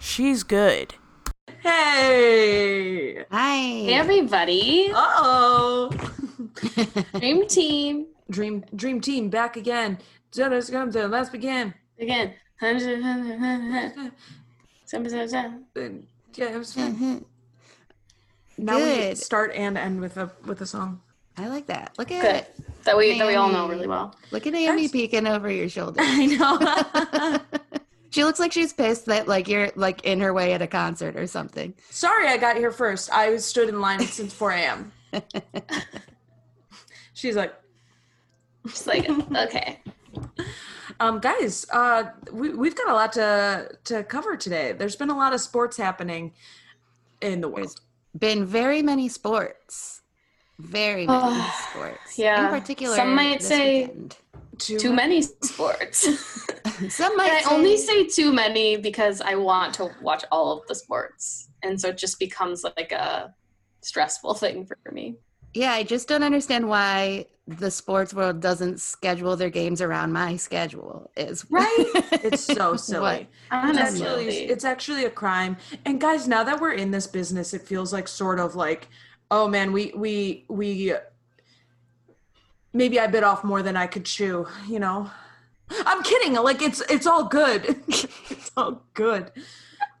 She's 0.00 0.42
good. 0.42 0.94
Hey. 1.60 3.24
Hi. 3.30 3.56
Hey 3.56 3.94
everybody, 3.94 4.90
Uh-oh. 4.92 5.90
Dream 7.20 7.46
Team 7.46 8.06
Dream 8.28 8.64
Dream 8.74 9.00
Team 9.00 9.30
back 9.30 9.56
again. 9.56 9.98
Let's 10.36 11.30
begin. 11.30 11.74
again. 12.00 12.34
Yeah, 16.34 16.46
it 16.46 16.58
was 16.58 16.74
fun. 16.74 17.24
Now 18.58 18.78
we 18.78 19.14
start 19.14 19.52
and 19.54 19.78
end 19.78 20.00
with 20.00 20.16
a 20.16 20.32
with 20.44 20.60
a 20.62 20.66
song. 20.66 21.00
I 21.40 21.48
like 21.48 21.66
that. 21.66 21.94
Look 21.98 22.10
at 22.12 22.22
Good. 22.22 22.34
it. 22.36 22.54
That 22.84 22.96
we 22.96 23.18
that 23.18 23.26
we 23.26 23.34
all 23.34 23.50
know 23.50 23.68
really 23.68 23.86
well. 23.86 24.14
Look 24.30 24.46
at 24.46 24.54
Amy 24.54 24.82
Guys. 24.82 24.90
peeking 24.92 25.26
over 25.26 25.50
your 25.50 25.68
shoulder. 25.68 26.00
I 26.02 26.26
know. 26.26 27.38
she 28.10 28.24
looks 28.24 28.38
like 28.38 28.52
she's 28.52 28.72
pissed 28.72 29.06
that 29.06 29.26
like 29.28 29.48
you're 29.48 29.70
like 29.74 30.04
in 30.04 30.20
her 30.20 30.32
way 30.32 30.52
at 30.52 30.62
a 30.62 30.66
concert 30.66 31.16
or 31.16 31.26
something. 31.26 31.74
Sorry 31.90 32.26
I 32.28 32.36
got 32.36 32.56
here 32.56 32.70
first. 32.70 33.10
I 33.12 33.36
stood 33.38 33.68
in 33.68 33.80
line 33.80 34.00
since 34.00 34.32
4 34.34 34.50
a.m. 34.52 34.92
She's 37.14 37.36
like, 37.36 37.54
Just 38.66 38.86
like 38.86 39.08
okay. 39.36 39.80
um, 41.00 41.20
guys, 41.20 41.66
uh, 41.72 42.04
we, 42.32 42.50
we've 42.50 42.74
got 42.76 42.88
a 42.88 42.94
lot 42.94 43.12
to, 43.14 43.70
to 43.84 44.04
cover 44.04 44.36
today. 44.36 44.72
There's 44.72 44.96
been 44.96 45.10
a 45.10 45.16
lot 45.16 45.32
of 45.34 45.40
sports 45.40 45.76
happening 45.76 46.32
in 47.20 47.40
the 47.40 47.48
world. 47.48 47.80
Been 48.18 48.44
very 48.46 48.80
many 48.82 49.08
sports. 49.08 49.99
Very 50.60 51.06
ah, 51.08 51.30
many 51.30 51.42
Oh, 51.42 51.66
sports. 51.70 52.18
yeah. 52.18 52.44
In 52.54 52.60
particular, 52.60 52.96
Some 52.96 53.14
might 53.14 53.38
this 53.40 53.48
say- 53.48 53.80
weekend. 53.82 54.16
Too 54.58 54.92
many 54.92 55.22
sports. 55.22 56.00
Some 56.90 57.16
But 57.16 57.16
might 57.16 57.32
I 57.32 57.40
say, 57.40 57.54
only 57.54 57.76
say 57.78 58.06
too 58.06 58.30
many 58.30 58.76
because 58.76 59.22
I 59.22 59.34
want 59.34 59.72
to 59.76 59.90
watch 60.02 60.22
all 60.30 60.52
of 60.52 60.66
the 60.66 60.74
sports, 60.74 61.48
and 61.62 61.80
so 61.80 61.88
it 61.88 61.96
just 61.96 62.18
becomes 62.18 62.62
like 62.62 62.92
a 62.92 63.34
stressful 63.80 64.34
thing 64.42 64.66
for 64.66 64.92
me. 64.92 65.16
Yeah, 65.54 65.72
I 65.72 65.82
just 65.82 66.08
don't 66.08 66.22
understand 66.22 66.68
why 66.68 67.24
the 67.48 67.70
sports 67.70 68.12
world 68.12 68.40
doesn't 68.40 68.80
schedule 68.80 69.34
their 69.34 69.48
games 69.48 69.80
around 69.80 70.12
my 70.12 70.36
schedule. 70.36 71.10
Is 71.16 71.46
Right? 71.50 71.86
It's 72.22 72.44
so 72.44 72.76
silly. 72.76 73.20
It's 73.20 73.28
Honestly, 73.50 74.06
actually, 74.06 74.36
it's 74.44 74.64
actually 74.66 75.04
a 75.06 75.10
crime. 75.10 75.56
And 75.86 75.98
guys, 75.98 76.28
now 76.28 76.44
that 76.44 76.60
we're 76.60 76.74
in 76.74 76.90
this 76.90 77.06
business, 77.06 77.54
it 77.54 77.62
feels 77.62 77.94
like 77.94 78.06
sort 78.08 78.38
of 78.38 78.54
like, 78.56 78.88
oh 79.30 79.48
man, 79.48 79.72
we 79.72 79.92
we 79.94 80.44
we 80.48 80.94
maybe 82.72 82.98
I 83.00 83.06
bit 83.06 83.24
off 83.24 83.44
more 83.44 83.62
than 83.62 83.76
I 83.76 83.86
could 83.86 84.04
chew, 84.04 84.46
you 84.68 84.78
know. 84.78 85.10
I'm 85.86 86.02
kidding. 86.02 86.34
Like 86.34 86.62
it's 86.62 86.80
it's 86.90 87.06
all 87.06 87.24
good. 87.24 87.82
it's 87.88 88.50
all 88.56 88.82
good. 88.94 89.30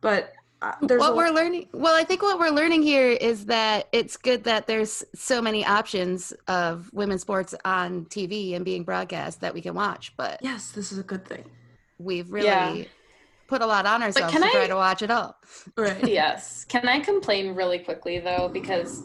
But 0.00 0.32
uh, 0.62 0.74
what 0.80 1.12
a, 1.12 1.14
we're 1.14 1.30
learning 1.30 1.66
well 1.72 1.96
i 1.96 2.04
think 2.04 2.20
what 2.20 2.38
we're 2.38 2.50
learning 2.50 2.82
here 2.82 3.08
is 3.12 3.46
that 3.46 3.88
it's 3.92 4.18
good 4.18 4.44
that 4.44 4.66
there's 4.66 5.02
so 5.14 5.40
many 5.40 5.64
options 5.64 6.34
of 6.48 6.92
women's 6.92 7.22
sports 7.22 7.54
on 7.64 8.04
tv 8.06 8.54
and 8.54 8.62
being 8.62 8.84
broadcast 8.84 9.40
that 9.40 9.54
we 9.54 9.62
can 9.62 9.74
watch 9.74 10.12
but 10.18 10.38
yes, 10.42 10.72
this 10.72 10.92
is 10.92 10.98
a 10.98 11.02
good 11.02 11.24
thing. 11.24 11.46
we've 11.98 12.30
really 12.30 12.46
Yeah. 12.46 12.84
put 13.48 13.62
a 13.62 13.66
lot 13.66 13.86
on 13.86 14.02
ourselves 14.02 14.30
can 14.30 14.42
to 14.42 14.50
try 14.50 14.66
to 14.66 14.74
watch 14.74 15.00
it 15.00 15.10
all 15.10 15.34
Right. 15.76 16.06
yes. 16.08 16.64
Can 16.66 16.86
I 16.86 17.00
complain 17.00 17.54
really 17.54 17.78
quickly 17.78 18.18
though? 18.18 18.50
Because 18.52 19.04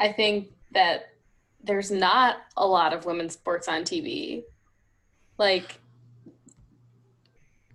I 0.00 0.12
think 0.12 0.48
that 0.72 1.10
there's 1.62 1.90
not 1.90 2.38
a 2.56 2.66
lot 2.66 2.94
of 2.94 3.04
women's 3.04 3.34
sports 3.34 3.68
on 3.68 3.82
TV. 3.82 4.42
Like 5.36 5.78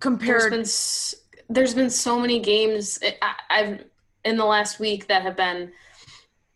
Compared 0.00 0.50
been 0.50 0.60
s- 0.60 1.14
there's 1.48 1.74
been 1.74 1.88
so 1.90 2.18
many 2.18 2.40
games 2.40 2.98
eh, 3.02 3.12
I, 3.22 3.34
I've 3.48 3.84
in 4.24 4.36
the 4.36 4.44
last 4.44 4.80
week 4.80 5.06
that 5.06 5.22
have 5.22 5.36
been 5.36 5.72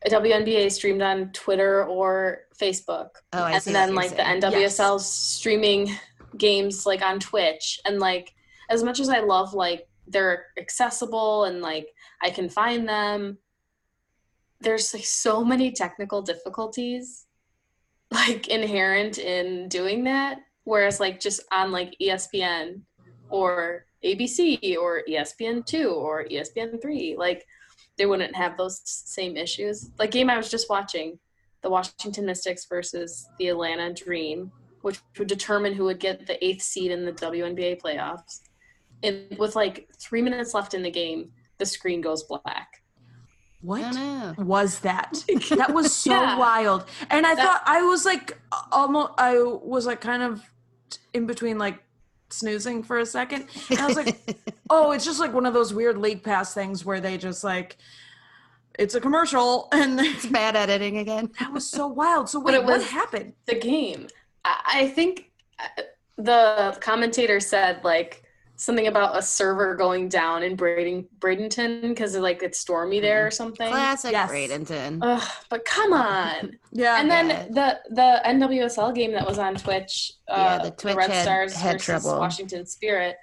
WNBA 0.06 0.72
streamed 0.72 1.02
on 1.02 1.30
Twitter 1.32 1.84
or 1.84 2.40
Facebook, 2.58 3.10
oh 3.32 3.44
i 3.44 3.52
and 3.52 3.62
then 3.62 3.94
like 3.94 4.10
the. 4.16 4.22
NWSL 4.22 4.98
streaming 5.00 5.90
games 6.36 6.84
like 6.86 7.02
on 7.02 7.20
Twitch, 7.20 7.78
and 7.84 8.00
like 8.00 8.34
as 8.70 8.82
much 8.82 8.98
as 8.98 9.08
I 9.08 9.20
love 9.20 9.54
like 9.54 9.86
they're 10.08 10.46
accessible 10.58 11.44
and 11.44 11.60
like 11.60 11.88
I 12.22 12.30
can 12.30 12.48
find 12.48 12.88
them, 12.88 13.38
there's 14.60 14.92
like 14.92 15.04
so 15.04 15.44
many 15.44 15.72
technical 15.72 16.22
difficulties 16.22 17.26
like 18.10 18.48
inherent 18.48 19.18
in 19.18 19.68
doing 19.68 20.04
that. 20.04 20.40
Whereas 20.64 21.00
like 21.00 21.20
just 21.20 21.40
on 21.52 21.72
like 21.72 21.94
ESPN 22.00 22.82
or 23.28 23.86
ABC 24.04 24.76
or 24.76 25.02
E 25.08 25.16
ESPN 25.16 25.64
two 25.64 25.90
or 25.90 26.26
E 26.26 26.36
ESPN 26.36 26.80
three, 26.80 27.16
like 27.16 27.46
they 27.96 28.06
wouldn't 28.06 28.36
have 28.36 28.56
those 28.56 28.80
same 28.84 29.36
issues. 29.36 29.90
Like 29.98 30.10
game 30.10 30.30
I 30.30 30.36
was 30.36 30.50
just 30.50 30.70
watching, 30.70 31.18
the 31.62 31.70
Washington 31.70 32.26
Mystics 32.26 32.66
versus 32.66 33.28
the 33.38 33.48
Atlanta 33.48 33.92
Dream, 33.92 34.50
which 34.82 35.00
would 35.18 35.28
determine 35.28 35.74
who 35.74 35.84
would 35.84 36.00
get 36.00 36.26
the 36.26 36.42
eighth 36.44 36.62
seed 36.62 36.90
in 36.90 37.04
the 37.04 37.12
WNBA 37.12 37.80
playoffs. 37.80 38.40
And 39.02 39.36
with 39.38 39.56
like 39.56 39.88
three 39.98 40.22
minutes 40.22 40.54
left 40.54 40.74
in 40.74 40.82
the 40.82 40.90
game, 40.90 41.32
the 41.58 41.66
screen 41.66 42.00
goes 42.00 42.24
black. 42.24 42.79
What? 43.62 43.80
I 43.82 43.90
don't 43.92 43.94
know. 44.38 44.44
was 44.44 44.80
that? 44.80 45.24
That 45.50 45.72
was 45.74 45.94
so 45.94 46.12
Yeah. 46.12 46.38
wild. 46.38 46.84
And 47.10 47.26
I 47.26 47.34
That- 47.34 47.44
thought 47.44 47.62
I 47.66 47.82
was 47.82 48.04
like 48.04 48.38
almost 48.72 49.12
I 49.18 49.38
was 49.42 49.86
like 49.86 50.00
kind 50.00 50.22
of 50.22 50.42
in 51.12 51.26
between 51.26 51.58
like 51.58 51.78
snoozing 52.30 52.82
for 52.82 52.98
a 52.98 53.06
second. 53.06 53.46
And 53.70 53.78
I 53.80 53.86
was 53.86 53.96
like, 53.96 54.16
oh, 54.70 54.92
it's 54.92 55.04
just 55.04 55.20
like 55.20 55.32
one 55.32 55.46
of 55.46 55.52
those 55.54 55.74
weird 55.74 55.98
league 55.98 56.22
pass 56.22 56.54
things 56.54 56.84
where 56.84 57.00
they 57.00 57.18
just 57.18 57.42
like 57.44 57.76
it's 58.78 58.94
a 58.94 59.00
commercial 59.00 59.68
and 59.72 59.98
it's 60.00 60.26
bad 60.26 60.56
editing 60.56 60.98
again 60.98 61.30
that 61.38 61.52
was 61.52 61.68
so 61.68 61.86
wild. 61.86 62.28
So 62.28 62.40
But 62.40 62.52
wait, 62.52 62.58
it 62.60 62.64
what 62.64 62.82
happened? 62.82 63.34
The 63.46 63.56
game. 63.58 64.08
I, 64.44 64.60
I 64.82 64.88
think 64.88 65.30
uh, 65.58 65.82
the 66.16 66.78
commentator 66.80 67.40
said 67.40 67.82
like 67.84 68.22
something 68.60 68.88
about 68.88 69.16
a 69.16 69.22
server 69.22 69.74
going 69.74 70.06
down 70.08 70.42
in 70.42 70.54
Braden, 70.54 71.08
Bradenton 71.18 71.80
because 71.82 72.14
like 72.16 72.42
it's 72.42 72.58
stormy 72.60 73.00
there 73.00 73.26
or 73.26 73.30
something. 73.30 73.68
classic 73.70 74.12
Yes. 74.12 74.30
bradenton 74.30 74.98
Ugh, 75.00 75.28
but 75.48 75.64
come 75.64 75.92
on. 75.94 76.58
Yeah. 76.72 77.00
and 77.00 77.10
then 77.10 77.28
bad. 77.28 77.54
the 77.54 77.80
the 77.94 78.20
NWSL 78.26 78.94
game 78.94 79.12
that 79.12 79.26
was 79.26 79.38
on 79.38 79.54
Twitch, 79.56 80.12
uh, 80.28 80.34
Yeah, 80.36 80.58
the 80.64 80.70
Twitch 80.72 80.94
Red 80.96 81.10
had- 81.10 81.22
Stars 81.22 81.54
had 81.54 81.72
versus 81.76 81.86
trouble. 81.86 82.18
Washington 82.18 82.66
Spirit. 82.66 83.16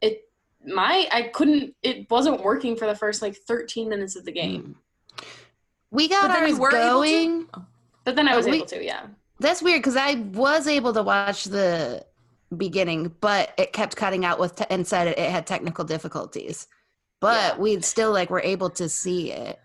It 0.00 0.22
my 0.64 1.06
I 1.12 1.22
couldn't. 1.34 1.74
It 1.82 2.10
wasn't 2.10 2.42
working 2.42 2.74
for 2.76 2.86
the 2.86 2.94
first 2.94 3.20
like 3.20 3.36
13 3.36 3.88
minutes 3.90 4.16
of 4.16 4.24
the 4.24 4.32
game, 4.32 4.76
Mm. 5.18 5.24
we 5.90 6.08
got 6.08 6.28
But 6.28 6.34
then 6.34 6.46
you 6.48 6.54
ours 6.54 6.60
were 6.60 6.68
able 6.70 6.80
to? 6.80 6.88
going 6.92 7.48
but 8.04 8.16
then 8.16 8.26
I 8.26 8.36
was 8.36 8.46
we- 8.46 8.56
able 8.56 8.66
to. 8.66 8.82
Yeah, 8.82 9.06
That's 9.38 9.60
weird 9.62 9.80
because 9.80 9.96
I 9.96 10.14
was 10.32 10.66
able 10.66 10.92
to 10.94 11.02
watch 11.02 11.44
the 11.44 12.04
beginning, 12.56 13.14
but 13.20 13.52
it 13.58 13.72
kept 13.72 13.96
cutting 13.96 14.24
out 14.24 14.38
with 14.38 14.56
te- 14.56 14.64
and 14.70 14.86
said 14.86 15.08
it 15.08 15.18
had 15.18 15.46
technical 15.46 15.84
difficulties. 15.84 16.66
But 17.20 17.54
Yeah. 17.56 17.58
we 17.58 17.80
still 17.82 18.12
like 18.12 18.30
were 18.30 18.40
able 18.42 18.70
to 18.70 18.88
see 18.88 19.30
it. 19.32 19.58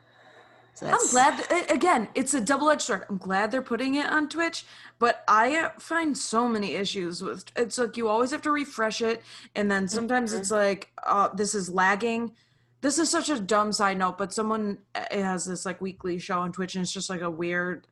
So 0.75 0.85
I'm 0.85 1.07
glad 1.09 1.39
that, 1.49 1.71
again, 1.71 2.07
it's 2.13 2.35
a 2.35 2.39
double-edged 2.41 2.83
sword. 2.83 3.05
I'm 3.09 3.17
glad 3.17 3.49
they're 3.49 3.63
putting 3.63 3.95
it 3.95 4.05
on 4.05 4.29
Twitch, 4.29 4.63
but 4.99 5.23
I 5.27 5.55
uh, 5.57 5.69
find 5.79 6.15
so 6.15 6.47
many 6.47 6.75
issues 6.75 7.23
with 7.23 7.45
it's 7.55 7.79
like 7.79 7.97
you 7.97 8.07
always 8.09 8.29
have 8.29 8.43
to 8.43 8.51
refresh 8.51 9.01
it 9.01 9.23
and 9.55 9.71
then 9.71 9.87
sometimes 9.87 10.33
Mhm. 10.35 10.39
it's 10.39 10.51
like 10.51 10.91
uh, 11.03 11.29
this 11.29 11.55
is 11.55 11.67
lagging. 11.69 12.33
This 12.81 12.99
is 12.99 13.09
such 13.09 13.27
a 13.29 13.39
dumb 13.39 13.73
side 13.73 13.97
note, 13.97 14.19
but 14.19 14.31
someone 14.31 14.77
uh, 14.93 15.03
has 15.09 15.45
this 15.45 15.65
like 15.65 15.81
weekly 15.81 16.19
show 16.19 16.39
on 16.41 16.51
Twitch 16.51 16.75
and 16.75 16.83
it's 16.83 16.91
just 16.93 17.09
like 17.09 17.21
a 17.21 17.29
weird 17.31 17.87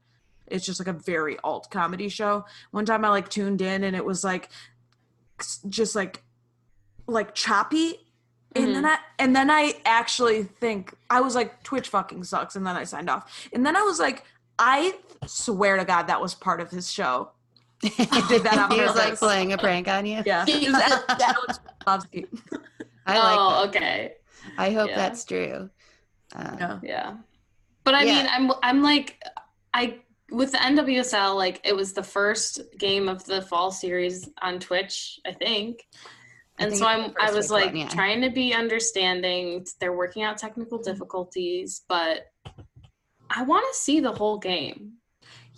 it's 0.48 0.64
just 0.64 0.80
like 0.80 0.88
a 0.88 0.94
very 0.94 1.40
alt 1.44 1.72
comedy 1.72 2.08
show. 2.08 2.46
One 2.70 2.86
time 2.86 3.04
I 3.04 3.10
like 3.10 3.30
tuned 3.30 3.64
in 3.64 3.84
and 3.84 3.96
it 3.96 4.06
was 4.06 4.24
like 4.24 4.50
just 5.70 5.96
like 5.96 6.22
like 7.08 7.36
choppy 7.36 8.00
and 8.56 8.74
then 8.74 8.86
I 8.86 8.98
and 9.20 9.36
then 9.36 9.52
I 9.52 9.74
actually 9.86 10.44
think 10.44 10.94
I 11.10 11.20
was 11.22 11.36
like 11.36 11.62
Twitch 11.64 11.90
fucking 11.90 12.24
sucks 12.24 12.56
and 12.56 12.66
then 12.66 12.76
I 12.76 12.86
signed 12.86 13.10
off. 13.10 13.50
And 13.52 13.66
then 13.66 13.76
I 13.76 13.82
was 13.82 14.00
like 14.00 14.24
I 14.58 14.96
swear 15.28 15.76
to 15.78 15.84
god 15.86 16.04
that 16.04 16.22
was 16.22 16.34
part 16.34 16.62
of 16.62 16.72
his 16.72 16.92
show. 16.92 17.32
He 17.82 17.90
did 18.30 18.44
that 18.44 18.58
on 18.58 18.72
he 18.72 18.80
was 18.82 18.96
like 18.96 19.20
playing 19.20 19.52
a 19.54 19.58
prank 19.58 19.88
on 19.90 20.06
you. 20.06 20.24
Yeah. 20.26 20.46
It 20.48 20.72
was 20.72 20.74
that, 20.74 21.06
that 21.20 21.36
was 21.48 21.60
Bobsky. 21.86 22.28
I 23.06 23.20
like 23.20 23.38
oh, 23.38 23.50
that. 23.50 23.76
okay. 23.76 24.14
I 24.58 24.72
hope 24.72 24.90
Yeah. 24.90 24.96
that's 24.96 25.26
true. 25.26 25.70
Um, 26.34 26.58
Yeah. 26.58 26.80
Yeah. 26.82 27.14
But 27.84 27.94
I 27.96 28.04
Yeah. 28.04 28.16
mean, 28.16 28.28
I'm 28.32 28.52
I'm 28.64 28.82
like 28.82 29.22
I 29.74 30.00
with 30.32 30.52
the 30.52 30.58
NWSL 30.58 31.36
like 31.36 31.62
it 31.64 31.76
was 31.76 31.94
the 31.94 32.04
first 32.04 32.62
game 32.78 33.08
of 33.10 33.24
the 33.26 33.42
fall 33.44 33.72
series 33.72 34.30
on 34.42 34.60
Twitch, 34.60 35.20
I 35.26 35.32
think. 35.34 35.86
I 36.58 36.64
And 36.64 36.72
think 36.72 36.80
so 36.82 36.88
I'm 36.88 37.14
I 37.20 37.32
was 37.32 37.52
like 37.52 37.68
one, 37.68 37.76
yeah. 37.78 37.88
trying 37.90 38.22
to 38.22 38.30
be 38.30 38.54
understanding. 38.54 39.66
They're 39.80 39.94
working 39.96 40.24
out 40.24 40.38
technical 40.38 40.78
difficulties, 40.80 41.82
but 41.88 42.28
I 43.30 43.44
want 43.44 43.66
to 43.72 43.78
see 43.80 44.00
the 44.00 44.12
whole 44.14 44.38
game. 44.38 44.94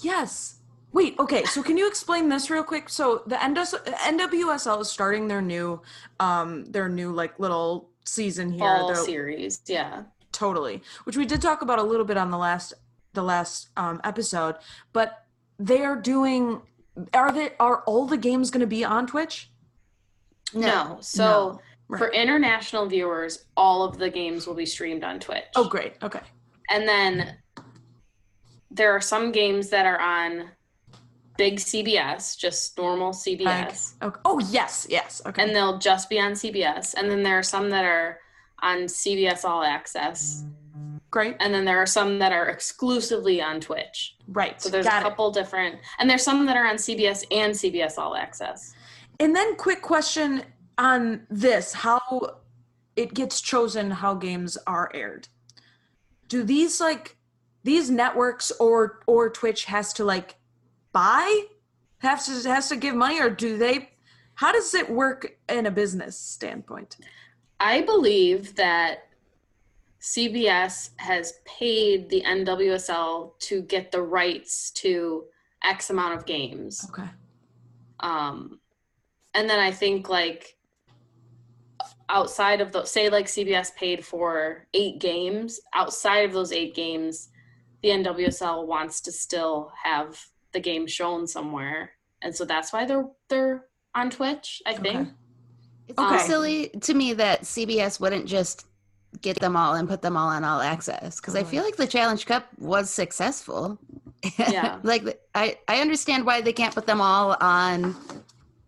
Yes. 0.02 0.56
Wait, 0.94 1.16
okay. 1.19 1.44
So 1.44 1.62
can 1.62 1.78
you 1.78 1.88
explain 1.88 2.30
this 2.30 2.50
real 2.50 2.64
quick? 2.64 2.90
So 2.90 3.22
the 3.28 3.36
NWS 3.36 3.84
NWSL 3.98 4.81
is 4.81 4.90
starting 4.90 5.28
their 5.28 5.42
new, 5.42 5.81
um, 6.19 6.66
their 6.66 6.90
new 6.90 7.12
like 7.12 7.38
little 7.40 7.90
season 8.06 8.52
here. 8.52 8.60
Fall 8.60 8.88
the- 8.90 8.96
series. 8.96 9.62
Yeah. 9.68 10.04
totally 10.31 10.81
which 11.06 11.18
we 11.18 11.25
did 11.25 11.42
talk 11.42 11.62
about 11.62 11.80
a 11.80 11.84
little 11.84 12.06
bit 12.06 12.16
on 12.18 12.30
the 12.31 12.38
last 12.38 12.74
the 13.19 13.24
last 13.34 13.69
um 13.84 13.98
episode 14.12 14.56
but 14.94 15.10
they 15.69 15.81
are 15.90 16.00
doing 16.14 16.62
are 17.14 17.31
they 17.40 17.50
are 17.60 17.78
all 17.90 18.06
the 18.14 18.22
games 18.30 18.46
going 18.54 18.66
to 18.69 18.74
be 18.80 18.84
on 18.96 19.04
twitch 19.14 19.36
No. 20.54 20.98
So 21.02 21.24
No. 21.24 21.60
Right. 21.90 22.00
for 22.02 22.10
international 22.12 22.86
viewers, 22.96 23.34
all 23.56 23.80
of 23.88 23.98
the 23.98 24.10
games 24.10 24.46
will 24.46 24.60
be 24.64 24.66
streamed 24.75 25.04
on 25.10 25.16
Twitch. 25.25 25.52
oh 25.60 25.68
great 25.75 25.94
okay 26.08 26.19
And 26.74 26.84
then 26.94 27.38
there 28.69 28.92
are 28.96 29.02
some 29.14 29.31
games 29.31 29.69
that 29.69 29.86
are 29.86 30.00
on 30.18 30.50
big 31.38 31.56
CBS, 31.69 32.38
just 32.38 32.78
normal 32.78 33.12
CBS. 33.24 33.94
okay 34.08 34.19
oh 34.30 34.40
yes 34.58 34.74
yes 34.90 35.22
okay 35.28 35.42
and 35.44 35.50
they'll 35.56 35.78
just 35.78 36.10
be 36.10 36.19
on 36.19 36.34
CBS. 36.42 36.94
And 36.98 37.06
then 37.12 37.22
there 37.24 37.38
are 37.42 37.44
some 37.56 37.69
that 37.75 37.86
are 37.86 38.19
on 38.62 38.78
CBS 39.02 39.46
All 39.46 39.64
Access. 39.64 40.44
Great 41.09 41.36
And 41.39 41.54
then 41.54 41.65
there 41.65 41.77
are 41.77 41.86
some 41.86 42.19
that 42.19 42.31
are 42.31 42.48
exclusively 42.50 43.42
on 43.42 43.59
Twitch. 43.62 44.15
right 44.27 44.62
So 44.62 44.69
there's 44.69 44.86
got 44.86 45.01
a 45.04 45.06
it. 45.06 45.09
couple 45.09 45.31
different, 45.31 45.77
and 46.00 46.09
there's 46.09 46.24
some 46.24 46.45
that 46.45 46.57
are 46.57 46.68
on 46.68 46.75
CBS 46.75 47.24
and 47.31 47.54
CBS 47.54 47.98
All 47.98 48.15
Access. 48.15 48.74
and 49.19 49.36
then 49.36 49.56
quick 49.56 49.81
question 49.81 50.44
on 50.77 51.25
this 51.30 51.74
how 51.74 52.00
it 52.95 53.13
gets 53.13 53.42
chosen 53.42 53.89
how 53.89 54.13
games 54.13 54.57
are 54.68 54.92
aired 54.94 55.27
do 56.27 56.44
these 56.44 56.80
like 56.80 57.18
these 57.63 57.89
networks 57.89 58.51
or 58.59 59.00
or 59.07 59.30
twitch 59.30 59.65
has 59.65 59.92
to 59.94 60.04
like 60.04 60.36
buy 60.92 61.42
has 62.00 62.25
to 62.27 62.48
has 62.50 62.69
to 62.69 62.75
give 62.75 62.94
money 62.95 63.19
or 63.19 63.30
do 63.30 63.57
they 63.57 63.89
how 64.36 64.51
does 64.51 64.74
it 64.75 64.88
work 64.89 65.38
in 65.50 65.65
a 65.65 65.71
business 65.71 66.15
standpoint 66.18 66.98
I 67.59 67.81
believe 67.81 68.54
that 68.57 69.06
CBS 70.01 70.91
has 70.97 71.33
paid 71.45 72.09
the 72.09 72.21
NWSL 72.21 73.38
to 73.39 73.61
get 73.63 73.91
the 73.91 74.01
rights 74.01 74.71
to 74.71 75.25
X 75.63 75.89
amount 75.89 76.17
of 76.17 76.25
games. 76.25 76.85
okay 76.89 77.09
Um, 77.99 78.59
and 79.33 79.49
then 79.49 79.59
I 79.59 79.71
think 79.71 80.07
like 80.09 80.57
outside 82.09 82.61
of 82.61 82.71
the 82.71 82.85
say 82.85 83.09
like 83.09 83.25
CBS 83.25 83.75
paid 83.75 84.05
for 84.05 84.67
eight 84.73 84.99
games, 84.99 85.59
outside 85.73 86.25
of 86.25 86.33
those 86.33 86.51
eight 86.51 86.75
games, 86.75 87.29
the 87.81 87.89
NWSL 87.89 88.65
wants 88.67 89.01
to 89.01 89.11
still 89.11 89.71
have 89.83 90.23
the 90.53 90.59
game 90.59 90.88
shown 90.88 91.27
somewhere. 91.27 91.91
And 92.21 92.35
so 92.35 92.45
that's 92.45 92.71
why 92.71 92.85
they're 92.85 93.07
they're 93.29 93.65
on 93.95 94.09
Twitch, 94.09 94.61
I 94.65 94.73
think. 94.73 94.95
Okay. 95.01 95.09
It's 95.88 95.99
Okay. 95.99 96.17
so 96.19 96.25
silly 96.27 96.69
to 96.81 96.94
me 96.94 97.13
that 97.13 97.41
CBS 97.44 97.99
wouldn't 97.99 98.25
just 98.27 98.67
get 99.22 99.40
them 99.40 99.56
all 99.56 99.75
and 99.75 99.88
put 99.88 100.02
them 100.02 100.16
all 100.18 100.30
on 100.30 100.44
all 100.44 100.62
access 100.62 101.19
because 101.19 101.36
I 101.36 101.44
mm. 101.44 101.48
feel 101.48 101.64
like 101.64 101.75
the 101.78 101.88
Challenge 101.88 102.25
Cup 102.25 102.46
was 102.60 102.90
successful. 102.90 103.78
Yeah. 104.38 104.80
like 104.84 105.04
I 105.36 105.58
I 105.68 105.80
understand 105.81 106.25
why 106.25 106.42
they 106.42 106.52
can't 106.54 106.74
put 106.74 106.88
them 106.88 107.00
all 107.02 107.38
on 107.40 107.96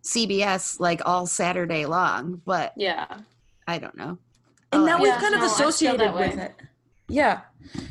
CBS 0.02 0.80
like 0.80 1.02
all 1.04 1.26
Saturday 1.26 1.86
long, 1.86 2.40
but 2.44 2.72
Yeah. 2.76 3.06
I 3.66 3.78
don't 3.78 3.96
know. 3.96 4.18
and 4.72 4.82
Oh, 4.82 4.86
now 4.86 4.98
we've 4.98 5.08
Yeah, 5.08 5.20
kind 5.20 5.34
of 5.34 5.40
no, 5.40 5.46
I 5.46 5.50
associated 5.52 6.14
with 6.14 6.38
it 6.38 6.54
yeah 7.08 7.40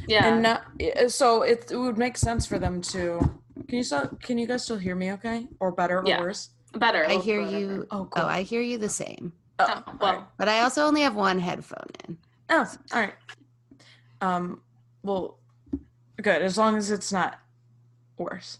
Yeah. 0.07 0.27
and 0.27 0.41
now, 0.41 0.61
eh, 0.79 1.07
so 1.09 1.41
it, 1.41 1.69
it 1.71 1.75
would 1.77 1.97
make 1.97 2.15
sense 2.17 2.45
for 2.45 2.57
them 2.57 2.81
to 2.93 3.19
can 3.67 3.77
you 3.79 3.83
still 3.83 4.07
can 4.23 4.37
you 4.37 4.47
guys 4.47 4.63
still 4.63 4.77
hear 4.77 4.95
me 4.95 5.11
okay 5.11 5.47
or 5.59 5.71
better 5.71 5.99
or 5.99 6.07
Yeah. 6.07 6.19
worse 6.21 6.49
Better. 6.73 7.03
I 7.05 7.15
hear 7.17 7.39
go 7.39 7.45
whatever. 7.45 7.59
you. 7.59 7.87
oh 7.91 8.05
cool 8.05 8.23
Oh, 8.23 8.27
I 8.27 8.43
hear 8.43 8.61
you 8.61 8.77
the 8.77 8.89
same. 8.89 9.33
oh, 9.59 9.65
Oh, 9.87 9.93
well, 9.99 10.13
right. 10.15 10.23
But 10.37 10.47
I 10.47 10.61
also 10.61 10.83
only 10.85 11.01
have 11.01 11.15
one 11.15 11.39
headphone 11.39 11.89
in. 12.07 12.17
Oh 12.49 12.71
all 12.93 12.99
right. 12.99 13.13
Um 14.21 14.61
well 15.03 15.37
good 16.21 16.41
as 16.41 16.57
long 16.57 16.75
as 16.75 16.91
it's 16.91 17.11
not 17.11 17.39
worse. 18.17 18.59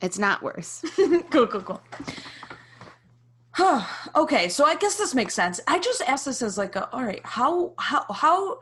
It's 0.00 0.18
not 0.18 0.42
worse. 0.42 0.84
cool 1.30 1.46
cool 1.46 1.62
cool. 1.62 1.82
Okay 4.14 4.48
so 4.48 4.64
i 4.64 4.76
guess 4.76 4.96
this 4.96 5.14
makes 5.14 5.34
sense. 5.34 5.60
I 5.66 5.78
just 5.78 6.02
asked 6.02 6.26
this 6.26 6.42
as 6.42 6.58
like 6.58 6.76
a, 6.76 6.88
all 6.94 7.04
right 7.04 7.20
how 7.24 7.72
how 7.78 8.04
how 8.12 8.60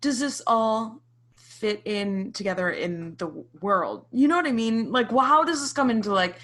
does 0.00 0.20
this 0.20 0.42
all 0.46 1.00
fit 1.36 1.82
in 1.84 2.32
together 2.32 2.70
in 2.70 3.16
the 3.16 3.28
world? 3.60 4.06
You 4.12 4.28
know 4.28 4.36
what 4.36 4.46
i 4.46 4.52
mean? 4.52 4.92
Like 4.92 5.12
well, 5.12 5.26
how 5.26 5.44
does 5.44 5.60
this 5.60 5.72
come 5.72 5.90
into 5.90 6.12
like 6.12 6.40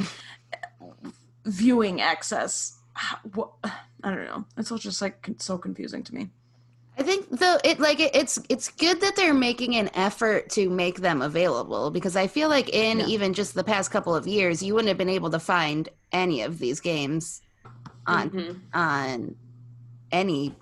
viewing 1.45 2.01
access? 2.01 2.79
How, 2.95 3.17
what, 3.35 3.51
i 3.65 4.11
don't 4.11 4.25
know. 4.25 4.45
It's 4.59 4.71
all 4.71 4.79
just 4.79 5.01
like 5.01 5.29
so 5.39 5.59
confusing 5.59 6.03
to 6.05 6.15
me 6.15 6.31
I 6.99 7.03
think 7.03 7.31
though 7.31 7.59
it 7.65 7.81
like 7.81 8.01
it, 8.01 8.15
it's 8.15 8.39
it's 8.49 8.69
good 8.69 9.01
that 9.01 9.17
they're 9.17 9.33
making 9.35 9.77
an 9.77 9.91
effort 9.95 10.51
to 10.51 10.69
make 10.69 11.01
them 11.01 11.23
available 11.23 11.91
because 11.91 12.17
I 12.17 12.27
feel 12.27 12.49
like 12.49 12.69
in 12.69 13.01
Yeah. 13.01 13.07
even 13.07 13.33
just 13.33 13.55
the 13.55 13.65
past 13.65 13.91
couple 13.91 14.15
of 14.15 14.27
years 14.27 14.63
you 14.63 14.75
wouldn't 14.75 14.89
have 14.89 14.99
been 14.99 15.09
able 15.09 15.31
to 15.31 15.39
find 15.41 15.89
any 16.13 16.43
of 16.43 16.59
these 16.59 16.81
games 16.81 17.41
on 18.07 18.31
mhm. 18.31 18.61
on 18.75 19.37
any 20.11 20.55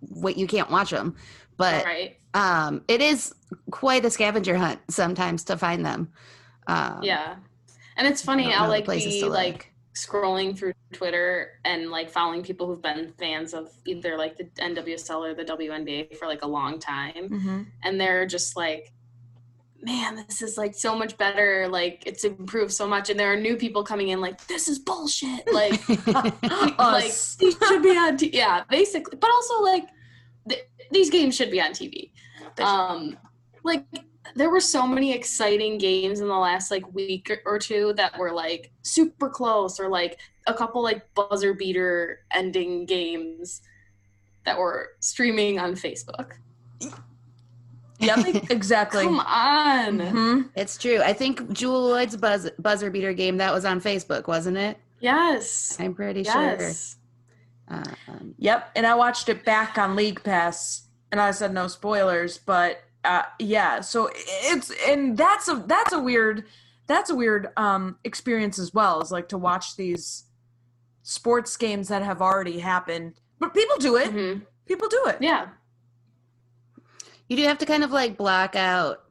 what 0.00 0.36
you 0.36 0.46
can't 0.46 0.70
watch 0.70 0.90
them 0.90 1.16
but 1.56 1.84
right. 1.84 2.16
um 2.34 2.82
it 2.86 3.00
is 3.00 3.34
quite 3.70 4.04
a 4.04 4.10
scavenger 4.10 4.56
hunt 4.56 4.78
sometimes 4.88 5.42
to 5.44 5.56
find 5.56 5.84
them 5.84 6.12
um 6.68 7.00
Yeah. 7.02 7.36
And 7.96 8.06
it's 8.06 8.22
funny, 8.22 8.52
I'll 8.54 8.68
like 8.68 8.84
places 8.84 9.14
be 9.14 9.20
to 9.20 9.28
like 9.28 9.71
scrolling 9.94 10.56
through 10.56 10.72
Twitter 10.92 11.60
and 11.64 11.90
like 11.90 12.10
following 12.10 12.42
people 12.42 12.66
who've 12.66 12.82
been 12.82 13.12
fans 13.18 13.52
of 13.52 13.70
either 13.84 14.16
like 14.16 14.36
the 14.36 14.44
NWSL 14.44 15.30
or 15.30 15.34
the 15.34 15.44
WNBA 15.44 16.16
for 16.16 16.26
like 16.26 16.42
a 16.42 16.46
long 16.46 16.78
time. 16.78 17.28
mm-hmm. 17.28 17.62
And 17.82 18.00
they're 18.00 18.26
just 18.26 18.56
like, 18.56 18.92
man, 19.82 20.16
this 20.16 20.40
is 20.40 20.56
like 20.56 20.74
so 20.74 20.96
much 20.96 21.18
better. 21.18 21.68
Like 21.68 22.04
it's 22.06 22.24
improved 22.24 22.72
so 22.72 22.86
much. 22.86 23.10
And 23.10 23.20
there 23.20 23.32
are 23.32 23.36
new 23.36 23.56
people 23.56 23.84
coming 23.84 24.08
in 24.08 24.20
like, 24.20 24.46
this 24.46 24.68
is 24.68 24.78
bullshit. 24.78 25.52
Like, 25.52 25.86
like 26.78 27.04
these 27.38 27.56
should 27.68 27.82
be 27.82 27.90
on 27.90 28.16
TV. 28.16 28.30
Yeah, 28.32 28.64
basically. 28.70 29.18
But 29.18 29.30
also 29.30 29.60
like 29.62 29.84
th- 30.48 30.64
these 30.90 31.10
games 31.10 31.36
should 31.36 31.50
be 31.50 31.60
on 31.60 31.72
TV. 31.72 32.12
Um, 32.58 33.18
like 33.62 33.84
there 34.36 34.50
were 34.50 34.60
so 34.60 34.86
many 34.86 35.12
exciting 35.12 35.78
games 35.78 36.20
in 36.20 36.28
the 36.28 36.36
last 36.36 36.70
like 36.70 36.92
week 36.94 37.30
or 37.44 37.58
two 37.58 37.92
that 37.96 38.16
were 38.18 38.30
like 38.32 38.70
super 38.82 39.28
close 39.28 39.80
or 39.80 39.88
like 39.88 40.18
a 40.46 40.54
couple 40.54 40.82
like 40.82 41.02
buzzer 41.14 41.54
beater 41.54 42.20
ending 42.32 42.84
games 42.86 43.62
that 44.44 44.58
were 44.58 44.90
streaming 45.00 45.58
on 45.58 45.72
Facebook. 45.74 46.32
yep 48.00 48.18
exactly 48.50 49.04
Come 49.04 49.20
on. 49.20 49.98
Mhm. 50.00 50.50
it's 50.56 50.76
true 50.76 51.00
I 51.00 51.12
think 51.12 51.52
Jewel 51.52 51.82
Lloyd's 51.88 52.16
buzz, 52.16 52.50
buzzer 52.58 52.90
beater 52.90 53.12
game 53.12 53.36
that 53.38 53.52
was 53.52 53.64
on 53.64 53.80
Facebook 53.80 54.26
wasn't 54.26 54.56
it 54.56 54.78
Yes. 55.00 55.76
I'm 55.80 55.94
pretty 55.94 56.22
Yes. 56.22 56.96
sure 57.68 57.76
um, 58.08 58.34
Yep, 58.38 58.70
and 58.76 58.86
I 58.86 58.94
watched 58.94 59.28
it 59.28 59.44
back 59.44 59.78
on 59.78 59.96
League 59.96 60.22
Pass, 60.22 60.82
and 61.10 61.20
I 61.20 61.30
said 61.30 61.52
no 61.54 61.68
spoilers, 61.68 62.36
but 62.38 62.82
uh, 63.04 63.22
yeah, 63.38 63.80
so 63.80 64.10
it's 64.14 64.70
and 64.86 65.16
that's 65.16 65.48
a 65.48 65.62
that's 65.66 65.92
a 65.92 65.98
weird 66.00 66.44
that's 66.86 67.10
a 67.10 67.14
weird 67.14 67.48
um, 67.56 67.96
experience 68.04 68.58
as 68.58 68.72
well. 68.74 69.00
Is 69.00 69.10
like 69.12 69.28
to 69.30 69.38
watch 69.38 69.76
these 69.76 70.24
sports 71.02 71.56
games 71.56 71.88
that 71.88 72.02
have 72.02 72.20
already 72.22 72.58
happened, 72.60 73.14
but 73.38 73.54
people 73.54 73.76
do 73.78 73.96
it. 73.96 74.12
Mhm. 74.12 74.42
People 74.66 74.88
do 74.88 75.02
it. 75.06 75.16
Yeah. 75.20 75.48
You 77.28 77.36
do 77.36 77.44
have 77.44 77.58
to 77.58 77.66
kind 77.66 77.82
of 77.84 77.90
like 77.92 78.16
block 78.16 78.56
out 78.56 79.04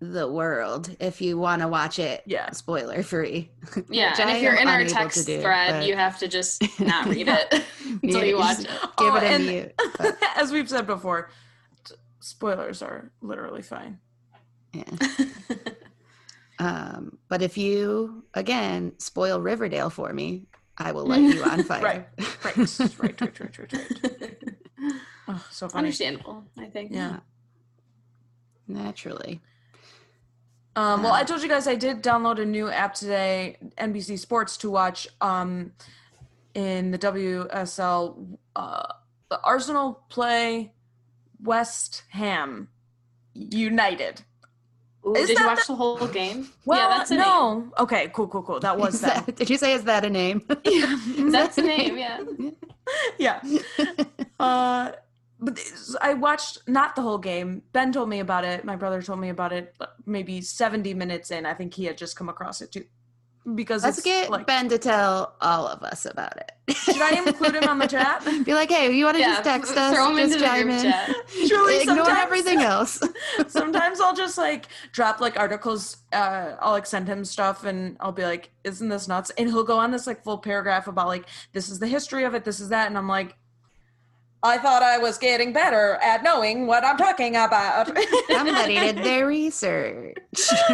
the 0.00 0.26
world 0.30 0.94
if 0.98 1.20
you 1.20 1.38
want 1.38 1.62
to 1.62 1.68
watch 1.68 1.98
it 2.00 2.22
Yeah. 2.26 2.50
spoiler 2.50 3.02
free. 3.02 3.50
Yeah. 3.88 4.14
And 4.18 4.30
if 4.30 4.42
you're 4.42 4.54
in 4.56 4.68
our 4.68 4.84
text 4.84 5.26
do, 5.26 5.40
thread, 5.40 5.70
but- 5.80 5.86
you 5.86 5.94
have 5.94 6.18
to 6.20 6.28
just 6.28 6.62
not 6.80 7.06
read 7.06 7.28
it 7.28 7.64
until 8.02 8.24
you 8.24 8.36
watch 8.36 8.60
it. 8.60 8.66
Give 8.66 9.12
Oh, 9.12 9.16
it 9.16 9.22
a 9.22 9.26
and- 9.26 9.46
mute. 9.46 9.72
but, 9.98 10.16
As 10.36 10.50
we've 10.50 10.68
said 10.68 10.86
before, 10.86 11.22
t- 11.22 11.32
spoilers 12.22 12.82
are 12.82 13.10
literally 13.20 13.62
fine. 13.62 13.98
yeah. 14.72 14.84
Um, 16.58 17.18
but 17.28 17.42
if 17.42 17.58
you 17.58 18.24
again 18.34 18.92
spoil 18.98 19.40
Riverdale 19.40 19.90
for 19.90 20.12
me, 20.12 20.44
I 20.78 20.92
will 20.92 21.06
light 21.06 21.22
you 21.34 21.42
on 21.42 21.62
fire. 21.70 21.82
Right, 21.82 22.06
right, 22.44 22.56
right, 22.56 23.00
right, 23.00 23.20
right, 23.20 23.40
right, 23.40 23.72
right. 23.72 24.38
Oh, 25.28 25.44
so 25.50 25.68
funny. 25.68 25.86
Understandable, 25.86 26.44
I 26.58 26.66
think. 26.66 26.92
Yeah. 26.92 27.20
Naturally. 28.68 29.40
Um, 30.76 31.02
well, 31.02 31.12
I 31.12 31.24
told 31.24 31.42
you 31.42 31.48
guys 31.48 31.66
I 31.66 31.74
did 31.74 32.02
download 32.02 32.40
a 32.40 32.46
new 32.46 32.68
app 32.68 32.94
today, 32.94 33.56
NBC 33.76 34.18
Sports, 34.18 34.56
to 34.58 34.70
watch 34.70 35.08
um, 35.20 35.72
in 36.54 36.90
the 36.92 36.98
WSL. 36.98 38.38
Uh, 38.54 38.86
the 39.30 39.40
Arsenal 39.42 40.04
play 40.10 40.72
West 41.42 42.02
Ham 42.10 42.68
United. 43.34 44.22
Ooh, 45.06 45.14
did 45.14 45.30
you 45.30 45.44
watch 45.46 45.66
the 45.66 45.74
whole 45.74 46.06
game? 46.06 46.48
Well, 46.64 46.78
yeah, 46.78 46.96
that's 46.96 47.10
a 47.10 47.14
name. 47.14 47.22
no. 47.24 47.72
Okay, 47.78 48.08
cool, 48.14 48.28
cool, 48.28 48.42
cool. 48.42 48.60
That 48.60 48.78
was 48.78 49.00
that. 49.02 49.26
that- 49.26 49.36
did 49.36 49.50
you 49.50 49.58
say 49.58 49.72
is 49.72 49.84
that 49.84 50.04
a 50.04 50.10
name? 50.10 50.42
yeah. 50.64 50.98
That's 51.30 51.56
the 51.56 51.62
name. 51.62 51.98
Yeah. 51.98 52.20
yeah. 53.18 53.40
Uh, 54.38 54.92
but 55.40 55.58
I 56.00 56.14
watched 56.14 56.68
not 56.68 56.94
the 56.94 57.02
whole 57.02 57.18
game. 57.18 57.62
Ben 57.72 57.90
told 57.92 58.08
me 58.08 58.20
about 58.20 58.44
it. 58.44 58.64
My 58.64 58.76
brother 58.76 59.02
told 59.02 59.18
me 59.18 59.28
about 59.28 59.52
it. 59.52 59.74
Maybe 60.06 60.40
seventy 60.40 60.94
minutes 60.94 61.32
in, 61.32 61.46
I 61.46 61.54
think 61.54 61.74
he 61.74 61.84
had 61.86 61.98
just 61.98 62.14
come 62.16 62.28
across 62.28 62.60
it 62.60 62.70
too. 62.70 62.84
Because 63.56 63.82
Let's 63.82 63.98
it's 63.98 64.04
get 64.04 64.30
like, 64.30 64.46
Ben 64.46 64.68
to 64.68 64.78
tell 64.78 65.34
all 65.40 65.66
of 65.66 65.82
us 65.82 66.06
about 66.06 66.36
it. 66.36 66.76
should 66.76 67.00
I 67.02 67.10
include 67.26 67.56
him 67.56 67.68
on 67.68 67.78
the 67.80 67.88
chat? 67.88 68.24
Be 68.44 68.54
like, 68.54 68.70
hey, 68.70 68.92
you 68.92 69.04
want 69.04 69.16
to 69.16 69.20
Yeah, 69.20 69.32
just 69.32 69.44
text 69.44 69.74
th- 69.74 69.78
us? 69.78 69.94
throw 69.94 70.10
'em 70.10 70.16
just 70.16 70.34
into 70.34 70.38
the 70.38 70.46
chime 70.46 70.62
group 70.68 70.76
in. 70.76 70.82
chat. 70.84 71.14
Truly, 71.48 71.80
Ignore 71.82 72.08
everything 72.10 72.62
else. 72.62 73.00
Sometimes 73.48 74.00
I'll 74.00 74.14
just 74.14 74.38
like 74.38 74.66
drop 74.92 75.20
like 75.20 75.36
articles. 75.38 75.96
Uh, 76.12 76.52
I'll 76.60 76.70
like 76.70 76.86
send 76.86 77.08
him 77.08 77.24
stuff, 77.24 77.64
and 77.64 77.96
I'll 77.98 78.12
be 78.12 78.22
like, 78.22 78.50
"Isn't 78.62 78.88
this 78.90 79.08
nuts?" 79.08 79.30
And 79.36 79.48
he'll 79.48 79.64
go 79.64 79.78
on 79.78 79.90
this 79.90 80.06
like 80.06 80.22
full 80.22 80.38
paragraph 80.38 80.86
about 80.86 81.08
like 81.08 81.26
this 81.52 81.68
is 81.68 81.80
the 81.80 81.88
history 81.88 82.22
of 82.24 82.34
it, 82.34 82.44
this 82.44 82.60
is 82.60 82.68
that, 82.68 82.86
and 82.86 82.96
I'm 82.96 83.08
like, 83.08 83.36
I 84.44 84.58
thought 84.58 84.82
I 84.82 84.98
was 84.98 85.18
getting 85.18 85.52
better 85.52 85.94
at 86.02 86.22
knowing 86.24 86.66
what 86.66 86.84
I'm 86.84 86.96
talking 86.96 87.36
about. 87.36 87.86
Somebody 88.28 88.74
did 88.74 88.96
their 88.98 89.26
research. 89.26 90.16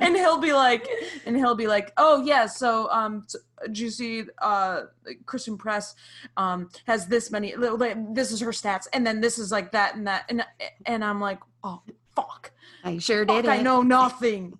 and 0.00 0.14
he'll 0.16 0.38
be 0.38 0.52
like, 0.52 0.86
and 1.24 1.36
he'll 1.36 1.54
be 1.54 1.66
like, 1.66 1.92
oh 1.96 2.22
yeah, 2.24 2.46
so 2.46 2.90
um, 2.90 3.24
so, 3.26 3.38
do 3.72 3.82
you 3.84 3.90
see 3.90 4.24
uh, 4.42 4.82
Christen 5.24 5.56
Press 5.56 5.94
um 6.36 6.68
has 6.86 7.06
this 7.06 7.30
many? 7.30 7.56
li- 7.56 7.70
li- 7.70 7.94
This 8.12 8.30
is 8.30 8.40
her 8.40 8.50
stats, 8.50 8.86
and 8.92 9.06
then 9.06 9.20
this 9.20 9.38
is 9.38 9.50
like 9.50 9.72
that 9.72 9.94
and 9.96 10.06
that, 10.06 10.24
and 10.28 10.44
and 10.84 11.02
I'm 11.04 11.20
like, 11.20 11.38
oh 11.64 11.80
fuck, 12.14 12.50
I 12.84 12.98
sure 12.98 13.24
fuck 13.24 13.42
did 13.44 13.50
I 13.50 13.56
it. 13.56 13.62
know 13.62 13.82
nothing. 13.82 14.58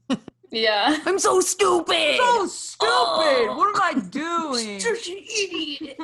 Yeah. 0.51 0.97
I'm 1.07 1.19
so 1.19 1.41
stupid. 1.41 2.17
so 2.17 2.47
stupid. 2.47 2.89
Oh. 2.89 3.55
What 3.59 3.77
am 3.77 3.99
I 3.99 4.01
doing? 4.09 4.81
Such 4.81 5.09
an 5.09 5.17
idiot. 5.19 5.99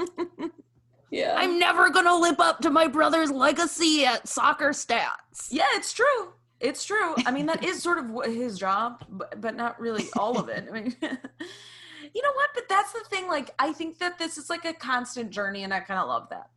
Yeah. 1.12 1.34
I'm 1.36 1.58
never 1.58 1.90
gonna 1.90 2.16
live 2.16 2.40
up 2.40 2.60
to 2.60 2.70
my 2.70 2.88
brother's 2.88 3.30
legacy 3.30 4.06
at 4.06 4.26
soccer 4.26 4.70
stats. 4.70 5.48
Yeah, 5.50 5.66
it's 5.74 5.92
true. 5.92 6.32
It's 6.58 6.84
true. 6.84 7.14
I 7.26 7.30
mean, 7.30 7.44
that 7.46 7.62
is 7.62 7.82
sort 7.82 7.98
of 7.98 8.24
his 8.24 8.58
job, 8.58 9.04
but, 9.10 9.38
but 9.40 9.54
not 9.54 9.78
really 9.78 10.06
all 10.16 10.38
of 10.38 10.48
it. 10.48 10.66
I 10.66 10.72
mean, 10.72 10.96
you 11.02 12.22
know 12.22 12.32
what? 12.32 12.50
But 12.54 12.68
that's 12.68 12.92
the 12.92 13.04
thing. 13.10 13.26
Like, 13.26 13.50
I 13.58 13.72
think 13.74 13.98
that 13.98 14.18
this 14.18 14.38
is 14.38 14.48
like 14.48 14.64
a 14.64 14.72
constant 14.72 15.30
journey, 15.30 15.64
and 15.64 15.74
I 15.74 15.80
kind 15.80 16.00
of 16.00 16.08
love 16.08 16.28
that. 16.30 16.48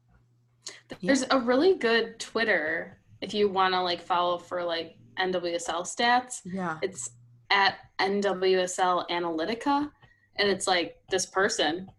There's 1.02 1.26
a 1.32 1.40
really 1.40 1.76
good 1.76 2.18
Twitter 2.20 2.98
if 3.22 3.34
you 3.34 3.50
want 3.50 3.74
to 3.74 3.82
like 3.82 4.02
follow 4.02 4.38
for 4.38 4.64
like 4.64 4.96
NWSL 5.20 5.82
stats. 5.82 6.42
Yeah. 6.46 6.78
It's 6.82 7.10
at 7.50 7.80
NWSL 8.00 9.10
Analytica, 9.10 9.92
and 10.38 10.50
it's 10.50 10.66
like 10.66 10.98
this 11.10 11.26
person 11.26 11.90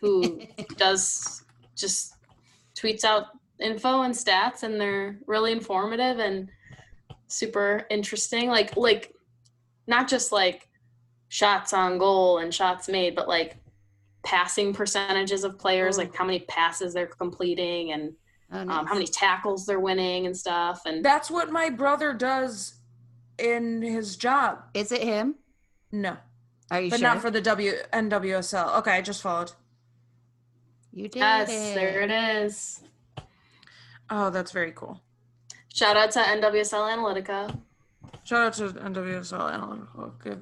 who 0.00 0.40
does 0.76 1.44
just 1.76 2.14
tweets 2.74 3.04
out 3.04 3.26
info 3.60 4.02
and 4.02 4.14
stats, 4.14 4.62
and 4.62 4.80
they're 4.80 5.18
really 5.26 5.52
informative 5.52 6.18
and 6.18 6.48
super 7.28 7.86
interesting. 7.90 8.48
Like 8.48 8.76
like 8.76 9.14
not 9.86 10.08
just 10.08 10.32
like 10.32 10.68
shots 11.28 11.72
on 11.72 11.98
goal 11.98 12.38
and 12.38 12.52
shots 12.52 12.88
made, 12.88 13.14
but 13.14 13.28
like 13.28 13.56
passing 14.24 14.72
percentages 14.72 15.44
of 15.44 15.58
players, 15.58 15.98
like 15.98 16.14
how 16.14 16.24
many 16.24 16.40
passes 16.40 16.94
they're 16.94 17.06
completing 17.06 17.92
and 17.92 18.12
Oh, 18.54 18.58
um, 18.60 18.86
how 18.86 18.92
many 18.92 19.06
tackles 19.06 19.64
they're 19.64 19.80
winning 19.80 20.26
and 20.26 20.36
stuff. 20.36 20.82
And 20.84 21.02
That's 21.02 21.30
what 21.30 21.50
my 21.50 21.70
brother 21.70 22.12
does 22.12 22.74
in 23.38 23.80
his 23.80 24.16
job. 24.16 24.64
Is 24.74 24.92
it 24.92 25.02
him? 25.02 25.36
No, 25.90 26.18
Are 26.70 26.80
you 26.80 26.90
but 26.90 27.00
sure? 27.00 27.08
not 27.08 27.22
for 27.22 27.30
the 27.30 27.40
W 27.40 27.72
NWSL. 27.92 28.78
Okay, 28.80 28.92
I 28.92 29.00
just 29.00 29.22
followed. 29.22 29.52
You 30.92 31.08
did 31.08 31.20
yes, 31.20 31.50
it. 31.50 31.74
there 31.74 32.02
it 32.02 32.10
is. 32.10 32.80
Oh, 34.10 34.30
that's 34.30 34.52
very 34.52 34.72
cool. 34.72 35.00
Shout 35.72 35.96
out 35.96 36.10
to 36.12 36.20
NWSL 36.20 36.94
Analytica. 36.94 37.58
Shout 38.24 38.46
out 38.46 38.52
to 38.54 38.78
NWSL 38.78 39.52
Analytical. 39.52 40.14
Give, 40.22 40.38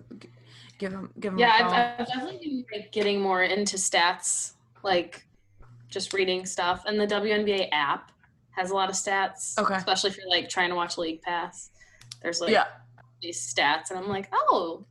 give 0.78 0.92
him, 0.92 1.10
give 1.20 1.32
them. 1.32 1.38
Yeah, 1.38 1.62
a 1.62 1.66
I've. 1.66 2.00
I've 2.00 2.06
definitely 2.08 2.38
been 2.38 2.64
like, 2.72 2.92
getting 2.92 3.20
more 3.20 3.44
into 3.44 3.76
stats, 3.76 4.54
like 4.82 5.24
just 5.88 6.12
reading 6.12 6.44
stuff. 6.44 6.82
And 6.86 6.98
the 6.98 7.06
WNBA 7.06 7.68
app 7.72 8.10
has 8.50 8.70
a 8.70 8.74
lot 8.74 8.90
of 8.90 8.96
stats. 8.96 9.56
Okay. 9.56 9.74
Especially 9.74 10.10
if 10.10 10.18
you're 10.18 10.28
like 10.28 10.48
trying 10.48 10.70
to 10.70 10.74
watch 10.74 10.98
League 10.98 11.22
Pass. 11.22 11.70
There's 12.22 12.40
like 12.40 12.50
yeah. 12.50 12.64
these 13.22 13.40
stats, 13.40 13.90
and 13.90 13.98
I'm 13.98 14.08
like, 14.08 14.28
oh, 14.32 14.84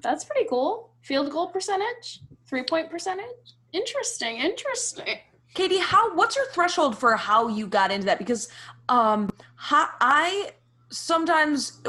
that's 0.00 0.24
pretty 0.24 0.48
cool. 0.48 0.90
Field 1.02 1.30
goal 1.30 1.48
percentage, 1.48 2.20
three 2.46 2.62
point 2.62 2.90
percentage. 2.90 3.54
Interesting, 3.72 4.38
interesting. 4.38 5.18
Katie, 5.54 5.78
how 5.78 6.14
what's 6.14 6.36
your 6.36 6.46
threshold 6.46 6.98
for 6.98 7.16
how 7.16 7.48
you 7.48 7.66
got 7.66 7.90
into 7.90 8.06
that? 8.06 8.18
Because 8.18 8.48
um, 8.88 9.30
how, 9.56 9.88
I 10.00 10.50
sometimes 10.90 11.80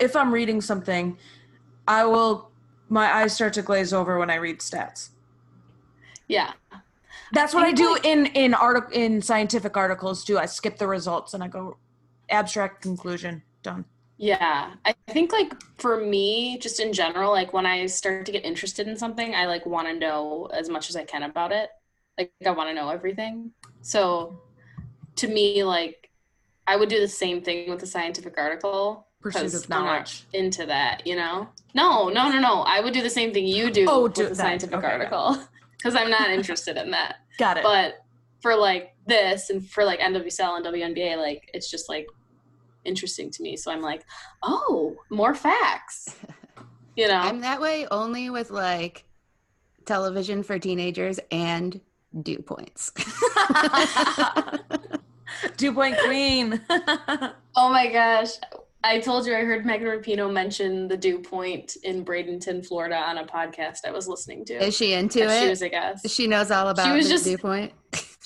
if 0.00 0.16
I'm 0.16 0.32
reading 0.32 0.60
something, 0.60 1.18
I 1.88 2.04
will 2.04 2.50
my 2.88 3.12
eyes 3.12 3.34
start 3.34 3.52
to 3.54 3.62
glaze 3.62 3.92
over 3.92 4.18
when 4.18 4.30
I 4.30 4.36
read 4.36 4.60
stats. 4.60 5.10
Yeah. 6.28 6.52
That's 7.32 7.52
what 7.54 7.64
I 7.64 7.72
do 7.72 7.92
like- 7.92 8.04
in 8.04 8.26
in 8.26 8.54
artic- 8.54 8.92
in 8.92 9.20
scientific 9.22 9.76
articles 9.76 10.24
too. 10.24 10.38
I 10.38 10.46
skip 10.46 10.78
the 10.78 10.86
results 10.86 11.34
and 11.34 11.42
I 11.42 11.48
go 11.48 11.76
abstract 12.30 12.82
conclusion 12.82 13.42
done. 13.62 13.84
Yeah, 14.16 14.74
I 14.84 14.94
think 15.10 15.32
like 15.32 15.52
for 15.78 16.00
me, 16.00 16.58
just 16.58 16.78
in 16.80 16.92
general, 16.92 17.32
like 17.32 17.52
when 17.52 17.66
I 17.66 17.86
start 17.86 18.24
to 18.26 18.32
get 18.32 18.44
interested 18.44 18.86
in 18.86 18.96
something, 18.96 19.34
I 19.34 19.46
like 19.46 19.66
want 19.66 19.88
to 19.88 19.94
know 19.94 20.46
as 20.52 20.68
much 20.68 20.88
as 20.88 20.96
I 20.96 21.04
can 21.04 21.24
about 21.24 21.50
it. 21.52 21.70
Like 22.16 22.32
I 22.46 22.50
want 22.50 22.70
to 22.70 22.74
know 22.74 22.90
everything. 22.90 23.50
So 23.82 24.40
to 25.16 25.26
me, 25.28 25.64
like 25.64 26.10
I 26.66 26.76
would 26.76 26.88
do 26.88 27.00
the 27.00 27.08
same 27.08 27.42
thing 27.42 27.68
with 27.70 27.82
a 27.82 27.86
scientific 27.86 28.38
article. 28.38 29.08
Pursuit 29.20 29.40
'cause 29.42 29.54
of 29.54 29.64
I'm 29.72 29.84
not 29.84 29.86
knowledge. 29.86 30.26
into 30.34 30.66
that, 30.66 31.06
you 31.06 31.16
know? 31.16 31.48
No, 31.74 32.08
no, 32.10 32.28
no, 32.30 32.38
no. 32.38 32.60
I 32.62 32.80
would 32.80 32.92
do 32.92 33.02
the 33.02 33.08
same 33.10 33.32
thing 33.32 33.46
you 33.46 33.70
do 33.70 33.86
Oh, 33.88 34.02
with 34.02 34.14
do 34.14 34.22
the 34.24 34.28
that. 34.28 34.36
scientific 34.36 34.76
Okay, 34.76 34.86
article 34.86 35.38
because 35.78 35.96
I'm 35.96 36.10
not 36.10 36.30
interested 36.30 36.76
in 36.76 36.90
that. 36.90 37.16
Got 37.38 37.56
it. 37.56 37.62
But 37.62 38.04
for 38.42 38.54
like 38.54 38.94
this 39.06 39.48
and 39.50 39.66
for 39.68 39.82
like 39.84 39.98
NWSL 40.00 40.56
and 40.56 40.64
WNBA, 40.64 41.16
like 41.16 41.50
it's 41.54 41.70
just 41.70 41.88
like 41.88 42.06
interesting 42.84 43.30
to 43.30 43.42
me. 43.42 43.56
So 43.56 43.70
I'm 43.70 43.82
like, 43.82 44.04
oh, 44.42 44.96
more 45.10 45.34
facts. 45.34 46.14
You 46.96 47.08
know? 47.08 47.16
I'm 47.16 47.40
that 47.40 47.60
way 47.60 47.88
only 47.90 48.30
with 48.30 48.52
like 48.52 49.04
television 49.84 50.44
for 50.44 50.60
teenagers 50.60 51.18
and 51.32 51.80
dew 52.22 52.38
points. 52.38 52.92
dew 55.56 55.72
point 55.72 55.98
queen. 56.04 56.60
oh 56.70 57.68
my 57.68 57.90
gosh. 57.92 58.30
I 58.84 59.00
told 59.00 59.26
you 59.26 59.34
I 59.34 59.40
heard 59.40 59.64
Megan 59.64 59.88
Rapinoe 59.88 60.30
mention 60.30 60.88
the 60.88 60.96
dew 60.96 61.18
point 61.18 61.76
in 61.84 62.04
Bradenton, 62.04 62.64
Florida 62.64 62.96
on 62.96 63.16
a 63.16 63.24
podcast 63.24 63.78
I 63.86 63.90
was 63.90 64.06
listening 64.06 64.44
to. 64.44 64.62
Is 64.62 64.76
she 64.76 64.92
into 64.92 65.20
That 65.20 65.42
she 65.42 65.48
was 65.48 65.62
a 65.62 65.70
guest. 65.70 66.10
She 66.10 66.26
knows 66.26 66.50
all 66.50 66.68
about 66.68 66.86
she 66.86 66.92
was 66.92 67.06
the 67.06 67.14
just- 67.14 67.24
dew 67.24 67.38
point. 67.38 67.72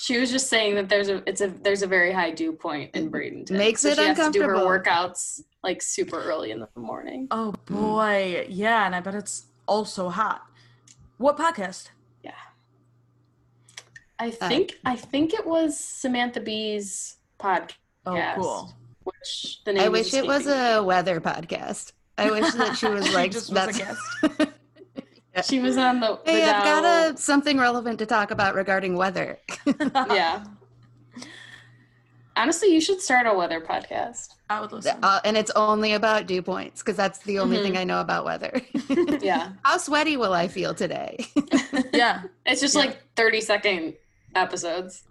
She 0.01 0.17
was 0.17 0.31
just 0.31 0.47
saying 0.47 0.75
that 0.75 0.87
there's 0.87 1.09
a 1.09 1.21
it's 1.27 1.41
a 1.41 1.47
there's 1.47 1.81
a 1.81 1.87
very 1.87 2.13
high 2.13 2.31
dew 2.31 2.53
point 2.53 2.95
in 2.95 3.11
Bradenton. 3.11 3.51
Makes 3.51 3.81
so 3.81 3.89
it 3.89 3.97
she 3.97 4.03
has 4.05 4.17
to 4.17 4.31
do 4.31 4.41
her 4.43 4.55
workouts 4.55 5.41
like 5.61 5.81
super 5.81 6.21
early 6.21 6.51
in 6.51 6.59
the 6.61 6.69
morning. 6.75 7.27
oh 7.31 7.53
boy, 7.65 8.45
yeah, 8.49 8.85
and 8.85 8.95
I 8.95 9.01
bet 9.01 9.13
it's 9.13 9.47
also 9.67 10.07
hot. 10.07 10.41
What 11.17 11.37
podcast? 11.37 11.89
Yeah, 12.23 12.31
I 14.17 14.29
uh, 14.29 14.47
think 14.47 14.79
I 14.85 14.95
think 14.95 15.33
it 15.33 15.45
was 15.45 15.77
Samantha 15.77 16.39
B's 16.39 17.17
podcast. 17.37 17.73
Oh, 18.05 18.33
cool. 18.35 18.73
Which 19.19 19.63
the 19.65 19.73
name 19.73 19.83
I 19.83 19.89
wish 19.89 20.13
it 20.13 20.25
was 20.25 20.47
a 20.47 20.81
weather 20.81 21.19
podcast. 21.21 21.93
I 22.17 22.29
wish 22.35 22.51
that 22.53 22.77
she 22.77 22.87
was 22.87 23.07
She 23.07 23.13
like 23.13 23.31
just 23.31 23.51
was 23.51 23.79
a 23.79 24.47
that's 25.33 25.47
She 25.47 25.59
was 25.59 25.77
on 25.77 25.99
the. 25.99 26.19
the 26.25 26.31
Hey, 26.31 26.43
I've 26.43 26.63
got 26.63 27.13
a 27.13 27.17
something 27.17 27.57
relevant 27.57 27.99
to 27.99 28.05
talk 28.05 28.31
about 28.31 28.55
regarding 28.55 28.95
weather. 28.95 29.39
Yeah. 30.11 30.43
Honestly, 32.35 32.69
you 32.73 32.79
should 32.79 33.01
start 33.01 33.27
a 33.27 33.33
weather 33.33 33.59
podcast. 33.59 34.29
I 34.49 34.61
would 34.61 34.71
listen. 34.71 34.97
Uh, 35.03 35.19
and 35.25 35.35
it's 35.35 35.51
only 35.57 35.93
about 35.93 36.25
dew 36.25 36.41
points 36.41 36.81
because 36.81 36.95
that's 36.95 37.19
the 37.19 37.37
only 37.39 37.57
thing 37.57 37.75
I 37.75 37.83
know 37.83 37.99
about 37.99 38.23
weather. 38.23 38.61
Yeah. 39.21 39.51
How 39.63 39.77
sweaty 39.77 40.15
will 40.15 40.31
I 40.31 40.47
feel 40.47 40.73
today? 40.73 41.17
yeah, 41.93 42.21
It's 42.45 42.61
just 42.61 42.75
Yeah. 42.75 42.81
like 42.81 43.03
30 43.17 43.41
second 43.41 43.93
episodes. 44.35 45.03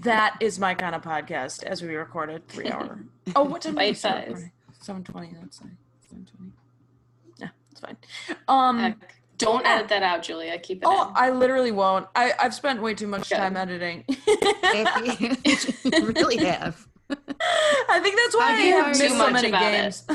That 0.00 0.36
is 0.40 0.58
my 0.58 0.74
kind 0.74 0.94
of 0.94 1.02
podcast. 1.02 1.62
As 1.64 1.82
we 1.82 1.94
recorded 1.94 2.46
three 2.48 2.70
hour. 2.70 3.00
Oh, 3.36 3.44
what 3.44 3.62
time? 3.62 3.74
Bite 3.74 3.96
size. 3.96 4.44
Seven 4.80 5.02
twenty. 5.02 5.34
That's 5.40 5.58
fine. 5.58 5.76
Seven 6.08 6.26
twenty. 6.36 6.52
Yeah, 7.38 7.48
it's 7.72 7.80
fine. 7.80 7.96
Um. 8.48 8.78
Heck, 8.78 9.14
Don't 9.38 9.64
yeah. 9.64 9.76
edit 9.76 9.88
that 9.88 10.02
out, 10.02 10.22
Julia. 10.22 10.58
Keep 10.58 10.78
it 10.82 10.84
Oh, 10.86 11.08
in. 11.08 11.12
I 11.16 11.30
literally 11.30 11.72
won't. 11.72 12.06
I 12.14 12.32
I've 12.38 12.54
spent 12.54 12.82
way 12.82 12.94
too 12.94 13.06
much 13.06 13.28
Good. 13.30 13.36
time 13.36 13.56
editing. 13.56 14.04
You 14.08 15.36
you 15.44 15.76
really 16.14 16.36
have. 16.44 16.86
I 17.40 18.00
think 18.00 18.16
that's 18.16 18.36
why 18.36 18.52
I 18.52 18.80
I've 18.80 18.98
missed 18.98 19.16
so 19.16 19.30
many 19.30 19.50
games. 19.50 20.04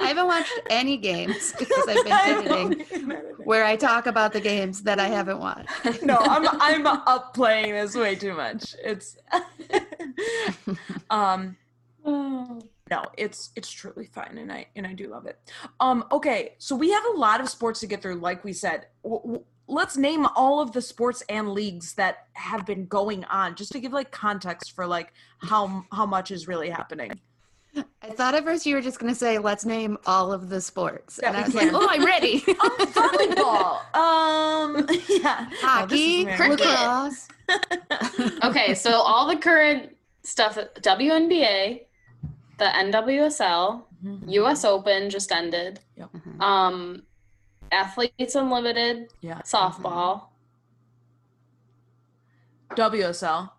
I 0.00 0.08
haven't 0.08 0.26
watched 0.26 0.52
any 0.70 0.96
games 0.96 1.52
because 1.58 1.88
I've 1.88 2.04
been 2.04 2.12
editing 2.12 3.24
where 3.44 3.64
I 3.64 3.76
talk 3.76 4.06
about 4.06 4.32
the 4.32 4.40
games 4.40 4.82
that 4.82 4.98
I 4.98 5.08
haven't 5.08 5.38
watched. 5.38 5.68
no, 6.02 6.16
I'm 6.18 6.46
I'm 6.60 6.86
up 6.86 7.34
playing 7.34 7.74
this 7.74 7.94
way 7.94 8.14
too 8.14 8.34
much. 8.34 8.74
It's 8.82 9.16
um 11.10 11.56
no, 12.04 13.02
it's 13.16 13.50
it's 13.56 13.70
truly 13.70 14.06
fine 14.06 14.38
and 14.38 14.52
I 14.52 14.66
and 14.76 14.86
I 14.86 14.92
do 14.92 15.08
love 15.08 15.26
it. 15.26 15.38
Um 15.80 16.04
okay, 16.12 16.54
so 16.58 16.76
we 16.76 16.90
have 16.90 17.04
a 17.14 17.18
lot 17.18 17.40
of 17.40 17.48
sports 17.48 17.80
to 17.80 17.86
get 17.86 18.02
through 18.02 18.16
like 18.16 18.44
we 18.44 18.52
said. 18.52 18.86
W- 19.02 19.22
w- 19.22 19.44
let's 19.68 19.96
name 19.96 20.26
all 20.36 20.60
of 20.60 20.72
the 20.72 20.80
sports 20.82 21.22
and 21.28 21.52
leagues 21.52 21.94
that 21.94 22.26
have 22.34 22.64
been 22.64 22.86
going 22.86 23.24
on 23.24 23.54
just 23.56 23.72
to 23.72 23.80
give 23.80 23.92
like 23.92 24.10
context 24.12 24.72
for 24.72 24.86
like 24.86 25.12
how 25.38 25.84
how 25.92 26.06
much 26.06 26.30
is 26.30 26.46
really 26.48 26.70
happening. 26.70 27.12
I 28.00 28.08
thought 28.08 28.34
at 28.34 28.42
first 28.44 28.64
you 28.64 28.74
were 28.74 28.80
just 28.80 28.98
going 28.98 29.12
to 29.12 29.18
say, 29.18 29.36
let's 29.36 29.66
name 29.66 29.98
all 30.06 30.32
of 30.32 30.48
the 30.48 30.62
sports. 30.62 31.20
Yeah, 31.22 31.28
and 31.28 31.36
I 31.36 31.40
we 31.40 31.44
was 31.46 31.54
like, 31.56 31.70
oh, 31.74 31.86
I'm 31.90 32.04
ready. 32.06 32.42
Um, 32.48 32.70
volleyball. 32.94 33.94
um 33.94 34.86
yeah. 35.08 35.46
No, 35.46 35.50
this 35.50 35.60
Hockey, 35.60 36.24
very- 36.24 36.56
lacrosse. 36.56 37.28
Okay, 38.44 38.74
so 38.74 38.92
all 38.92 39.26
the 39.26 39.36
current 39.36 39.94
stuff 40.22 40.56
WNBA, 40.80 41.82
the 42.58 42.64
NWSL, 42.64 43.82
Mhm. 44.04 44.22
US 44.32 44.64
Open 44.64 45.10
just 45.10 45.30
ended. 45.32 45.80
Mhm. 45.98 46.40
Um 46.40 47.02
Athletes 47.72 48.34
Unlimited, 48.34 49.12
Yeah. 49.20 49.40
softball, 49.42 50.28
WSL. 52.74 53.52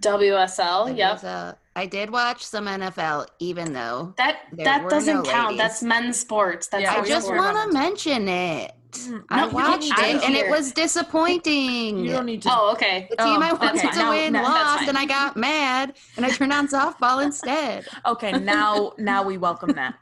WSL, 0.00 0.86
There 0.86 0.94
yep. 0.94 1.12
was 1.14 1.24
a- 1.24 1.58
I 1.76 1.86
did 1.86 2.10
watch 2.10 2.44
some 2.44 2.66
NFL, 2.66 3.26
even 3.38 3.72
though 3.72 4.14
That 4.16 4.40
There 4.52 4.64
that 4.64 4.82
were 4.84 4.90
doesn't 4.90 5.14
no 5.14 5.22
count. 5.22 5.48
ladies. 5.50 5.58
That's 5.58 5.82
men's 5.82 6.18
sports. 6.18 6.68
That's 6.68 6.82
Yeah, 6.82 6.94
I 6.94 7.04
just 7.04 7.28
want 7.28 7.56
to 7.56 7.72
mention 7.72 8.28
it. 8.28 8.72
Mm, 8.92 9.24
I 9.28 9.36
no, 9.36 9.44
you 9.46 9.50
don't 9.52 9.54
watched 9.70 9.84
it, 9.98 10.20
to. 10.20 10.26
and 10.26 10.34
it 10.34 10.50
was 10.50 10.72
disappointing. 10.72 11.98
You 11.98 12.10
don't 12.10 12.26
need 12.26 12.42
to. 12.42 12.48
Oh, 12.52 12.72
okay. 12.72 13.06
The 13.10 13.16
team 13.16 13.40
I 13.40 13.50
Oh, 13.50 13.54
wanted 13.54 13.78
okay. 13.78 13.90
to 13.90 13.96
Now- 13.98 14.10
win 14.10 14.32
now- 14.32 14.42
lost, 14.42 14.88
and 14.88 14.98
I 14.98 15.04
got 15.04 15.36
mad, 15.36 15.96
and 16.16 16.26
I 16.26 16.30
turned 16.30 16.52
on 16.52 16.66
softball 16.66 17.22
instead. 17.22 17.86
Okay, 18.06 18.32
now 18.32 18.92
now 18.98 19.22
we 19.22 19.38
welcome 19.38 19.72
that. 19.74 19.94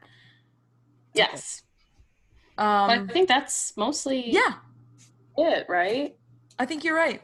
Yes. 1.12 1.62
But 2.58 2.64
I 2.90 2.96
Um 2.96 3.08
think 3.08 3.28
that's 3.28 3.76
mostly 3.76 4.32
yeah, 4.32 4.54
it, 5.36 5.66
right? 5.68 6.16
I 6.58 6.66
think 6.66 6.82
you're 6.82 6.96
right. 6.96 7.22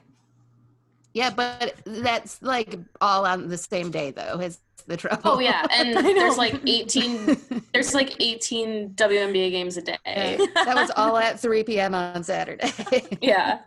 Yeah, 1.12 1.30
but 1.30 1.74
that's 1.84 2.40
like 2.40 2.78
all 3.00 3.26
on 3.26 3.48
the 3.48 3.58
same 3.58 3.90
day, 3.90 4.12
though. 4.12 4.38
Is 4.40 4.60
the 4.86 4.96
trouble? 4.96 5.22
Oh 5.24 5.38
yeah, 5.40 5.66
and 5.72 5.96
there's 6.06 6.38
like 6.38 6.60
18 6.66 7.36
there's 7.72 7.94
like 7.94 8.20
18 8.20 8.90
WNBA 8.90 9.50
games 9.50 9.76
a 9.76 9.82
day. 9.82 9.96
that 10.04 10.74
was 10.74 10.90
all 10.96 11.16
at 11.16 11.40
3 11.40 11.64
p.m. 11.64 11.94
on 11.94 12.22
Saturday. 12.22 12.70
Yeah. 13.20 13.60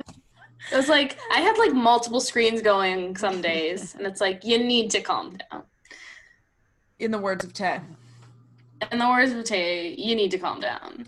It 0.72 0.76
was 0.76 0.90
like 0.90 1.18
I 1.34 1.40
had 1.40 1.58
like 1.58 1.74
multiple 1.74 2.20
screens 2.20 2.62
going 2.62 3.16
some 3.16 3.42
days, 3.42 3.96
and 3.96 4.06
it's 4.06 4.20
like 4.20 4.44
you 4.44 4.58
need 4.58 4.90
to 4.92 5.02
calm 5.02 5.38
down. 5.50 5.64
In 7.00 7.12
the 7.12 7.18
words 7.18 7.46
of 7.46 7.54
Tay. 7.54 7.80
In 8.92 9.00
the 9.00 9.08
words 9.08 9.32
of 9.32 9.44
Tay, 9.46 9.96
you 9.98 10.16
need 10.16 10.32
to 10.32 10.38
calm 10.38 10.60
down. 10.60 11.06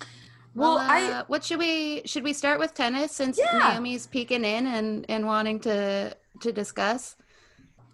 Well, 0.55 0.75
Well, 0.75 0.77
I 0.79 1.03
uh, 1.11 1.23
what 1.27 1.43
should 1.43 1.59
we 1.59 2.01
should 2.05 2.23
we 2.23 2.33
start 2.33 2.59
with 2.59 2.73
tennis 2.73 3.11
since 3.11 3.37
Yeah. 3.37 3.57
Naomi's 3.59 4.07
peeking 4.07 4.43
in 4.43 4.67
and 4.67 5.05
and 5.09 5.25
wanting 5.25 5.59
to 5.61 6.15
to 6.41 6.51
discuss? 6.51 7.15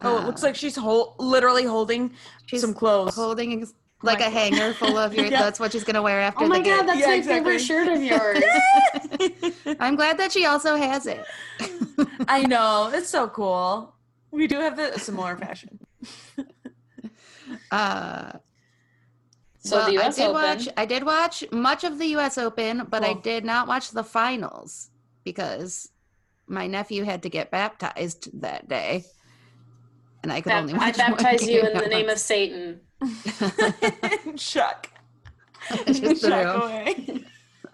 oh, 0.02 0.18
it 0.20 0.26
looks 0.26 0.44
Uh, 0.44 0.48
like 0.48 0.56
she's 0.56 0.76
hol- 0.76 1.16
literally 1.20 1.64
holding 1.64 2.12
she's 2.46 2.62
some 2.62 2.74
clothes. 2.74 3.16
holding 3.16 3.62
ex- 3.62 3.74
like 4.04 4.20
a 4.20 4.30
hanger 4.30 4.74
full 4.74 4.98
of 4.98 5.14
your. 5.18 5.26
Yeah. 5.26 5.42
That's 5.42 5.60
what 5.60 5.72
she's 5.72 5.84
gonna 5.84 6.02
wear 6.02 6.22
after 6.22 6.44
Oh 6.44 6.48
my 6.48 6.60
the 6.60 6.70
god, 6.70 6.78
game. 6.78 6.86
that's 6.88 7.00
Yeah, 7.00 7.08
my 7.08 7.14
exactly. 7.16 7.58
favorite 7.58 7.60
shirt 7.60 7.88
of 7.88 8.02
yours. 8.04 8.44
I'm 9.80 9.96
glad 9.96 10.18
that 10.20 10.32
she 10.32 10.46
also 10.46 10.76
has 10.76 11.08
it. 11.08 11.24
I 12.28 12.44
know 12.44 12.92
it's 12.94 13.10
so 13.10 13.28
cool. 13.28 13.94
We 14.32 14.48
do 14.48 14.60
have 14.60 14.76
the 14.78 14.98
similar 15.00 15.38
fashion. 15.38 15.80
Uh, 17.72 18.34
So 19.66 19.78
well, 19.78 19.92
the 19.92 19.98
I 19.98 20.10
did 20.12 20.20
Open. 20.22 20.34
watch. 20.34 20.70
I 20.78 20.86
did 20.86 21.04
watch 21.04 21.44
much 21.52 21.84
of 21.84 21.98
the 21.98 22.06
U.S. 22.08 22.38
Open, 22.38 22.86
but 22.88 23.04
I 23.04 23.14
did 23.14 23.44
not 23.44 23.68
watch 23.68 23.90
the 23.90 24.04
finals 24.04 24.90
because 25.24 25.90
my 26.48 26.68
nephew 26.68 27.04
had 27.04 27.24
to 27.24 27.30
get 27.30 27.50
baptized 27.50 28.30
that 28.42 28.68
day, 28.70 29.04
and 30.22 30.32
I 30.32 30.42
could 30.42 30.52
Bap- 30.52 30.62
only 30.62 30.74
watch. 30.76 30.98
one 31.00 31.16
baptize 31.16 31.48
you 31.48 31.62
in 31.66 31.74
the 31.76 31.88
name 31.88 32.10
of. 32.10 32.20
Satan. 32.20 32.82
Chuck. 34.38 34.92
Just 35.88 36.22
Chuck 36.22 36.64
away. 36.64 37.24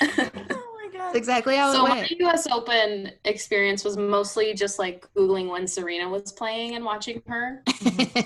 my 0.02 0.90
god. 0.92 0.92
That's 0.94 1.16
exactly 1.16 1.56
how 1.56 1.72
So 1.72 1.86
it 1.86 1.90
my. 1.90 2.10
US 2.22 2.48
Open 2.52 3.12
experience 3.26 3.84
was 3.84 3.96
mostly 3.96 4.56
just 4.56 4.80
like 4.80 5.08
googling 5.16 5.50
when 5.52 5.68
Serena 5.68 6.10
was 6.10 6.32
playing 6.32 6.76
and 6.76 6.84
watching 6.84 7.22
her, 7.28 7.62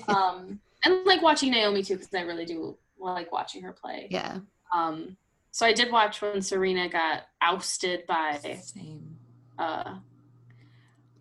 um, 0.07 0.61
and 0.85 1.05
like 1.05 1.21
watching 1.21 1.51
Naomi 1.51 1.83
too 1.83 1.95
because 1.95 2.13
I 2.13 2.21
really 2.21 2.45
do 2.45 2.77
like 2.99 3.31
watching 3.31 3.61
her 3.63 3.73
play. 3.73 4.07
yeah. 4.09 4.39
Um, 4.73 5.17
so 5.51 5.65
I 5.65 5.73
did 5.73 5.91
watch 5.91 6.21
when 6.21 6.41
Serena 6.41 6.87
got 6.89 7.23
ousted 7.41 8.05
by 8.07 8.37
Same. 8.61 9.15
uh, 9.57 9.95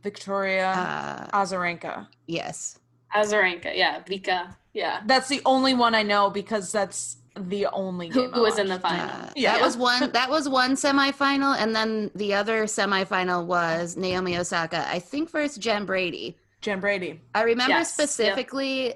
Victoria 0.03 0.66
Uh, 0.71 1.27
Azarenka. 1.42 2.07
yes. 2.27 2.79
Azarenka. 3.14 3.75
Yeah, 3.75 4.01
Vika. 4.03 4.55
Yeah, 4.75 5.01
That's 5.07 5.29
the 5.29 5.40
only 5.47 5.75
one 5.75 5.94
I 5.94 6.03
know 6.03 6.31
because 6.31 6.71
that's 6.71 7.16
the 7.35 7.66
only 7.68 8.09
who, 8.09 8.23
game. 8.23 8.31
who 8.33 8.40
I 8.40 8.42
was 8.42 8.59
in 8.59 8.68
the 8.68 8.79
final? 8.79 9.09
Uh, 9.09 9.31
Yeah. 9.35 9.55
That 9.55 9.62
was 9.62 9.77
one. 9.77 10.12
That 10.12 10.29
was 10.31 10.49
one 10.49 10.73
semifinal, 10.75 11.57
and 11.59 11.75
then 11.75 12.11
the 12.14 12.35
other 12.35 12.64
semifinal 12.64 13.47
was 13.47 13.97
Naomi 13.97 14.37
Osaka. 14.37 14.87
I 14.88 14.99
think 14.99 15.31
versus 15.31 15.57
Jen 15.57 15.85
Brady. 15.87 16.37
Jen 16.61 16.81
Brady. 16.81 17.21
I 17.35 17.42
remember 17.42 17.71
Yes, 17.71 17.94
yep. 17.99 18.09
specifically. 18.09 18.94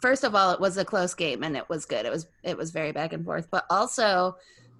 First 0.00 0.24
of 0.24 0.34
all, 0.34 0.52
it 0.52 0.60
was 0.60 0.78
a 0.78 0.84
close 0.84 1.14
game, 1.14 1.42
and 1.42 1.56
it 1.56 1.68
was 1.68 1.84
good. 1.84 2.06
It 2.06 2.12
was 2.12 2.26
it 2.42 2.56
was 2.56 2.70
very 2.70 2.92
back 2.92 3.12
and 3.12 3.24
forth. 3.24 3.48
But 3.50 3.66
also, 3.68 4.36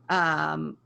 um, 0.09 0.79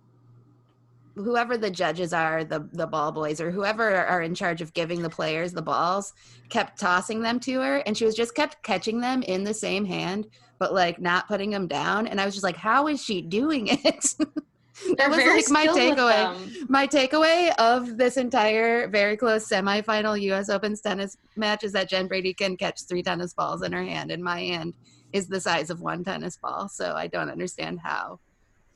whoever 1.14 1.56
the 1.56 1.70
judges 1.70 2.12
are, 2.12 2.42
the 2.42 2.68
the 2.72 2.86
ball 2.86 3.12
boys 3.12 3.40
or 3.40 3.52
whoever 3.52 3.94
are 3.94 4.22
in 4.22 4.34
charge 4.34 4.60
of 4.60 4.74
giving 4.74 5.02
the 5.02 5.10
players 5.10 5.52
the 5.52 5.62
balls, 5.62 6.12
kept 6.48 6.78
tossing 6.78 7.22
them 7.22 7.38
to 7.40 7.60
her, 7.60 7.76
and 7.78 7.96
she 7.96 8.04
was 8.04 8.16
just 8.16 8.34
kept 8.34 8.62
catching 8.64 9.00
them 9.00 9.22
in 9.22 9.44
the 9.44 9.54
same 9.54 9.84
hand, 9.84 10.26
but 10.58 10.74
like 10.74 11.00
not 11.00 11.28
putting 11.28 11.50
them 11.50 11.68
down. 11.68 12.08
And 12.08 12.20
I 12.20 12.24
was 12.24 12.34
just 12.34 12.44
like, 12.44 12.56
how 12.56 12.88
is 12.88 13.02
she 13.02 13.22
doing 13.22 13.68
it? 13.68 14.14
They're 14.96 15.08
was, 15.10 15.18
like, 15.18 15.50
my 15.50 15.66
takeaway. 15.66 16.68
My 16.68 16.86
takeaway 16.86 17.54
of 17.58 17.96
this 17.96 18.16
entire 18.16 18.88
very 18.88 19.16
close 19.16 19.48
semifinal 19.48 20.20
U.S. 20.22 20.48
Open 20.48 20.74
tennis 20.76 21.16
match 21.36 21.64
is 21.64 21.72
that 21.72 21.88
Jen 21.88 22.06
Brady 22.08 22.32
can 22.34 22.56
catch 22.56 22.82
three 22.84 23.02
tennis 23.02 23.34
balls 23.34 23.62
in 23.62 23.72
her 23.72 23.82
hand, 23.82 24.10
and 24.10 24.22
my 24.22 24.40
hand 24.40 24.74
is 25.12 25.26
the 25.28 25.40
size 25.40 25.70
of 25.70 25.80
one 25.80 26.04
tennis 26.04 26.36
ball. 26.36 26.68
So 26.68 26.94
I 26.94 27.06
don't 27.06 27.30
understand 27.30 27.80
how, 27.82 28.20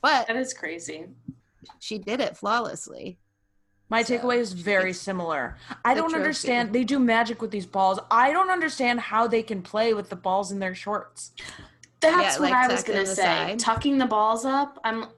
but 0.01 0.27
That 0.27 0.37
is 0.37 0.53
crazy. 0.55 1.07
she 1.79 1.99
did 1.99 2.21
it 2.21 2.37
flawlessly. 2.37 3.19
My 3.91 4.03
So, 4.03 4.17
takeaway 4.17 4.39
is 4.39 4.55
very 4.55 4.95
similar. 4.95 5.59
I 5.85 5.93
don't 5.95 6.09
trophy. 6.09 6.23
understand. 6.23 6.73
They 6.73 6.83
do 6.85 6.99
magic 6.99 7.43
with 7.43 7.51
these 7.51 7.67
balls. 7.67 7.99
I 8.11 8.33
don't 8.33 8.49
understand 8.51 9.01
how 9.01 9.27
they 9.27 9.43
can 9.43 9.61
play 9.61 9.93
with 9.93 10.09
the 10.09 10.17
balls 10.17 10.51
in 10.51 10.59
their 10.59 10.75
shorts. 10.75 11.33
That's 12.01 12.37
Yeah, 12.37 12.41
what 12.41 12.51
like 12.51 12.55
I 12.55 12.69
was 12.69 12.83
gonna 12.83 13.05
say. 13.05 13.23
side. 13.23 13.59
Tucking 13.59 13.99
the 13.99 14.07
balls 14.07 14.47
up. 14.47 14.79
I'm 14.83 15.09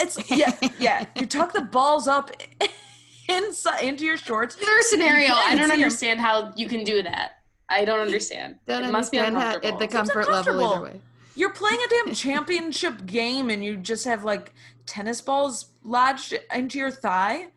It's 0.00 0.30
yeah, 0.30 0.52
yeah. 0.78 1.06
You 1.16 1.26
tuck 1.26 1.52
the 1.52 1.62
balls 1.62 2.06
up 2.08 2.30
inside 3.28 3.82
into 3.82 4.04
your 4.04 4.16
shorts. 4.16 4.56
Either 4.60 4.82
scenario, 4.82 5.32
I 5.34 5.54
don't 5.56 5.70
understand 5.70 6.20
how 6.20 6.52
you 6.56 6.68
can 6.68 6.84
do 6.84 7.02
that. 7.02 7.32
I 7.68 7.84
don't 7.84 8.00
understand. 8.00 8.56
Don't 8.66 8.84
it 8.84 8.90
must 8.92 9.12
be 9.12 9.18
understand 9.18 9.36
how 9.36 9.54
uncomfortable. 9.56 9.82
it, 9.82 9.88
the 9.90 9.96
comfort 9.96 10.28
level 10.28 10.34
either 10.38 10.50
uncomfortable. 10.52 10.84
way. 10.84 11.00
You're 11.34 11.50
playing 11.52 11.78
a 11.84 11.88
damn 11.88 12.14
championship 12.14 13.04
game 13.06 13.50
and 13.50 13.62
you 13.64 13.76
just 13.76 14.04
have 14.06 14.24
like 14.24 14.54
tennis 14.86 15.20
balls 15.20 15.66
lodged 15.84 16.34
into 16.54 16.78
your 16.78 16.90
thigh. 16.90 17.48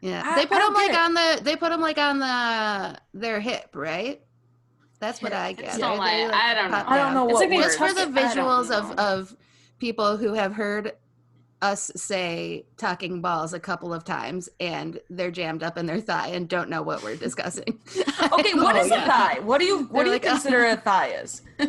Yeah, 0.00 0.22
I- 0.24 0.34
they 0.36 0.46
put 0.46 0.58
don't 0.58 0.72
them 0.72 0.82
like 0.82 0.90
it. 0.92 0.96
on 0.96 1.14
the 1.14 1.40
they 1.42 1.56
put 1.56 1.70
them 1.70 1.80
like 1.82 1.98
on 1.98 2.18
the 2.18 2.98
their 3.12 3.38
hip, 3.40 3.70
right? 3.74 4.20
That's 4.98 5.20
what 5.22 5.32
Hip. 5.32 5.40
I 5.40 5.48
It's 5.50 5.60
get. 5.60 5.78
don't 5.78 5.92
They, 5.92 6.24
like- 6.24 6.32
like, 6.32 6.34
I 6.42 6.54
don't 6.54 6.70
know. 6.70 6.84
I 6.86 6.96
don't 6.98 7.14
know 7.14 7.24
It's 7.28 7.32
what 7.34 7.40
like 7.40 7.50
they 7.50 7.56
just 7.56 7.78
for 7.78 7.92
the 7.92 8.02
it- 8.02 8.08
I 8.24 8.34
don't 8.34 8.46
visuals 8.46 8.70
of 8.70 8.90
of 8.98 9.36
people 9.78 10.16
who 10.16 10.32
have 10.34 10.54
heard 10.54 10.92
us 11.62 11.90
say 11.94 12.64
tucking 12.78 13.20
balls 13.20 13.52
a 13.52 13.60
couple 13.60 13.92
of 13.92 14.02
times 14.04 14.48
and 14.60 14.98
they're 15.10 15.30
jammed 15.30 15.62
up 15.62 15.76
in 15.76 15.86
their 15.86 16.00
thigh 16.00 16.28
and 16.28 16.48
don't 16.48 16.70
know 16.70 16.82
what 16.82 17.02
we're 17.02 17.16
discussing. 17.16 17.78
Okay, 18.32 18.52
what 18.54 18.76
Oh, 18.76 18.80
is 18.80 18.90
yeah. 18.90 19.04
a 19.04 19.06
thigh? 19.34 19.38
What 19.40 19.58
do 19.58 19.64
you 19.64 19.84
what 19.84 19.92
They're 19.92 20.04
do 20.04 20.10
you 20.10 20.12
like, 20.16 20.26
uh, 20.26 20.30
consider 20.32 20.66
a 20.66 20.76
thigh 20.76 21.08
is? 21.08 21.42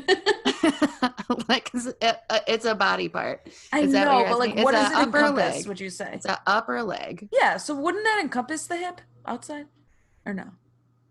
like 1.48 1.72
it's 1.74 1.88
a, 2.02 2.18
it's 2.48 2.66
a 2.66 2.76
body 2.76 3.10
part. 3.10 3.48
I 3.72 3.80
Is 3.82 3.92
that 3.94 4.08
what 4.08 4.24
know, 4.24 4.30
but 4.30 4.40
like 4.40 4.56
what 4.58 4.74
It's 4.74 4.84
does 4.84 4.92
it 4.92 4.98
upper 5.08 5.18
encompass, 5.20 5.56
leg. 5.58 5.68
would 5.68 5.80
you 5.80 5.90
say? 5.90 6.12
It's 6.14 6.26
an 6.26 6.36
upper 6.46 6.84
leg. 6.84 7.30
Yeah, 7.32 7.58
so 7.58 7.74
wouldn't 7.76 8.04
that 8.04 8.20
encompass 8.22 8.68
the 8.68 8.78
hip 8.78 9.02
outside? 9.26 9.68
Or 10.26 10.34
no? 10.34 10.44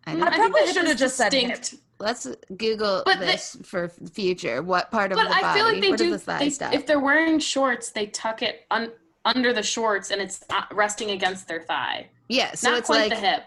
I 0.06 0.12
I 0.12 0.14
don't, 0.14 0.22
I 0.24 0.30
think 0.36 0.52
probably 0.52 0.72
should 0.72 0.86
have 0.86 0.94
is 0.94 1.00
just 1.00 1.16
said 1.16 1.32
hip. 1.32 1.64
Distinct. 2.08 2.44
let's 2.50 2.56
Google 2.58 3.02
But 3.04 3.20
they- 3.20 3.26
this 3.26 3.56
for 3.64 3.88
future. 3.88 4.62
What 4.62 4.90
part 4.90 5.12
of 5.12 5.16
But 5.16 5.24
the 5.24 5.30
body? 5.30 5.44
I 5.44 5.54
feel 5.54 5.64
like 5.66 5.80
they 5.80 5.88
Where 5.88 5.96
does 5.98 6.06
do. 6.06 6.10
the 6.12 6.18
thigh 6.18 6.38
They, 6.38 6.50
stop? 6.50 6.74
if 6.74 6.86
they're 6.86 7.00
wearing 7.00 7.38
shorts, 7.38 7.90
they 7.90 8.06
tuck 8.06 8.42
it 8.42 8.66
un, 8.70 8.92
under 9.24 9.52
the 9.52 9.62
shorts, 9.62 10.10
and 10.10 10.20
it's 10.20 10.44
uh, 10.50 10.62
resting 10.72 11.10
against 11.10 11.46
their 11.48 11.62
thigh. 11.62 12.08
yeah, 12.28 12.54
so 12.54 12.70
Not 12.70 12.78
it's 12.78 12.86
quite 12.86 13.10
like 13.10 13.20
the 13.20 13.26
hip. 13.26 13.44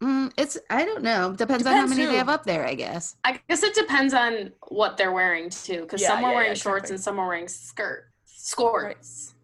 mm, 0.00 0.32
it's. 0.36 0.58
I 0.70 0.84
don't 0.84 1.02
know. 1.02 1.32
Depends, 1.32 1.66
on 1.66 1.72
how 1.74 1.86
many 1.86 2.02
who. 2.02 2.08
they 2.10 2.16
have 2.16 2.28
up 2.28 2.44
there. 2.44 2.66
I 2.66 2.74
guess. 2.74 3.16
I 3.24 3.40
guess 3.48 3.62
it 3.62 3.74
depends 3.74 4.12
on 4.14 4.52
what 4.68 4.96
they're 4.96 5.12
wearing 5.12 5.48
too, 5.50 5.82
because 5.82 6.02
Yeah, 6.02 6.08
some 6.08 6.24
are 6.24 6.30
yeah, 6.30 6.34
wearing 6.36 6.48
yeah, 6.50 6.54
shorts 6.54 6.90
exactly. 6.90 6.94
and 6.96 7.02
some 7.04 7.18
are 7.18 7.26
wearing 7.28 7.48
skirt 7.48 8.08
skirts. 8.26 9.34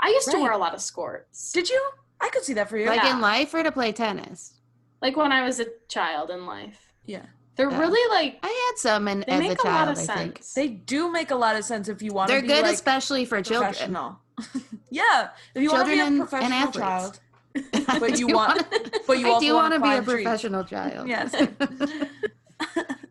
I 0.00 0.08
used 0.10 0.30
to 0.30 0.38
wear 0.38 0.52
a 0.52 0.58
lot 0.58 0.74
of 0.74 0.80
skirts, 0.80 1.50
Did 1.52 1.68
you? 1.68 1.82
I 2.20 2.28
could 2.28 2.44
see 2.44 2.52
that 2.54 2.68
for 2.68 2.76
you. 2.78 2.86
Like 2.86 3.02
Yeah. 3.02 3.14
in 3.16 3.20
life 3.20 3.52
or 3.52 3.62
to 3.64 3.72
play 3.72 3.90
tennis. 3.92 4.52
like 5.00 5.16
when 5.16 5.32
I 5.32 5.42
was 5.42 5.58
a 5.58 5.66
child 5.88 6.30
in 6.30 6.46
life. 6.46 6.91
Yeah. 7.06 7.22
They're 7.56 7.70
Yeah. 7.70 7.80
really 7.80 8.10
like 8.16 8.38
I 8.42 8.48
had 8.70 8.78
some 8.78 9.08
in, 9.08 9.20
they 9.20 9.32
as 9.32 9.40
make 9.40 9.58
a 9.64 9.66
a, 9.66 9.70
lot 9.70 9.84
child. 9.86 9.88
I 9.90 9.94
think 10.16 10.36
sense. 10.38 10.54
They 10.54 10.68
do 10.68 11.10
make 11.12 11.30
a 11.30 11.34
lot 11.36 11.56
of 11.56 11.64
sense 11.64 11.88
if 11.88 12.00
you 12.02 12.12
want 12.12 12.28
to 12.28 12.32
they're 12.34 12.42
be 12.42 12.48
good, 12.48 12.62
like 12.62 12.74
especially 12.74 13.24
for 13.26 13.42
children. 13.42 13.94
yeah, 14.90 15.28
if 15.54 15.62
you 15.62 15.70
want 15.70 15.86
to 15.86 15.92
be 15.92 16.00
a 16.00 16.04
and- 16.06 16.20
and 16.32 16.52
athletes. 16.54 16.78
child, 16.78 17.20
but 18.00 18.18
you 18.18 18.28
want, 18.28 18.66
but 19.06 19.18
you 19.18 19.30
I 19.34 19.38
do 19.40 19.54
want 19.54 19.74
to 19.74 19.80
be 19.80 19.90
a 19.90 20.02
professional 20.02 20.64
child. 20.64 21.06
Yes. 21.06 21.34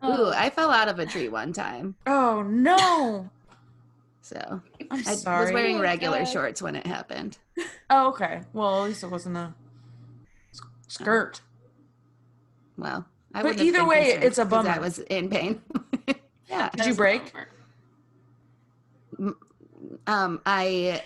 Ooh, 0.04 0.30
I 0.34 0.50
fell 0.50 0.70
out 0.70 0.88
of 0.88 0.98
a 0.98 1.06
tree 1.06 1.28
one 1.28 1.52
time. 1.52 1.94
Oh 2.06 2.42
no! 2.42 3.30
So 4.22 4.60
I'm 4.90 4.98
I 5.06 5.14
sorry. 5.14 5.44
was 5.44 5.52
wearing 5.52 5.76
Oh 5.76 5.82
regular 5.82 6.26
shorts 6.26 6.60
when 6.60 6.74
it 6.74 6.86
happened. 6.86 7.38
Oh, 7.88 8.08
okay. 8.08 8.40
Well, 8.52 8.82
at 8.82 8.88
least 8.88 9.04
it 9.04 9.10
wasn't 9.10 9.36
a 9.36 9.54
skirt. 10.88 11.40
Well, 12.76 13.06
I 13.34 13.42
But 13.42 13.60
either 13.60 13.86
way, 13.86 14.02
concerned 14.04 14.24
it's 14.24 14.38
a 14.38 14.44
'cause 14.44 14.52
I 14.52 14.62
bummer. 14.72 14.80
was 14.80 14.98
in 14.98 15.28
pain. 15.30 15.62
yeah. 16.48 16.68
Did 16.70 16.86
you 16.86 16.94
break? 16.94 17.32
Um, 20.06 20.40
I 20.44 21.02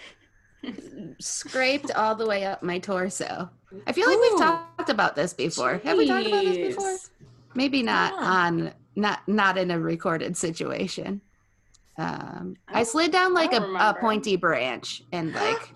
scraped 1.20 1.90
all 1.92 2.14
the 2.14 2.26
way 2.26 2.44
up 2.44 2.62
my 2.62 2.78
torso. 2.78 3.48
I 3.86 3.92
feel 3.92 4.08
like 4.08 4.18
we've 4.20 4.38
talked 4.38 4.88
about 4.90 5.14
this 5.16 5.32
before. 5.32 5.78
Have 5.84 5.96
we 5.98 6.06
talked 6.08 6.26
about 6.26 6.44
this 6.44 6.74
before? 6.74 6.96
Maybe 7.54 7.82
not 7.82 8.12
Yeah. 8.14 8.26
on 8.26 8.72
not 8.96 9.20
not 9.28 9.58
in 9.58 9.70
a 9.70 9.78
recorded 9.78 10.36
situation. 10.36 11.20
Um, 11.98 12.56
I 12.68 12.80
I 12.80 12.82
slid 12.82 13.10
down 13.12 13.34
like 13.34 13.52
a, 13.52 13.62
a 13.62 13.94
pointy 14.00 14.36
branch 14.36 15.02
and 15.12 15.32
like 15.34 15.74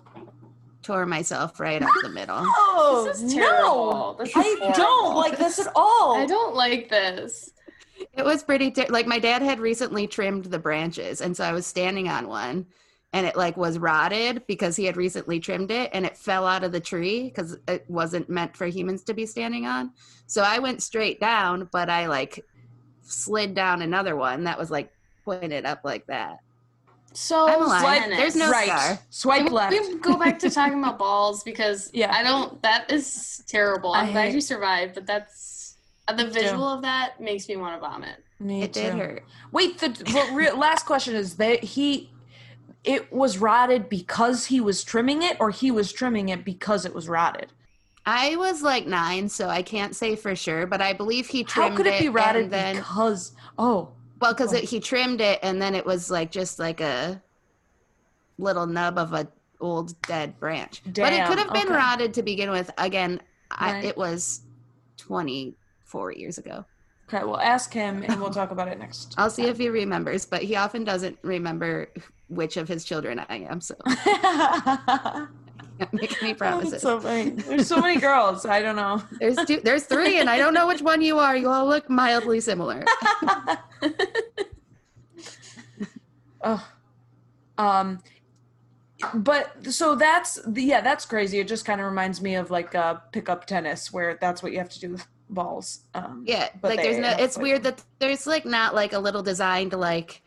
tore 0.81 1.05
myself 1.05 1.59
right 1.59 1.81
up 1.81 1.89
the 2.01 2.09
middle. 2.09 2.45
Oh 2.73 3.05
This 3.07 3.21
is 3.21 3.33
terrible. 3.33 4.15
This 4.19 4.29
is 4.29 4.35
I 4.35 4.71
don't 4.75 5.15
like 5.15 5.37
this 5.37 5.59
at 5.59 5.71
all. 5.75 6.17
I 6.17 6.25
don't 6.25 6.55
like 6.55 6.89
this. 6.89 7.51
It 8.13 8.25
was 8.25 8.43
pretty 8.43 8.71
ter- 8.71 8.87
like 8.89 9.07
my 9.07 9.19
dad 9.19 9.41
had 9.41 9.59
recently 9.59 10.07
trimmed 10.07 10.45
the 10.45 10.59
branches, 10.59 11.21
and 11.21 11.35
so 11.35 11.43
I 11.43 11.53
was 11.53 11.65
standing 11.65 12.07
on 12.07 12.27
one, 12.27 12.65
and 13.13 13.25
it 13.25 13.35
like 13.35 13.57
was 13.57 13.77
rotted 13.77 14.45
because 14.47 14.75
he 14.75 14.85
had 14.85 14.97
recently 14.97 15.39
trimmed 15.39 15.71
it, 15.71 15.91
and 15.93 16.05
it 16.05 16.17
fell 16.17 16.47
out 16.47 16.63
of 16.63 16.71
the 16.71 16.79
tree 16.79 17.23
because 17.23 17.57
it 17.67 17.85
wasn't 17.87 18.29
meant 18.29 18.57
for 18.57 18.65
humans 18.65 19.03
to 19.03 19.13
be 19.13 19.25
standing 19.25 19.65
on. 19.65 19.91
So 20.27 20.41
I 20.43 20.59
went 20.59 20.81
straight 20.81 21.19
down, 21.19 21.69
but 21.71 21.89
I 21.89 22.07
like 22.07 22.43
slid 23.01 23.53
down 23.53 23.81
another 23.81 24.15
one 24.15 24.45
that 24.45 24.57
was 24.57 24.71
like 24.71 24.91
pointed 25.23 25.65
up 25.65 25.81
like 25.83 26.07
that. 26.07 26.39
So 27.13 27.47
I'm 27.47 27.61
alive. 27.61 28.01
tennis. 28.03 28.17
There's 28.17 28.35
no 28.35 28.49
right. 28.49 28.67
scar. 28.67 28.99
Swipe 29.09 29.43
Can 29.45 29.53
left. 29.53 29.71
we 29.73 29.97
go 29.97 30.17
back 30.17 30.39
to 30.39 30.49
talking 30.49 30.79
about 30.79 30.97
balls 31.07 31.43
because 31.43 31.89
Yeah. 31.93 32.13
I 32.15 32.23
don't. 32.23 32.61
That 32.61 32.91
is 32.91 33.43
terrible. 33.47 33.91
I 33.93 34.01
I'm 34.03 34.11
glad 34.11 34.25
hate- 34.27 34.35
you 34.35 34.41
survived, 34.41 34.95
but 34.95 35.05
that's 35.05 35.75
uh, 36.07 36.13
the 36.13 36.23
too. 36.25 36.29
visual 36.31 36.67
of 36.67 36.81
that 36.83 37.19
makes 37.19 37.47
me 37.49 37.57
want 37.57 37.75
to 37.75 37.79
vomit. 37.87 38.23
Me 38.39 38.63
It 38.63 38.73
did 38.73 38.91
too. 38.93 38.97
hurt. 38.97 39.23
Wait, 39.51 39.77
the 39.79 39.89
but 40.13 40.29
re- 40.33 40.51
last 40.51 40.85
question 40.85 41.15
is 41.15 41.35
that 41.35 41.63
he 41.63 42.09
it 42.83 43.11
was 43.13 43.37
rotted 43.37 43.89
because 43.89 44.45
he 44.45 44.59
was 44.59 44.83
trimming 44.83 45.21
it 45.21 45.37
or 45.39 45.51
he 45.51 45.69
was 45.69 45.91
trimming 45.93 46.29
it 46.29 46.43
because 46.43 46.85
it 46.85 46.93
was 46.95 47.07
rotted. 47.07 47.47
I 48.03 48.35
was 48.37 48.63
like 48.63 48.87
nine, 48.87 49.29
so 49.29 49.47
I 49.47 49.61
can't 49.61 49.95
say 49.95 50.15
for 50.15 50.35
sure, 50.35 50.65
but 50.65 50.81
I 50.81 50.93
believe 50.93 51.27
he 51.27 51.43
trimmed 51.43 51.67
it. 51.67 51.71
How 51.73 51.77
could 51.77 51.85
it 51.85 51.99
be 51.99 52.09
rotted 52.09 52.49
then 52.49 52.77
because 52.77 53.33
oh, 53.59 53.89
Well, 54.21 54.33
because 54.33 54.53
Oh. 54.53 54.57
he 54.57 54.79
trimmed 54.79 55.19
it, 55.19 55.39
and 55.41 55.61
then 55.61 55.73
it 55.75 55.85
was 55.85 56.11
like 56.11 56.31
just 56.31 56.59
like 56.59 56.79
a 56.79 57.21
little 58.37 58.67
nub 58.67 58.97
of 58.97 59.13
a 59.13 59.27
old 59.59 59.99
dead 60.03 60.39
branch. 60.39 60.81
but 60.85 61.11
it 61.13 61.25
could 61.27 61.37
have 61.39 61.51
been 61.53 61.67
okay. 61.67 61.75
rotted 61.75 62.13
to 62.15 62.23
begin 62.23 62.49
with. 62.51 62.71
Again, 62.77 63.19
I, 63.51 63.73
Right. 63.73 63.85
it 63.85 63.97
was 63.97 64.41
twenty 64.97 65.55
four 65.83 66.11
years 66.11 66.37
ago. 66.37 66.65
okay, 67.09 67.23
we'll 67.25 67.39
ask 67.41 67.73
him 67.73 68.03
and 68.07 68.21
we'll 68.21 68.29
talk 68.29 68.51
about 68.51 68.67
it 68.69 68.79
next. 68.79 69.13
I'll 69.17 69.29
see 69.29 69.45
if 69.47 69.57
he 69.57 69.67
remembers, 69.69 70.25
but 70.25 70.41
he 70.43 70.55
often 70.55 70.83
doesn't 70.85 71.17
remember 71.23 71.89
which 72.29 72.55
of 72.57 72.67
his 72.69 72.85
children 72.85 73.19
I 73.27 73.39
am. 73.49 73.59
So 73.59 73.75
can't 75.81 75.93
make 76.01 76.21
any 76.21 76.33
that's 76.33 76.39
promises. 76.39 76.81
so 76.81 76.99
funny. 76.99 77.29
There's 77.31 77.67
so 77.67 77.79
many 77.81 77.99
girls. 77.99 78.45
I 78.45 78.61
don't 78.61 78.75
know. 78.75 79.01
there's 79.19 79.37
two, 79.45 79.59
there's 79.63 79.83
three, 79.85 80.19
and 80.19 80.29
I 80.29 80.37
don't 80.37 80.53
know 80.53 80.67
which 80.67 80.81
one 80.81 81.01
you 81.01 81.19
are. 81.19 81.35
You 81.35 81.49
all 81.49 81.65
look 81.67 81.89
mildly 81.89 82.39
similar. 82.39 82.83
oh. 86.43 86.67
Um 87.57 87.99
but 89.15 89.73
so 89.73 89.95
that's 89.95 90.39
the 90.45 90.61
yeah, 90.63 90.81
that's 90.81 91.05
crazy. 91.05 91.39
It 91.39 91.47
just 91.47 91.65
kind 91.65 91.81
of 91.81 91.87
reminds 91.87 92.21
me 92.21 92.35
of 92.35 92.51
like 92.51 92.75
uh 92.75 92.95
pickup 93.11 93.45
tennis 93.45 93.91
where 93.91 94.17
that's 94.21 94.43
what 94.43 94.51
you 94.51 94.59
have 94.59 94.69
to 94.69 94.79
do 94.79 94.91
with 94.91 95.07
balls. 95.29 95.81
Um 95.95 96.23
Yeah, 96.27 96.49
But 96.61 96.75
like 96.75 96.81
there's 96.83 96.97
no. 96.99 97.09
It's 97.17 97.35
like- 97.37 97.43
weird 97.43 97.63
that 97.63 97.83
there's 97.99 98.27
like 98.27 98.45
not 98.45 98.75
like 98.75 98.93
a 98.93 98.99
little 98.99 99.23
designed 99.23 99.73
like 99.73 100.21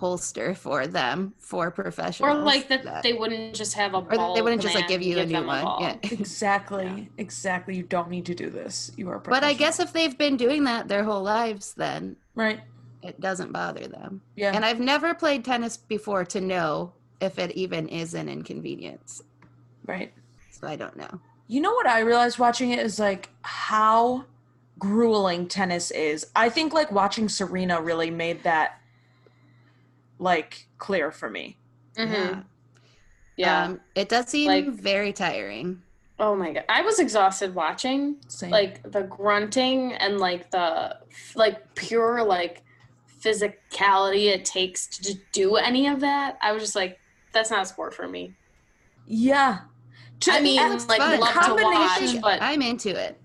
holster 0.00 0.54
for 0.54 0.86
them 0.86 1.34
for 1.38 1.70
professionals. 1.70 2.38
Or 2.38 2.40
like 2.42 2.68
that, 2.68 3.02
they 3.02 3.12
wouldn't 3.12 3.54
just 3.54 3.74
have 3.74 3.92
a 3.92 3.98
or 3.98 4.34
they 4.34 4.42
wouldn't 4.42 4.62
just 4.62 4.74
like 4.74 4.88
give 4.88 5.02
you 5.02 5.18
a 5.18 5.26
new 5.26 5.44
one. 5.44 5.62
ball. 5.62 5.78
Yeah. 5.80 5.96
Exactly. 6.10 7.10
Exactly. 7.18 7.76
You 7.76 7.82
don't 7.82 8.08
need 8.08 8.26
to 8.26 8.34
do 8.34 8.48
this. 8.48 8.90
You 8.96 9.10
are 9.10 9.18
But 9.18 9.44
I 9.44 9.52
guess 9.52 9.78
if 9.78 9.92
they've 9.92 10.16
been 10.16 10.36
doing 10.36 10.64
that 10.64 10.88
their 10.88 11.04
whole 11.04 11.22
lives, 11.22 11.74
then 11.74 12.16
right. 12.34 12.60
it 13.02 13.20
doesn't 13.20 13.52
bother 13.52 13.86
them. 13.86 14.22
Yeah. 14.36 14.52
And 14.54 14.64
I've 14.64 14.80
never 14.80 15.14
played 15.14 15.44
tennis 15.44 15.76
before 15.76 16.24
to 16.26 16.40
know 16.40 16.92
if 17.20 17.38
it 17.38 17.52
even 17.52 17.88
is 17.88 18.14
an 18.14 18.28
inconvenience. 18.28 19.22
right. 19.86 20.12
So 20.50 20.66
I 20.66 20.76
don't 20.76 20.96
know. 20.96 21.20
You 21.46 21.60
know 21.60 21.72
what 21.72 21.86
I 21.86 22.00
realized 22.00 22.38
watching 22.38 22.70
it 22.70 22.78
is 22.78 22.98
like 22.98 23.28
how 23.42 24.24
grueling 24.78 25.46
tennis 25.46 25.90
is. 25.90 26.26
I 26.34 26.48
think 26.48 26.72
like 26.72 26.90
watching 26.90 27.28
Serena 27.28 27.80
really 27.80 28.10
made 28.10 28.42
that 28.42 28.79
like 30.20 30.68
clear 30.78 31.10
for 31.10 31.28
me. 31.28 31.56
Mhm. 31.96 32.44
Yeah. 33.36 33.64
Um, 33.64 33.80
it 33.94 34.08
does 34.08 34.28
seem 34.28 34.46
Like- 34.48 34.68
very 34.68 35.12
tiring. 35.12 35.82
oh 36.18 36.36
my 36.36 36.52
god, 36.52 36.64
I 36.68 36.82
was 36.82 36.98
exhausted 37.00 37.54
watching. 37.54 38.16
Same. 38.28 38.50
Like 38.50 38.82
the 38.92 39.02
grunting 39.02 39.94
and 39.94 40.18
like 40.20 40.50
the 40.50 40.98
like 41.34 41.74
pure 41.74 42.22
like 42.22 42.62
physicality 43.22 44.26
it 44.26 44.44
takes 44.44 44.86
to 44.98 45.14
do 45.32 45.56
any 45.56 45.86
of 45.88 46.00
that. 46.00 46.38
I 46.42 46.52
was 46.52 46.62
just 46.62 46.76
like, 46.76 46.98
that's 47.32 47.50
not 47.50 47.62
a 47.62 47.66
sport 47.66 47.94
for 47.94 48.06
me. 48.08 48.34
yeah. 49.06 49.60
To- 50.20 50.32
I 50.32 50.42
mean, 50.42 50.60
and 50.60 50.86
like 50.86 50.98
fun. 50.98 51.18
love 51.18 51.32
to 51.32 51.40
combination- 51.40 52.20
watch, 52.20 52.20
but 52.20 52.42
I'm 52.42 52.60
into 52.60 52.90
it. 52.90 53.18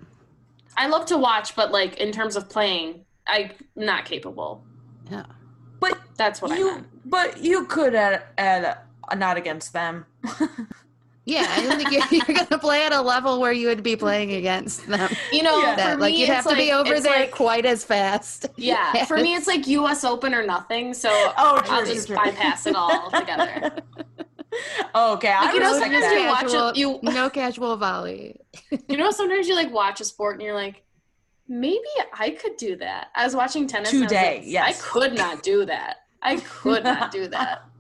I 0.77 0.88
love 0.88 1.05
to 1.08 1.17
watch, 1.17 1.53
but 1.53 1.69
like 1.71 1.97
in 1.97 2.13
terms 2.13 2.38
of 2.38 2.49
playing, 2.49 3.03
I'm 3.27 3.51
not 3.75 4.05
capable. 4.05 4.63
Yeah. 5.12 5.25
But 6.17 6.23
That's 6.23 6.41
what 6.41 6.51
I 6.51 6.58
you 6.58 6.71
meant. 6.71 6.88
but 7.10 7.38
you 7.43 7.65
could 7.65 7.93
at 7.95 8.28
at 8.38 8.86
uh, 9.10 9.15
not 9.15 9.38
against 9.38 9.73
them. 9.73 10.06
Yeah, 11.28 11.47
I 11.49 11.63
don't 11.63 11.78
think 11.78 11.89
you're, 11.91 12.06
you're 12.28 12.38
gonna 12.45 12.60
play 12.62 12.86
at 12.86 12.93
a 12.93 13.01
level 13.01 13.39
where 13.41 13.51
you 13.51 13.65
would 13.69 13.82
be 13.82 13.95
playing 13.95 14.34
against 14.34 14.86
them. 14.86 15.10
You 15.32 15.41
know, 15.41 15.60
Yeah. 15.60 15.75
That 15.75 15.93
for 15.95 16.01
like 16.01 16.13
me, 16.13 16.19
you'd 16.19 16.30
it's 16.30 16.34
have 16.45 16.47
to 16.47 16.56
be 16.56 16.71
over 16.71 16.99
there 16.99 17.21
like- 17.21 17.32
quite 17.32 17.65
as 17.65 17.84
fast. 17.84 18.45
Yeah, 18.58 19.06
for 19.06 19.17
me, 19.17 19.34
it's 19.34 19.47
like 19.47 19.65
U.S. 19.65 20.04
Open 20.04 20.36
or 20.36 20.45
nothing. 20.45 20.93
So 20.93 21.10
Oh, 21.36 21.62
true, 21.65 21.78
I'll 21.78 21.84
just 21.86 22.06
true. 22.06 22.15
bypass 22.15 22.67
it 22.67 22.75
all 22.75 23.10
together. 23.10 23.71
okay, 24.95 25.30
I 25.32 25.45
Like, 25.45 25.54
you 25.56 25.60
know, 25.62 25.71
respect 25.71 25.93
sometimes 25.93 26.01
that. 26.04 26.21
you 26.21 26.28
watch 26.28 26.41
Casual- 26.41 26.67
it- 26.69 26.78
you- 26.78 26.99
no 27.01 27.30
casual 27.32 27.75
volley. 27.78 28.39
You 28.88 28.97
know, 28.97 29.10
sometimes 29.10 29.47
you 29.47 29.56
like 29.56 29.71
watch 29.73 29.99
a 30.01 30.06
sport 30.06 30.36
and 30.36 30.43
you're 30.43 30.54
like, 30.54 30.84
maybe 31.47 31.82
I 32.13 32.30
could 32.32 32.56
do 32.58 32.75
that. 32.75 33.08
I 33.15 33.23
was 33.25 33.36
watching 33.36 33.65
tennis 33.65 33.91
and 33.93 34.04
I 34.04 34.08
Today, 34.08 34.36
like, 34.38 34.43
yes. 34.45 34.80
I 34.80 34.84
could 34.84 35.13
not 35.15 35.41
do 35.41 35.65
that. 35.65 36.04
I 36.25 36.38
could 36.38 36.83
not 36.83 37.11
do 37.11 37.27
that. 37.29 37.63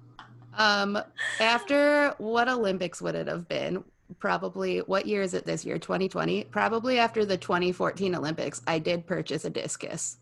Um, 0.57 0.97
after 1.39 2.15
what 2.17 2.47
Olympics 2.47 3.01
would 3.01 3.15
it 3.15 3.27
have 3.27 3.47
been? 3.47 3.83
Probably 4.19 4.79
what 4.79 5.05
year 5.05 5.21
is 5.21 5.33
it 5.33 5.45
this 5.45 5.65
year? 5.65 5.79
2020. 5.79 6.45
Probably 6.45 6.99
after 6.99 7.25
the 7.25 7.37
2014 7.37 8.15
Olympics, 8.15 8.61
I 8.67 8.79
did 8.79 9.05
purchase 9.07 9.45
a 9.45 9.49
discus 9.49 10.17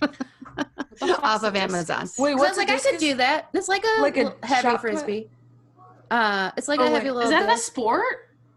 off 1.22 1.42
of 1.42 1.56
Amazon. 1.56 2.06
Wait, 2.16 2.36
So 2.36 2.38
I 2.38 2.40
what's 2.40 2.50
was 2.50 2.58
a 2.58 2.60
like, 2.60 2.70
I 2.70 2.78
could 2.78 2.98
do 2.98 3.14
that. 3.16 3.48
It's 3.54 3.68
like 3.68 3.84
a, 3.84 4.02
Like 4.02 4.16
a 4.16 4.34
heavy 4.42 4.62
shot 4.62 4.76
put? 4.76 4.80
frisbee. 4.80 5.30
Uh, 6.10 6.50
it's 6.56 6.68
like 6.68 6.80
Oh, 6.80 6.84
a 6.84 6.90
heavy 6.90 7.10
wait. 7.10 7.12
little. 7.12 7.22
Is 7.22 7.30
that 7.30 7.42
a 7.44 7.46
disc. 7.46 7.66
sport 7.66 8.04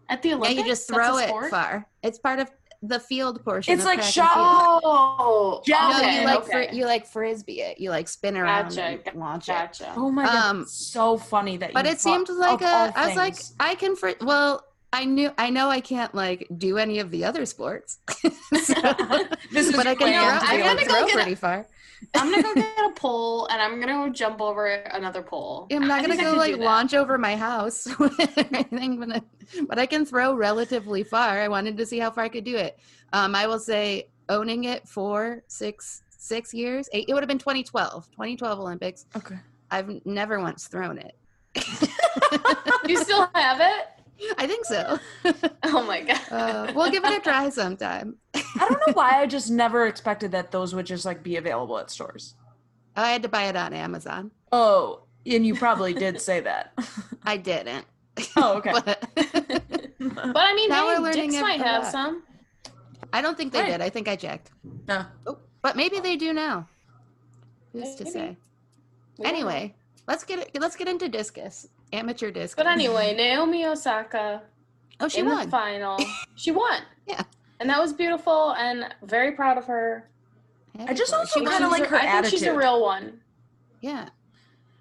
at 0.08 0.22
the 0.22 0.30
Olympics, 0.34 0.54
Yeah, 0.54 0.62
Olympics? 0.62 0.66
you 0.68 0.72
just 0.72 0.88
throw 0.88 1.18
it 1.18 1.28
far. 1.50 1.86
It's 2.02 2.18
part 2.18 2.38
of. 2.40 2.50
The 2.82 2.98
field 3.00 3.44
portion. 3.44 3.72
It's 3.74 3.82
of 3.82 3.86
like 3.86 3.98
track 3.98 4.06
and 4.06 4.12
shot- 4.14 4.80
Oh, 4.84 5.62
Yeah, 5.66 5.88
No, 5.92 5.98
okay, 6.00 6.20
you 6.20 6.26
like 6.26 6.38
okay. 6.40 6.50
fri- 6.68 6.76
you 6.78 6.84
like 6.84 7.06
frisbee 7.06 7.60
it. 7.60 7.78
You 7.80 7.90
like 7.90 8.08
spin 8.08 8.36
around 8.36 8.70
Gotcha, 8.70 8.82
and 8.82 9.04
ga- 9.04 9.12
launch 9.14 9.48
it. 9.48 9.86
Oh 9.96 10.10
my 10.10 10.24
god, 10.24 10.44
Um, 10.50 10.66
so 10.66 11.16
funny 11.16 11.56
that. 11.58 11.72
But 11.72 11.84
you 11.86 11.92
it 11.92 12.00
seemed 12.00 12.28
like 12.28 12.60
a. 12.60 12.64
I 12.66 12.86
a. 12.88 12.92
all 12.98 13.06
was 13.08 13.16
like. 13.16 13.36
I 13.60 13.74
can. 13.76 13.94
Fr- 13.96 14.10
well, 14.20 14.64
I 14.92 15.04
knew. 15.04 15.30
I 15.38 15.50
know 15.50 15.68
I 15.70 15.80
can't 15.80 16.14
like 16.14 16.46
do 16.58 16.76
any 16.78 16.98
of 16.98 17.10
the 17.10 17.24
other 17.24 17.46
sports. 17.46 17.98
So- 18.52 18.74
This 19.52 19.68
is 19.68 19.76
but 19.76 19.86
I 19.86 19.94
can 19.94 20.08
planned 20.08 20.40
throw, 20.40 20.48
I'm 20.48 20.60
I 20.60 20.64
gonna 20.64 20.78
can 20.80 20.88
go 20.88 20.94
throw 20.94 21.06
get 21.06 21.14
a- 21.14 21.18
pretty 21.22 21.34
far. 21.36 21.66
I'm 22.14 22.30
gonna 22.30 22.42
go 22.42 22.54
get 22.54 22.90
a 22.90 22.92
pole 22.94 23.46
and 23.46 23.60
I'm 23.60 23.80
gonna 23.80 23.92
go 23.92 24.08
jump 24.08 24.40
over 24.40 24.66
another 24.66 25.22
pole. 25.22 25.66
I'm 25.70 25.84
I 25.84 25.86
not 25.86 26.02
gonna 26.02 26.16
go 26.16 26.32
like 26.34 26.56
launch 26.56 26.94
over 26.94 27.18
my 27.18 27.36
house 27.36 27.86
or 28.00 28.10
anything, 28.36 28.98
but 28.98 29.16
I, 29.16 29.22
but 29.68 29.78
I 29.78 29.86
can 29.86 30.04
throw 30.04 30.34
relatively 30.34 31.02
far. 31.02 31.40
I 31.40 31.48
wanted 31.48 31.76
to 31.78 31.86
see 31.86 31.98
how 31.98 32.10
far 32.10 32.24
I 32.24 32.28
could 32.28 32.44
do 32.44 32.56
it. 32.56 32.78
Um, 33.12 33.34
I 33.34 33.46
will 33.46 33.58
say 33.58 34.08
owning 34.28 34.64
it 34.64 34.88
for 34.88 35.42
six 35.48 36.02
six 36.10 36.54
years. 36.54 36.88
Eight, 36.92 37.06
it 37.08 37.14
would 37.14 37.22
have 37.22 37.28
been 37.28 37.38
2012, 37.38 38.10
2012 38.10 38.58
Olympics. 38.58 39.06
Okay. 39.16 39.36
I've 39.70 40.04
never 40.04 40.38
once 40.38 40.68
thrown 40.68 40.98
it. 40.98 41.16
You 42.86 42.96
still 42.96 43.28
have 43.34 43.60
it? 43.60 43.86
I 44.38 44.46
think 44.46 44.64
so. 44.64 44.98
Oh 45.64 45.82
my 45.86 46.00
god. 46.02 46.20
Uh, 46.30 46.72
we'll 46.74 46.90
give 46.90 47.04
it 47.04 47.12
a 47.16 47.20
try 47.20 47.48
sometime. 47.48 48.16
I 48.34 48.66
don't 48.68 48.72
know 48.86 48.92
why 48.94 49.20
I 49.22 49.26
just 49.26 49.50
never 49.62 49.86
expected 49.86 50.32
that 50.32 50.50
those 50.50 50.74
would 50.74 50.86
just 50.86 51.04
like 51.04 51.22
be 51.22 51.36
available 51.36 51.78
at 51.78 51.90
stores. 51.90 52.34
I 52.96 53.10
had 53.12 53.22
to 53.22 53.28
buy 53.28 53.44
it 53.44 53.56
on 53.56 53.72
Amazon. 53.72 54.30
Oh, 54.50 55.04
and 55.24 55.46
you 55.46 55.54
probably 55.54 55.94
did 55.94 56.20
say 56.20 56.40
that. 56.40 56.72
I 57.24 57.36
didn't. 57.38 57.86
Oh, 58.36 58.56
okay. 58.58 58.72
But 58.72 59.08
But 59.14 60.36
I 60.36 60.54
mean, 60.54 60.68
Now 60.68 60.88
hey, 60.88 60.94
we're 60.98 61.04
learning 61.04 61.30
Dick's 61.30 61.40
might 61.42 61.60
have 61.60 61.84
lot. 61.84 61.92
some. 61.92 62.22
I 63.12 63.22
don't 63.22 63.36
think 63.36 63.52
they 63.52 63.60
Right. 63.60 63.70
did. 63.70 63.80
I 63.80 63.88
think 63.88 64.08
I 64.08 64.16
checked. 64.16 64.50
No. 64.88 65.06
But 65.62 65.76
maybe 65.76 66.00
they 66.00 66.16
do 66.16 66.32
now. 66.32 66.68
Who's 67.72 67.94
to 67.96 68.04
say? 68.06 68.36
We. 69.18 69.24
Anyway, 69.26 69.74
let's 70.08 70.24
get 70.24 70.40
it, 70.40 70.50
let's 70.60 70.76
get 70.76 70.88
into 70.88 71.08
discus, 71.08 71.68
amateur 71.92 72.30
disc. 72.30 72.56
But 72.56 72.66
anyway, 72.66 73.14
Naomi 73.14 73.64
Osaka 73.66 74.42
oh, 75.00 75.08
she 75.08 75.20
in 75.20 75.26
the 75.28 75.34
won. 75.34 75.50
final. 75.50 75.98
She 76.34 76.50
won. 76.50 76.82
Yeah. 77.06 77.22
And 77.60 77.68
that 77.70 77.80
was 77.80 77.92
beautiful 77.92 78.52
and 78.58 78.92
very 79.02 79.32
proud 79.32 79.58
of 79.58 79.66
her. 79.66 80.08
I 80.88 80.94
just 80.94 81.12
Happy 81.12 81.28
for 81.28 81.38
her. 81.40 81.44
also 81.44 81.58
kinda 81.58 81.68
like 81.68 81.86
her 81.86 81.96
I 81.96 82.20
think 82.22 82.26
she's 82.26 82.42
a 82.42 82.56
real 82.56 82.82
one. 82.82 83.20
Yeah, 83.80 84.08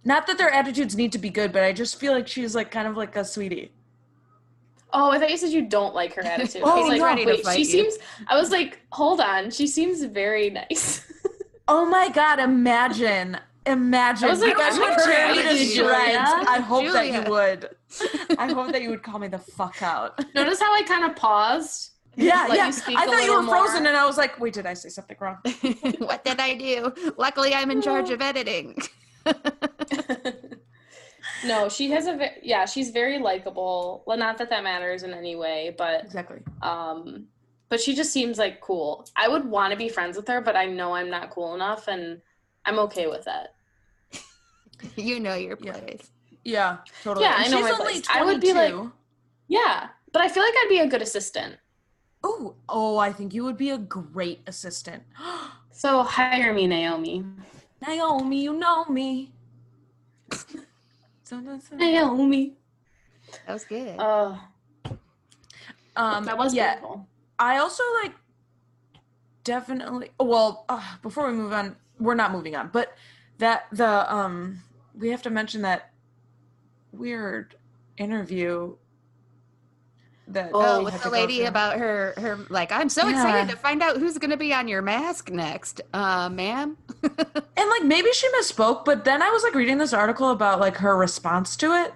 Not 0.06 0.26
that 0.28 0.38
their 0.38 0.50
attitudes 0.52 0.95
need 0.95 1.12
to 1.12 1.17
be 1.19 1.30
good, 1.30 1.52
but 1.52 1.63
I 1.63 1.74
just 1.74 2.00
feel 2.00 2.13
like 2.13 2.28
she's 2.28 2.56
like 2.56 2.69
kind 2.71 2.88
of 2.88 2.95
like 2.97 3.15
a 3.15 3.26
sweetie. 3.26 3.71
Oh, 4.93 5.10
I 5.12 5.19
thought 5.19 5.30
you 5.32 5.38
said 5.38 5.50
you 5.52 5.63
don't 5.67 5.93
like 5.95 6.13
her 6.15 6.21
attitude. 6.26 6.62
I 6.63 6.65
Oh, 6.71 6.82
was 6.88 7.00
like, 7.00 7.17
no. 7.26 7.26
Wait, 7.32 7.45
she 7.54 7.60
you. 7.60 7.65
seems. 7.65 7.97
I 8.28 8.36
was 8.39 8.52
like, 8.52 8.80
hold 8.91 9.19
on, 9.21 9.50
she 9.52 9.67
seems 9.67 10.04
very 10.06 10.50
nice. 10.50 11.06
Oh 11.67 11.86
my 11.86 12.10
god, 12.10 12.39
imagine. 12.39 13.38
Imagine. 13.65 14.28
I 14.28 14.32
was 14.32 14.39
you 14.41 14.47
like, 14.47 14.58
guys 14.58 14.74
I'm 14.76 14.80
would 14.82 14.89
like 14.89 15.04
tear 15.06 15.32
me 15.32 15.41
to 15.41 15.47
attitude, 15.50 15.67
shreds. 15.67 15.76
Julia. 15.76 16.45
I 16.50 16.60
hope 16.60 16.93
that 16.93 17.08
you 17.12 17.32
would. 17.32 17.69
I 18.39 18.52
hope 18.52 18.71
that 18.71 18.82
you 18.82 18.89
would 18.89 19.04
call 19.04 19.19
me 19.19 19.28
the 19.28 19.38
fuck 19.38 19.82
out. 19.84 20.19
Notice 20.34 20.60
how 20.60 20.74
I 20.74 20.82
kind 20.84 21.06
of 21.06 21.15
paused. 21.15 21.91
Yeah, 22.15 22.45
Let 22.50 22.58
yeah. 22.58 22.65
you 22.67 22.71
speak 22.74 22.97
I 22.97 23.04
a 23.04 23.08
thought 23.08 23.24
you 23.24 23.32
were 23.34 23.39
little 23.39 23.54
frozen, 23.54 23.86
and 23.88 23.95
I 23.95 24.06
was 24.06 24.17
like, 24.17 24.38
"Wait, 24.39 24.54
did 24.54 24.65
I 24.65 24.74
say 24.74 24.89
something 24.89 25.15
wrong?" 25.19 25.38
what 26.00 26.26
did 26.26 26.39
I 26.41 26.56
do? 26.56 26.93
Luckily, 27.17 27.54
I'm 27.54 27.71
in 27.71 27.82
charge 27.82 28.10
of 28.10 28.21
editing. 28.21 28.78
no, 31.45 31.69
she 31.69 31.89
has 31.91 32.08
a 32.08 32.17
ve- 32.17 32.39
yeah. 32.41 32.65
She's 32.65 32.89
very 32.89 33.19
likable. 33.19 34.04
Well, 34.06 34.17
not 34.17 34.38
that 34.39 34.50
that 34.50 34.63
matters 34.63 35.04
in 35.04 35.13
any 35.13 35.36
way, 35.36 35.74
but 35.78 36.04
Exactly. 36.04 36.39
um, 36.62 37.28
but 37.69 37.80
she 37.80 37.95
just 37.95 38.12
seems 38.12 38.38
like 38.38 38.60
cool. 38.60 39.08
I 39.15 39.28
would 39.28 39.45
want 39.45 39.71
to 39.71 39.78
be 39.78 39.88
friends 39.88 40.17
with 40.17 40.28
her, 40.28 40.41
but 40.41 40.56
I 40.56 40.65
know 40.65 40.93
I'm 40.93 41.10
not 41.10 41.30
cool 41.30 41.56
enough, 41.56 41.88
and 41.88 42.21
I'm 42.65 42.80
okay 42.80 43.08
with 43.08 43.26
that. 43.26 43.56
you 44.95 45.19
know 45.19 45.36
your 45.36 45.56
place. 45.56 46.12
Yeah, 46.43 46.78
totally. 47.04 47.26
Yeah, 47.26 47.36
And 47.43 47.45
I 47.45 47.47
know 47.50 47.58
she's 47.58 47.65
my 47.65 47.71
only 47.71 47.93
place. 47.93 48.08
I 48.10 48.24
would 48.24 48.41
be 48.41 48.54
like- 48.54 48.76
Yeah, 49.47 49.89
but 50.12 50.21
I 50.21 50.30
feel 50.30 50.43
like 50.43 50.54
I'd 50.58 50.69
be 50.69 50.80
a 50.80 50.88
good 50.88 51.02
assistant. 51.02 51.58
oh, 52.24 52.56
oh, 52.69 52.97
I 52.97 53.12
think 53.12 53.34
you 53.34 53.43
would 53.43 53.58
be 53.58 53.71
a 53.71 53.78
great 53.78 54.41
assistant. 54.47 55.04
So 55.74 56.04
hire 56.04 56.54
me, 56.54 56.67
Naomi. 56.67 57.26
Naomi, 57.82 58.43
you 58.43 58.54
know 58.54 58.86
me. 58.86 59.32
Naomi. 61.71 62.54
That 63.47 63.54
was 63.54 63.63
good. 63.65 64.00
Uh, 64.00 64.38
um, 65.95 66.26
that 66.26 66.38
was 66.38 66.54
yeah. 66.54 66.76
beautiful. 66.76 67.08
I 67.39 67.58
also 67.58 67.84
like 68.04 68.13
definitely. 69.43 70.12
Well, 70.19 70.65
uh, 70.69 70.84
before 71.02 71.28
we 71.28 71.34
move 71.34 71.54
on, 71.54 71.76
we're 72.02 72.16
not 72.16 72.32
moving 72.32 72.56
on, 72.56 72.70
but 72.74 72.96
that 73.38 73.66
the 73.72 74.14
um 74.14 74.62
we 74.98 75.10
have 75.10 75.22
to 75.24 75.30
mention 75.30 75.62
that 75.62 75.92
weird 76.92 77.56
interview 77.98 78.76
that 80.28 80.52
Oh, 80.54 80.84
with 80.84 81.02
the 81.04 81.10
lady 81.10 81.44
about 81.44 81.78
her 81.78 82.14
her 82.18 82.40
like 82.50 82.72
I'm 82.72 82.90
so 82.90 83.08
excited 83.08 83.50
to 83.50 83.58
find 83.58 83.82
out 83.82 83.98
who's 83.98 84.18
gonna 84.18 84.38
be 84.38 84.54
on 84.54 84.68
your 84.68 84.82
mask 84.82 85.30
next, 85.30 85.82
uh, 85.94 86.30
ma'am. 86.30 86.78
and 87.04 87.70
like 87.70 87.84
maybe 87.84 88.12
she 88.14 88.28
misspoke 88.40 88.86
but 88.86 89.04
then 89.06 89.22
i 89.22 89.30
was 89.30 89.44
like 89.44 89.56
reading 89.56 89.78
this 89.78 89.94
article 89.94 90.30
about 90.30 90.60
like 90.60 90.78
her 90.78 90.96
response 90.96 91.56
to 91.56 91.74
it 91.74 91.94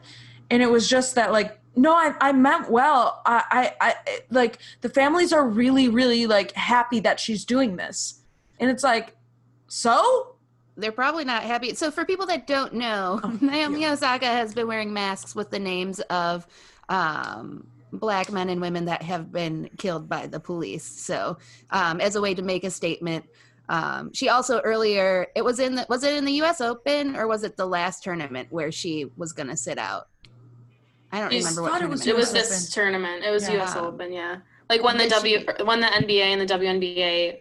and 0.50 0.62
it 0.64 0.70
was 0.70 0.90
just 0.90 1.16
that 1.16 1.32
like 1.32 1.60
no 1.76 1.94
i, 1.94 2.14
I 2.20 2.32
meant 2.32 2.70
well. 2.70 3.22
I, 3.26 3.44
I 3.52 3.74
i 3.82 3.96
like 4.32 4.58
the 4.82 4.90
families 4.90 5.32
are 5.32 5.48
really 5.48 5.90
really 5.90 6.26
like 6.28 6.52
happy 6.54 7.00
that 7.02 7.20
she's 7.20 7.46
doing 7.46 7.76
this. 7.78 8.22
And 8.60 8.72
it's 8.72 8.84
like 8.84 9.16
so 9.68 10.36
They're 10.78 10.92
probably 10.92 11.24
not 11.26 11.44
happy. 11.44 11.74
So 11.74 11.90
for 11.92 12.06
people 12.06 12.26
that 12.28 12.48
don't 12.48 12.74
know, 12.74 13.20
Oh, 13.24 13.38
Naomi 13.42 13.86
Osaka 13.88 14.26
has 14.26 14.54
been 14.54 14.68
wearing 14.68 14.92
masks 14.94 15.36
with 15.36 15.50
the 15.50 15.60
names 15.60 16.00
of 16.10 16.46
um, 16.90 17.66
black 17.94 18.32
men 18.32 18.50
and 18.50 18.60
women 18.62 18.86
that 18.86 19.02
have 19.02 19.32
been 19.32 19.70
killed 19.78 20.10
by 20.10 20.28
the 20.28 20.40
police. 20.40 20.84
So 20.84 21.38
um, 21.72 22.02
as 22.02 22.16
a 22.16 22.22
way 22.22 22.34
to 22.36 22.42
make 22.42 22.64
a 22.64 22.72
statement. 22.72 23.26
Um, 23.68 24.14
she 24.14 24.30
also 24.30 24.60
earlier 24.60 25.26
it 25.36 25.44
was 25.44 25.60
in 25.60 25.74
the 25.74 25.88
was 25.90 26.04
it 26.04 26.14
in 26.14 26.24
the 26.24 26.34
U.S. 26.34 26.62
Open 26.62 27.16
or 27.16 27.26
was 27.28 27.44
it 27.44 27.58
the 27.58 27.66
last 27.66 28.04
tournament 28.04 28.50
where 28.52 28.72
she 28.72 29.06
was 29.18 29.34
going 29.34 29.48
to 29.48 29.58
sit 29.58 29.80
out? 29.80 30.08
I 31.12 31.20
don't 31.20 31.32
She's- 31.32 31.44
remember 31.46 31.64
what 31.64 31.72
thought 31.72 31.82
it 31.82 31.90
was 31.90 32.02
tournament 32.04 32.28
It 32.28 32.38
was 32.38 32.50
this 32.50 32.62
Open. 32.70 32.74
tournament. 32.74 33.24
It 33.24 33.32
was 33.32 33.48
Yeah. 33.48 33.56
U.S. 33.56 33.76
Open, 33.76 34.14
yeah. 34.14 34.38
Like 34.70 34.84
when 34.84 34.98
the 34.98 35.08
Did 35.10 35.14
she- 35.24 35.38
W, 35.40 35.66
when 35.66 35.80
the 35.80 35.88
NBA 35.88 36.22
and 36.26 36.42
the 36.42 36.46
WNBA 36.54 37.40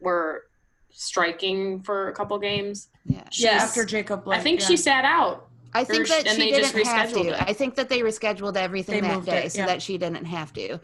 were 0.00 0.44
striking 0.92 1.82
for 1.82 2.08
a 2.08 2.12
couple 2.12 2.38
games. 2.38 2.88
Yeah. 3.06 3.18
yeah 3.18 3.24
She's- 3.30 3.62
after 3.62 3.84
jacob 3.84 4.24
Blake, 4.24 4.40
I 4.40 4.42
think 4.42 4.60
yeah. 4.60 4.66
she 4.66 4.76
sat 4.76 5.04
out. 5.04 5.48
I 5.72 5.84
think 5.84 6.08
that 6.08 6.26
and 6.26 6.36
she 6.36 6.50
didn't 6.50 6.86
have 6.86 7.12
to. 7.12 7.28
it. 7.28 7.42
I 7.42 7.52
think 7.52 7.76
that 7.76 7.88
they 7.88 8.00
rescheduled 8.00 8.56
everything 8.56 9.02
They 9.02 9.08
that 9.08 9.24
day 9.24 9.44
it, 9.44 9.52
so 9.52 9.64
that 9.66 9.80
she 9.80 9.98
didn't 9.98 10.24
have 10.24 10.52
to. 10.54 10.80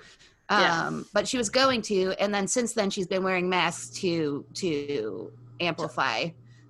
Yeah. 0.48 0.86
Um, 0.86 1.06
but 1.12 1.26
she 1.26 1.38
was 1.38 1.50
going 1.50 1.82
to, 1.82 2.14
and 2.20 2.32
then 2.32 2.46
since 2.46 2.72
then 2.72 2.90
she's 2.90 3.08
been 3.08 3.24
wearing 3.24 3.48
masks 3.48 3.90
to 4.00 4.44
to 4.54 5.32
amplify 5.60 6.28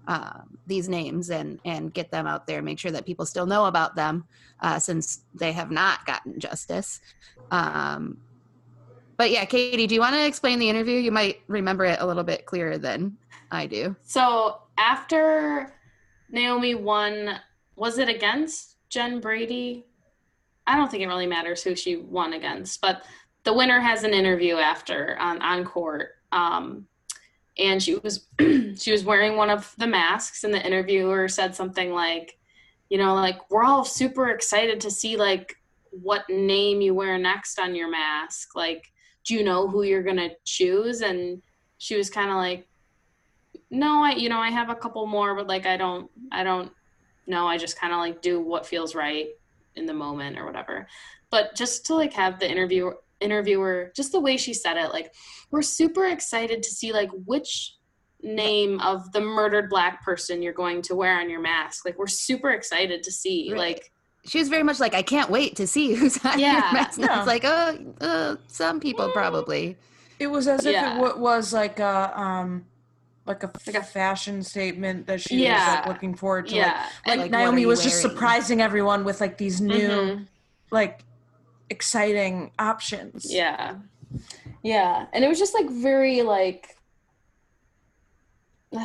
um, 0.08 0.58
these 0.66 0.88
names 0.88 1.30
and 1.30 1.60
and 1.64 1.92
get 1.92 2.10
them 2.10 2.26
out 2.26 2.46
there, 2.46 2.62
make 2.62 2.78
sure 2.78 2.90
that 2.92 3.04
people 3.04 3.26
still 3.26 3.44
know 3.46 3.66
about 3.66 3.96
them, 3.96 4.24
uh, 4.60 4.78
since 4.78 5.20
they 5.34 5.52
have 5.52 5.70
not 5.70 6.06
gotten 6.06 6.40
justice. 6.40 7.00
Um, 7.50 8.18
but 9.16 9.30
yeah, 9.30 9.44
Katie, 9.44 9.86
do 9.86 9.94
you 9.94 10.00
want 10.00 10.14
to 10.14 10.26
explain 10.26 10.58
the 10.58 10.68
interview? 10.68 10.98
You 10.98 11.10
might 11.10 11.40
remember 11.48 11.84
it 11.84 12.00
a 12.00 12.06
little 12.06 12.24
bit 12.24 12.46
clearer 12.46 12.78
than 12.78 13.16
I 13.50 13.66
do. 13.66 13.96
So 14.02 14.58
after 14.78 15.74
Naomi 16.30 16.74
won, 16.74 17.40
was 17.76 17.98
it 17.98 18.08
against 18.08 18.76
Jen 18.88 19.20
Brady? 19.20 19.86
I 20.66 20.76
don't 20.76 20.90
think 20.90 21.02
it 21.02 21.06
really 21.06 21.26
matters 21.26 21.62
who 21.62 21.76
she 21.76 21.96
won 21.96 22.32
against, 22.32 22.80
but 22.80 23.04
the 23.44 23.52
winner 23.52 23.78
has 23.78 24.02
an 24.02 24.12
interview 24.12 24.56
after 24.56 25.16
on 25.20 25.40
on 25.40 25.64
court. 25.64 26.10
Um, 26.32 26.86
and 27.58 27.82
she 27.82 27.94
was 27.96 28.26
she 28.76 28.92
was 28.92 29.04
wearing 29.04 29.36
one 29.36 29.50
of 29.50 29.72
the 29.78 29.86
masks, 29.86 30.44
and 30.44 30.52
the 30.52 30.64
interviewer 30.64 31.28
said 31.28 31.54
something 31.54 31.92
like, 31.92 32.36
you 32.88 32.98
know, 32.98 33.14
like 33.14 33.50
we're 33.50 33.64
all 33.64 33.84
super 33.84 34.30
excited 34.30 34.80
to 34.80 34.90
see 34.90 35.16
like 35.16 35.56
what 35.90 36.28
name 36.28 36.80
you 36.80 36.94
wear 36.94 37.16
next 37.18 37.58
on 37.58 37.74
your 37.74 37.90
mask. 37.90 38.54
Like, 38.56 38.92
do 39.24 39.34
you 39.34 39.44
know 39.44 39.68
who 39.68 39.84
you're 39.84 40.02
gonna 40.02 40.30
choose? 40.44 41.00
And 41.00 41.40
she 41.78 41.96
was 41.96 42.10
kind 42.10 42.30
of 42.30 42.36
like, 42.36 42.66
no 43.70 44.02
i 44.04 44.12
you 44.12 44.28
know 44.28 44.38
i 44.38 44.50
have 44.50 44.68
a 44.70 44.74
couple 44.74 45.06
more 45.06 45.34
but 45.34 45.46
like 45.46 45.66
i 45.66 45.76
don't 45.76 46.10
i 46.32 46.42
don't 46.44 46.70
know 47.26 47.46
i 47.46 47.56
just 47.56 47.78
kind 47.78 47.92
of 47.92 47.98
like 47.98 48.20
do 48.22 48.40
what 48.40 48.66
feels 48.66 48.94
right 48.94 49.26
in 49.74 49.86
the 49.86 49.94
moment 49.94 50.38
or 50.38 50.44
whatever 50.46 50.86
but 51.30 51.54
just 51.54 51.84
to 51.86 51.94
like 51.94 52.12
have 52.12 52.38
the 52.38 52.48
interviewer 52.50 52.96
interviewer 53.20 53.92
just 53.96 54.12
the 54.12 54.20
way 54.20 54.36
she 54.36 54.52
said 54.54 54.76
it 54.76 54.92
like 54.92 55.12
we're 55.50 55.62
super 55.62 56.06
excited 56.06 56.62
to 56.62 56.70
see 56.70 56.92
like 56.92 57.10
which 57.24 57.74
name 58.22 58.80
of 58.80 59.10
the 59.12 59.20
murdered 59.20 59.68
black 59.70 60.02
person 60.04 60.42
you're 60.42 60.52
going 60.52 60.80
to 60.82 60.94
wear 60.94 61.18
on 61.20 61.28
your 61.30 61.40
mask 61.40 61.84
like 61.84 61.98
we're 61.98 62.06
super 62.06 62.50
excited 62.50 63.02
to 63.02 63.10
see 63.12 63.48
Right. 63.52 63.58
like 63.58 63.92
She 64.26 64.38
was 64.38 64.48
very 64.48 64.62
much 64.64 64.80
like, 64.80 64.94
I 64.94 65.02
can't 65.02 65.30
wait 65.30 65.56
to 65.56 65.66
see 65.66 65.94
who's 65.94 66.22
on 66.24 66.38
Yeah, 66.38 66.52
your 66.52 66.72
mask. 66.72 66.98
Yeah. 66.98 67.18
was 67.18 67.26
like, 67.28 67.44
oh, 67.44 67.94
uh, 68.00 68.36
some 68.48 68.80
people 68.80 69.06
Yeah. 69.06 69.12
probably. 69.12 69.76
It 70.18 70.26
was 70.26 70.48
as 70.48 70.66
if 70.66 70.72
Yeah. 70.72 70.92
it 70.96 70.98
w- 71.00 71.22
was 71.22 71.52
like 71.52 71.78
a 71.78 72.18
um, 72.20 72.64
like 73.26 73.42
a 73.42 73.50
Like 73.66 73.76
a- 73.76 73.82
fashion 73.82 74.42
statement 74.42 75.06
that 75.08 75.20
she 75.20 75.42
was 75.42 75.58
like 75.68 75.86
looking 75.86 76.14
forward 76.14 76.48
to. 76.48 76.54
Like, 76.56 76.64
Yeah. 76.66 76.86
like, 77.06 77.18
Like, 77.18 77.32
what 77.32 77.38
Naomi 77.38 77.60
you 77.62 77.68
was 77.68 77.82
just 77.82 78.00
surprising 78.00 78.60
everyone 78.62 79.04
with 79.04 79.20
like 79.20 79.36
these 79.38 79.60
new 79.60 79.88
Mhm. 79.88 80.26
like 80.70 81.00
exciting 81.70 82.52
options. 82.58 83.26
Yeah. 83.32 83.76
Yeah. 84.62 85.06
And 85.12 85.24
it 85.24 85.28
was 85.28 85.38
just 85.38 85.54
like 85.54 85.68
very 85.68 86.22
like 86.22 86.76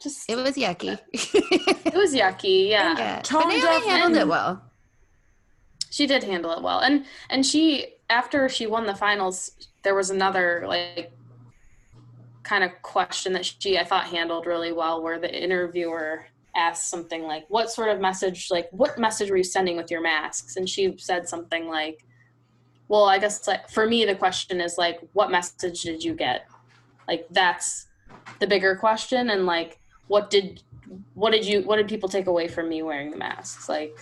just 0.00 0.28
It 0.28 0.36
was 0.36 0.54
yucky. 0.56 0.98
it 1.12 1.94
was 1.94 2.14
yucky, 2.14 2.68
yeah. 2.70 2.94
yeah. 2.98 3.20
Tone 3.22 3.42
But 3.44 3.48
Naomi 3.58 3.86
handled 3.88 4.16
it 4.22 4.28
well. 4.28 4.62
She 5.90 6.06
did 6.06 6.24
handle 6.24 6.52
it 6.52 6.62
well. 6.62 6.80
And 6.80 7.06
and 7.30 7.44
she 7.46 7.94
after 8.10 8.48
she 8.48 8.66
won 8.66 8.86
the 8.86 8.94
finals, 8.94 9.52
there 9.82 9.94
was 9.94 10.10
another 10.10 10.64
like 10.66 11.12
kind 12.44 12.62
of 12.62 12.70
question 12.82 13.32
that 13.32 13.44
she 13.46 13.78
I 13.78 13.84
thought 13.84 14.04
handled 14.06 14.46
really 14.46 14.72
well 14.72 15.02
where 15.02 15.18
the 15.18 15.32
interviewer 15.34 16.26
asked 16.56 16.88
something 16.88 17.22
like 17.24 17.44
what 17.48 17.68
sort 17.70 17.88
of 17.88 18.00
message 18.00 18.48
like 18.48 18.68
what 18.70 18.96
message 18.96 19.28
were 19.28 19.36
you 19.36 19.44
sending 19.44 19.76
with 19.76 19.90
your 19.90 20.02
masks? 20.02 20.56
And 20.56 20.68
she 20.68 20.94
said 20.98 21.28
something 21.28 21.66
like 21.66 22.04
well 22.88 23.06
i 23.06 23.18
guess 23.18 23.48
like 23.48 23.68
for 23.70 23.86
me 23.86 24.04
the 24.04 24.14
question 24.14 24.60
is 24.60 24.76
like 24.76 25.00
what 25.14 25.30
message 25.30 25.82
did 25.82 26.04
you 26.04 26.14
get? 26.14 26.46
Like 27.08 27.26
that's 27.30 27.86
the 28.40 28.46
bigger 28.46 28.76
question 28.76 29.30
and 29.30 29.46
like 29.46 29.80
what 30.06 30.30
did 30.30 30.62
what 31.14 31.30
did 31.32 31.46
you 31.46 31.62
what 31.62 31.76
did 31.76 31.88
people 31.88 32.08
take 32.08 32.26
away 32.26 32.46
from 32.46 32.68
me 32.68 32.82
wearing 32.82 33.10
the 33.10 33.16
masks? 33.16 33.68
Like 33.68 33.96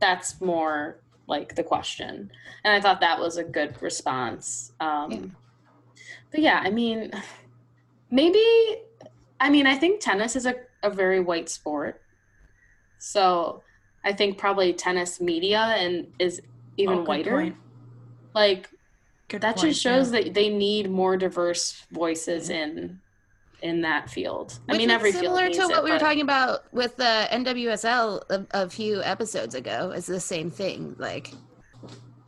that's 0.00 0.40
more 0.40 0.98
like 1.28 1.54
the 1.54 1.62
question. 1.62 2.30
And 2.64 2.74
i 2.74 2.80
thought 2.80 3.00
that 3.00 3.20
was 3.20 3.36
a 3.36 3.44
good 3.44 3.80
response. 3.80 4.72
Um 4.80 5.10
Yeah. 5.12 5.26
but 6.32 6.40
yeah 6.40 6.60
i 6.64 6.70
mean 6.70 7.12
maybe 8.10 8.44
i 9.40 9.48
mean 9.50 9.66
i 9.66 9.76
think 9.76 10.00
tennis 10.00 10.36
is 10.36 10.46
a, 10.46 10.54
a 10.82 10.90
very 10.90 11.20
white 11.20 11.48
sport 11.48 12.00
so 12.98 13.62
i 14.04 14.12
think 14.12 14.38
probably 14.38 14.72
tennis 14.72 15.20
media 15.20 15.58
and 15.58 16.06
is 16.18 16.40
even 16.76 16.98
Oh, 16.98 17.02
whiter 17.02 17.32
point. 17.32 17.56
like 18.34 18.70
Good 19.28 19.42
that 19.42 19.56
point, 19.56 19.68
just 19.68 19.82
shows 19.82 20.12
yeah. 20.12 20.22
that 20.22 20.34
they 20.34 20.48
need 20.48 20.90
more 20.90 21.16
diverse 21.16 21.84
voices 21.90 22.48
mm-hmm. 22.48 22.78
in 22.78 23.00
in 23.60 23.80
that 23.80 24.08
field 24.08 24.56
i 24.68 24.76
mean 24.76 24.88
every 24.88 25.10
similar 25.10 25.46
needs 25.46 25.58
to 25.58 25.64
it, 25.64 25.70
what 25.70 25.82
we 25.82 25.90
were 25.90 25.98
talking 25.98 26.20
about 26.20 26.72
with 26.72 26.96
the 26.96 27.26
NWSL 27.32 28.22
a, 28.30 28.46
a 28.52 28.70
few 28.70 29.02
episodes 29.02 29.54
ago. 29.54 29.92
It's 29.94 30.06
the 30.06 30.20
same 30.20 30.50
thing. 30.50 30.94
Like 30.98 31.32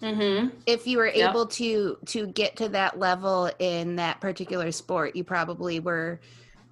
Mhm. 0.03 0.63
if 0.67 0.87
you 0.87 0.99
were 0.99 1.07
Yep. 1.15 1.37
able 1.37 1.47
to 1.47 1.97
to 2.07 2.27
get 2.29 2.57
to 2.57 2.69
that 2.71 2.99
level 2.99 3.51
in 3.59 3.97
that 3.97 4.21
particular 4.21 4.71
sport, 4.73 5.17
you 5.17 5.25
probably 5.25 5.81
were 5.81 6.21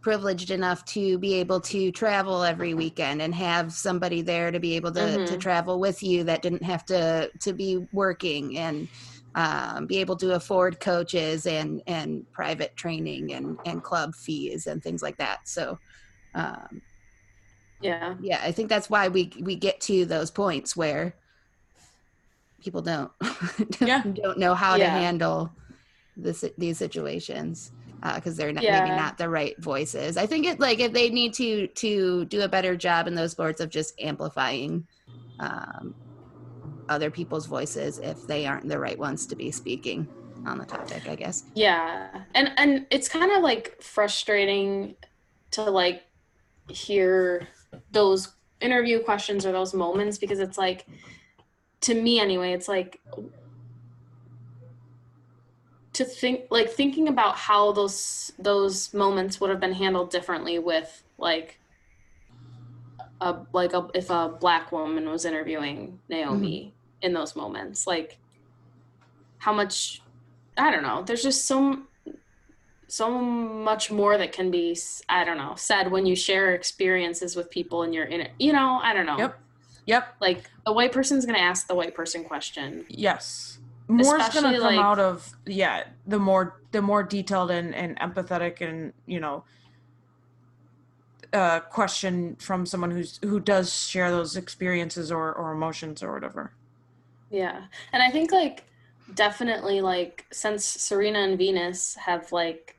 privileged 0.02 0.50
enough 0.50 0.84
to 0.86 1.18
be 1.18 1.34
able 1.34 1.60
to 1.60 1.90
travel 1.92 2.44
every 2.44 2.72
weekend 2.74 3.20
and 3.20 3.34
have 3.34 3.72
somebody 3.72 4.22
there 4.22 4.50
to 4.52 4.60
be 4.60 4.76
able 4.76 4.92
to, 4.92 5.18
to 5.26 5.36
Mhm. 5.36 5.38
travel 5.38 5.80
with 5.80 6.02
you 6.02 6.22
that 6.24 6.42
didn't 6.42 6.62
have 6.62 6.84
to 6.86 7.30
to 7.40 7.52
be 7.52 7.78
working 7.92 8.56
and 8.58 8.88
um, 9.34 9.86
be 9.86 9.98
able 9.98 10.16
to 10.16 10.34
afford 10.34 10.80
coaches 10.80 11.46
and 11.46 11.82
and 11.86 12.26
private 12.32 12.76
training 12.76 13.32
and 13.32 13.58
and 13.64 13.82
club 13.82 14.14
fees 14.14 14.66
and 14.66 14.82
things 14.82 15.02
like 15.02 15.16
that. 15.18 15.40
So 15.46 15.80
um, 16.34 16.82
yeah 17.80 18.18
yeah, 18.18 18.40
I 18.42 18.52
think 18.52 18.68
that's 18.68 18.90
why 18.90 19.08
we 19.08 19.32
we 19.42 19.56
get 19.56 19.80
to 19.82 20.04
those 20.04 20.30
points 20.30 20.76
where 20.76 21.16
people 22.62 22.82
don't 22.82 23.10
Yeah. 23.80 24.02
don't 24.02 24.38
know 24.38 24.54
how 24.54 24.76
to 24.76 24.84
handle 24.90 25.50
this 26.16 26.44
these 26.58 26.78
situations 26.78 27.72
because 28.14 28.36
they're 28.36 28.52
not, 28.52 28.62
maybe 28.62 28.90
not 28.96 29.18
the 29.18 29.28
right 29.28 29.54
voices. 29.60 30.16
I 30.16 30.26
think 30.26 30.46
it 30.46 30.60
like 30.60 30.80
if 30.80 30.92
they 30.92 31.10
need 31.10 31.34
to 31.34 31.66
to 31.68 32.24
do 32.26 32.42
a 32.42 32.48
better 32.48 32.76
job 32.76 33.06
in 33.06 33.14
those 33.14 33.32
sports 33.32 33.60
of 33.60 33.70
just 33.70 33.94
amplifying 34.00 34.86
um, 35.40 35.94
other 36.88 37.10
people's 37.10 37.46
voices 37.46 37.98
if 37.98 38.24
they 38.26 38.46
aren't 38.46 38.68
the 38.68 38.78
right 38.78 38.98
ones 38.98 39.26
to 39.26 39.36
be 39.36 39.50
speaking 39.50 40.08
on 40.46 40.58
the 40.58 40.64
topic. 40.64 41.08
I 41.08 41.16
guess. 41.16 41.44
Yeah. 41.54 42.08
And 42.34 42.52
and 42.56 42.86
it's 42.90 43.08
kind 43.08 43.32
of 43.32 43.42
like 43.42 43.82
frustrating 43.82 44.96
to 45.52 45.62
like 45.62 46.02
hear 46.68 47.48
those 47.90 48.34
interview 48.60 49.02
questions 49.02 49.46
or 49.46 49.52
those 49.52 49.74
moments 49.74 50.18
because 50.18 50.38
it's 50.40 50.58
like 50.58 50.86
to 51.82 51.94
me 51.94 52.20
anyway, 52.20 52.52
it's 52.52 52.68
like 52.68 53.00
to 55.92 56.04
think 56.04 56.42
like 56.50 56.70
thinking 56.70 57.08
about 57.08 57.36
how 57.36 57.72
those 57.72 58.32
those 58.38 58.92
moments 58.94 59.40
would 59.40 59.50
have 59.50 59.60
been 59.60 59.72
handled 59.72 60.10
differently 60.10 60.58
with 60.58 61.02
like 61.18 61.58
a 63.20 63.36
like 63.52 63.72
a, 63.72 63.88
if 63.94 64.10
a 64.10 64.36
black 64.40 64.70
woman 64.70 65.08
was 65.08 65.24
interviewing 65.24 65.98
Naomi 66.08 66.60
mm-hmm. 66.60 67.06
in 67.06 67.12
those 67.12 67.34
moments 67.34 67.86
like 67.86 68.18
how 69.38 69.52
much 69.52 70.02
I 70.56 70.70
don't 70.70 70.82
know. 70.82 71.02
There's 71.02 71.22
just 71.22 71.46
so 71.46 71.80
so 72.88 73.10
much 73.10 73.90
more 73.90 74.16
that 74.18 74.32
can 74.32 74.50
be 74.50 74.76
I 75.08 75.24
don't 75.24 75.38
know 75.38 75.54
said 75.56 75.90
when 75.90 76.06
you 76.06 76.16
share 76.16 76.54
experiences 76.54 77.36
with 77.36 77.50
people 77.50 77.82
and 77.82 77.94
you're 77.94 78.06
in 78.06 78.20
it. 78.20 78.32
You 78.38 78.52
know, 78.52 78.80
I 78.82 78.92
don't 78.92 79.06
know. 79.06 79.18
Yep. 79.18 79.40
Yep. 79.88 80.16
Like 80.20 80.50
a 80.66 80.72
white 80.72 80.92
person's 80.92 81.24
gonna 81.24 81.38
ask 81.38 81.66
the 81.66 81.74
white 81.74 81.94
person 81.94 82.22
question. 82.22 82.84
Yes. 82.90 83.58
More's 83.88 84.28
gonna 84.28 84.52
come 84.52 84.60
like- 84.60 84.78
out 84.78 84.98
of 84.98 85.32
yeah, 85.46 85.84
the 86.06 86.18
more 86.18 86.60
the 86.72 86.82
more 86.82 87.02
detailed 87.02 87.50
and, 87.50 87.74
and 87.74 87.98
empathetic 87.98 88.60
and 88.60 88.92
you 89.06 89.18
know 89.18 89.44
uh 91.32 91.60
question 91.60 92.36
from 92.36 92.66
someone 92.66 92.90
who's 92.90 93.18
who 93.22 93.40
does 93.40 93.72
share 93.72 94.10
those 94.10 94.36
experiences 94.36 95.10
or, 95.10 95.32
or 95.32 95.52
emotions 95.52 96.02
or 96.02 96.12
whatever. 96.12 96.52
Yeah. 97.30 97.62
And 97.94 98.02
I 98.02 98.10
think 98.10 98.30
like 98.30 98.64
definitely 99.14 99.80
like 99.80 100.26
since 100.30 100.66
Serena 100.66 101.20
and 101.20 101.38
Venus 101.38 101.94
have 101.94 102.30
like 102.30 102.78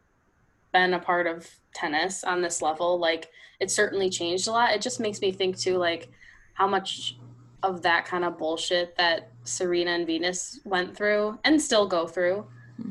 been 0.71 0.93
a 0.93 0.99
part 0.99 1.25
of 1.25 1.49
tennis 1.73 2.23
on 2.23 2.43
this 2.43 2.61
level, 2.61 2.99
like 2.99 3.29
it 3.59 3.71
certainly 3.71 4.11
changed 4.11 4.47
a 4.47 4.51
lot. 4.51 4.73
It 4.73 4.81
just 4.83 4.99
makes 4.99 5.21
me 5.21 5.31
think 5.31 5.57
too 5.57 5.77
like 5.77 6.11
how 6.59 6.67
much 6.67 7.17
of 7.63 7.81
that 7.81 8.05
kind 8.05 8.23
of 8.23 8.37
bullshit 8.37 8.95
that 8.97 9.31
Serena 9.43 9.91
and 9.91 10.05
Venus 10.05 10.59
went 10.65 10.95
through 10.95 11.39
and 11.43 11.61
still 11.61 11.87
go 11.87 12.05
through 12.05 12.45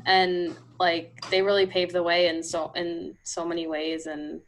and 0.04 0.56
like 0.80 1.20
they 1.30 1.40
really 1.42 1.66
paved 1.66 1.92
the 1.92 2.02
way 2.02 2.28
in 2.28 2.42
so 2.42 2.72
in 2.74 3.16
so 3.22 3.44
many 3.44 3.66
ways 3.66 4.06
and 4.06 4.40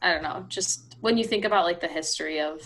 I 0.00 0.12
don't 0.12 0.22
know, 0.22 0.44
just 0.48 0.96
when 1.00 1.18
you 1.18 1.24
think 1.24 1.44
about 1.44 1.64
like 1.64 1.80
the 1.80 1.88
history 1.88 2.40
of 2.40 2.60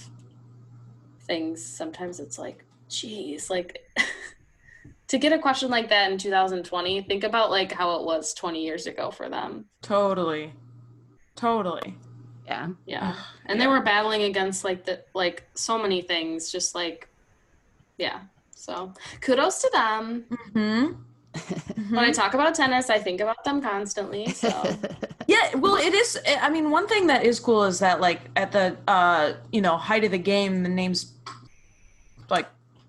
things, 1.22 1.64
sometimes 1.64 2.20
it's 2.20 2.38
like, 2.38 2.64
geez, 2.88 3.48
like 3.48 3.88
to 5.08 5.18
get 5.18 5.32
a 5.32 5.38
question 5.38 5.70
like 5.70 5.88
that 5.88 6.12
in 6.12 6.18
2020, 6.18 7.02
think 7.02 7.24
about 7.24 7.50
like 7.50 7.72
how 7.72 7.96
it 7.96 8.04
was 8.04 8.34
20 8.34 8.62
years 8.62 8.86
ago 8.86 9.10
for 9.10 9.28
them. 9.30 9.66
Totally. 9.80 10.52
Totally. 11.34 11.96
Yeah. 12.52 12.68
Yeah. 12.86 13.14
And 13.46 13.60
they 13.60 13.66
were 13.66 13.80
battling 13.80 14.22
against 14.24 14.64
like 14.64 14.84
the 14.84 15.02
like 15.14 15.44
so 15.54 15.78
many 15.78 16.02
things, 16.02 16.50
just 16.50 16.74
like 16.74 17.08
yeah. 17.98 18.20
So 18.54 18.92
kudos 19.20 19.60
to 19.62 19.70
them. 19.72 20.24
hmm 20.52 20.86
When 21.88 22.04
I 22.04 22.12
talk 22.12 22.34
about 22.34 22.54
tennis, 22.54 22.90
I 22.90 22.98
think 22.98 23.20
about 23.20 23.42
them 23.42 23.62
constantly. 23.62 24.28
So 24.28 24.50
Yeah, 25.26 25.56
well, 25.56 25.76
it 25.76 25.94
is. 25.94 26.18
I 26.40 26.50
mean, 26.50 26.70
one 26.70 26.86
thing 26.86 27.06
that 27.06 27.24
is 27.24 27.38
cool 27.40 27.64
is 27.64 27.78
that, 27.78 28.00
like, 28.00 28.20
at 28.36 28.52
the 28.52 28.76
uh, 28.88 29.34
you 29.52 29.60
know 29.60 29.76
height 29.76 30.04
of 30.04 30.10
the 30.10 30.18
game, 30.18 30.62
the 30.62 30.68
names 30.68 31.12
like 32.28 32.48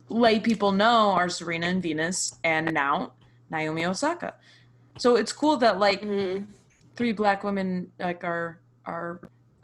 lay 0.10 0.40
people 0.40 0.72
know 0.72 1.12
are 1.12 1.30
Serena 1.30 1.68
and 1.68 1.82
Venus, 1.82 2.36
and 2.44 2.74
now 2.74 3.14
Naomi 3.50 3.86
Osaka. 3.86 4.34
So 4.98 5.16
it's 5.16 5.32
cool 5.32 5.58
that 5.58 5.80
like 5.80 6.02
mhm. 6.02 6.48
three 6.96 7.14
black 7.14 7.44
women 7.44 7.92
like 8.00 8.24
are 8.24 8.60
are 8.86 9.22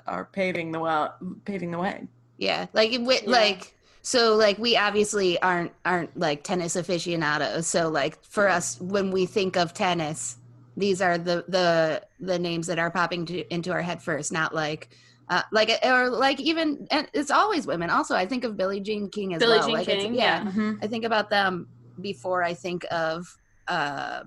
are 0.09 0.25
paving 0.25 0.71
the 0.71 0.79
way, 0.79 1.07
paving 1.45 1.71
the 1.71 1.79
way. 1.79 2.07
Yeah, 2.37 2.67
like 2.73 2.91
it 2.93 2.99
wi- 2.99 3.21
Yeah. 3.23 3.29
like 3.31 3.75
so 4.01 4.35
like 4.35 4.57
we 4.57 4.75
obviously 4.77 5.41
aren't 5.41 5.71
aren't 5.85 6.17
like 6.17 6.43
tennis 6.43 6.75
aficionados. 6.75 7.67
So 7.67 7.89
like 7.89 8.23
for 8.23 8.47
us 8.47 8.79
when 8.81 9.11
we 9.11 9.25
think 9.25 9.55
of 9.57 9.73
tennis, 9.73 10.37
these 10.77 11.01
are 11.01 11.17
the 11.17 11.43
the 11.47 12.01
the 12.19 12.39
names 12.39 12.67
that 12.67 12.79
are 12.79 12.89
popping 12.91 13.25
to, 13.27 13.53
into 13.53 13.71
our 13.71 13.81
head 13.81 14.01
first, 14.01 14.31
not 14.31 14.55
like 14.55 14.89
uh, 15.29 15.43
like 15.51 15.69
or 15.85 16.09
like 16.09 16.39
even 16.39 16.87
and 16.91 17.07
it's 17.13 17.29
always 17.29 17.67
women. 17.67 17.89
Also, 17.89 18.15
I 18.15 18.25
think 18.25 18.43
of 18.45 18.57
Billie 18.57 18.79
Jean 18.79 19.09
King 19.09 19.33
as 19.35 19.39
Billie 19.39 19.57
well. 19.59 19.67
Jean 19.67 19.75
like 19.77 19.85
King, 19.87 20.13
yeah, 20.15 20.49
yeah. 20.55 20.73
I 20.81 20.87
think 20.87 21.03
about 21.05 21.29
them 21.29 21.67
before 22.01 22.41
I 22.43 22.53
think 22.53 22.85
of 22.91 23.37
uh 23.67 24.23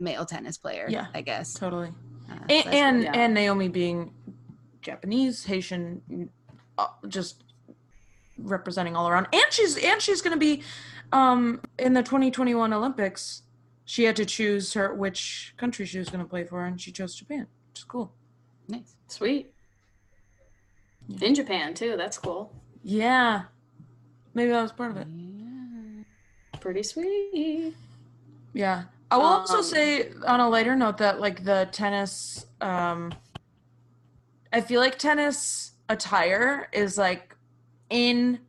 male 0.00 0.26
tennis 0.26 0.58
player. 0.58 0.86
Yeah. 0.90 1.06
I 1.14 1.20
guess. 1.22 1.54
Totally. 1.54 1.88
Uh, 2.28 2.34
so 2.34 2.40
And 2.48 2.48
that's 2.48 2.66
and, 2.76 3.02
yeah. 3.04 3.12
and 3.14 3.34
Naomi 3.34 3.68
being 3.68 4.12
Japanese, 4.82 5.44
Haitian, 5.44 6.28
uh, 6.76 6.86
just 7.08 7.44
representing 8.38 8.96
all 8.96 9.08
around. 9.08 9.28
And 9.32 9.44
she's 9.50 9.76
and 9.78 10.00
she's 10.02 10.20
going 10.20 10.34
to 10.34 10.40
be 10.40 10.62
um 11.12 11.60
in 11.78 11.92
the 11.94 12.02
2021 12.02 12.72
Olympics 12.72 13.42
she 13.84 14.04
had 14.04 14.16
to 14.16 14.24
choose 14.24 14.72
her 14.74 14.94
which 14.94 15.54
country 15.56 15.84
she 15.84 15.98
was 15.98 16.08
going 16.08 16.24
to 16.24 16.28
play 16.28 16.44
for, 16.44 16.64
and 16.64 16.80
she 16.80 16.92
chose 16.92 17.14
Japan, 17.14 17.46
which 17.70 17.80
is 17.80 17.84
cool. 17.84 18.12
Nice. 18.68 18.94
Sweet. 19.08 19.52
Yeah. 21.08 21.26
In 21.26 21.34
Japan 21.34 21.74
too. 21.74 21.96
That's 21.96 22.16
cool. 22.16 22.52
Yeah, 22.84 23.42
maybe 24.34 24.50
that 24.50 24.62
was 24.62 24.72
part 24.72 24.92
of 24.92 24.96
it. 24.98 25.08
Yeah. 25.10 26.58
Pretty 26.60 26.82
sweet. 26.82 27.74
Yeah. 28.54 28.84
I 29.10 29.16
will 29.16 29.24
also 29.24 29.58
Um, 29.58 29.62
say 29.62 30.10
on 30.26 30.40
a 30.40 30.48
lighter 30.48 30.74
note 30.74 30.96
that 30.98 31.20
like 31.20 31.44
the 31.44 31.68
tennis 31.72 32.46
um 32.60 33.12
I 34.52 34.60
feel 34.60 34.80
like 34.80 34.98
tennis 34.98 35.72
attire 35.88 36.68
is 36.72 36.98
like 36.98 37.34
in 37.88 38.40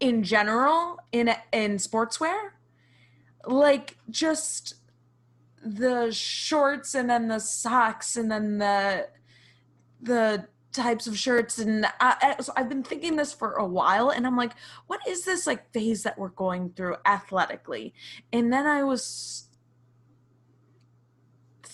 in 0.00 0.22
general 0.22 0.98
in 1.12 1.34
in 1.52 1.76
sportswear. 1.76 2.50
Like 3.46 3.96
just 4.10 4.74
the 5.62 6.10
shorts 6.10 6.94
and 6.94 7.08
then 7.08 7.28
the 7.28 7.38
socks 7.38 8.16
and 8.16 8.30
then 8.30 8.58
the 8.58 9.08
the 10.02 10.46
types 10.72 11.06
of 11.06 11.16
shirts. 11.16 11.58
And 11.58 11.86
I, 12.00 12.36
so 12.40 12.52
I've 12.54 12.68
been 12.68 12.82
thinking 12.82 13.16
this 13.16 13.32
for 13.32 13.54
a 13.54 13.66
while 13.66 14.10
and 14.10 14.26
I'm 14.26 14.36
like 14.36 14.52
what 14.86 15.00
is 15.08 15.24
this 15.24 15.46
like 15.46 15.72
phase 15.72 16.02
that 16.02 16.18
we're 16.18 16.28
going 16.28 16.70
through 16.70 16.96
athletically? 17.06 17.94
And 18.32 18.52
then 18.52 18.66
I 18.66 18.82
was 18.82 19.45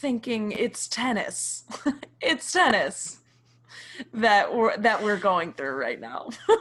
thinking 0.02 0.52
it's 0.52 0.88
tennis 0.88 1.64
it's 2.20 2.50
tennis 2.52 3.20
that 4.12 4.52
we're 4.54 4.76
that 4.78 5.02
we're 5.02 5.16
going 5.16 5.52
through 5.52 5.74
right 5.76 6.00
now 6.00 6.28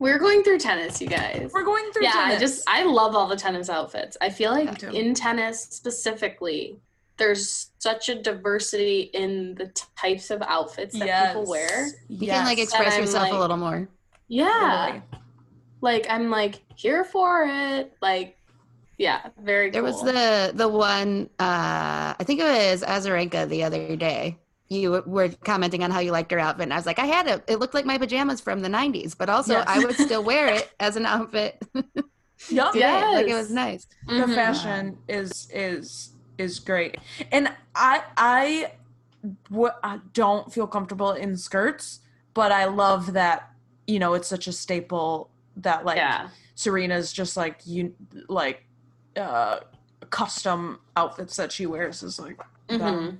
We're 0.00 0.18
going 0.18 0.42
through 0.42 0.58
tennis, 0.58 1.00
you 1.00 1.06
guys. 1.06 1.50
we're 1.54 1.64
going 1.64 1.90
through 1.92 2.02
yeah, 2.02 2.10
tennis 2.12 2.36
I 2.36 2.38
just 2.38 2.62
I 2.68 2.82
love 2.82 3.14
all 3.14 3.26
the 3.26 3.36
tennis 3.36 3.70
outfits. 3.70 4.18
I 4.20 4.28
feel 4.28 4.50
like 4.50 4.76
too. 4.76 4.90
in 4.90 5.14
tennis 5.14 5.62
specifically, 5.62 6.76
there's 7.16 7.70
such 7.78 8.10
a 8.10 8.20
diversity 8.20 9.02
in 9.14 9.54
the 9.54 9.72
types 9.96 10.30
of 10.30 10.42
outfits 10.42 10.98
that 10.98 11.28
people 11.28 11.46
wear. 11.46 11.86
You 12.08 12.26
can 12.26 12.44
like 12.44 12.58
express 12.58 12.98
yourself 12.98 13.22
like- 13.22 13.32
a 13.32 13.38
little 13.38 13.56
more. 13.56 13.88
Yeah. 14.28 14.86
Totally. 14.86 15.02
Like 15.80 16.06
I'm 16.10 16.28
like 16.30 16.60
here 16.74 17.04
for 17.04 17.44
it. 17.48 17.94
Like 18.02 18.36
yeah, 18.98 19.28
very 19.42 19.70
good. 19.70 19.74
There 19.84 19.90
cool. 19.90 20.04
was 20.04 20.12
the 20.14 20.52
the 20.54 20.68
one 20.68 21.28
uh 21.38 22.14
I 22.18 22.24
think 22.24 22.40
it 22.40 22.44
was 22.44 22.82
Azarenka 22.82 23.48
the 23.48 23.64
other 23.64 23.96
day. 23.96 24.38
You 24.68 25.02
were 25.06 25.28
commenting 25.44 25.84
on 25.84 25.90
how 25.90 26.00
you 26.00 26.10
liked 26.10 26.30
her 26.32 26.38
outfit, 26.38 26.62
and 26.64 26.72
I 26.72 26.76
was 26.76 26.86
like, 26.86 26.98
I 26.98 27.04
had 27.06 27.26
it. 27.26 27.44
It 27.46 27.58
looked 27.60 27.74
like 27.74 27.84
my 27.84 27.98
pajamas 27.98 28.40
from 28.40 28.60
the 28.62 28.68
'90s, 28.68 29.16
but 29.16 29.28
also 29.28 29.54
Yes. 29.54 29.64
I 29.68 29.78
would 29.84 29.94
still 29.96 30.24
wear 30.32 30.48
it 30.48 30.70
as 30.80 30.96
an 30.96 31.06
outfit. 31.06 31.62
Yup. 32.50 32.72
today. 32.72 33.02
like 33.14 33.26
it 33.28 33.34
was 33.34 33.50
nice. 33.50 33.86
the 34.06 34.12
Mhm. 34.14 34.34
fashion 34.34 34.98
is 35.08 35.48
is 35.52 36.10
is 36.36 36.58
great 36.58 36.98
and 37.32 37.48
i 37.76 38.02
i 38.18 38.72
w- 39.50 39.70
I 39.82 40.00
don't 40.12 40.52
feel 40.52 40.66
comfortable 40.66 41.12
in 41.12 41.36
skirts 41.36 42.00
but 42.34 42.50
i 42.52 42.64
love 42.66 43.12
that 43.14 43.50
you 43.86 43.98
know 43.98 44.14
it's 44.14 44.28
such 44.28 44.46
a 44.48 44.52
staple 44.52 45.30
that 45.56 45.84
like 45.86 45.96
yeah. 45.96 46.28
serena's 46.56 47.12
just 47.12 47.36
like 47.36 47.60
you 47.64 47.94
like 48.28 48.64
uh 49.16 49.60
custom 50.10 50.78
outfits 50.96 51.36
that 51.36 51.50
she 51.52 51.66
wears 51.66 52.02
is 52.02 52.18
like 52.18 52.38
Mhm. 52.68 53.18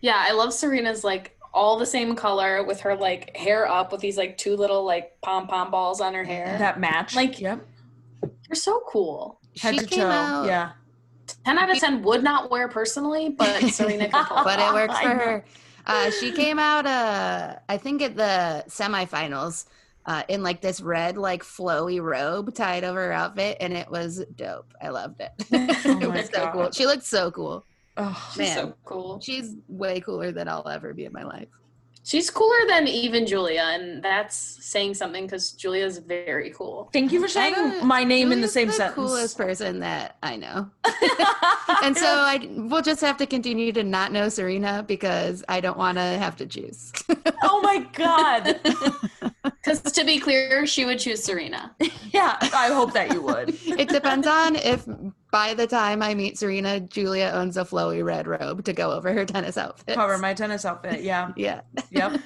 Yeah, 0.00 0.16
I 0.18 0.32
love 0.32 0.52
Serena's 0.52 1.02
like 1.04 1.36
all 1.54 1.78
the 1.78 1.86
same 1.86 2.14
color 2.14 2.62
with 2.62 2.80
her 2.80 2.94
like 2.96 3.34
hair 3.36 3.66
up 3.66 3.92
with 3.92 4.00
these 4.00 4.16
like 4.18 4.36
two 4.36 4.56
little 4.56 4.84
like 4.84 5.18
pom 5.22 5.46
pom 5.48 5.70
balls 5.70 6.00
on 6.00 6.12
her 6.14 6.24
hair. 6.24 6.56
that 6.58 6.78
match 6.78 7.16
Like- 7.16 7.40
yep 7.40 7.64
You're 8.48 8.56
so 8.56 8.82
cool. 8.88 9.40
head 9.58 9.74
she 9.74 9.80
to 9.80 9.86
came 9.86 10.00
toe 10.00 10.06
out, 10.10 10.46
yeah 10.46 10.72
10 11.44 11.58
out 11.58 11.70
of 11.70 11.78
10 11.78 12.02
would 12.02 12.22
not 12.22 12.50
wear 12.50 12.68
personally, 12.68 13.30
but 13.30 13.60
Serena 13.70 14.04
could 14.08 14.26
but 14.44 14.60
it 14.60 14.72
works 14.74 14.98
for 15.00 15.08
her. 15.08 15.44
Uh, 15.84 16.10
she 16.10 16.30
came 16.32 16.58
out, 16.58 16.84
uh, 16.86 17.56
I 17.68 17.76
think, 17.78 18.02
at 18.02 18.16
the 18.16 18.64
semifinals 18.68 19.66
uh, 20.06 20.22
in 20.28 20.42
like 20.42 20.60
this 20.60 20.80
red, 20.80 21.16
like 21.18 21.42
flowy 21.42 22.00
robe 22.02 22.54
tied 22.54 22.84
over 22.84 23.06
her 23.06 23.12
outfit, 23.12 23.56
and 23.60 23.72
it 23.72 23.90
was 23.90 24.24
dope. 24.36 24.72
I 24.80 24.88
loved 24.88 25.20
it. 25.20 25.32
Oh 25.52 25.98
it 26.00 26.08
my 26.08 26.16
was 26.20 26.30
so 26.32 26.50
cool. 26.52 26.70
She 26.70 26.86
looked 26.86 27.04
so 27.04 27.30
cool. 27.30 27.64
oh, 27.96 28.32
She's 28.36 28.54
so 28.54 28.74
cool. 28.84 29.20
She's 29.20 29.54
way 29.68 30.00
cooler 30.00 30.30
than 30.32 30.48
I'll 30.48 30.68
ever 30.68 30.94
be 30.94 31.04
in 31.06 31.12
my 31.12 31.24
life. 31.24 31.48
She's 32.04 32.30
cooler 32.30 32.68
than 32.68 32.86
even 32.86 33.26
Julia, 33.26 33.62
and 33.64 34.00
that's 34.00 34.36
saying 34.64 34.94
something 34.94 35.24
because 35.26 35.50
Julia's 35.50 35.98
very 35.98 36.50
cool. 36.50 36.88
thank 36.92 37.10
you 37.10 37.18
for 37.18 37.24
I 37.26 37.28
saying 37.28 37.54
don't- 37.54 37.84
my 37.84 38.04
name 38.04 38.30
in 38.30 38.40
the 38.40 38.46
same 38.46 38.68
the 38.68 38.74
sentence 38.74 38.94
coolest 38.94 39.36
person 39.36 39.80
that 39.80 40.16
I 40.22 40.36
know. 40.36 40.70
And 41.82 41.96
so 41.96 42.06
I 42.06 42.48
will 42.52 42.80
just 42.82 43.00
have 43.00 43.16
to 43.18 43.26
continue 43.26 43.70
to 43.72 43.82
not 43.84 44.10
know 44.12 44.28
Serena 44.28 44.84
because 44.86 45.44
I 45.48 45.60
don't 45.60 45.76
want 45.76 45.98
to 45.98 46.02
have 46.02 46.36
to 46.36 46.46
choose. 46.46 46.92
oh 47.42 47.60
my 47.60 47.78
god 47.92 48.60
Because 49.64 49.80
to 49.80 50.04
be 50.04 50.18
clear, 50.18 50.66
she 50.66 50.84
would 50.84 50.98
choose 50.98 51.22
Serena. 51.22 51.74
yeah 52.12 52.36
i 52.54 52.68
hope 52.68 52.92
that 52.92 53.12
you 53.12 53.20
would 53.20 53.50
it 53.66 53.88
depends 53.88 54.26
on 54.26 54.56
if 54.56 54.86
by 55.32 55.52
the 55.52 55.66
time 55.66 56.02
I 56.02 56.14
meet 56.14 56.38
Serena, 56.38 56.80
Julia 56.80 57.30
owns 57.34 57.58
a 57.58 57.64
flowy 57.64 58.02
red 58.02 58.26
robe 58.26 58.64
to 58.64 58.72
go 58.72 58.92
over 58.92 59.12
her 59.12 59.26
tennis 59.26 59.58
outfit. 59.58 59.96
cover 59.96 60.16
my 60.18 60.32
tennis 60.32 60.64
outfit 60.64 61.02
yeah 61.02 61.32
Yeah. 61.36 61.60
yep 61.90 62.20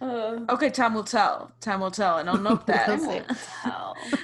Uh, 0.00 0.38
Okay, 0.48 0.70
time 0.70 0.94
will 0.94 1.04
tell. 1.04 1.52
Time 1.60 1.80
will 1.80 1.90
tell, 1.90 2.18
and 2.18 2.28
I'll 2.30 2.38
note 2.38 2.66
that 2.66 2.88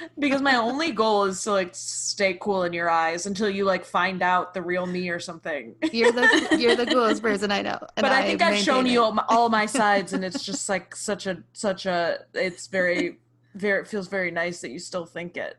because 0.19 0.41
my 0.41 0.55
only 0.55 0.91
goal 0.91 1.25
is 1.25 1.43
to 1.43 1.51
like 1.51 1.69
stay 1.75 2.37
cool 2.41 2.63
in 2.63 2.73
your 2.73 2.89
eyes 2.89 3.25
until 3.27 3.49
you 3.49 3.63
like 3.65 3.85
find 3.85 4.23
out 4.23 4.53
the 4.55 4.61
real 4.61 4.85
me 4.87 5.09
or 5.09 5.19
something. 5.19 5.75
You're 5.91 6.11
the 6.11 6.57
you're 6.59 6.75
the 6.75 6.85
coolest 6.91 7.21
person 7.21 7.51
I 7.51 7.61
know. 7.61 7.77
and 7.95 8.03
but 8.03 8.11
I 8.11 8.23
think 8.23 8.41
I've 8.41 8.57
shown 8.57 8.85
maintain 8.85 8.93
you 8.93 9.03
all 9.03 9.11
my, 9.11 9.25
all 9.29 9.49
my 9.49 9.67
sides, 9.67 10.13
and 10.13 10.25
it's 10.25 10.43
just 10.43 10.67
like 10.67 10.95
such 10.95 11.27
a 11.27 11.43
such 11.53 11.85
a. 11.85 12.19
It's 12.33 12.65
very 12.67 13.19
very. 13.53 13.81
It 13.81 13.87
feels 13.87 14.07
very 14.07 14.31
nice 14.31 14.61
that 14.61 14.71
you 14.71 14.79
still 14.79 15.05
think 15.05 15.37
it. 15.37 15.57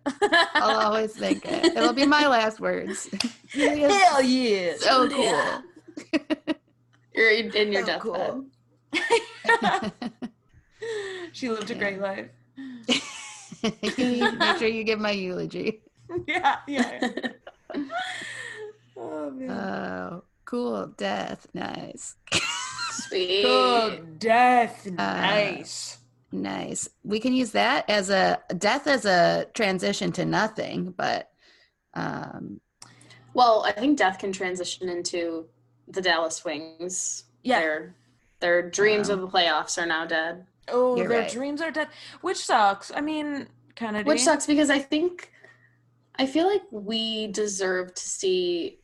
I'll 0.54 0.80
always 0.80 1.14
think 1.14 1.44
it. 1.46 1.76
It'll 1.76 1.92
be 1.92 2.06
my 2.06 2.26
last 2.26 2.58
words. 2.58 3.08
Hell 3.52 4.22
yeah! 4.22 4.74
so 4.78 5.08
cool. 5.08 5.22
Yeah. 5.24 5.60
You're 7.14 7.30
in 7.30 7.72
your 7.72 7.82
So 7.82 7.86
deathbed. 7.86 8.00
cool. 8.00 8.44
she 11.32 11.49
lived 11.49 11.70
a 11.70 11.74
great 11.74 12.01
life. 12.01 12.28
Make 13.62 14.59
sure 14.59 14.68
you 14.68 14.84
give 14.84 15.01
my 15.01 15.11
eulogy. 15.12 15.82
Yeah, 16.26 16.57
yeah. 16.66 17.07
oh 18.97 19.30
man. 19.30 19.51
Oh, 19.51 20.24
cool. 20.47 20.86
Death. 20.97 21.47
Nice. 21.53 22.16
Sweet. 22.93 23.43
Good 23.43 24.18
death. 24.18 24.86
Nice. 24.86 25.99
Nice. 26.32 26.89
We 27.05 27.20
can 27.20 27.34
use 27.34 27.51
that 27.53 27.91
as 27.91 28.09
a 28.09 28.39
death 28.57 28.86
as 28.86 29.05
a 29.05 29.49
transition 29.53 30.11
to 30.12 30.24
nothing, 30.24 30.95
but 30.97 31.30
um 31.93 32.62
Well, 33.34 33.64
I 33.66 33.72
think 33.72 33.99
Death 33.99 34.18
can 34.18 34.32
transition 34.32 34.89
into 34.89 35.47
the 35.89 36.01
Dallas 36.01 36.45
Wings. 36.45 37.24
Yeah. 37.43 37.61
Their, 37.61 37.95
their 38.41 38.68
dreams 38.70 39.09
Wow. 39.09 39.14
of 39.14 39.20
the 39.22 39.28
playoffs 39.28 39.80
are 39.80 39.86
now 39.86 40.05
dead. 40.07 40.47
Oh, 40.68 40.97
You're 40.97 41.09
their 41.09 41.20
right. 41.22 41.30
dreams 41.30 41.61
are 41.62 41.70
dead, 41.70 41.89
which 42.20 42.39
sucks. 42.45 42.91
I 42.95 43.01
mean, 43.01 43.49
Kennedy. 43.74 44.07
Which 44.07 44.20
sucks 44.22 44.47
because 44.47 44.70
I 44.70 44.78
think 44.78 45.32
I 46.16 46.26
feel 46.26 46.47
like 46.47 46.62
we 46.70 47.28
deserve 47.28 47.95
to 47.95 48.03
see 48.09 48.78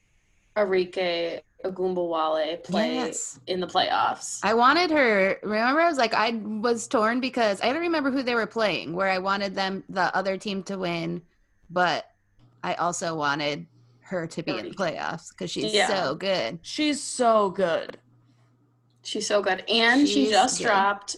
Arike 0.57 1.41
Ogunbowale 1.65 2.63
play 2.63 2.95
yes. 2.95 3.41
in 3.47 3.59
the 3.61 3.67
playoffs. 3.67 4.39
I 4.43 4.55
wanted 4.55 4.91
her. 4.93 5.39
Remember, 5.43 5.81
I 5.81 5.89
was 5.89 5.99
like, 5.99 6.15
I 6.15 6.31
was 6.31 6.87
torn 6.87 7.21
because 7.21 7.61
I 7.61 7.73
don't 7.73 7.81
remember 7.83 8.11
who 8.11 8.23
they 8.23 8.35
were 8.35 8.47
playing. 8.47 8.95
Where 8.95 9.09
I 9.09 9.19
wanted 9.19 9.55
them, 9.55 9.83
the 9.89 10.15
other 10.17 10.37
team, 10.37 10.63
to 10.65 10.79
win, 10.79 11.23
but 11.71 12.07
I 12.63 12.75
also 12.75 13.17
wanted 13.17 13.67
her 14.01 14.27
to 14.29 14.43
be 14.43 14.57
in 14.59 14.69
the 14.69 14.75
playoffs 14.75 15.31
because 15.31 15.51
she's 15.51 15.73
Yeah. 15.75 15.89
so 15.89 16.15
good. 16.15 16.59
She's 16.63 17.03
so 17.03 17.51
good. 17.51 17.99
She's 19.05 19.27
so 19.27 19.43
good. 19.43 19.63
And 19.69 20.09
she 20.09 20.29
just 20.31 20.59
good. 20.59 20.65
dropped 20.65 21.17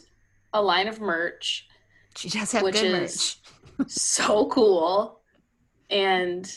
a 0.52 0.60
line 0.60 0.88
of 0.88 1.00
merch. 1.00 1.66
She 2.16 2.28
does 2.28 2.52
have 2.52 2.62
Which 2.62 2.74
good 2.74 3.02
is- 3.02 3.36
merch. 3.78 3.88
so 3.90 4.46
cool. 4.46 5.20
And 5.90 6.50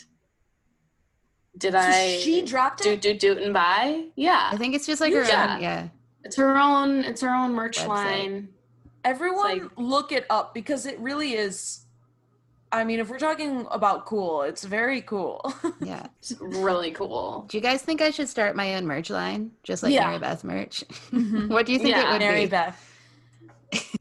did 1.56 1.74
I 1.74 2.18
she 2.18 2.42
dropped 2.42 2.82
do 2.82 2.92
it. 2.92 3.00
do 3.02 3.14
do 3.14 3.38
and 3.38 3.52
buy? 3.54 4.06
Yeah. 4.16 4.50
I 4.52 4.56
think 4.56 4.74
it's 4.74 4.86
just 4.86 5.00
like 5.00 5.12
her 5.12 5.24
Yeah. 5.24 5.54
own. 5.56 5.62
Yeah, 5.62 5.88
It's 6.24 6.36
her 6.36 6.56
own 6.56 7.04
it's 7.04 7.20
her 7.20 7.34
own 7.34 7.52
merch 7.52 7.78
Website. 7.78 7.88
line. 7.88 8.48
Everyone, 9.04 9.58
like- 9.60 9.70
look 9.76 10.12
it 10.12 10.26
up 10.30 10.52
because 10.54 10.84
it 10.86 10.98
really 10.98 11.34
is. 11.34 11.86
I 12.72 12.84
mean, 12.84 13.00
if 13.00 13.08
we're 13.08 13.18
talking 13.18 13.66
about 13.70 14.06
cool, 14.06 14.42
it's 14.42 14.62
very 14.64 15.02
cool. 15.02 15.52
yeah. 15.80 16.06
It's 16.20 16.32
really 16.40 16.92
cool. 16.92 17.44
Do 17.48 17.56
you 17.56 17.62
guys 17.62 17.82
think 17.82 18.00
I 18.00 18.10
should 18.10 18.28
start 18.28 18.54
my 18.54 18.76
own 18.76 18.86
merch 18.86 19.10
line, 19.10 19.50
just 19.64 19.82
like 19.82 19.92
Yeah. 19.92 20.06
Mary 20.06 20.18
Beth 20.20 20.44
merch? 20.44 20.84
Mhm. 21.10 21.48
what 21.50 21.66
do 21.66 21.72
you 21.72 21.78
think 21.78 21.90
Yeah. 21.96 22.08
it 22.08 22.12
would 22.12 22.20
Mary 22.20 22.44
be? 22.44 22.50
Beth. 22.50 22.86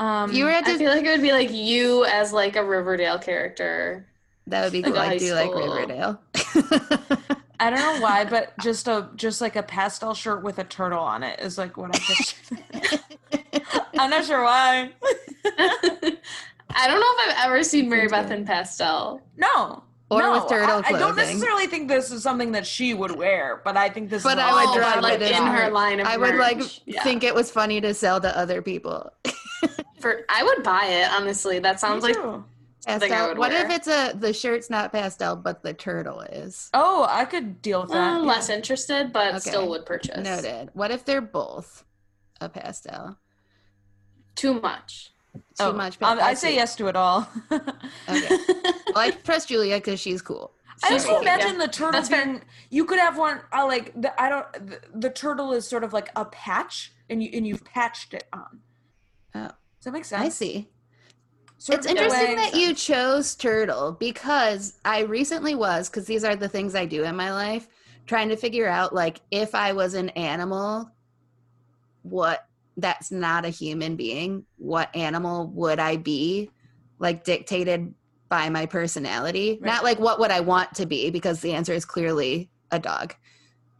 Um, 0.00 0.30
you 0.32 0.44
were 0.44 0.50
at 0.50 0.64
I 0.64 0.78
feel 0.78 0.92
like 0.92 1.04
it 1.04 1.08
would 1.08 1.22
be 1.22 1.32
like 1.32 1.50
you 1.50 2.04
as 2.04 2.32
like 2.32 2.54
a 2.54 2.64
Riverdale 2.64 3.18
character. 3.18 4.06
That 4.46 4.62
would 4.62 4.70
be 4.72 4.80
cool. 4.80 4.94
a 4.96 5.00
I 5.00 5.06
high 5.06 5.18
do 5.18 5.34
like. 5.34 5.52
Riverdale. 5.52 6.20
I 7.58 7.68
don't 7.70 7.80
know 7.80 7.98
why, 8.00 8.24
but 8.24 8.56
just 8.62 8.86
a 8.86 9.08
just 9.16 9.40
like 9.40 9.56
a 9.56 9.62
pastel 9.64 10.14
shirt 10.14 10.44
with 10.44 10.60
a 10.60 10.64
turtle 10.64 11.00
on 11.00 11.24
it 11.24 11.40
is 11.40 11.58
like 11.58 11.76
what 11.76 11.90
I 11.96 11.98
picture. 11.98 13.00
I'm 13.98 14.10
not 14.10 14.24
sure 14.24 14.44
why. 14.44 14.92
I 16.74 16.86
don't 16.86 17.00
know 17.00 17.06
if 17.24 17.36
I've 17.38 17.46
ever 17.46 17.62
seen 17.62 17.88
Mary 17.88 18.08
Beth 18.08 18.30
in 18.30 18.44
pastel. 18.44 19.22
No. 19.36 19.82
Or 20.10 20.20
no, 20.22 20.32
with 20.32 20.48
turtle 20.48 20.82
I, 20.86 20.94
I 20.94 20.98
don't 20.98 21.16
necessarily 21.16 21.66
think 21.66 21.86
this 21.88 22.10
is 22.10 22.22
something 22.22 22.52
that 22.52 22.66
she 22.66 22.94
would 22.94 23.10
wear, 23.14 23.60
but 23.62 23.76
I 23.76 23.90
think 23.90 24.08
this 24.08 24.22
But 24.22 24.38
is 24.38 24.44
I 24.44 24.52
would 24.64 24.78
drop 24.78 24.94
but, 24.96 25.02
like 25.02 25.20
it 25.20 25.32
in 25.32 25.36
in 25.36 25.42
her 25.46 25.64
her- 25.64 25.70
line 25.70 26.00
of 26.00 26.06
I 26.06 26.16
would 26.16 26.34
like. 26.36 26.60
Yeah. 26.86 27.02
think 27.02 27.24
it 27.24 27.34
was 27.34 27.50
funny 27.50 27.80
to 27.82 27.92
sell 27.92 28.18
to 28.20 28.38
other 28.38 28.62
people. 28.62 29.12
for 30.00 30.22
I 30.30 30.42
would 30.44 30.62
buy 30.62 30.86
it 30.86 31.10
honestly. 31.12 31.58
That 31.58 31.78
sounds 31.78 32.02
like. 32.04 32.14
Something 32.14 33.12
I 33.12 33.16
Pastel. 33.16 33.28
would 33.28 33.38
What 33.38 33.52
if 33.52 33.68
it's 33.70 33.88
a 33.88 34.14
the 34.16 34.32
shirt's 34.32 34.70
not 34.70 34.92
pastel, 34.92 35.36
but 35.36 35.62
the 35.62 35.74
turtle 35.74 36.20
is? 36.22 36.70
Oh, 36.72 37.06
I 37.10 37.26
could 37.26 37.60
deal 37.60 37.82
with 37.82 37.90
that. 37.90 37.96
uh, 38.14 38.18
yeah. 38.20 38.24
less 38.24 38.48
interested, 38.48 39.12
but 39.12 39.30
Okay. 39.30 39.38
still 39.40 39.68
would 39.68 39.84
purchase. 39.84 40.24
Noted. 40.24 40.70
What 40.72 40.90
if 40.90 41.04
they're 41.04 41.20
both 41.20 41.84
a 42.40 42.48
pastel? 42.48 43.18
Too 44.36 44.58
much. 44.60 45.10
Too 45.58 45.64
Oh, 45.64 45.72
much. 45.72 46.00
um, 46.00 46.18
pastel. 46.18 46.26
I 46.26 46.34
say 46.34 46.54
yes 46.54 46.76
to 46.76 46.86
it 46.86 46.96
all. 46.96 47.28
Okay. 48.08 48.38
Well, 48.94 49.06
I 49.06 49.10
trust 49.10 49.48
Julia 49.48 49.76
because 49.76 50.00
she's 50.00 50.22
cool. 50.22 50.52
I 50.82 50.94
also 50.94 51.20
imagine 51.20 51.52
yeah. 51.52 51.66
the 51.66 51.72
turtle 51.72 51.92
That's 51.92 52.08
fair. 52.08 52.40
You 52.70 52.84
could 52.86 52.98
have 52.98 53.18
one. 53.18 53.40
I 53.52 53.62
like. 53.64 53.92
The, 54.00 54.18
I 54.20 54.28
don't. 54.30 54.52
The, 54.52 54.80
the 54.94 55.10
turtle 55.10 55.52
is 55.52 55.68
sort 55.68 55.84
of 55.84 55.92
like 55.92 56.10
a 56.16 56.24
patch, 56.24 56.92
and 57.10 57.22
you 57.22 57.30
and 57.34 57.46
you've 57.46 57.64
patched 57.64 58.14
it 58.14 58.24
on. 58.32 58.60
Oh. 59.34 59.40
Does 59.40 59.84
that 59.84 59.92
make 59.92 60.06
sense? 60.06 60.22
I 60.22 60.28
see. 60.30 60.68
Sort 61.58 61.78
it's 61.78 61.86
of 61.86 61.92
in 61.92 61.98
a 61.98 62.00
interesting 62.02 62.36
that 62.36 62.54
you 62.54 62.74
chose 62.74 63.34
turtle 63.34 63.92
because 63.92 64.78
I 64.84 65.00
recently 65.00 65.54
was 65.54 65.90
because 65.90 66.06
these 66.06 66.24
are 66.24 66.34
the 66.34 66.48
things 66.48 66.74
I 66.74 66.86
do 66.86 67.04
in 67.04 67.14
my 67.14 67.32
life, 67.32 67.68
trying 68.06 68.30
to 68.30 68.36
figure 68.36 68.68
out 68.68 68.94
like 68.94 69.20
if 69.30 69.54
I 69.54 69.72
was 69.72 69.94
an 69.94 70.08
animal, 70.10 70.90
what 72.02 72.47
that's 72.78 73.10
not 73.10 73.44
a 73.44 73.48
human 73.50 73.96
being, 73.96 74.44
what 74.56 74.94
animal 74.94 75.48
would 75.48 75.78
I 75.80 75.96
be, 75.96 76.50
like 76.98 77.24
dictated 77.24 77.92
by 78.28 78.48
my 78.50 78.66
personality, 78.66 79.58
Right. 79.60 79.66
not 79.66 79.84
like 79.84 79.98
what 79.98 80.20
would 80.20 80.30
I 80.30 80.40
want 80.40 80.74
to 80.76 80.86
be 80.86 81.10
because 81.10 81.40
the 81.40 81.54
answer 81.54 81.72
is 81.72 81.84
clearly 81.84 82.50
a 82.70 82.78
dog. 82.78 83.14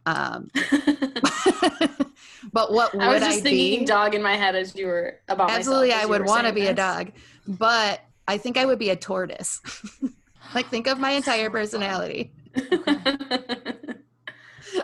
Um, 0.05 0.49
but 2.51 2.73
what 2.73 2.93
would 2.93 3.01
I 3.01 3.13
was 3.13 3.23
I, 3.23 3.31
just 3.31 3.43
thinking 3.43 3.79
be? 3.81 3.85
dog 3.85 4.15
in 4.15 4.21
my 4.21 4.35
head 4.35 4.55
as 4.55 4.75
you 4.75 4.87
were 4.87 5.19
about 5.29 5.51
Absolutely, 5.51 5.93
I 5.93 6.05
would 6.05 6.25
want 6.25 6.47
to 6.47 6.53
be 6.53 6.67
a 6.67 6.73
dog, 6.73 7.11
but 7.47 8.01
I 8.27 8.37
think 8.37 8.57
I 8.57 8.65
would 8.65 8.79
be 8.79 8.89
a 8.89 8.95
tortoise. 8.95 9.61
like, 10.55 10.67
think 10.67 10.87
of 10.87 10.99
my 10.99 11.11
entire 11.11 11.49
personality. 11.49 12.31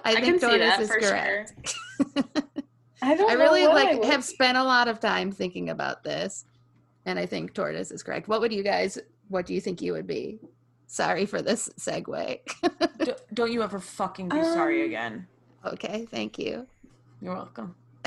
I, 0.03 0.13
I 0.17 0.21
think 0.21 0.41
tortoise 0.41 0.79
is 0.79 0.89
correct. 0.89 1.75
sure. 2.05 2.43
I 3.01 3.15
don't 3.15 3.29
I 3.29 3.33
really 3.33 3.67
what 3.67 3.77
I 3.77 3.83
like 3.91 3.99
would 3.99 4.07
have 4.11 4.23
spent 4.23 4.57
a 4.57 4.63
lot 4.63 4.87
of 4.87 4.99
time 4.99 5.31
thinking 5.31 5.69
about 5.69 6.03
this, 6.03 6.45
and 7.05 7.19
I 7.19 7.25
think 7.25 7.53
tortoise 7.53 7.91
is 7.91 8.01
correct. 8.03 8.27
What 8.27 8.41
would 8.41 8.53
you 8.53 8.63
guys? 8.63 8.97
What 9.27 9.45
do 9.45 9.53
you 9.53 9.61
think 9.61 9.81
you 9.81 9.93
would 9.93 10.07
be? 10.07 10.39
Sorry 10.87 11.25
for 11.25 11.41
this 11.41 11.69
segue. 11.79 12.39
D- 13.03 13.11
don't 13.33 13.51
you 13.51 13.63
ever 13.63 13.79
fucking 13.79 14.29
be 14.29 14.41
sorry 14.43 14.81
Um, 14.83 14.87
again. 14.87 15.27
okay, 15.65 16.05
thank 16.09 16.37
you. 16.39 16.67
You're 17.21 17.33
welcome. 17.33 17.75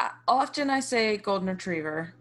I, 0.00 0.10
often 0.26 0.70
I 0.70 0.80
say 0.80 1.16
golden 1.16 1.48
retriever, 1.48 2.14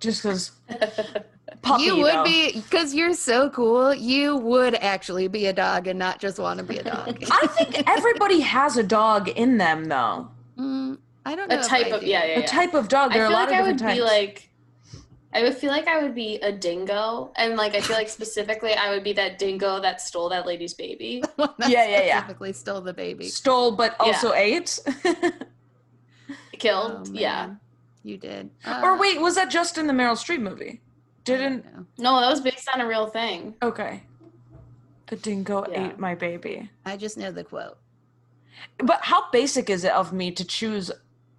just 0.00 0.22
because 0.22 0.52
puppy. 1.62 1.84
you 1.84 1.96
would 1.96 2.14
though. 2.14 2.24
be 2.24 2.52
because 2.52 2.94
you're 2.94 3.14
so 3.14 3.50
cool. 3.50 3.94
You 3.94 4.36
would 4.36 4.74
actually 4.76 5.28
be 5.28 5.46
a 5.46 5.52
dog 5.52 5.86
and 5.86 5.98
not 5.98 6.20
just 6.20 6.38
want 6.38 6.58
to 6.58 6.64
be 6.64 6.78
a 6.78 6.84
dog. 6.84 7.18
I 7.30 7.46
think 7.46 7.88
everybody 7.88 8.40
has 8.40 8.76
a 8.76 8.82
dog 8.82 9.28
in 9.28 9.58
them, 9.58 9.84
though. 9.86 10.28
Mm, 10.58 10.98
I 11.24 11.34
don't 11.36 11.48
know. 11.48 11.60
a 11.60 11.62
type 11.62 11.92
of 11.92 12.00
do. 12.00 12.06
yeah, 12.06 12.24
yeah, 12.24 12.38
A 12.40 12.46
type 12.46 12.74
of 12.74 12.88
dog. 12.88 13.10
I 13.12 13.14
There 13.14 13.24
are 13.24 13.28
feel 13.28 13.36
a 13.36 13.40
lot 13.40 13.48
like 13.50 13.58
of 13.60 13.64
I 13.64 13.68
would 13.68 13.76
different 13.76 13.96
be 13.96 14.02
like 14.02 14.50
I 15.32 15.42
would 15.42 15.54
feel 15.54 15.70
like 15.70 15.86
I 15.86 16.02
would 16.02 16.14
be 16.14 16.36
a 16.36 16.50
dingo 16.50 17.30
and 17.36 17.56
like 17.56 17.74
I 17.74 17.82
feel 17.82 17.94
like 17.96 18.08
specifically 18.08 18.72
I 18.72 18.88
would 18.90 19.04
be 19.04 19.12
that 19.14 19.38
dingo 19.38 19.80
that 19.80 20.00
stole 20.00 20.30
that 20.30 20.46
lady's 20.46 20.72
baby. 20.72 21.22
That 21.36 21.54
Yeah, 21.68 21.86
yeah, 21.86 22.02
yeah. 22.04 22.18
Specifically, 22.20 22.52
stole 22.54 22.80
the 22.80 22.94
baby. 22.94 23.28
Stole, 23.28 23.72
but 23.72 23.96
also 24.00 24.32
ate. 24.32 24.78
Killed. 26.58 27.08
Oh, 27.08 27.12
yeah. 27.12 27.54
you 28.02 28.16
did. 28.16 28.48
or 28.66 28.92
Uh, 28.92 28.98
wait, 28.98 29.20
was 29.20 29.34
that 29.34 29.50
just 29.50 29.76
in 29.76 29.86
the 29.86 29.92
Meryl 29.92 30.16
Streep 30.16 30.40
movie? 30.40 30.80
I 31.28 31.36
don't 31.36 31.62
Didn't? 31.62 31.86
No, 31.98 32.20
that 32.20 32.28
was 32.30 32.40
based 32.40 32.68
on 32.74 32.80
a 32.80 32.86
real 32.86 33.06
thing. 33.06 33.54
Okay. 33.62 34.02
The 35.08 35.16
dingo 35.16 35.64
Yeah. 35.70 35.88
ate 35.90 35.98
my 35.98 36.14
baby. 36.14 36.70
I 36.84 36.96
just 36.96 37.16
know 37.16 37.30
the 37.32 37.44
quote. 37.44 37.78
But 38.78 39.00
how 39.02 39.30
basic 39.30 39.68
is 39.70 39.84
it 39.84 39.92
of 39.92 40.12
me 40.12 40.30
to 40.32 40.44
choose 40.44 40.90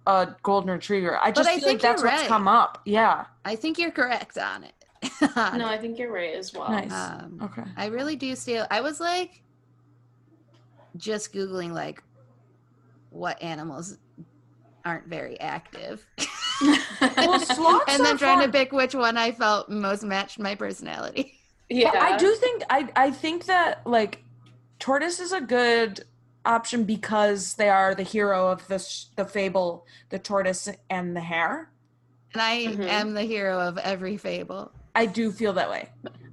a 0.06 0.34
golden 0.42 0.70
retriever? 0.70 1.18
I 1.22 1.30
just 1.32 1.48
I 1.48 1.56
feel 1.58 1.68
think 1.68 1.82
like 1.82 1.90
that's 1.92 2.02
you're 2.02 2.10
what's 2.10 2.22
right. 2.22 2.28
come 2.28 2.48
up. 2.48 2.80
Yeah. 2.84 3.26
I 3.44 3.56
think 3.56 3.78
you're 3.78 3.90
correct 3.90 4.38
on 4.38 4.64
it. 4.64 4.72
No, 5.20 5.66
I 5.66 5.78
think 5.78 5.98
you're 5.98 6.12
right 6.12 6.34
as 6.34 6.52
well. 6.52 6.70
Nice. 6.70 6.92
Um, 6.92 7.38
Okay. 7.42 7.62
I 7.76 7.86
really 7.86 8.16
do 8.16 8.34
steal. 8.34 8.66
I 8.70 8.80
was 8.80 8.98
like, 9.00 9.42
just 10.96 11.32
googling 11.32 11.72
like 11.72 12.02
what 13.10 13.40
animals 13.42 13.96
aren't 14.84 15.06
very 15.06 15.38
active, 15.40 16.04
Well, 16.60 17.82
and 17.88 18.04
then 18.04 18.14
are 18.14 18.18
trying 18.18 18.40
to 18.40 18.48
pick 18.48 18.72
which 18.72 18.94
one 18.94 19.16
I 19.16 19.32
felt 19.32 19.68
most 19.68 20.02
matched 20.04 20.38
my 20.38 20.54
personality. 20.54 21.38
yeah. 21.68 21.90
I 21.94 22.16
do 22.16 22.34
think 22.34 22.62
I 22.70 22.88
I 22.96 23.10
think 23.10 23.44
that 23.46 23.86
like 23.86 24.22
tortoise 24.78 25.20
is 25.20 25.32
a 25.32 25.40
good 25.40 26.04
option 26.44 26.84
because 26.84 27.54
they 27.54 27.68
are 27.68 27.94
the 27.94 28.02
hero 28.02 28.48
of 28.48 28.66
the 28.68 28.78
sh- 28.78 29.06
the 29.16 29.24
fable, 29.24 29.86
the 30.10 30.18
tortoise 30.18 30.68
and 30.88 31.14
the 31.14 31.20
hare. 31.20 31.70
And 32.34 32.42
I 32.42 32.66
Mhm. 32.66 32.88
am 32.88 33.14
the 33.14 33.22
hero 33.22 33.58
of 33.60 33.78
every 33.78 34.16
fable. 34.16 34.72
I 34.94 35.06
do 35.06 35.30
feel 35.30 35.52
that 35.54 35.70
way. 35.70 35.90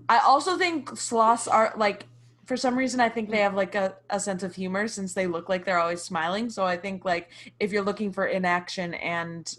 I 0.09 0.19
also 0.19 0.57
think 0.57 0.97
sloths 0.97 1.47
are 1.47 1.73
like 1.77 2.05
for 2.45 2.55
some 2.55 2.77
reason 2.77 2.99
I 2.99 3.09
think 3.09 3.31
they 3.31 3.39
have 3.39 3.55
like 3.55 3.73
a, 3.73 3.95
a 4.09 4.19
sense 4.19 4.43
of 4.43 4.53
humor 4.55 4.87
since 4.87 5.13
they 5.15 5.25
look 5.25 5.49
like 5.49 5.65
they're 5.65 5.79
always 5.79 6.03
smiling. 6.03 6.49
So 6.51 6.63
I 6.63 6.77
think 6.77 7.03
like 7.03 7.29
if 7.59 7.71
you're 7.71 7.83
looking 7.83 8.13
for 8.13 8.25
inaction 8.27 8.93
and 8.93 9.51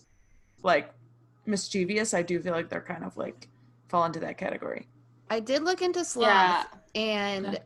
like 0.62 0.90
mischievous, 1.46 2.14
I 2.14 2.22
do 2.22 2.40
feel 2.40 2.52
like 2.52 2.68
they're 2.68 2.80
kind 2.80 3.04
of 3.04 3.16
like 3.16 3.48
fall 3.88 4.04
into 4.04 4.20
that 4.20 4.38
category. 4.38 4.88
I 5.30 5.40
did 5.40 5.62
look 5.62 5.82
into 5.82 6.04
sloth, 6.04 6.26
Yeah. 6.28 6.64
and 6.94 7.46
Okay. 7.46 7.58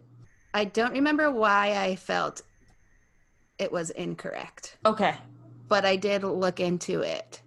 I 0.54 0.64
don't 0.64 0.92
remember 0.92 1.30
why 1.30 1.76
I 1.78 1.96
felt 1.96 2.42
it 3.58 3.70
was 3.70 3.90
incorrect, 3.90 4.78
Okay. 4.86 5.14
but 5.68 5.84
I 5.84 5.96
did 5.96 6.24
look 6.24 6.58
into 6.60 7.00
it. 7.02 7.42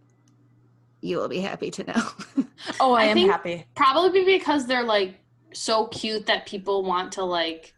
You 1.01 1.17
will 1.17 1.27
be 1.27 1.41
happy 1.41 1.69
to 1.71 1.83
know. 1.83 2.03
Oh, 2.79 2.93
I, 2.93 3.01
I 3.01 3.05
am 3.07 3.15
think- 3.15 3.29
happy. 3.31 3.65
Probably 3.75 4.23
because 4.23 4.65
they're 4.67 4.85
like 4.85 5.19
so 5.53 5.87
cute 5.87 6.25
that 6.27 6.45
people 6.45 6.83
want 6.83 7.11
to 7.13 7.23
like 7.25 7.73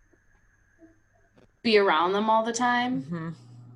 be 1.64 1.78
around 1.80 2.14
them 2.14 2.30
all 2.30 2.44
the 2.46 2.54
time. 2.54 3.02
hmm 3.04 3.30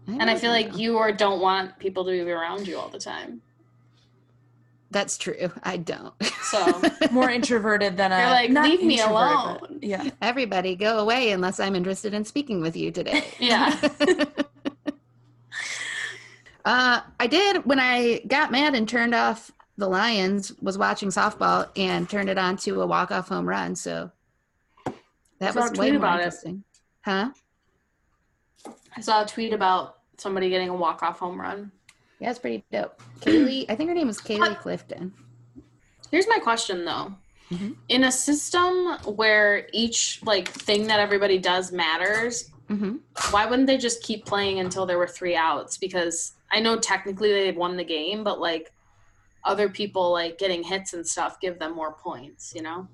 And 0.08 0.22
I 0.22 0.26
don't 0.26 0.40
feel 0.40 0.52
like 0.52 0.78
you 0.78 0.98
or 0.98 1.12
don't 1.12 1.42
want 1.42 1.80
people 1.80 2.06
to 2.06 2.12
be 2.12 2.30
around 2.32 2.68
you 2.68 2.78
all 2.78 2.90
the 2.90 3.00
time. 3.00 3.42
That's 4.92 5.18
true. 5.18 5.52
I 5.64 5.78
don't. 5.78 6.14
So 6.44 6.82
More 7.12 7.30
introverted 7.30 7.96
than 7.96 8.12
a 8.12 8.18
You're 8.20 8.30
like, 8.30 8.50
not 8.50 8.66
"Leave 8.66 8.84
me 8.84 8.96
introverted, 9.00 9.62
but- 9.62 9.70
alone." 9.70 9.80
Yeah. 9.84 10.10
Everybody 10.22 10.76
go 10.76 10.98
away 11.00 11.32
unless 11.32 11.60
I'm 11.60 11.76
interested 11.76 12.14
in 12.14 12.26
speaking 12.26 12.60
with 12.62 12.76
you 12.76 12.92
today. 12.92 13.24
yeah. 13.40 13.80
Uh, 16.66 17.02
I 17.20 17.26
did 17.26 17.66
when 17.66 17.80
I 17.80 18.20
got 18.28 18.52
mad 18.52 18.76
and 18.76 18.88
turned 18.88 19.16
off 19.16 19.50
the 19.78 19.88
Lions, 19.88 20.52
was 20.62 20.78
watching 20.78 21.10
softball 21.10 21.70
and 21.78 22.08
turned 22.08 22.30
it 22.30 22.38
on 22.38 22.58
to 22.58 22.82
a 22.82 22.86
walk 22.86 23.12
off 23.12 23.30
home 23.30 23.48
run. 23.48 23.76
So 23.76 24.12
that 25.40 25.56
was 25.56 25.72
way 25.72 25.92
more 25.92 25.98
about 26.00 26.20
it. 26.20 26.24
interesting. 26.26 26.64
Huh? 27.02 27.30
I 28.96 29.02
saw 29.02 29.24
a 29.24 29.26
tweet 29.26 29.54
about 29.54 30.00
somebody 30.18 30.50
getting 30.50 30.70
a 30.70 30.76
walk 30.76 31.02
off 31.02 31.18
home 31.20 31.40
run. 31.40 31.72
Yeah, 32.20 32.30
it's 32.30 32.39
pretty 32.39 32.63
dope. 32.72 32.99
Kaylee, 33.22 33.65
I 33.70 33.76
think 33.76 33.89
her 33.89 33.95
name 33.95 34.07
was 34.07 34.20
Kaylee 34.20 34.59
Clifton. 34.59 35.13
Here's 36.11 36.28
my 36.28 36.39
question 36.39 36.86
though. 36.86 37.13
Mhm. 37.51 37.76
In 37.88 38.03
a 38.03 38.11
system 38.11 38.97
where 39.15 39.67
each 39.74 40.22
like 40.24 40.47
thing 40.47 40.88
that 40.88 40.99
everybody 40.99 41.38
does 41.38 41.72
matters, 41.72 42.49
hmm 42.67 42.97
why 43.32 43.45
wouldn't 43.45 43.67
they 43.67 43.78
just 43.78 44.01
keep 44.01 44.26
playing 44.26 44.59
until 44.59 44.86
there 44.86 44.97
were 44.97 45.07
three 45.07 45.36
outs? 45.36 45.78
Because 45.78 46.34
I 46.51 46.59
know 46.61 46.80
technically 46.80 47.32
they 47.32 47.51
won 47.51 47.76
the 47.76 47.84
game, 47.84 48.24
but 48.24 48.39
like 48.39 48.72
other 49.43 49.70
people 49.70 50.11
like 50.11 50.38
getting 50.38 50.63
hits 50.63 50.93
and 50.93 51.05
stuff 51.05 51.39
give 51.39 51.59
them 51.59 51.76
more 51.76 51.93
points, 51.93 52.53
you 52.55 52.61
know? 52.61 52.88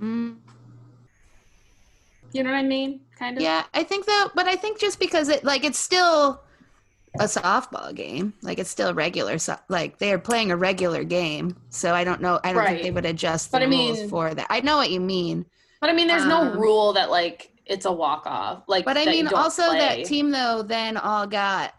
mm 0.00 0.36
You 2.32 2.42
know 2.42 2.50
what 2.50 2.56
I 2.56 2.62
mean? 2.62 3.00
Kind 3.18 3.36
of. 3.36 3.42
Yeah, 3.42 3.64
I 3.72 3.84
think 3.84 4.06
that, 4.06 4.30
but 4.34 4.46
I 4.46 4.56
think 4.56 4.78
just 4.80 4.98
because 4.98 5.28
it 5.28 5.44
like 5.44 5.64
it's 5.64 5.78
still 5.78 6.43
a 7.20 7.24
softball 7.24 7.94
game. 7.94 8.32
Like 8.42 8.58
it's 8.58 8.70
still 8.70 8.88
a 8.88 8.94
regular, 8.94 9.38
so- 9.38 9.58
like 9.68 9.98
they 9.98 10.12
are 10.12 10.18
playing 10.18 10.50
a 10.50 10.56
regular 10.56 11.04
game. 11.04 11.56
So 11.70 11.94
I 11.94 12.04
don't 12.04 12.20
know. 12.20 12.40
I 12.42 12.52
don't 12.52 12.64
think 12.66 12.82
they 12.82 12.90
would 12.90 13.04
adjust 13.06 13.50
the 13.50 13.56
But 13.58 13.62
I 13.62 13.66
rules 13.66 13.98
mean- 14.00 14.08
for 14.08 14.34
that. 14.34 14.46
I 14.50 14.60
know 14.60 14.76
what 14.76 14.90
you 14.90 15.00
mean. 15.00 15.46
But 15.80 15.90
I 15.90 15.92
mean, 15.92 16.08
there's 16.08 16.24
no 16.24 16.40
Um, 16.42 16.58
rule 16.58 16.92
that 16.94 17.10
like 17.10 17.50
it's 17.66 17.84
a 17.86 17.92
walk 17.92 18.26
off. 18.26 18.62
Like, 18.66 18.84
But 18.84 18.96
I 18.98 19.04
mean, 19.06 19.28
also 19.28 19.68
play 19.68 19.78
that 19.78 20.04
team 20.06 20.30
though 20.30 20.62
then 20.62 20.96
all 20.96 21.26
got 21.26 21.72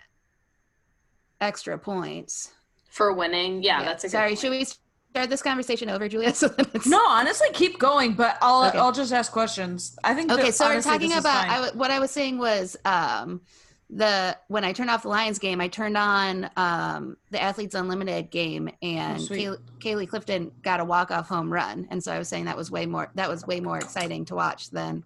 extra 1.41 1.77
points. 1.77 2.51
for 2.89 3.11
winning. 3.13 3.61
Yeah, 3.61 3.83
that's 3.83 4.03
a 4.03 4.07
good 4.07 4.11
sorry. 4.11 4.29
point. 4.29 4.39
Should 4.39 4.51
we 4.51 4.63
start 4.65 5.29
this 5.29 5.41
conversation 5.41 5.89
over, 5.89 6.07
Julia? 6.07 6.33
So 6.33 6.47
it's- 6.57 6.85
No, 6.85 6.99
honestly, 7.07 7.47
keep 7.53 7.77
going, 7.77 8.13
but 8.13 8.37
I'll 8.41 8.69
Okay. 8.69 8.77
I'll 8.77 8.91
just 8.93 9.11
ask 9.11 9.31
questions. 9.31 9.97
I 10.03 10.13
think. 10.13 10.31
Okay, 10.31 10.43
that, 10.43 10.55
so 10.55 10.67
we're 10.67 10.81
talking 10.81 11.11
about 11.11 11.41
fine. 11.41 11.49
I, 11.49 11.55
w- 11.61 11.77
what 11.77 11.91
I 11.91 11.99
was 11.99 12.11
saying 12.11 12.37
was 12.37 12.77
um, 12.85 13.41
the 13.89 14.35
when 14.47 14.63
I 14.63 14.73
turned 14.73 14.89
off 14.89 15.03
the 15.03 15.09
Lions 15.09 15.37
game, 15.39 15.61
I 15.61 15.67
turned 15.67 15.95
on 15.95 16.49
um, 16.57 17.17
the 17.29 17.41
Athletes 17.41 17.75
Unlimited 17.75 18.31
game, 18.31 18.69
and 18.81 19.21
Oh. 19.21 19.27
Kay- 19.35 19.57
Kaylee 19.93 20.07
Clifton 20.09 20.51
got 20.63 20.79
a 20.79 20.85
walk 20.85 21.11
off 21.11 21.27
home 21.27 21.51
run, 21.53 21.87
and 21.91 22.03
so 22.03 22.11
I 22.11 22.17
was 22.17 22.27
saying 22.27 22.45
that 22.45 22.57
was 22.57 22.71
way 22.71 22.85
more 22.85 23.11
that 23.15 23.29
was 23.29 23.45
way 23.45 23.59
more 23.59 23.77
exciting 23.77 24.25
to 24.25 24.35
watch 24.35 24.69
than 24.71 25.03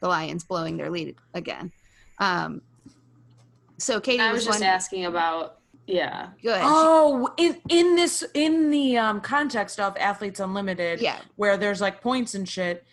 the 0.00 0.08
Lions 0.08 0.44
blowing 0.44 0.76
their 0.76 0.90
lead 0.90 1.16
again. 1.34 1.72
Um, 2.18 2.62
so 3.78 4.00
Katie 4.00 4.20
I 4.22 4.32
was, 4.32 4.40
was 4.46 4.46
just 4.46 4.60
one 4.60 4.68
asking 4.68 5.06
about. 5.06 5.56
Yeah. 5.86 6.28
good. 6.40 6.60
Oh, 6.62 7.34
in 7.36 7.60
in 7.68 7.96
this 7.96 8.22
in 8.34 8.70
the 8.70 8.96
um 8.96 9.20
context 9.20 9.80
of 9.80 9.96
athletes 9.96 10.38
unlimited, 10.38 11.00
yeah, 11.00 11.18
where 11.34 11.56
there's 11.56 11.80
like 11.80 12.00
points 12.00 12.34
and 12.36 12.48
shit, 12.48 12.84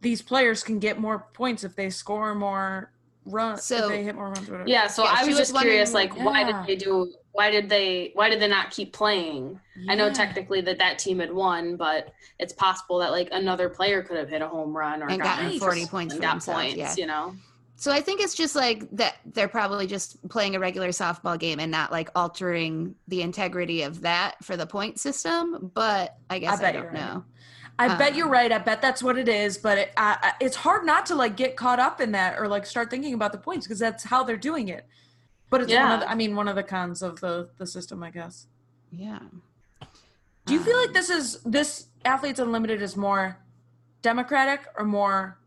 these 0.00 0.20
players 0.20 0.64
can 0.64 0.80
get 0.80 0.98
more 0.98 1.28
points 1.32 1.62
if 1.62 1.76
they 1.76 1.90
score 1.90 2.34
more 2.34 2.90
runs. 3.26 3.64
So- 3.64 3.84
if 3.84 3.88
they 3.90 4.02
hit 4.04 4.14
more 4.14 4.26
runs. 4.28 4.48
Whatever. 4.50 4.64
Yeah. 4.68 4.86
So 4.86 5.04
Yeah, 5.04 5.10
I 5.12 5.22
she 5.22 5.28
was 5.30 5.38
was 5.40 5.48
just 5.50 5.60
curious, 5.60 5.92
like, 5.94 6.10
wondering- 6.16 6.26
why 6.26 6.44
did 6.44 6.66
they 6.66 6.76
do? 6.76 7.12
Why 7.32 7.50
did 7.50 7.68
they? 7.68 8.12
Why 8.14 8.28
did 8.28 8.40
they 8.40 8.46
not 8.48 8.70
keep 8.70 8.92
playing? 8.92 9.58
I 9.88 9.96
know 9.96 10.12
technically 10.12 10.60
that 10.62 10.78
that 10.78 10.98
team 11.00 11.18
had 11.18 11.32
won, 11.32 11.76
but 11.76 12.12
it's 12.38 12.52
possible 12.52 12.98
that 13.00 13.10
like 13.10 13.28
another 13.32 13.68
player 13.68 14.02
could 14.02 14.16
have 14.16 14.28
hit 14.28 14.40
a 14.40 14.46
home 14.48 14.76
run 14.76 15.02
or 15.02 15.08
And 15.08 15.20
gotten 15.20 15.46
gotten 15.46 15.58
40 15.58 15.86
points 15.86 16.14
and 16.14 16.22
for 16.22 16.26
got 16.26 16.30
themselves, 16.34 16.60
points. 16.62 16.76
yeah. 16.76 16.94
You 16.96 17.06
know. 17.06 17.34
So 17.76 17.90
I 17.90 18.00
think 18.02 18.20
it's 18.20 18.36
just 18.36 18.54
like 18.54 18.88
that 18.92 19.16
they're 19.26 19.48
probably 19.48 19.88
just 19.88 20.26
playing 20.28 20.54
a 20.54 20.60
regular 20.60 20.90
softball 20.90 21.36
game 21.36 21.58
and 21.58 21.72
not 21.72 21.90
like 21.90 22.08
altering 22.14 22.94
the 23.08 23.20
integrity 23.22 23.82
of 23.82 24.02
that 24.02 24.36
for 24.44 24.56
the 24.56 24.64
point 24.64 25.00
system. 25.00 25.72
But 25.74 26.16
I 26.30 26.38
guess 26.38 26.60
I, 26.60 26.62
bet 26.62 26.74
don't 26.74 26.82
you're 26.84 26.92
right. 26.92 27.00
know. 27.14 27.24
I 27.78 27.96
bet 27.96 28.12
Um, 28.12 28.18
you're 28.18 28.28
right. 28.28 28.52
I 28.52 28.58
bet 28.58 28.80
that's 28.80 29.02
what 29.02 29.18
it 29.18 29.28
is. 29.28 29.58
But 29.58 29.78
it, 29.78 29.92
I, 29.96 30.16
I, 30.22 30.32
it's 30.40 30.56
hard 30.56 30.84
not 30.86 31.06
to 31.06 31.14
like 31.14 31.36
get 31.36 31.56
caught 31.56 31.80
up 31.80 32.00
in 32.00 32.12
that 32.12 32.38
or 32.38 32.46
like 32.48 32.66
start 32.66 32.90
thinking 32.90 33.14
about 33.14 33.32
the 33.32 33.38
points 33.38 33.66
because 33.66 33.78
that's 33.78 34.04
how 34.04 34.22
they're 34.24 34.36
doing 34.36 34.68
it. 34.68 34.86
But 35.50 35.62
it's 35.62 35.72
one 35.72 35.76
Yeah. 35.80 35.94
of 35.94 36.00
the, 36.00 36.10
I 36.10 36.14
mean 36.14 36.36
one 36.36 36.48
of 36.48 36.56
the 36.56 36.62
cons 36.62 37.02
of 37.02 37.20
the 37.20 37.48
the 37.58 37.66
system, 37.66 38.02
I 38.02 38.10
guess. 38.10 38.46
Yeah. 38.90 39.18
Do 40.46 40.54
you 40.54 40.60
feel 40.60 40.76
like 40.78 40.88
Um, 40.88 40.94
this 40.94 41.10
is 41.10 41.40
this 41.44 41.86
athletes 42.04 42.38
unlimited 42.38 42.82
is 42.82 42.96
more 42.96 43.38
democratic 44.02 44.66
or 44.76 44.84
more 44.84 45.38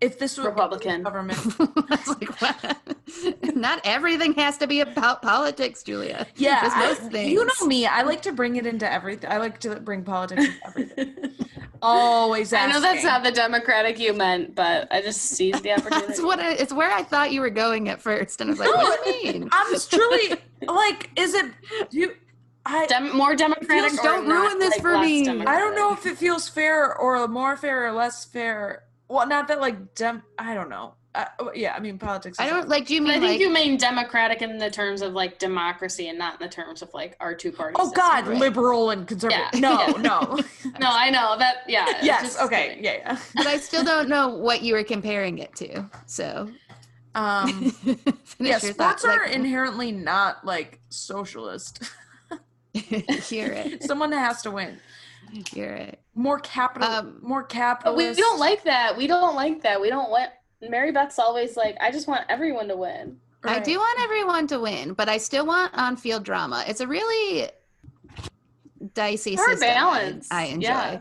if 0.00 0.18
this 0.18 0.36
was 0.36 0.46
Republican. 0.46 1.02
government? 1.02 1.38
It's 1.90 2.08
like, 2.08 2.40
what? 2.40 2.76
Not 3.56 3.80
everything 3.84 4.32
has 4.34 4.56
to 4.58 4.66
be 4.66 4.80
about 4.80 5.22
politics, 5.22 5.82
Julia. 5.82 6.26
Yeah, 6.36 6.60
Just 6.62 6.76
I- 6.76 6.94
things. 7.08 7.32
you 7.32 7.44
know 7.44 7.66
me. 7.66 7.86
I 7.86 8.02
like 8.02 8.22
to 8.22 8.32
bring 8.32 8.56
it 8.56 8.66
into 8.66 8.90
everything. 8.90 9.30
I 9.30 9.38
like 9.38 9.58
to 9.60 9.76
bring 9.80 10.04
politics 10.04 10.44
into 10.46 10.66
everything. 10.66 11.14
Always 11.82 12.52
I 12.52 12.66
know 12.66 12.80
that's 12.80 13.04
not 13.04 13.22
the 13.24 13.32
Democratic 13.32 13.98
you 13.98 14.12
meant, 14.12 14.54
but 14.54 14.86
I 14.92 15.00
just 15.00 15.20
seized 15.22 15.62
the 15.62 15.72
opportunity. 15.72 16.06
That's 16.08 16.20
what 16.22 16.38
I, 16.40 16.52
it's 16.52 16.72
where 16.72 16.92
I 16.92 17.02
thought 17.02 17.32
you 17.32 17.40
were 17.40 17.50
going 17.50 17.88
at 17.88 18.00
first, 18.02 18.40
and 18.40 18.50
I 18.50 18.52
was 18.52 18.60
like, 18.60 18.74
"What 18.74 19.04
do 19.04 19.10
you 19.10 19.32
mean?" 19.32 19.48
I'm 19.52 19.78
truly 19.88 20.34
like. 20.66 21.10
Is 21.16 21.34
it? 21.34 21.46
Do 21.90 21.98
you? 21.98 22.14
I 22.66 22.86
Dem- 22.86 23.16
more 23.16 23.34
democratic. 23.36 23.92
Feels- 23.92 24.02
don't 24.02 24.28
not, 24.28 24.42
ruin 24.42 24.58
this 24.58 24.72
like, 24.72 24.80
for 24.82 24.98
me. 24.98 25.24
democratic? 25.24 25.54
I 25.56 25.58
don't 25.60 25.74
know 25.76 25.92
if 25.92 26.04
it 26.04 26.18
feels 26.18 26.48
fair 26.48 26.94
or 26.96 27.26
more 27.28 27.56
fair 27.56 27.86
or 27.86 27.92
less 27.92 28.24
fair. 28.24 28.82
Well, 29.08 29.26
not 29.26 29.48
that 29.48 29.60
like 29.60 29.94
dem. 29.94 30.22
I 30.38 30.54
don't 30.54 30.68
know. 30.68 30.94
Uh, 31.14 31.24
yeah, 31.54 31.72
I 31.74 31.80
mean 31.80 31.98
politics. 31.98 32.38
I 32.38 32.48
don't 32.48 32.68
like. 32.68 32.86
Do 32.86 32.94
you 32.94 33.00
mean 33.00 33.10
I 33.12 33.14
think 33.14 33.30
like? 33.32 33.40
you 33.40 33.50
mean 33.52 33.76
democratic 33.78 34.42
in 34.42 34.58
the 34.58 34.70
terms 34.70 35.00
of 35.00 35.14
like 35.14 35.38
democracy 35.38 36.08
and 36.08 36.18
not 36.18 36.40
in 36.40 36.46
the 36.46 36.52
terms 36.52 36.82
of 36.82 36.92
like 36.92 37.16
our 37.18 37.34
two 37.34 37.50
parties. 37.50 37.76
Oh 37.80 37.90
God, 37.90 38.26
right. 38.26 38.38
liberal 38.38 38.90
and 38.90 39.06
conservative. 39.08 39.46
Yeah, 39.54 39.58
No, 39.60 39.80
yeah. 39.86 39.92
no. 40.02 40.38
No, 40.80 40.88
I 40.90 41.08
know 41.10 41.36
that. 41.38 41.62
Yeah. 41.66 41.86
it's 41.88 42.04
yes. 42.04 42.22
just 42.22 42.40
Okay. 42.42 42.68
kidding. 42.68 42.84
Yeah. 42.84 42.92
Yeah. 42.98 43.18
but 43.34 43.46
I 43.46 43.56
still 43.56 43.82
don't 43.82 44.08
know 44.08 44.28
what 44.28 44.62
you 44.62 44.74
were 44.74 44.84
comparing 44.84 45.38
it 45.38 45.54
to. 45.56 45.88
So, 46.06 46.50
Um. 47.14 47.70
finish 47.70 47.98
yeah. 48.38 48.58
your 48.62 48.72
thought, 48.74 49.00
Sports 49.00 49.04
are 49.06 49.24
like, 49.26 49.34
inherently 49.34 49.90
not 49.90 50.44
like 50.44 50.78
socialist. 50.90 51.82
hear 52.74 53.50
it, 53.52 53.82
Someone 53.82 54.12
has 54.12 54.42
to 54.42 54.50
win. 54.50 54.78
hear 55.52 55.72
it. 55.72 55.98
More 56.18 56.40
capital. 56.40 56.88
Um, 56.88 57.18
more 57.22 57.42
But 57.42 57.48
capitalist. 57.50 58.16
we 58.16 58.22
don't 58.22 58.40
like 58.40 58.64
that. 58.64 58.96
We 58.96 59.06
don't 59.06 59.36
like 59.36 59.62
that. 59.62 59.80
We 59.80 59.88
don't 59.88 60.10
want. 60.10 60.30
Mary 60.60 60.90
Beth's 60.90 61.20
always 61.20 61.56
like, 61.56 61.76
I 61.80 61.92
just 61.92 62.08
want 62.08 62.22
everyone 62.28 62.66
to 62.66 62.76
win. 62.76 63.18
I 63.44 63.60
do 63.60 63.78
want 63.78 64.00
everyone 64.00 64.48
to 64.48 64.58
win, 64.58 64.94
but 64.94 65.08
I 65.08 65.18
still 65.18 65.46
want 65.46 65.72
on-field 65.74 66.24
drama. 66.24 66.64
It's 66.66 66.80
a 66.80 66.88
really 66.88 67.48
dicey 68.94 69.36
For 69.36 69.44
system. 69.44 69.68
I- 69.70 69.74
balance, 69.74 70.28
I, 70.32 70.44
enjoy. 70.46 70.66
yeah. 70.68 71.00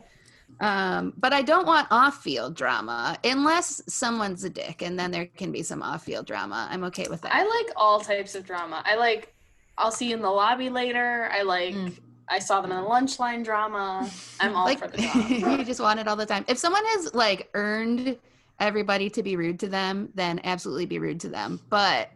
Um, 0.59 1.13
but 1.17 1.33
I 1.33 1.41
don't 1.41 1.65
want 1.65 1.87
off-field 1.89 2.55
drama 2.55 3.17
unless 3.23 3.81
someone's 3.87 4.43
a 4.43 4.49
dick, 4.51 4.83
and 4.83 4.99
then 4.99 5.09
there 5.09 5.25
can 5.25 5.51
be 5.51 5.63
some 5.63 5.81
off-field 5.81 6.27
drama. 6.27 6.67
I'm 6.69 6.83
okay 6.85 7.07
with 7.09 7.21
that. 7.21 7.33
I 7.33 7.43
like 7.43 7.71
all 7.75 7.99
types 7.99 8.35
of 8.35 8.45
drama. 8.45 8.83
I 8.85 8.95
like. 8.95 9.33
I'll 9.79 9.91
see 9.91 10.09
you 10.09 10.15
in 10.15 10.21
the 10.21 10.29
lobby 10.29 10.69
later. 10.69 11.29
I 11.31 11.41
like. 11.41 11.73
Mm. 11.75 11.97
I 12.29 12.39
saw 12.39 12.61
them 12.61 12.71
in 12.71 12.77
the 12.77 12.83
lunch 12.83 13.19
line 13.19 13.43
drama. 13.43 14.09
I'm 14.39 14.55
all 14.55 14.65
like 14.65 14.79
for 14.79 14.87
the 14.87 14.97
drama. 15.39 15.57
you 15.59 15.63
just 15.65 15.79
want 15.79 15.99
it 15.99 16.07
all 16.07 16.15
the 16.15 16.25
time. 16.25 16.43
If 16.47 16.57
someone 16.57 16.83
has 16.85 17.13
like 17.13 17.49
earned 17.53 18.17
everybody 18.59 19.09
to 19.11 19.23
be 19.23 19.35
rude 19.35 19.59
to 19.61 19.67
them, 19.67 20.09
then 20.15 20.41
absolutely 20.43 20.85
be 20.85 20.99
rude 20.99 21.19
to 21.21 21.29
them. 21.29 21.59
But 21.69 22.11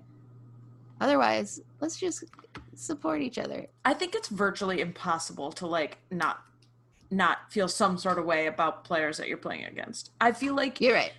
otherwise, 1.00 1.62
let's 1.80 1.98
just 2.00 2.24
support 2.76 3.22
each 3.22 3.38
other. 3.38 3.68
I 3.86 3.94
think 3.94 4.16
it's 4.16 4.28
virtually 4.28 4.82
impossible 4.82 5.52
to 5.54 5.68
like 5.68 5.98
not 6.10 6.42
not 7.10 7.52
feel 7.52 7.68
some 7.68 7.98
sort 7.98 8.18
of 8.18 8.26
way 8.26 8.48
about 8.48 8.84
players 8.86 9.18
that 9.18 9.28
you're 9.28 9.38
playing 9.38 9.66
against. 9.66 10.12
I 10.22 10.32
feel 10.32 10.56
like 10.56 10.80
You're 10.80 10.94
right. 10.96 11.12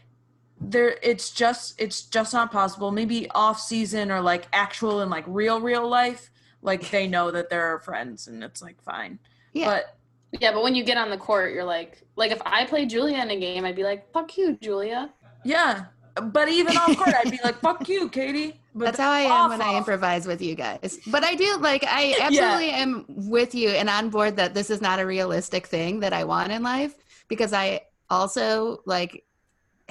there 0.61 0.97
it's 1.03 1.30
just 1.30 1.80
it's 1.80 2.03
just 2.03 2.32
not 2.32 2.51
possible. 2.51 2.90
Maybe 2.90 3.30
off 3.30 3.61
season 3.61 4.11
or 4.11 4.20
like 4.20 4.49
actual 4.53 5.01
and 5.01 5.11
like 5.11 5.24
real 5.26 5.61
real 5.61 5.88
life, 5.88 6.30
like 6.62 6.90
they 6.90 7.06
know 7.06 7.30
that 7.30 7.50
they're 7.50 7.80
friends 7.80 8.28
and 8.28 8.42
it's 8.42 8.62
like 8.62 8.80
fine. 8.82 9.18
Yeah. 9.52 9.66
But 9.66 9.96
Yeah, 10.40 10.52
but 10.52 10.62
when 10.62 10.74
you 10.74 10.84
get 10.84 10.96
on 10.96 11.10
the 11.10 11.18
court, 11.18 11.52
you're 11.52 11.64
like, 11.64 12.02
like 12.16 12.30
if 12.30 12.40
I 12.46 12.64
play 12.64 12.86
Julia 12.86 13.18
in 13.18 13.30
a 13.30 13.38
game, 13.38 13.64
I'd 13.64 13.76
be 13.76 13.84
like, 13.84 14.10
"Fuck 14.12 14.36
you, 14.38 14.56
Julia." 14.60 15.10
yeah. 15.44 15.86
But 16.14 16.50
even 16.50 16.76
off 16.76 16.94
court, 16.96 17.14
I'd 17.24 17.30
be 17.30 17.40
like, 17.42 17.58
"Fuck 17.60 17.88
you, 17.88 18.08
Katie." 18.08 18.60
But 18.74 18.84
That's 18.84 18.98
how 18.98 19.10
I 19.10 19.20
am 19.20 19.30
off, 19.32 19.50
when 19.50 19.62
I 19.62 19.76
improvise 19.76 20.26
with 20.26 20.40
you 20.40 20.54
guys. 20.54 20.98
But 21.06 21.24
I 21.24 21.34
do 21.34 21.58
like 21.58 21.84
I 21.86 22.16
absolutely 22.20 22.70
am 22.70 23.04
with 23.08 23.54
you 23.54 23.70
and 23.70 23.88
on 23.88 24.08
board 24.10 24.36
that 24.36 24.54
this 24.54 24.70
is 24.70 24.80
not 24.80 24.98
a 24.98 25.06
realistic 25.06 25.66
thing 25.66 26.00
that 26.00 26.12
I 26.12 26.24
want 26.24 26.52
in 26.52 26.62
life 26.62 26.94
because 27.28 27.52
I 27.52 27.82
also 28.08 28.82
like 28.86 29.24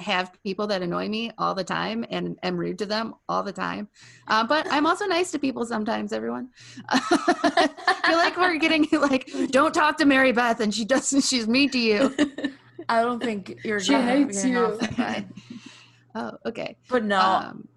have 0.02 0.32
people 0.42 0.66
that 0.66 0.82
annoy 0.82 1.08
me 1.08 1.30
all 1.38 1.54
the 1.54 1.64
time 1.64 2.04
and 2.10 2.38
am 2.42 2.56
rude 2.56 2.78
to 2.80 2.86
them 2.86 3.14
all 3.28 3.42
the 3.42 3.52
time. 3.52 3.88
Uh, 4.28 4.44
but 4.46 4.66
I'm 4.70 4.86
also 4.86 5.06
nice 5.06 5.30
to 5.32 5.38
people 5.38 5.64
sometimes, 5.64 6.12
everyone. 6.12 6.50
I 6.88 8.00
feel 8.06 8.16
like 8.18 8.36
we're 8.36 8.58
getting 8.58 8.86
like, 8.92 9.30
don't 9.50 9.72
talk 9.74 9.96
to 9.98 10.04
Mary 10.04 10.32
Beth 10.32 10.60
and 10.60 10.74
she 10.74 10.84
doesn't, 10.84 11.22
she's 11.22 11.46
mean 11.48 11.70
to 11.70 11.78
you. 11.78 12.14
I 12.88 13.02
don't 13.02 13.22
think 13.22 13.60
you're 13.64 13.80
She 13.80 13.94
hates 13.94 14.44
you. 14.44 14.58
off 14.64 14.78
that 14.80 14.90
vibe. 14.90 15.26
oh, 16.14 16.32
okay. 16.46 16.76
But 16.88 17.04
no, 17.04 17.20
Um, 17.20 17.68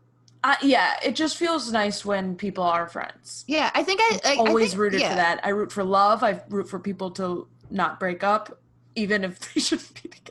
I, 0.43 0.57
yeah, 0.61 0.93
it 1.03 1.15
just 1.15 1.37
feels 1.37 1.71
nice 1.71 2.03
when 2.05 2.35
people 2.35 2.63
are 2.63 2.87
friends. 2.87 3.45
yeah, 3.47 3.71
I 3.73 3.83
think 3.83 3.99
I, 4.01 4.19
I 4.25 4.33
I 4.33 4.35
always 4.37 4.71
think- 4.71 4.81
rooted 4.81 5.01
yeah. 5.01 5.09
for 5.09 5.15
that. 5.15 5.39
I 5.43 5.49
root 5.49 5.71
for 5.71 5.83
love. 5.83 6.23
I 6.23 6.41
root 6.49 6.67
for 6.69 6.79
people 6.79 7.11
to 7.11 7.47
not 7.71 7.99
break 7.99 8.23
up, 8.23 8.59
even 8.95 9.23
if 9.23 9.39
they 9.53 9.59
shouldn't 9.61 9.93
be 10.01 10.09
together. 10.09 10.24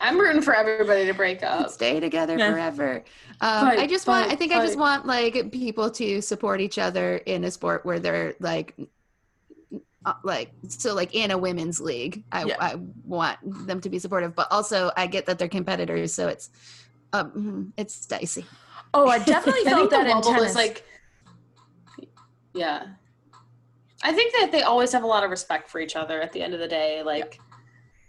I'm 0.00 0.18
rooting 0.18 0.42
for 0.42 0.54
everybody 0.54 1.06
to 1.06 1.14
break 1.14 1.42
up. 1.42 1.70
stay 1.70 2.00
together 2.00 2.38
Yeah. 2.38 2.50
forever. 2.52 3.04
Um, 3.40 3.68
I 3.68 3.76
Fight, 3.76 3.90
just 3.90 4.06
want, 4.06 4.26
I 4.26 4.28
fight, 4.30 4.38
think 4.38 4.52
I 4.52 4.60
just 4.60 4.78
want 4.78 5.06
like 5.06 5.50
people 5.52 5.90
to 5.92 6.20
support 6.20 6.60
each 6.60 6.78
other 6.78 7.16
in 7.18 7.44
a 7.44 7.50
sport 7.50 7.84
where 7.84 7.98
they're 7.98 8.34
like, 8.40 8.74
uh, 10.06 10.12
like, 10.22 10.52
so 10.68 10.94
like 10.94 11.14
in 11.14 11.30
a 11.30 11.38
women's 11.38 11.80
league, 11.80 12.24
I, 12.30 12.44
Yeah. 12.44 12.56
I 12.60 12.74
want 13.04 13.38
them 13.66 13.80
to 13.80 13.88
be 13.90 13.98
supportive, 13.98 14.34
but 14.34 14.48
also 14.50 14.90
I 14.96 15.06
get 15.06 15.26
that 15.26 15.38
they're 15.38 15.48
competitors. 15.48 16.12
So 16.14 16.28
it's, 16.28 16.50
um, 17.12 17.30
mm, 17.32 17.72
it's 17.76 18.06
dicey. 18.06 18.44
Oh, 18.92 19.08
I 19.08 19.18
definitely 19.18 19.62
I 19.66 19.70
felt 19.70 19.78
think 19.78 19.90
the 19.90 19.96
that 19.96 20.06
in 20.08 20.22
tennis. 20.22 20.50
is 20.50 20.56
like, 20.56 20.84
yeah. 22.54 22.86
I 24.02 24.12
think 24.12 24.34
that 24.38 24.52
they 24.52 24.62
always 24.62 24.92
have 24.92 25.02
a 25.02 25.06
lot 25.06 25.24
of 25.24 25.30
respect 25.30 25.68
for 25.70 25.80
each 25.80 25.96
other. 25.96 26.20
At 26.20 26.32
the 26.32 26.42
end 26.42 26.52
of 26.54 26.60
the 26.60 26.68
day, 26.68 27.02
like, 27.02 27.40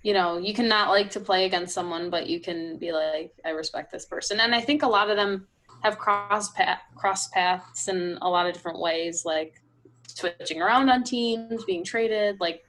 you 0.06 0.14
know, 0.14 0.38
you 0.38 0.54
cannot 0.54 0.90
like 0.90 1.10
to 1.10 1.20
play 1.20 1.46
against 1.46 1.74
someone, 1.74 2.12
but 2.12 2.30
you 2.30 2.40
can 2.40 2.78
be 2.78 2.92
like, 2.92 3.34
I 3.44 3.50
respect 3.50 3.92
this 3.92 4.06
person, 4.06 4.40
and 4.40 4.54
I 4.54 4.62
think 4.62 4.84
a 4.84 4.88
lot 4.88 5.10
of 5.10 5.18
them 5.18 5.48
have 5.82 5.98
cross 5.98 6.52
path, 6.52 6.80
cross 6.96 7.28
paths 7.30 7.88
in 7.88 8.20
a 8.22 8.30
lot 8.30 8.46
of 8.46 8.54
different 8.54 8.80
ways, 8.80 9.26
like 9.26 9.60
switching 10.06 10.62
around 10.62 10.92
on 10.92 11.04
teams, 11.04 11.64
being 11.64 11.84
traded, 11.84 12.40
like 12.40 12.64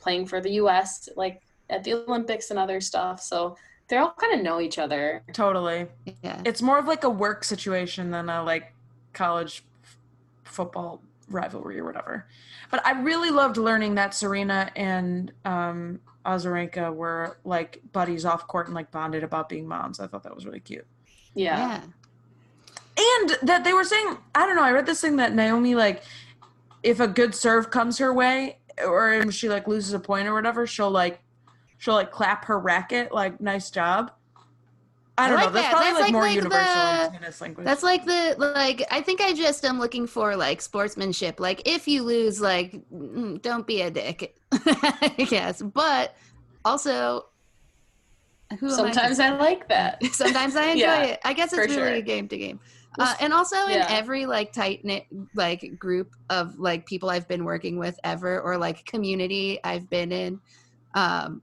playing 0.00 0.26
for 0.26 0.40
the 0.40 0.50
U.S. 0.54 1.08
like 1.14 1.40
at 1.70 1.84
the 1.84 1.94
Olympics 1.94 2.50
and 2.50 2.58
other 2.58 2.80
stuff. 2.80 3.22
So 3.22 3.56
they 3.86 3.98
all 3.98 4.14
kind 4.18 4.34
of 4.34 4.42
know 4.42 4.60
each 4.60 4.80
other. 4.80 5.22
Totally. 5.32 5.86
Yeah. 6.24 6.42
It's 6.44 6.62
more 6.62 6.80
of 6.80 6.88
like 6.88 7.04
a 7.04 7.10
work 7.10 7.44
situation 7.44 8.10
than 8.10 8.28
a 8.28 8.42
like 8.42 8.74
college 9.12 9.62
f- 9.84 9.98
football 10.42 11.00
rivalry 11.28 11.78
or 11.78 11.84
whatever. 11.84 12.26
But 12.72 12.84
I 12.84 13.00
really 13.00 13.30
loved 13.30 13.56
learning 13.56 13.94
that 13.94 14.14
Serena 14.14 14.72
and 14.74 15.30
um 15.44 16.00
Azarenka 16.24 16.94
were 16.94 17.38
like 17.44 17.80
buddies 17.92 18.24
off 18.24 18.46
court 18.46 18.66
and 18.66 18.74
like 18.74 18.90
bonded 18.90 19.24
about 19.24 19.48
being 19.48 19.66
moms. 19.66 20.00
I 20.00 20.06
thought 20.06 20.22
that 20.22 20.34
was 20.34 20.46
really 20.46 20.60
cute. 20.60 20.86
Yeah. 21.34 21.58
yeah. 21.58 21.80
And 22.98 23.38
that 23.42 23.64
they 23.64 23.72
were 23.72 23.84
saying, 23.84 24.18
I 24.34 24.46
don't 24.46 24.56
know, 24.56 24.62
I 24.62 24.72
read 24.72 24.86
this 24.86 25.00
thing 25.00 25.16
that 25.16 25.34
Naomi 25.34 25.74
like 25.74 26.02
if 26.82 27.00
a 27.00 27.08
good 27.08 27.34
serve 27.34 27.70
comes 27.70 27.98
her 27.98 28.12
way 28.12 28.58
or 28.84 29.12
if 29.12 29.34
she 29.34 29.48
like 29.48 29.66
loses 29.66 29.92
a 29.92 30.00
point 30.00 30.28
or 30.28 30.34
whatever, 30.34 30.66
she'll 30.66 30.90
like 30.90 31.20
she'll 31.78 31.94
like 31.94 32.10
clap 32.10 32.44
her 32.46 32.58
racket 32.58 33.12
like 33.12 33.40
nice 33.40 33.70
job. 33.70 34.12
I 35.22 35.26
I 35.26 35.28
don't 35.28 35.36
like 35.36 35.46
know. 35.46 35.52
That's 35.52 35.66
that. 35.66 35.70
probably 35.72 35.86
That's 35.90 36.00
like, 36.00 36.02
like- 36.04 36.12
more 36.12 36.22
like 36.22 36.34
universal 36.34 36.74
the- 37.12 37.18
tennis 37.18 37.40
language. 37.40 37.64
That's 37.64 37.82
like 37.82 38.04
the 38.04 38.34
like 38.38 38.82
I 38.90 39.00
think 39.00 39.20
I 39.20 39.32
just 39.32 39.64
am 39.64 39.78
looking 39.78 40.06
for 40.06 40.36
like 40.36 40.60
sportsmanship. 40.60 41.40
Like 41.40 41.62
if 41.66 41.86
you 41.88 42.02
lose, 42.02 42.40
like 42.40 42.72
mm, 42.92 43.40
don't 43.42 43.66
be 43.66 43.82
a 43.82 43.90
dick. 43.90 44.36
I 44.52 45.26
guess. 45.28 45.62
But 45.62 46.14
also 46.64 47.26
who 48.60 48.66
am 48.66 48.72
I 48.72 48.76
Sometimes 48.76 49.18
I 49.20 49.30
like 49.36 49.68
that. 49.68 50.04
Sometimes 50.12 50.56
I 50.56 50.64
enjoy 50.72 50.80
Yeah, 50.84 51.02
it. 51.04 51.20
I 51.24 51.32
guess 51.32 51.52
it's 51.52 51.74
really 51.74 51.74
sure. 51.94 52.00
game 52.02 52.28
to 52.28 52.36
game. 52.36 52.60
Uh, 52.98 53.14
and 53.20 53.32
also 53.32 53.56
in 53.68 53.80
every 53.88 54.26
like 54.26 54.52
tight 54.52 54.84
knit 54.84 55.06
like 55.34 55.78
group 55.78 56.14
of 56.28 56.58
like 56.58 56.84
people 56.84 57.08
I've 57.08 57.26
been 57.26 57.42
working 57.44 57.78
with 57.78 57.98
ever 58.04 58.38
or 58.42 58.58
like 58.58 58.84
community 58.84 59.58
I've 59.64 59.88
been 59.88 60.12
in, 60.12 60.38
um, 60.94 61.40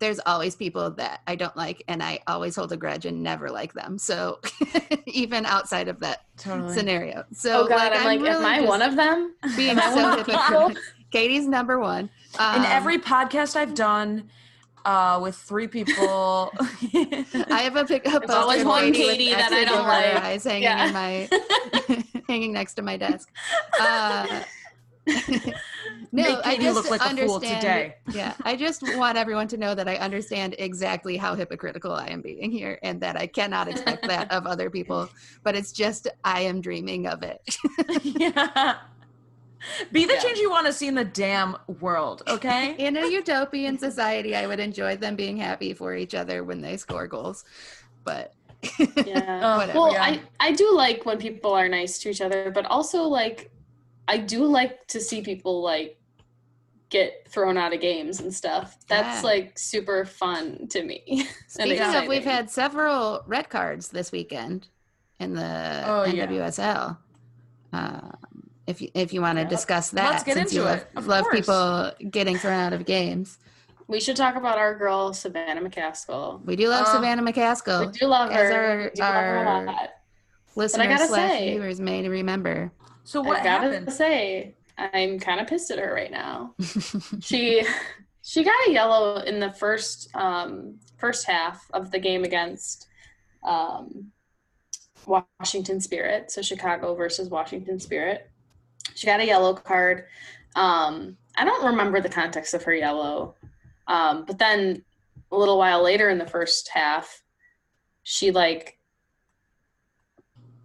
there's 0.00 0.20
always 0.26 0.56
people 0.56 0.90
that 0.92 1.20
I 1.26 1.36
don't 1.36 1.56
like 1.56 1.82
and 1.88 2.02
I 2.02 2.20
always 2.26 2.56
hold 2.56 2.72
a 2.72 2.76
grudge 2.76 3.06
and 3.06 3.22
never 3.22 3.50
like 3.50 3.72
them. 3.72 3.96
So 3.98 4.40
even 5.06 5.46
outside 5.46 5.88
of 5.88 6.00
that 6.00 6.24
totally. 6.36 6.74
scenario. 6.74 7.24
So 7.32 7.62
oh 7.64 7.68
God, 7.68 7.92
I'm 7.92 8.04
like, 8.04 8.20
am 8.20 8.44
I 8.44 8.60
one 8.60 8.82
of 8.82 8.96
them? 8.96 9.34
being 9.56 9.78
so 9.78 9.94
one 9.94 10.18
hypocritical? 10.18 10.72
Katie's 11.10 11.46
number 11.46 11.78
one. 11.78 12.10
in 12.34 12.40
Um, 12.40 12.64
every 12.66 12.98
podcast 12.98 13.54
I've 13.56 13.74
done 13.74 14.28
uh, 14.84 15.20
with 15.22 15.36
three 15.36 15.68
people. 15.68 16.52
I 16.92 17.60
have 17.62 17.76
a 17.76 17.84
pic. 17.84 18.06
A 18.06 18.10
There's 18.18 18.30
always 18.30 18.64
one 18.64 18.92
Katie 18.92 19.26
Katie 19.26 19.30
that 19.30 19.52
I 19.52 19.60
X's 19.60 19.74
don't 19.76 19.86
like. 19.86 20.16
Eyes 20.16 20.44
hanging 20.44 20.62
Yeah. 20.64 20.86
in 20.88 20.92
my 20.92 21.28
hanging 22.28 22.52
next 22.52 22.74
to 22.74 22.82
my 22.82 22.96
desk. 22.96 23.30
Uh, 23.80 24.42
no, 26.16 26.22
Make 26.22 26.38
I 26.46 26.50
Katie 26.52 26.62
just 26.62 26.76
look 26.76 26.90
like 26.90 27.00
a 27.00 27.16
fool 27.26 27.34
understand- 27.34 27.60
today. 27.60 27.94
Yeah, 28.12 28.34
I 28.44 28.54
just 28.54 28.82
want 28.96 29.18
everyone 29.18 29.48
to 29.48 29.56
know 29.56 29.74
that 29.74 29.88
I 29.88 29.96
understand 29.96 30.54
exactly 30.58 31.16
how 31.16 31.34
hypocritical 31.34 31.92
I 31.92 32.06
am 32.06 32.20
being 32.20 32.52
here, 32.52 32.78
and 32.84 33.00
that 33.00 33.16
I 33.16 33.26
cannot 33.26 33.66
expect 33.66 34.06
that 34.06 34.30
of 34.30 34.46
other 34.46 34.70
people. 34.70 35.08
But 35.42 35.56
it's 35.56 35.72
just 35.72 36.06
I 36.22 36.42
am 36.42 36.60
dreaming 36.60 37.08
of 37.08 37.22
it. 37.24 37.40
yeah. 38.04 38.76
Be 39.92 40.04
the 40.04 40.12
Yeah. 40.14 40.20
change 40.20 40.38
you 40.38 40.50
want 40.50 40.66
to 40.66 40.72
see 40.72 40.86
in 40.86 40.94
the 40.94 41.04
damn 41.06 41.56
world, 41.80 42.22
okay? 42.28 42.74
In 42.78 42.96
a 42.96 43.06
utopian 43.08 43.78
society, 43.78 44.36
I 44.36 44.46
would 44.46 44.60
enjoy 44.60 44.96
them 44.96 45.16
being 45.16 45.36
happy 45.38 45.72
for 45.74 45.94
each 45.96 46.14
other 46.14 46.44
when 46.44 46.60
they 46.60 46.76
score 46.76 47.06
goals. 47.08 47.44
But 48.04 48.34
Yeah. 48.78 49.40
Oh, 49.42 49.56
Whatever. 49.58 49.78
well, 49.80 49.92
yeah. 49.92 50.02
I 50.04 50.20
I 50.38 50.52
do 50.52 50.70
like 50.76 51.04
when 51.06 51.18
people 51.18 51.52
are 51.54 51.68
nice 51.68 51.98
to 52.00 52.10
each 52.10 52.20
other, 52.20 52.50
but 52.52 52.66
also 52.66 53.02
like 53.04 53.50
I 54.06 54.18
do 54.18 54.44
like 54.44 54.86
to 54.88 55.00
see 55.00 55.22
people 55.22 55.62
like 55.62 55.98
get 56.94 57.26
thrown 57.28 57.58
out 57.58 57.74
of 57.74 57.80
games 57.80 58.20
and 58.20 58.32
stuff. 58.32 58.76
That's 58.88 59.18
Yeah. 59.22 59.28
like 59.30 59.58
super 59.58 60.04
fun 60.04 60.68
to 60.68 60.82
me. 60.84 61.26
Speaking 61.48 61.80
of, 61.82 62.06
we've 62.06 62.24
had 62.24 62.48
several 62.50 63.22
red 63.26 63.48
cards 63.50 63.88
this 63.88 64.12
weekend 64.12 64.68
in 65.18 65.34
the 65.34 65.82
Oh, 65.86 66.04
yeah. 66.04 66.26
NWSL. 66.26 66.96
Um, 67.72 68.16
if 68.66 68.80
you, 68.80 68.88
if 68.94 69.12
you 69.12 69.20
want 69.20 69.36
to 69.38 69.42
Yep. 69.42 69.50
discuss 69.50 69.90
that, 69.90 70.10
Let's 70.10 70.22
get 70.24 70.36
since 70.36 70.52
you 70.54 70.60
into 70.62 70.70
love, 70.72 70.80
it. 70.80 70.88
Of 70.96 71.06
love 71.08 71.26
people 71.32 71.90
getting 72.10 72.38
thrown 72.38 72.54
out 72.60 72.72
of 72.72 72.84
games, 72.86 73.38
we 73.88 74.00
should 74.00 74.16
talk 74.16 74.36
about 74.36 74.56
our 74.56 74.74
girl 74.78 75.12
Savannah 75.12 75.60
McCaskill. 75.60 76.42
we 76.46 76.56
do 76.56 76.68
love 76.68 76.86
Uh, 76.86 76.92
Savannah 76.94 77.22
McCaskill. 77.22 77.86
We 77.92 77.98
do 77.98 78.06
love 78.06 78.30
as 78.30 78.50
her. 78.52 78.64
our- 78.64 78.76
we 78.84 78.90
do 78.94 79.02
love 79.02 79.14
her 79.14 79.44
a 79.44 79.64
lot. 79.66 79.90
Listeners 80.56 80.86
gotta 80.86 81.06
slash 81.08 81.30
say- 81.30 81.50
viewers 81.50 81.80
may 81.80 82.08
remember. 82.08 82.70
So 83.02 83.20
what 83.20 83.40
I 83.40 83.44
gotta 83.44 83.64
happened? 83.72 83.92
say, 83.92 84.54
I'm 84.76 85.18
kind 85.18 85.40
of 85.40 85.46
pissed 85.46 85.70
at 85.70 85.78
her 85.78 85.92
right 85.92 86.10
now. 86.10 86.54
she 87.20 87.64
she 88.22 88.42
got 88.42 88.68
a 88.68 88.72
yellow 88.72 89.18
in 89.20 89.38
the 89.38 89.52
first 89.52 90.14
um, 90.14 90.78
first 90.96 91.26
half 91.26 91.64
of 91.72 91.90
the 91.90 91.98
game 91.98 92.24
against 92.24 92.88
um, 93.42 94.10
Washington 95.06 95.80
Spirit. 95.80 96.30
So 96.30 96.42
Chicago 96.42 96.94
versus 96.94 97.28
Washington 97.28 97.78
Spirit. 97.78 98.30
She 98.94 99.06
got 99.06 99.20
a 99.20 99.26
yellow 99.26 99.54
card. 99.54 100.06
Um, 100.56 101.16
I 101.36 101.44
don't 101.44 101.66
remember 101.66 102.00
the 102.00 102.08
context 102.08 102.54
of 102.54 102.62
her 102.62 102.74
yellow, 102.74 103.34
um, 103.86 104.24
but 104.24 104.38
then 104.38 104.84
a 105.30 105.36
little 105.36 105.58
while 105.58 105.82
later 105.82 106.08
in 106.08 106.18
the 106.18 106.26
first 106.26 106.68
half, 106.68 107.22
she 108.02 108.30
like 108.30 108.78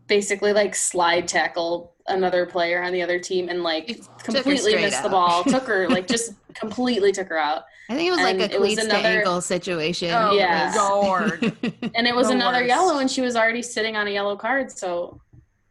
basically 0.07 0.53
like 0.53 0.75
slide 0.75 1.27
tackle 1.27 1.95
another 2.09 2.45
player 2.45 2.81
on 2.83 2.91
the 2.93 3.01
other 3.01 3.19
team 3.19 3.49
and 3.49 3.63
like 3.63 3.87
Took 3.87 4.23
completely 4.23 4.71
straight 4.71 4.81
missed 4.81 5.03
the 5.03 5.09
ball. 5.09 5.43
took 5.55 5.63
her 5.63 5.87
like 5.89 6.07
just 6.07 6.33
completely 6.53 7.11
took 7.11 7.27
her 7.27 7.37
out. 7.37 7.63
I 7.89 7.95
think 7.95 8.07
it 8.07 8.11
was 8.11 8.19
like 8.21 8.37
a 8.37 8.43
it 8.53 8.59
was 8.59 8.75
cleats 8.75 8.83
another- 8.83 9.01
to 9.01 9.07
ankle 9.07 9.41
situation. 9.41 10.11
Oh, 10.11 10.33
Yeah. 10.33 10.71
Lord. 10.77 11.41
And 11.95 12.05
it 12.07 12.15
was 12.15 12.27
The 12.27 12.33
another 12.35 12.59
worst. 12.59 12.67
yellow 12.67 12.99
and 12.99 13.09
she 13.09 13.21
was 13.21 13.35
already 13.35 13.61
sitting 13.61 13.95
on 13.95 14.07
a 14.07 14.11
yellow 14.11 14.35
card, 14.35 14.71
so 14.71 15.19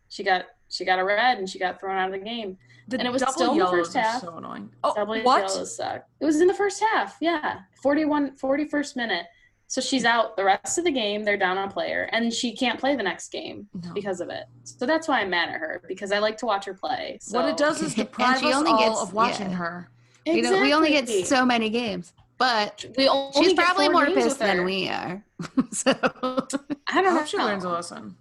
she 0.09 0.23
got 0.25 0.47
she 0.71 0.85
got 0.85 0.99
a 0.99 1.05
red 1.05 1.39
and 1.39 1.49
she 1.49 1.59
got 1.59 1.81
thrown 1.81 1.97
out 1.97 2.07
of 2.07 2.13
the 2.13 2.19
game. 2.25 2.59
The 2.89 2.99
And 2.99 3.07
it 3.07 3.11
was 3.13 3.23
still 3.29 3.53
in 3.53 3.59
the 3.59 3.67
first 3.67 3.95
half. 3.95 4.21
so 4.23 4.37
annoying. 4.37 4.71
Oh, 4.83 4.95
Double 4.95 5.21
what? 5.23 5.49
yellows 5.49 5.77
suck. 5.77 6.05
It 6.21 6.25
was 6.25 6.41
in 6.41 6.47
the 6.47 6.55
first 6.55 6.83
half, 6.83 7.17
yeah. 7.21 7.61
41 7.83 8.37
41st 8.37 8.97
minute. 8.97 9.27
So 9.71 9.81
she's 9.83 10.05
out 10.07 10.35
the 10.37 10.45
rest 10.45 10.79
of 10.79 10.85
the 10.85 10.91
game. 10.91 11.25
They're 11.25 11.37
down 11.37 11.59
on 11.59 11.69
a 11.69 11.71
player, 11.71 12.09
and 12.13 12.33
she 12.33 12.57
can't 12.57 12.81
play 12.81 12.97
the 12.97 13.03
next 13.03 13.31
game 13.31 13.69
No. 13.85 13.93
because 13.93 14.21
of 14.23 14.31
it. 14.31 14.45
So 14.65 14.87
that's 14.87 15.07
why 15.09 15.21
I'm 15.21 15.29
mad 15.31 15.51
at 15.51 15.57
her 15.61 15.83
because 15.87 16.11
I 16.11 16.19
like 16.21 16.39
to 16.39 16.47
watch 16.47 16.65
her 16.65 16.73
play. 16.75 17.19
So. 17.21 17.39
What 17.39 17.49
it 17.51 17.57
does 17.59 17.83
is 17.83 17.89
And 17.99 18.07
deprive 18.07 18.41
she 18.41 18.47
us 18.49 18.55
only 18.55 18.71
all 18.71 18.79
gets- 18.79 19.03
of 19.03 19.13
watching 19.13 19.51
yeah. 19.51 19.57
her. 19.57 19.91
You 20.27 20.43
know, 20.43 20.61
we 20.61 20.73
only 20.75 20.91
get 20.91 21.09
so 21.27 21.45
many 21.47 21.71
games, 21.71 22.13
but 22.39 22.85
We 22.99 23.09
only 23.09 23.33
she's 23.33 23.55
probably 23.55 23.89
more 23.89 24.05
pissed 24.07 24.39
than 24.39 24.65
we 24.65 24.89
are. 24.89 25.23
so, 25.71 25.91
I 26.03 26.43
I 26.89 27.03
don't 27.03 27.05
know. 27.05 27.19
hope 27.19 27.27
she 27.27 27.39
learns 27.39 27.65
a 27.65 27.69
lesson. 27.71 28.15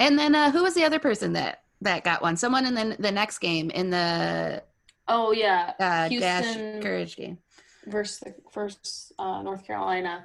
and 0.00 0.18
then 0.18 0.34
uh, 0.34 0.50
who 0.50 0.62
was 0.62 0.74
the 0.74 0.84
other 0.84 0.98
person 0.98 1.32
that 1.34 1.62
that 1.82 2.02
got 2.04 2.22
one? 2.22 2.36
Someone 2.36 2.66
in 2.66 2.74
the 2.74 2.96
the 2.98 3.12
next 3.12 3.38
game 3.38 3.70
in 3.70 3.90
the 3.90 4.62
Oh 5.06 5.32
yeah, 5.32 5.72
uh, 5.78 6.08
dash 6.08 6.54
courage 6.82 7.16
game. 7.16 7.38
Versus 7.86 8.18
the 8.20 8.34
versus 8.54 9.12
uh, 9.18 9.42
North 9.42 9.66
Carolina. 9.66 10.24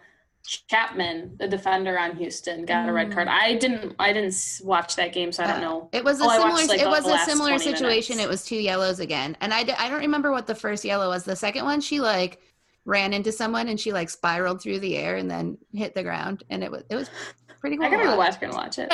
Chapman, 0.69 1.37
the 1.39 1.47
defender 1.47 1.97
on 1.97 2.17
Houston, 2.17 2.65
got 2.65 2.89
a 2.89 2.91
red 2.91 3.13
card. 3.13 3.29
I 3.29 3.55
didn't. 3.55 3.95
I 3.97 4.11
didn't 4.11 4.35
watch 4.61 4.97
that 4.97 5.13
game, 5.13 5.31
so 5.31 5.41
I 5.43 5.47
don't 5.47 5.57
Uh, 5.57 5.61
know. 5.61 5.89
It 5.93 6.03
was 6.03 6.19
a 6.19 6.25
Oh, 6.25 6.29
similar. 6.31 6.49
watched, 6.51 6.67
like, 6.67 6.81
it 6.81 6.83
the 6.83 6.89
was 6.89 7.05
a 7.07 7.17
similar 7.19 7.57
situation. 7.57 8.17
minutes. 8.17 8.25
It 8.27 8.29
was 8.29 8.43
two 8.43 8.57
yellows 8.57 8.99
again, 8.99 9.37
and 9.39 9.53
I, 9.53 9.63
d- 9.63 9.71
I 9.77 9.87
don't 9.89 10.01
remember 10.01 10.31
what 10.31 10.45
the 10.45 10.53
first 10.55 10.83
yellow 10.83 11.07
was. 11.07 11.23
The 11.23 11.35
second 11.37 11.63
one, 11.63 11.79
she 11.79 12.01
like 12.01 12.41
ran 12.83 13.13
into 13.13 13.31
someone 13.31 13.69
and 13.69 13.79
she 13.79 13.93
like 13.93 14.09
spiraled 14.09 14.61
through 14.61 14.79
the 14.79 14.97
air 14.97 15.15
and 15.15 15.31
then 15.31 15.57
hit 15.73 15.95
the 15.95 16.03
ground, 16.03 16.43
and 16.49 16.61
it 16.61 16.69
was 16.69 16.83
it 16.89 16.95
was 16.97 17.09
pretty 17.61 17.77
cool. 17.77 17.85
I 17.85 17.89
gotta 17.91 18.03
go 18.03 18.17
back 18.17 18.43
and 18.43 18.51
watch 18.51 18.79
it. 18.79 18.93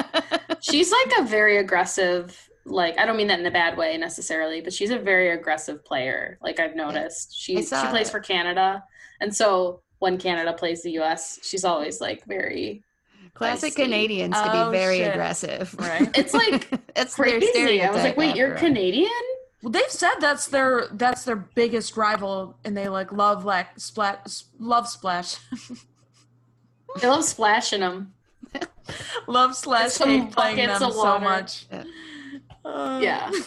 she's 0.61 0.91
like 0.91 1.13
a 1.19 1.23
very 1.23 1.57
aggressive. 1.57 2.47
Like 2.69 2.97
I 2.99 3.05
don't 3.05 3.17
mean 3.17 3.27
that 3.27 3.39
in 3.39 3.45
a 3.45 3.51
bad 3.51 3.77
way 3.77 3.97
necessarily, 3.97 4.61
but 4.61 4.71
she's 4.73 4.89
a 4.91 4.99
very 4.99 5.31
aggressive 5.31 5.83
player. 5.83 6.37
Like 6.41 6.59
I've 6.59 6.75
noticed, 6.75 7.35
she 7.37 7.55
she 7.61 7.75
plays 7.87 8.07
it. 8.07 8.11
for 8.11 8.19
Canada, 8.19 8.83
and 9.21 9.35
so 9.35 9.81
when 9.99 10.17
Canada 10.17 10.53
plays 10.53 10.83
the 10.83 10.91
U.S., 10.91 11.39
she's 11.43 11.65
always 11.65 11.99
like 11.99 12.23
very. 12.25 12.83
Classic 13.35 13.73
Feisty. 13.73 13.83
Canadians 13.83 14.33
to 14.35 14.51
Oh, 14.51 14.71
be 14.71 14.77
very 14.77 14.97
shit. 14.99 15.11
aggressive. 15.13 15.73
Right. 15.79 16.09
It's 16.17 16.33
like 16.33 16.67
it's 16.95 17.15
their 17.15 17.39
crazy. 17.39 17.81
I 17.81 17.89
was 17.91 18.03
like, 18.03 18.17
wait, 18.17 18.35
you're 18.35 18.53
after. 18.55 18.65
Canadian? 18.67 19.09
Well, 19.61 19.71
they've 19.71 19.89
said 19.89 20.15
that's 20.19 20.47
their 20.47 20.87
that's 20.93 21.23
their 21.23 21.35
biggest 21.35 21.95
rival, 21.97 22.57
and 22.65 22.75
they 22.75 22.89
like 22.89 23.11
love 23.11 23.45
like 23.45 23.67
splat 23.79 24.41
love 24.59 24.87
splash, 24.87 25.37
They 27.01 27.07
love 27.07 27.23
splashing 27.23 27.81
them. 27.81 28.13
love 29.27 29.55
slash 29.55 29.97
hate 29.97 30.31
playing 30.31 30.67
them 30.67 30.79
so 30.79 31.19
much. 31.19 31.65
Yeah. 31.71 31.83
Uh, 32.75 32.99
Yeah. 33.01 33.31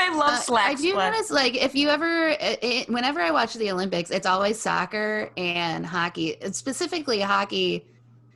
I 0.00 0.14
love 0.14 0.30
Uh, 0.30 0.36
slack 0.36 0.70
I 0.70 0.74
do 0.74 0.90
splat. 0.90 1.12
notice, 1.12 1.28
like, 1.30 1.56
if 1.56 1.74
you 1.74 1.88
ever, 1.88 2.28
it, 2.28 2.58
it- 2.62 2.88
whenever 2.88 3.20
I 3.20 3.32
watch 3.32 3.54
the 3.54 3.70
Olympics, 3.72 4.10
it's 4.10 4.26
always 4.26 4.60
soccer 4.60 5.30
and 5.36 5.84
hockey. 5.84 6.36
It's 6.40 6.56
specifically 6.56 7.20
hockey, 7.20 7.84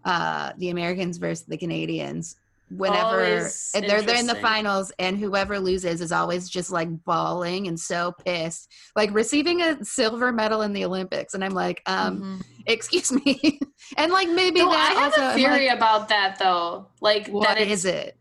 uh, 0.04 0.52
the 0.58 0.70
Americans 0.70 1.18
versus 1.18 1.46
the 1.46 1.56
Canadians. 1.56 2.34
whenever 2.68 3.50
and 3.74 3.84
they're 3.88 4.00
they're 4.00 4.16
in 4.18 4.26
the 4.26 4.34
finals 4.36 4.90
and 4.98 5.18
whoever 5.18 5.60
loses 5.60 6.00
is 6.00 6.10
always 6.10 6.48
just 6.48 6.70
like 6.72 6.88
bawling 7.04 7.68
and 7.68 7.78
so 7.78 8.14
pissed 8.24 8.66
like 8.96 9.12
receiving 9.12 9.60
a 9.60 9.84
silver 9.84 10.32
medal 10.32 10.62
in 10.62 10.72
the 10.72 10.82
olympics 10.82 11.34
and 11.34 11.44
i'm 11.44 11.52
like 11.52 11.82
um 11.84 12.18
Mhm. 12.40 12.44
excuse 12.66 13.12
me 13.12 13.60
and 13.98 14.10
like 14.10 14.26
maybe 14.30 14.60
No, 14.60 14.70
I 14.70 14.86
have 14.94 15.12
also 15.12 15.28
a 15.32 15.34
theory 15.34 15.68
like, 15.68 15.76
about 15.76 16.08
that 16.08 16.38
though. 16.38 16.86
Like 17.02 17.28
what 17.28 17.46
that 17.46 17.58
is 17.58 17.84
it 17.84 18.16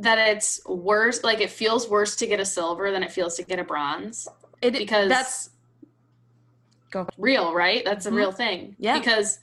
that 0.00 0.18
it's 0.18 0.60
worse. 0.66 1.22
Like 1.24 1.40
it 1.40 1.50
feels 1.50 1.88
worse 1.88 2.16
to 2.16 2.26
get 2.26 2.40
a 2.40 2.44
silver 2.44 2.90
than 2.90 3.02
it 3.02 3.12
feels 3.12 3.36
to 3.36 3.42
get 3.44 3.58
a 3.58 3.64
bronze. 3.64 4.26
It, 4.62 4.72
Because- 4.72 5.08
that's 5.08 5.50
go. 6.90 7.06
Real, 7.18 7.54
right? 7.54 7.84
That's 7.84 8.06
a 8.06 8.10
Mhm. 8.10 8.16
real 8.16 8.32
thing. 8.32 8.76
Yeah. 8.78 8.98
Because 8.98 9.38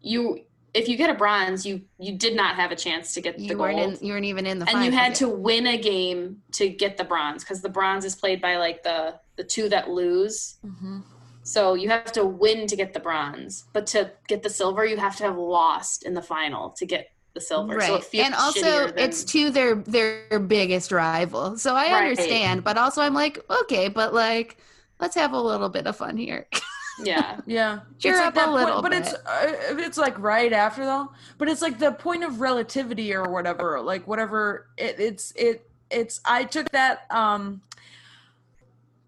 you, 0.00 0.40
if 0.74 0.88
you 0.88 0.96
get 0.96 1.10
a 1.10 1.14
bronze, 1.14 1.64
you 1.66 1.82
you 1.98 2.16
did 2.16 2.36
not 2.36 2.56
have 2.56 2.70
a 2.70 2.76
chance 2.76 3.14
to 3.14 3.20
get 3.20 3.36
the 3.38 3.42
you 3.44 3.48
gold. 3.50 3.60
weren't 3.60 4.00
in 4.00 4.06
you 4.06 4.12
weren't 4.12 4.24
even 4.26 4.46
in 4.46 4.58
the 4.58 4.68
and 4.68 4.84
you 4.84 4.90
had 4.92 5.14
to 5.16 5.28
win 5.28 5.66
a 5.66 5.78
game 5.78 6.42
to 6.52 6.68
get 6.68 6.96
the 6.96 7.04
bronze 7.04 7.42
because 7.42 7.62
the 7.62 7.68
bronze 7.68 8.04
is 8.04 8.14
played 8.14 8.40
by 8.42 8.56
like 8.56 8.82
the 8.82 9.18
the 9.36 9.44
two 9.44 9.68
that 9.70 9.88
lose 9.88 10.58
Mhm. 10.64 11.02
so 11.42 11.72
you 11.74 11.88
have 11.88 12.12
to 12.12 12.26
win 12.26 12.66
to 12.66 12.76
get 12.76 12.92
the 12.92 13.00
bronze 13.00 13.64
but 13.72 13.86
to 13.86 14.12
get 14.28 14.42
the 14.42 14.50
silver 14.50 14.84
you 14.84 14.98
have 14.98 15.16
to 15.16 15.24
have 15.24 15.38
lost 15.38 16.02
in 16.04 16.12
the 16.12 16.20
final 16.22 16.70
to 16.70 16.84
get 16.84 17.08
the 17.36 17.40
silver 17.40 17.76
right 17.76 17.86
so 17.86 17.94
it 17.96 18.04
feels 18.04 18.26
and 18.26 18.34
also 18.34 18.86
than- 18.88 18.98
it's 18.98 19.22
to 19.24 19.50
their 19.50 19.74
their 19.96 20.38
biggest 20.40 20.90
rival 20.90 21.56
so 21.56 21.74
i 21.76 21.92
Right. 21.92 22.10
understand 22.10 22.64
but 22.64 22.76
also 22.78 23.02
i'm 23.02 23.14
like 23.14 23.38
okay 23.62 23.88
but 23.88 24.12
like 24.14 24.56
let's 25.00 25.14
have 25.14 25.32
a 25.32 25.40
little 25.40 25.68
bit 25.68 25.86
of 25.86 25.94
fun 25.96 26.16
here 26.16 26.48
yeah 27.04 27.38
Yeah, 27.46 27.80
Cheer 27.98 28.12
It's 28.12 28.20
like 28.20 28.28
up 28.28 28.32
a 28.32 28.36
that 28.36 28.44
point- 28.46 28.56
little 28.64 28.80
but 28.82 28.92
it's 28.94 29.12
uh, 29.12 29.52
it's 29.86 29.98
like 29.98 30.18
right 30.18 30.50
after 30.50 30.82
though. 30.86 31.12
But 31.36 31.48
it's 31.50 31.60
like 31.60 31.78
the 31.78 31.92
point 31.92 32.24
of 32.24 32.40
relativity 32.40 33.14
or 33.14 33.24
whatever, 33.30 33.82
like 33.82 34.08
whatever. 34.08 34.68
It, 34.78 34.94
it's 34.98 35.32
it 35.36 35.68
it's. 35.90 36.20
I 36.24 36.44
took 36.44 36.70
that 36.70 37.04
um 37.10 37.60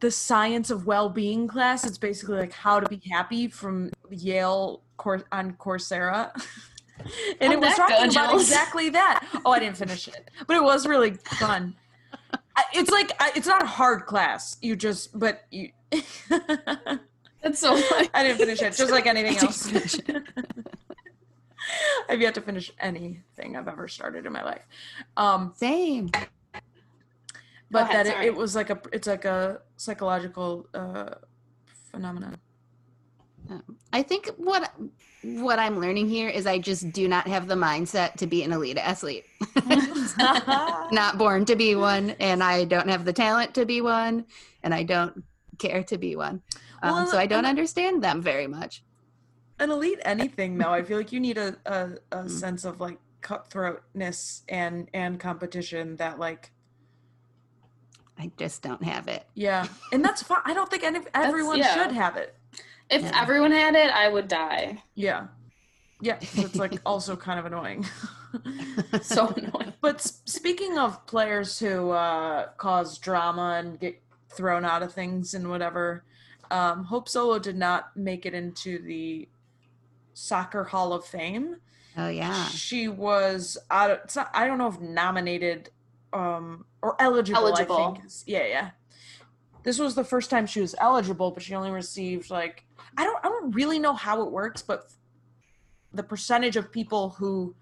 the 0.01 0.11
science 0.11 0.69
of 0.71 0.87
well-being 0.87 1.49
class. 1.49 1.87
It's 1.87 1.97
basically 1.97 2.37
like 2.39 2.53
how 2.53 2.79
to 2.79 2.87
be 2.89 3.01
happy 3.11 3.49
from 3.49 3.91
Yale 4.11 4.83
course 4.99 5.25
on 5.33 5.55
Coursera. 5.55 6.31
and 7.41 7.53
it 7.53 7.61
was 7.61 7.75
talking 7.75 8.11
about 8.11 8.35
exactly 8.35 8.91
that. 8.91 9.27
Oh, 9.45 9.53
I 9.53 9.59
didn't 9.59 9.77
finish 9.77 10.09
it, 10.09 10.31
but 10.47 10.57
it 10.57 10.63
was 10.63 10.87
really 10.87 11.15
fun. 11.15 11.75
It's 12.75 12.91
like 12.91 13.13
it's 13.37 13.47
not 13.47 13.63
a 13.63 13.67
hard 13.67 14.07
class. 14.07 14.57
You 14.61 14.77
just, 14.77 15.19
but 15.19 15.45
you. 15.51 15.71
that's 15.91 17.61
so 17.61 17.77
funny 17.77 18.11
I 18.13 18.23
didn't 18.25 18.39
finish 18.39 18.61
it, 18.61 18.75
just 18.75 18.91
like 18.91 19.07
anything 19.15 19.37
else. 19.39 19.73
I've 22.09 22.21
yet 22.21 22.35
to 22.35 22.41
finish 22.41 22.73
anything 22.81 23.57
I've 23.57 23.69
ever 23.69 23.89
started 23.89 24.27
in 24.27 24.33
my 24.33 24.43
life. 24.43 24.67
Um, 25.17 25.53
same 25.57 26.11
but 27.71 27.83
ahead, 27.83 28.07
that 28.07 28.25
it, 28.25 28.29
it 28.29 28.35
was 28.35 28.55
like 28.55 28.71
a, 28.71 28.81
it's 28.93 29.07
like 29.07 29.25
a 29.25 29.61
psychological 29.77 30.67
uh, 30.75 31.11
phenomenon. 31.91 32.37
I 33.93 34.03
think 34.03 34.29
what 34.37 34.73
what 35.23 35.59
I'm 35.59 35.81
learning 35.81 36.09
here 36.09 36.29
is 36.29 36.47
I 36.47 36.59
just 36.59 36.93
do 36.93 37.09
not 37.09 37.27
have 37.27 37.49
the 37.49 37.55
mindset 37.55 38.15
to 38.15 38.27
be 38.27 38.43
an 38.43 38.53
elite 38.53 38.79
athlete. 38.79 39.25
not 40.17 41.19
born 41.19 41.45
to 41.47 41.57
be 41.57 41.75
one, 41.75 42.11
and 42.21 42.43
I 42.43 42.65
don't 42.65 42.89
have 42.89 43.05
the 43.05 43.13
talent 43.13 43.55
to 43.55 43.67
be 43.67 43.81
one, 43.81 44.27
and 44.63 44.73
I 44.75 44.83
don't 44.85 45.25
care 45.59 45.83
to 45.85 45.99
be 45.99 46.15
one. 46.17 46.43
Um, 46.83 46.93
Well, 46.95 47.07
so 47.09 47.19
I 47.19 47.27
don't 47.27 47.47
understand 47.47 48.03
them 48.03 48.23
very 48.23 48.47
much. 48.47 48.83
An 49.59 49.71
elite 49.71 49.99
anything 50.05 50.57
though, 50.57 50.71
I 50.73 50.83
feel 50.83 50.97
like 50.97 51.11
you 51.11 51.19
need 51.19 51.37
a, 51.37 51.57
a, 51.67 51.91
a 52.13 52.17
Mm. 52.25 52.31
sense 52.31 52.65
of 52.65 52.81
like 52.81 52.99
cutthroatness 53.21 54.43
and 54.49 54.89
and 54.95 55.19
competition 55.19 55.97
that 55.97 56.21
like 56.21 56.53
I 58.17 58.31
just 58.37 58.63
don't 58.63 58.83
have 58.85 59.09
it. 59.09 59.27
yeah, 59.35 59.67
and 59.93 60.05
that's 60.05 60.23
fine. 60.23 60.43
I 60.45 60.55
don't 60.55 60.71
think 60.71 60.85
any 60.85 61.01
everyone 61.15 61.59
yeah. 61.59 61.75
should 61.75 61.93
have 61.93 62.17
it. 62.17 62.37
If 62.91 63.03
Yeah. 63.03 63.21
everyone 63.23 63.53
had 63.53 63.75
it 63.75 63.91
i 63.91 64.09
would 64.09 64.29
die 64.29 64.83
Yeah, 64.95 65.27
Yeah, 66.01 66.19
it's 66.21 66.57
like 66.57 66.81
also 66.87 67.17
kind 67.29 67.39
of 67.41 67.47
annoying. 67.47 67.85
so 69.03 69.29
annoying 69.29 69.73
But 69.81 69.97
s- 69.97 70.21
speaking 70.27 70.79
of 70.79 71.05
players 71.07 71.59
who 71.59 71.91
uh, 71.91 72.49
cause 72.57 72.99
drama 72.99 73.57
and 73.59 73.79
get 73.81 74.01
thrown 74.31 74.65
out 74.65 74.83
of 74.83 74.93
things 74.93 75.35
and 75.35 75.49
whatever, 75.49 76.05
um, 76.51 76.85
Hope 76.85 77.09
Solo 77.09 77.39
did 77.39 77.57
not 77.57 77.97
make 77.97 78.27
it 78.27 78.35
into 78.35 78.79
the 78.83 79.29
Soccer 80.15 80.65
Hall 80.65 80.93
of 80.93 81.05
Fame. 81.05 81.57
Oh 81.97 82.09
yeah. 82.09 82.45
She 82.49 82.87
was 82.89 83.57
out 83.71 83.91
of, 83.91 83.99
not, 84.15 84.31
I 84.35 84.47
don't 84.47 84.59
know 84.59 84.69
if 84.69 84.79
nominated 84.81 85.71
um, 86.13 86.65
or 86.83 87.01
eligible. 87.01 87.39
I 87.41 87.49
Eligible. 87.49 87.95
think. 87.95 88.05
Yeah, 88.27 88.47
yeah. 88.47 88.71
This 89.65 89.79
was 89.79 89.95
the 89.95 90.05
first 90.05 90.31
time 90.31 90.47
she 90.47 90.61
was 90.61 90.75
eligible, 90.79 91.31
but 91.31 91.43
she 91.43 91.55
only 91.55 91.71
received 91.71 92.31
like 92.31 92.65
I 92.99 93.05
don't 93.05 93.25
I 93.25 93.29
don't 93.29 93.55
really 93.55 93.79
know 93.79 93.95
how 93.95 94.23
it 94.23 94.33
works, 94.33 94.61
but 94.61 94.91
the 95.95 96.03
percentage 96.03 96.57
of 96.57 96.73
people 96.73 97.11
who 97.11 97.55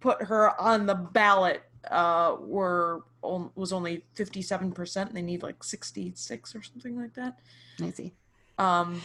put 0.00 0.22
her 0.22 0.58
on 0.58 0.86
the 0.86 0.94
ballot 0.94 1.62
uh, 1.90 2.36
were 2.40 3.02
was 3.22 3.72
only 3.72 4.02
fifty 4.14 4.40
seven 4.40 4.72
percent. 4.72 5.12
They 5.12 5.20
need 5.20 5.42
like 5.42 5.62
sixty 5.62 6.12
six 6.16 6.56
or 6.56 6.62
something 6.62 6.98
like 6.98 7.12
that. 7.14 7.38
I 7.82 7.90
see. 7.90 8.14
Um, 8.58 9.02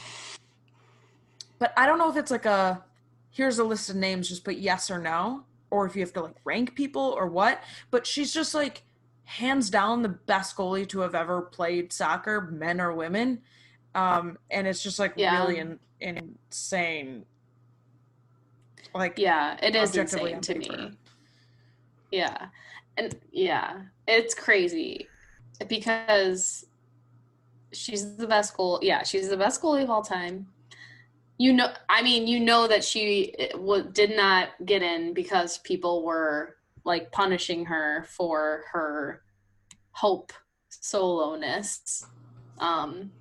but 1.60 1.74
I 1.76 1.86
don't 1.86 2.00
know 2.00 2.10
if 2.10 2.16
it's 2.16 2.32
like 2.32 2.46
a 2.46 2.84
here's 3.30 3.60
a 3.60 3.64
list 3.66 3.90
of 3.90 3.98
names, 3.98 4.30
just 4.30 4.46
put 4.46 4.56
yes 4.56 4.90
or 4.90 5.00
no, 5.00 5.44
or 5.70 5.86
if 5.86 5.98
you 5.98 6.02
have 6.02 6.14
to 6.14 6.22
like 6.22 6.36
rank 6.46 6.76
people 6.76 7.14
or 7.18 7.28
what. 7.28 7.62
But 7.92 8.08
she's 8.08 8.34
just 8.34 8.54
like 8.54 8.84
hands 9.26 9.70
down 9.70 10.02
the 10.02 10.10
best 10.10 10.56
goalie 10.56 10.88
to 10.88 11.02
have 11.02 11.14
ever 11.14 11.42
played 11.42 11.92
soccer, 11.92 12.40
men 12.40 12.80
or 12.80 12.94
women. 12.94 13.42
Um, 13.94 14.38
and 14.50 14.68
it's 14.68 14.82
just 14.82 15.00
like 15.00 15.14
Yeah. 15.16 15.42
really 15.42 15.58
in, 15.58 15.80
insane. 16.00 17.26
Like 18.94 19.18
yeah 19.18 19.58
it 19.62 19.76
is 19.76 19.96
insane 19.96 20.42
to 20.42 20.56
me. 20.56 20.92
Yeah. 22.12 22.48
And 22.98 23.16
yeah 23.32 23.82
it's 24.08 24.34
crazy 24.34 25.08
because 25.68 26.66
she's 27.74 28.18
the 28.18 28.28
best 28.28 28.56
goal 28.58 28.80
yeah 28.82 29.02
she's 29.04 29.30
the 29.30 29.38
best 29.38 29.62
goalie 29.62 29.84
of 29.84 29.90
all 29.90 30.04
time. 30.04 30.48
You 31.38 31.54
know 31.54 31.70
i 31.90 32.04
mean 32.04 32.28
you 32.28 32.40
know 32.40 32.68
that 32.68 32.84
she 32.84 33.34
wa- 33.56 33.82
did 33.82 34.16
not 34.16 34.50
get 34.66 34.84
in 34.84 35.14
because 35.14 35.58
people 35.60 36.04
were 36.04 36.58
like 36.84 37.12
punishing 37.12 37.66
her 37.66 38.04
for 38.10 38.66
her 38.72 39.24
hope 39.92 40.34
soloness 40.70 42.06
um 42.60 43.12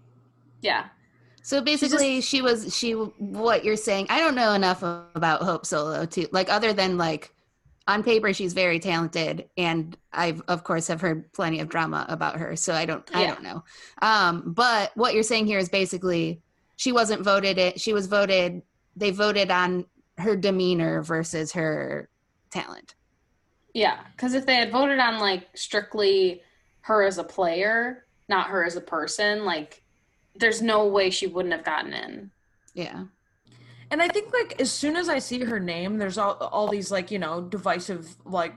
yeah 0.60 0.86
So 1.42 1.62
basically, 1.62 2.20
she 2.20 2.42
was 2.42 2.76
she. 2.76 2.92
What 2.92 3.64
you're 3.64 3.76
saying? 3.76 4.06
I 4.10 4.20
don't 4.20 4.34
know 4.34 4.52
enough 4.52 4.82
about 4.82 5.42
Hope 5.42 5.64
Solo 5.64 6.04
to 6.06 6.28
like 6.32 6.50
other 6.50 6.72
than 6.74 6.98
like 6.98 7.34
on 7.88 8.02
paper 8.02 8.32
she's 8.32 8.52
very 8.52 8.78
talented, 8.78 9.48
and 9.56 9.96
I've 10.12 10.42
of 10.48 10.64
course 10.64 10.88
have 10.88 11.00
heard 11.00 11.32
plenty 11.32 11.60
of 11.60 11.68
drama 11.68 12.04
about 12.08 12.38
her. 12.38 12.56
So 12.56 12.74
I 12.74 12.84
don't 12.84 13.04
I 13.14 13.22
Yeah. 13.22 13.26
don't 13.26 13.42
know. 13.42 13.64
Um, 14.02 14.52
but 14.54 14.92
what 14.96 15.14
you're 15.14 15.22
saying 15.22 15.46
here 15.46 15.58
is 15.58 15.70
basically 15.70 16.42
she 16.76 16.92
wasn't 16.92 17.22
voted. 17.24 17.58
It 17.58 17.80
she 17.80 17.92
was 17.94 18.06
voted. 18.06 18.62
They 18.96 19.10
voted 19.10 19.50
on 19.50 19.86
her 20.18 20.36
demeanor 20.36 21.02
versus 21.02 21.52
her 21.52 22.10
talent. 22.50 22.94
Yeah, 23.72 23.98
because 24.12 24.34
if 24.34 24.46
they 24.46 24.56
had 24.56 24.72
voted 24.72 24.98
on 24.98 25.18
like 25.20 25.48
strictly 25.54 26.42
her 26.82 27.02
as 27.02 27.18
a 27.18 27.24
player, 27.24 28.06
not 28.28 28.48
her 28.48 28.64
as 28.64 28.76
a 28.76 28.80
person, 28.80 29.44
like 29.44 29.82
there's 30.40 30.60
no 30.62 30.86
way 30.86 31.10
she 31.10 31.26
wouldn't 31.26 31.54
have 31.54 31.64
gotten 31.64 31.92
in. 31.92 32.30
Yeah. 32.74 33.04
And 33.90 34.00
I 34.00 34.08
think 34.08 34.32
like 34.32 34.60
as 34.60 34.70
soon 34.70 34.96
as 34.96 35.08
I 35.08 35.18
see 35.18 35.44
her 35.44 35.60
name, 35.60 35.98
there's 35.98 36.18
all 36.18 36.34
all 36.34 36.68
these 36.68 36.90
like 36.90 37.10
you 37.10 37.18
know 37.18 37.40
divisive 37.42 38.16
like 38.24 38.54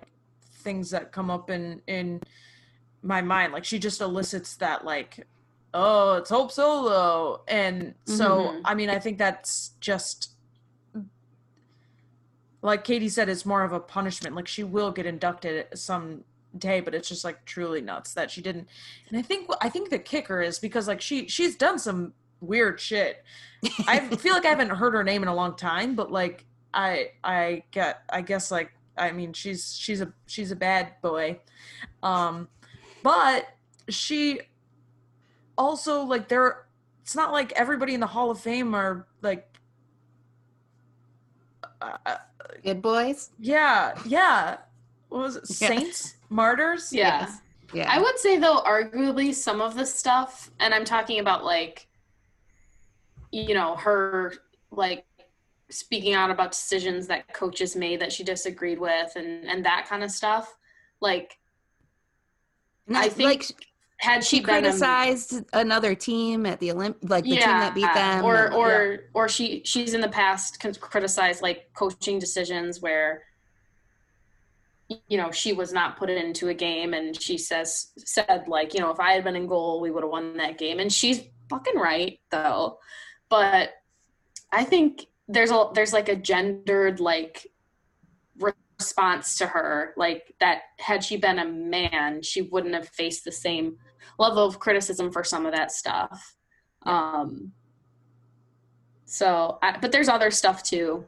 things 0.63 0.89
that 0.91 1.11
come 1.11 1.29
up 1.29 1.49
in 1.49 1.81
in 1.87 2.21
my 3.01 3.21
mind. 3.21 3.51
Like 3.53 3.65
she 3.65 3.79
just 3.79 3.99
elicits 4.01 4.55
that 4.57 4.85
like, 4.85 5.27
oh, 5.73 6.13
it's 6.17 6.29
Hope 6.29 6.51
Solo, 6.51 7.43
and 7.47 7.95
so 8.05 8.27
Mhm. 8.53 8.61
I 8.65 8.75
mean 8.75 8.89
I 8.89 8.99
think 8.99 9.17
that's 9.17 9.71
just 9.79 10.29
like 12.61 12.83
Katie 12.85 13.09
said, 13.09 13.27
it's 13.27 13.45
more 13.45 13.63
of 13.63 13.73
a 13.73 13.79
punishment. 13.79 14.35
Like 14.35 14.47
she 14.47 14.63
will 14.63 14.91
get 14.91 15.05
inducted 15.05 15.67
some 15.77 16.23
day, 16.57 16.79
but 16.79 16.93
it's 16.93 17.09
just 17.09 17.23
like 17.23 17.43
truly 17.45 17.81
nuts 17.81 18.13
that 18.13 18.31
she 18.31 18.41
didn't. 18.41 18.67
And 19.09 19.17
I 19.17 19.21
think 19.21 19.49
I 19.61 19.69
think 19.69 19.89
the 19.89 19.99
kicker 19.99 20.41
is 20.41 20.59
because 20.59 20.87
like 20.87 21.01
she 21.01 21.27
she's 21.27 21.55
done 21.55 21.79
some 21.79 22.13
weird 22.41 22.79
shit. 22.79 23.23
I 23.87 23.99
feel 24.17 24.33
like 24.33 24.45
I 24.45 24.49
haven't 24.49 24.69
heard 24.69 24.93
her 24.93 25.03
name 25.03 25.23
in 25.23 25.27
a 25.29 25.35
long 25.35 25.55
time, 25.55 25.95
but 25.95 26.11
like 26.11 26.45
I 26.73 27.11
I 27.23 27.63
get 27.71 28.03
I 28.09 28.21
guess 28.21 28.51
like 28.51 28.71
I 28.97 29.11
mean 29.11 29.33
she's 29.33 29.75
she's 29.77 30.01
a 30.01 30.11
she's 30.27 30.51
a 30.51 30.55
bad 30.55 30.93
boy. 31.01 31.39
Um 32.01 32.47
but 33.01 33.47
she 33.89 34.41
also 35.57 36.03
like 36.03 36.27
there 36.27 36.65
it's 37.01 37.15
not 37.15 37.31
like 37.31 37.51
everybody 37.53 37.93
in 37.93 37.99
the 37.99 38.07
Hall 38.07 38.31
of 38.31 38.39
Fame 38.39 38.73
are 38.73 39.05
like 39.21 39.47
uh, 41.81 42.15
Good 42.63 42.81
boys. 42.81 43.29
yeah, 43.39 43.93
yeah. 44.05 44.57
what 45.09 45.21
was 45.21 45.35
it? 45.35 45.47
Saints, 45.47 46.15
martyrs. 46.33 46.91
Yeah. 46.91 47.21
Yes. 47.21 47.39
Yeah. 47.73 47.91
I 47.91 47.99
would 47.99 48.17
say 48.19 48.37
though, 48.37 48.59
arguably 48.65 49.33
some 49.33 49.61
of 49.61 49.75
the 49.75 49.85
stuff, 49.85 50.51
and 50.59 50.73
I'm 50.73 50.85
talking 50.85 51.19
about 51.19 51.43
like, 51.45 51.87
you 53.31 53.53
know, 53.53 53.75
her 53.77 54.33
like 54.71 55.05
speaking 55.69 56.13
out 56.13 56.29
about 56.29 56.51
decisions 56.51 57.07
that 57.07 57.33
coaches 57.33 57.75
made 57.75 57.99
that 58.01 58.11
she 58.11 58.23
disagreed 58.23 58.79
with, 58.79 59.11
and 59.15 59.45
and 59.45 59.65
that 59.65 59.85
kind 59.87 60.03
of 60.03 60.11
stuff. 60.11 60.55
Like, 60.99 61.37
And 62.87 62.97
I 62.97 63.07
that's- 63.07 63.15
think 63.17 63.27
like 63.49 63.67
had 63.97 64.23
she, 64.23 64.37
she 64.37 64.43
been 64.43 64.55
a- 64.55 64.61
criticized 64.61 65.43
another 65.53 65.95
team 65.95 66.45
at 66.45 66.59
the 66.59 66.69
Olymp, 66.69 66.95
like 67.09 67.23
the 67.23 67.31
team 67.31 67.39
that 67.39 67.73
beat 67.73 67.91
them, 67.93 68.23
or 68.23 68.45
and- 68.45 68.53
or 68.55 68.99
or 69.13 69.27
she 69.29 69.61
she's 69.65 69.93
in 69.95 70.01
the 70.01 70.09
past 70.09 70.59
criticized 70.79 71.41
like 71.41 71.69
coaching 71.73 72.19
decisions 72.19 72.81
where 72.81 73.23
you 75.07 75.17
know 75.17 75.31
she 75.31 75.53
was 75.53 75.71
not 75.71 75.97
put 75.97 76.09
into 76.09 76.49
a 76.49 76.53
game 76.53 76.93
and 76.93 77.19
she 77.19 77.37
says 77.37 77.91
said 77.97 78.47
like 78.47 78.73
you 78.73 78.79
know 78.79 78.91
if 78.91 78.99
i 78.99 79.13
had 79.13 79.23
been 79.23 79.35
in 79.35 79.47
goal 79.47 79.79
we 79.79 79.91
would 79.91 80.03
have 80.03 80.11
won 80.11 80.37
that 80.37 80.57
game. 80.57 80.79
And 80.79 80.91
she's 80.91 81.21
fucking 81.49 81.77
right 81.77 82.19
though. 82.29 82.79
But 83.29 83.71
i 84.51 84.63
think 84.63 85.07
there's 85.27 85.51
a 85.51 85.69
there's 85.73 85.93
like 85.93 86.09
a 86.09 86.15
gendered 86.15 86.99
like 86.99 87.47
response 88.79 89.37
to 89.37 89.47
her. 89.47 89.93
Like 89.95 90.33
that 90.39 90.63
had 90.79 91.03
she 91.03 91.17
been 91.17 91.39
a 91.39 91.45
man 91.45 92.21
she 92.21 92.41
wouldn't 92.41 92.73
have 92.73 92.89
faced 92.89 93.23
the 93.23 93.31
same 93.31 93.77
level 94.19 94.45
of 94.45 94.59
criticism 94.59 95.11
for 95.11 95.23
some 95.23 95.45
of 95.45 95.53
that 95.53 95.71
stuff. 95.71 96.35
Um 96.85 97.53
so 99.05 99.59
I, 99.61 99.77
but 99.77 99.91
there's 99.91 100.09
other 100.09 100.31
stuff 100.31 100.63
too 100.63 101.05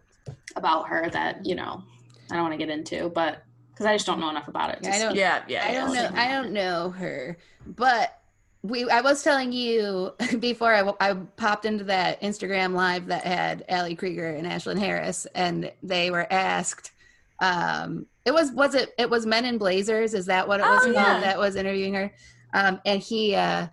about 0.55 0.87
her 0.89 1.09
that 1.09 1.45
you 1.45 1.55
know 1.55 1.83
i 2.31 2.35
don't 2.35 2.43
want 2.43 2.53
to 2.53 2.57
get 2.57 2.69
into 2.69 3.09
but 3.09 3.43
because 3.75 3.85
i 3.85 3.93
just 3.93 4.05
don't 4.05 4.19
know 4.21 4.29
enough 4.29 4.47
about 4.47 4.69
it 4.69 4.79
I 4.87 4.97
don't- 4.99 5.09
speak. 5.11 5.19
Yeah, 5.19 5.43
yeah. 5.47 5.65
I 5.67 5.73
don't 5.73 5.93
know. 5.93 6.09
I 6.15 6.27
don't 6.29 6.51
know 6.53 6.89
her, 6.91 7.37
but 7.67 8.17
we. 8.63 8.89
I 8.89 9.01
was 9.01 9.21
telling 9.21 9.51
you 9.51 10.13
before 10.39 10.73
I, 10.73 10.91
I 11.11 11.13
popped 11.13 11.65
into 11.65 11.83
that 11.83 12.19
Instagram 12.21 12.73
live 12.73 13.05
that 13.07 13.23
had 13.23 13.63
Ali 13.69 13.95
Krieger 13.95 14.27
and 14.29 14.47
Ashlyn 14.47 14.79
Harris, 14.79 15.27
and 15.35 15.71
they 15.83 16.09
were 16.09 16.25
asked. 16.31 16.91
Um, 17.39 18.05
it 18.25 18.33
was 18.33 18.51
was 18.53 18.73
it 18.75 18.93
it 18.97 19.09
was 19.09 19.25
Men 19.25 19.45
in 19.45 19.57
Blazers? 19.57 20.13
Is 20.13 20.25
that 20.27 20.47
what 20.47 20.61
it 20.61 20.63
was 20.63 20.79
Oh, 20.81 20.93
called? 20.93 20.95
yeah. 20.95 21.19
That 21.19 21.37
was 21.37 21.55
interviewing 21.57 21.93
her, 21.95 22.11
um, 22.53 22.79
and 22.85 23.01
he 23.01 23.35
uh, 23.35 23.67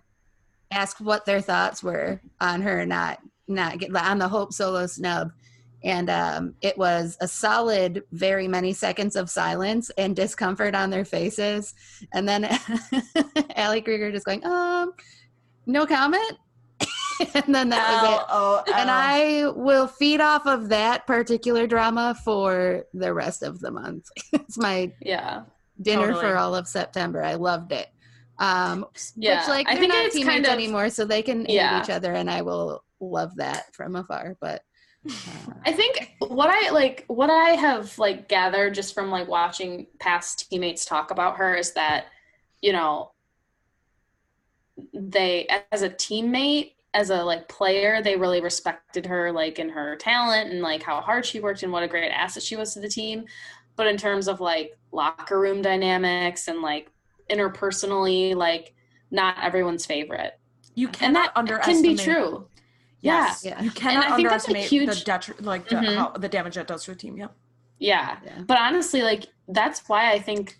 asked 0.69 1.01
what 1.01 1.25
their 1.25 1.41
thoughts 1.41 1.81
were 1.81 2.19
on 2.41 2.61
her 2.61 2.85
not 2.85 3.19
not 3.47 3.79
get 3.79 3.95
on 3.95 4.19
the 4.19 4.27
Hope 4.27 4.53
Solo 4.53 4.85
snub. 4.85 5.31
And 5.83 6.09
um, 6.09 6.55
it 6.61 6.77
was 6.77 7.17
a 7.19 7.27
solid, 7.27 8.03
very 8.11 8.47
many 8.47 8.71
seconds 8.73 9.15
of 9.17 9.29
silence 9.29 9.91
and 9.97 10.15
discomfort 10.15 10.75
on 10.75 10.89
their 10.89 11.03
faces 11.05 11.73
and 12.13 12.27
then 12.27 12.47
Ali 13.57 13.81
Krieger 13.81 14.11
just 14.11 14.25
going, 14.25 14.45
um, 14.45 14.93
no 15.65 15.85
comment. 15.85 16.37
and 17.35 17.53
then 17.53 17.69
that 17.69 18.01
was 18.03 18.13
it. 18.13 18.25
Oh, 18.29 18.63
And. 18.75 18.89
I 18.89 19.49
will 19.55 19.87
feed 19.87 20.19
off 20.21 20.45
of 20.47 20.69
that 20.69 21.05
particular 21.05 21.67
drama 21.67 22.15
for 22.23 22.85
the 22.93 23.13
rest 23.13 23.43
of 23.43 23.59
the 23.59 23.71
month. 23.71 24.07
it's 24.33 24.57
my 24.57 24.91
yeah 25.01 25.43
dinner 25.81 26.07
Totally. 26.07 26.21
for 26.21 26.37
all 26.37 26.55
of 26.55 26.67
September. 26.67 27.23
I 27.23 27.35
loved 27.35 27.71
it. 27.71 27.87
Um, 28.39 28.85
yeah 29.15 29.41
which 29.41 29.49
like 29.49 29.67
i 29.67 29.73
they're 29.73 29.81
think 29.81 29.93
not 29.93 30.05
it's 30.05 30.15
teammates 30.15 30.33
kind 30.33 30.45
of 30.47 30.51
anymore, 30.53 30.89
so 30.89 31.05
they 31.05 31.21
can 31.21 31.45
hate 31.45 31.55
Yeah. 31.55 31.81
each 31.81 31.89
other, 31.89 32.13
and 32.13 32.29
I 32.29 32.41
will 32.41 32.83
love 32.99 33.35
that 33.35 33.73
from 33.75 33.95
afar. 33.95 34.35
But 34.41 34.63
I 35.65 35.73
think 35.73 36.15
what 36.19 36.49
I 36.49 36.69
like 36.71 37.03
what 37.07 37.29
I 37.29 37.51
have 37.51 37.97
like 37.99 38.29
gathered 38.29 38.73
just 38.73 38.93
from 38.93 39.11
like 39.11 39.27
watching 39.27 39.87
past 39.99 40.49
teammates 40.49 40.85
talk 40.85 41.11
about 41.11 41.37
her 41.37 41.55
is 41.55 41.73
that 41.73 42.05
you 42.61 42.71
know 42.71 43.11
they 44.93 45.47
as 45.71 45.81
a 45.81 45.89
teammate 45.89 46.73
as 46.93 47.09
a 47.09 47.23
like 47.23 47.49
player 47.49 48.01
they 48.01 48.15
really 48.15 48.39
respected 48.39 49.05
her 49.05 49.31
like 49.31 49.59
in 49.59 49.69
her 49.69 49.95
talent 49.97 50.51
and 50.51 50.61
like 50.61 50.81
how 50.83 51.01
hard 51.01 51.25
she 51.25 51.39
worked 51.39 51.63
and 51.63 51.71
what 51.71 51.83
a 51.83 51.87
great 51.87 52.09
asset 52.09 52.41
she 52.41 52.55
was 52.55 52.73
to 52.73 52.79
the 52.79 52.87
team 52.87 53.25
but 53.75 53.87
in 53.87 53.97
terms 53.97 54.27
of 54.27 54.39
like 54.39 54.77
locker 54.91 55.39
room 55.39 55.61
dynamics 55.61 56.47
and 56.47 56.61
like 56.61 56.89
interpersonally 57.29 58.35
like 58.35 58.73
not 59.11 59.35
everyone's 59.41 59.85
favorite 59.85 60.39
you 60.75 60.87
and 60.87 60.95
cannot 60.95 61.33
that 61.33 61.39
underestimate. 61.39 61.83
can 61.83 61.95
be 61.95 61.97
true 61.97 62.47
Yes, 63.03 63.43
Yeah. 63.45 63.61
you 63.61 63.71
cannot 63.71 64.11
I 64.11 64.15
think 64.15 64.29
that's 64.29 64.47
a 64.47 64.51
underestimate 64.51 65.05
the 65.05 65.11
detri- 65.11 65.45
like 65.45 65.67
the, 65.67 65.75
Mhm. 65.75 65.95
how, 65.97 66.09
the 66.11 66.29
damage 66.29 66.55
that 66.55 66.67
does 66.67 66.83
to 66.85 66.91
a 66.91 66.95
team. 66.95 67.17
Yep. 67.17 67.35
yeah 67.79 68.17
yeah. 68.25 68.41
But 68.47 68.57
honestly, 68.59 69.01
like 69.01 69.25
that's 69.47 69.87
why 69.89 70.11
I 70.11 70.19
think 70.19 70.57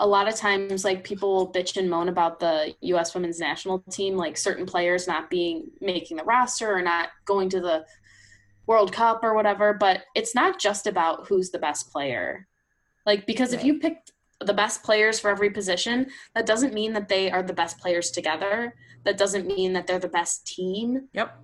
a 0.00 0.06
lot 0.06 0.28
of 0.28 0.34
times 0.36 0.84
like 0.84 1.02
people 1.04 1.52
bitch 1.52 1.76
and 1.76 1.88
moan 1.90 2.08
about 2.08 2.40
the 2.40 2.74
US 2.80 3.14
women's 3.14 3.38
national 3.40 3.80
team, 3.90 4.16
like 4.16 4.36
certain 4.36 4.66
players 4.66 5.06
not 5.06 5.30
being 5.30 5.70
making 5.80 6.16
the 6.16 6.24
roster 6.24 6.72
or 6.72 6.82
not 6.82 7.10
going 7.24 7.48
to 7.50 7.60
the 7.60 7.84
World 8.66 8.92
Cup 8.92 9.24
or 9.24 9.34
whatever, 9.34 9.72
but 9.72 10.02
it's 10.14 10.34
not 10.34 10.58
just 10.60 10.86
about 10.86 11.26
who's 11.26 11.50
the 11.50 11.58
best 11.58 11.90
player. 11.92 12.46
Like 13.06 13.24
because 13.26 13.52
if 13.52 13.64
you 13.64 13.78
pick 13.78 13.98
the 14.40 14.52
best 14.54 14.82
players 14.82 15.18
for 15.18 15.30
every 15.30 15.50
position, 15.50 16.10
that 16.34 16.44
doesn't 16.46 16.74
mean 16.74 16.92
that 16.92 17.08
they 17.08 17.30
are 17.30 17.42
the 17.42 17.52
best 17.54 17.78
players 17.78 18.10
together. 18.10 18.74
That 19.04 19.16
doesn't 19.16 19.46
mean 19.46 19.72
that 19.72 19.86
they're 19.86 19.98
the 19.98 20.08
best 20.08 20.46
team. 20.46 21.08
Yep. 21.12 21.36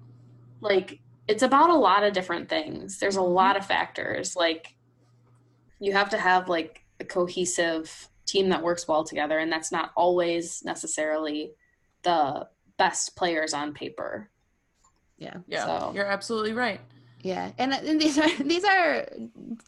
Like 0.64 1.00
it's 1.28 1.42
about 1.42 1.70
a 1.70 1.76
lot 1.76 2.02
of 2.02 2.12
different 2.12 2.48
things. 2.48 2.98
There's 2.98 3.16
a 3.16 3.20
mm-hmm. 3.20 3.32
lot 3.32 3.56
of 3.56 3.66
factors. 3.66 4.34
Like 4.34 4.74
you 5.78 5.92
have 5.92 6.10
to 6.10 6.18
have 6.18 6.48
like 6.48 6.84
a 7.00 7.04
cohesive 7.04 8.08
team 8.26 8.48
that 8.48 8.62
works 8.62 8.88
well 8.88 9.04
together 9.04 9.38
and 9.38 9.52
that's 9.52 9.70
not 9.70 9.92
always 9.96 10.64
necessarily 10.64 11.52
the 12.02 12.48
best 12.78 13.16
players 13.16 13.52
on 13.54 13.74
paper. 13.74 14.30
Yeah. 15.18 15.36
Yeah. 15.46 15.66
So- 15.66 15.92
You're 15.94 16.06
absolutely 16.06 16.52
right. 16.52 16.80
Yeah, 17.24 17.52
and, 17.56 17.72
uh, 17.72 17.78
and 17.82 17.98
these 17.98 18.18
are 18.18 18.28
these 18.44 18.64
are 18.64 19.06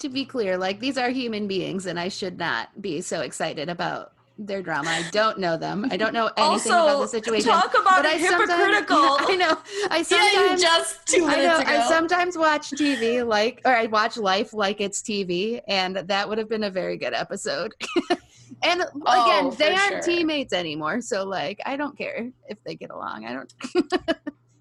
to 0.01 0.09
be 0.11 0.26
clear, 0.26 0.59
like 0.59 0.78
these 0.78 0.99
are 0.99 1.09
human 1.09 1.49
beings, 1.49 1.86
and 1.86 1.99
I 1.99 2.09
should 2.09 2.38
not 2.38 2.82
be 2.82 3.01
so 3.01 3.22
excited 3.22 3.70
about 3.70 4.12
their 4.39 4.62
drama. 4.62 4.91
I 4.91 5.05
don't 5.12 5.39
know 5.39 5.57
them. 5.57 5.87
I 5.91 5.97
don't 5.97 6.12
know 6.12 6.26
anything 6.37 6.72
about 6.72 6.87
the 6.87 6.93
Also, 6.95 7.07
situation. 7.07 7.51
talk 7.51 7.72
about 7.74 8.03
but 8.03 8.07
I 8.07 8.12
hypocritical. 8.18 8.97
Yeah, 8.97 9.26
I 9.28 9.37
know. 9.37 9.59
I 9.91 10.03
sometimes 10.03 10.62
just 10.62 11.07
two 11.07 11.24
I 11.26 11.37
know. 11.43 11.62
I 11.64 11.89
sometimes 11.89 12.37
watch 12.37 12.70
TV 12.70 13.26
like, 13.26 13.62
or 13.64 13.72
I 13.74 13.87
watch 13.87 14.16
life 14.16 14.53
like 14.53 14.80
it's 14.80 15.01
TV, 15.03 15.61
and 15.68 15.97
that 15.97 16.28
would 16.28 16.39
have 16.39 16.49
been 16.49 16.64
a 16.64 16.70
very 16.70 16.97
good 16.99 17.14
episode. 17.14 17.72
and 18.62 18.80
again, 18.82 18.91
Oh, 19.07 19.55
they 19.59 19.74
aren't 19.74 19.89
sure. 19.89 20.01
teammates 20.03 20.53
anymore, 20.53 21.01
so 21.01 21.24
like, 21.24 21.61
I 21.64 21.76
don't 21.76 21.97
care 21.97 22.30
if 22.49 22.59
they 22.64 22.74
get 22.74 22.91
along. 22.91 23.24
I 23.24 23.32
don't 23.32 23.55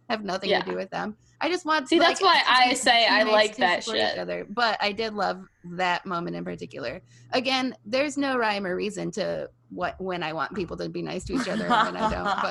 have 0.10 0.24
nothing 0.24 0.50
Yeah. 0.52 0.62
to 0.62 0.72
do 0.72 0.78
with 0.78 0.90
them. 0.90 1.18
I 1.46 1.50
just 1.50 1.66
want. 1.66 1.86
To 1.86 1.88
see, 1.90 2.00
that's 2.00 2.22
like, 2.22 2.46
why 2.48 2.70
I 2.70 2.74
say 2.74 3.06
I 3.08 3.24
like 3.24 3.58
that 3.58 3.84
support 3.84 4.00
each 4.02 4.10
shit. 4.10 4.18
Other. 4.20 4.46
But 4.50 4.78
I 4.82 4.92
did 4.92 5.14
love 5.14 5.46
that 5.64 6.06
moment 6.06 6.36
in 6.36 6.44
particular. 6.44 7.02
Again, 7.34 7.76
there's 7.86 8.18
no 8.18 8.38
rhyme 8.38 8.66
or 8.66 8.76
reason 8.76 9.12
to 9.12 9.50
what 9.70 10.00
when 10.00 10.24
I 10.24 10.34
want 10.34 10.54
people 10.56 10.78
to 10.78 10.90
be 10.90 11.02
nice 11.02 11.24
to 11.26 11.34
each 11.36 11.48
other 11.48 11.66
and 11.68 11.94
when 11.94 11.98
I 11.98 12.10
don't. 12.10 12.42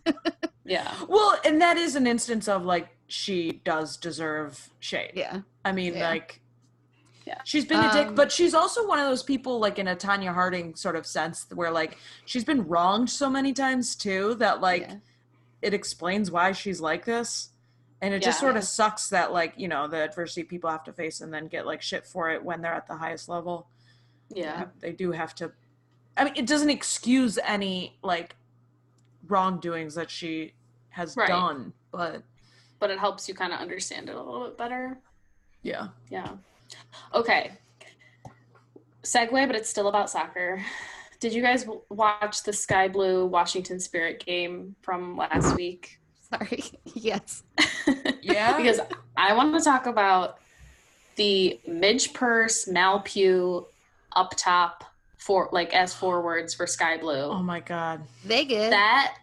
But 0.06 0.36
Yeah. 0.64 0.94
Well, 1.08 1.36
and 1.44 1.60
that 1.60 1.76
is 1.76 1.96
an 1.96 2.06
instance 2.06 2.46
of 2.48 2.64
like 2.64 2.88
she 3.08 3.60
does 3.64 3.96
deserve 3.96 4.70
shade. 4.78 5.12
yeah, 5.14 5.40
I 5.64 5.72
mean, 5.72 5.94
Yeah. 5.94 6.08
like, 6.08 6.40
Yeah. 7.26 7.40
she's 7.44 7.64
been 7.64 7.80
a 7.84 7.92
dick, 7.92 8.08
Um, 8.08 8.14
but 8.14 8.30
she's 8.30 8.54
also 8.54 8.86
one 8.86 9.00
of 9.00 9.06
those 9.06 9.24
people, 9.24 9.58
like 9.58 9.78
in 9.80 9.88
a 9.88 9.96
Tonya 9.96 10.32
Harding 10.32 10.76
sort 10.76 10.94
of 10.96 11.06
sense, 11.06 11.46
where 11.52 11.70
like 11.72 11.98
she's 12.24 12.44
been 12.44 12.66
wronged 12.68 13.10
so 13.10 13.28
many 13.28 13.52
times 13.52 13.96
too 13.96 14.34
that 14.36 14.60
like 14.60 14.82
yeah. 14.82 14.96
it 15.62 15.74
explains 15.74 16.30
why 16.30 16.52
she's 16.52 16.80
like 16.80 17.04
this. 17.04 17.49
And 18.02 18.14
it 18.14 18.22
just 18.22 18.40
sort 18.40 18.56
of 18.56 18.64
sucks 18.64 19.08
that 19.10 19.30
like 19.32 19.54
you 19.56 19.68
know 19.68 19.86
the 19.86 19.98
adversity 19.98 20.42
people 20.44 20.70
have 20.70 20.84
to 20.84 20.92
face 20.92 21.20
and 21.20 21.32
then 21.32 21.48
get 21.48 21.66
like 21.66 21.82
shit 21.82 22.06
for 22.06 22.30
it 22.30 22.42
when 22.42 22.62
they're 22.62 22.72
at 22.72 22.86
the 22.86 22.96
highest 22.96 23.28
level. 23.28 23.68
Yeah. 24.34 24.66
they 24.80 24.92
do 24.92 25.12
have 25.12 25.34
to. 25.36 25.52
I 26.16 26.24
mean, 26.24 26.34
it 26.36 26.46
doesn't 26.46 26.70
excuse 26.70 27.38
any 27.44 27.98
like 28.02 28.36
wrongdoings 29.28 29.94
that 29.96 30.10
she 30.10 30.54
has 30.90 31.16
Right. 31.16 31.28
done, 31.28 31.72
but 31.92 32.22
But 32.78 32.90
it 32.90 32.98
helps 32.98 33.28
you 33.28 33.34
kind 33.34 33.52
of 33.52 33.60
understand 33.60 34.08
it 34.08 34.14
a 34.16 34.22
little 34.22 34.44
bit 34.46 34.56
better. 34.56 34.98
yeah. 35.62 35.88
Yeah. 36.08 36.32
Okay. 37.14 37.52
Segue, 39.02 39.46
but 39.46 39.56
it's 39.56 39.68
still 39.68 39.88
about 39.88 40.10
soccer. 40.10 40.62
Did 41.20 41.32
you 41.34 41.42
guys 41.42 41.66
watch 41.90 42.42
the 42.44 42.52
Sky 42.52 42.88
Blue 42.88 43.26
Washington 43.26 43.78
Spirit 43.80 44.24
game 44.24 44.74
from 44.82 45.16
last 45.16 45.54
week? 45.56 45.99
Sorry. 46.32 46.62
yes. 46.94 47.42
Yeah. 48.22 48.56
because 48.56 48.80
I 49.16 49.34
want 49.34 49.56
to 49.58 49.64
talk 49.64 49.86
about 49.86 50.38
the 51.16 51.60
Midge 51.66 52.12
Purce, 52.12 52.66
Mal 52.68 53.00
Pugh 53.00 53.66
up 54.14 54.32
top 54.36 54.84
for 55.18 55.48
like 55.52 55.74
as 55.74 55.92
forwards 55.94 56.54
for 56.54 56.66
Sky 56.66 56.96
Blue. 56.96 57.14
Oh 57.24 57.42
my 57.42 57.60
god. 57.60 58.02
They 58.24 58.44
good. 58.44 58.72
That 58.72 59.16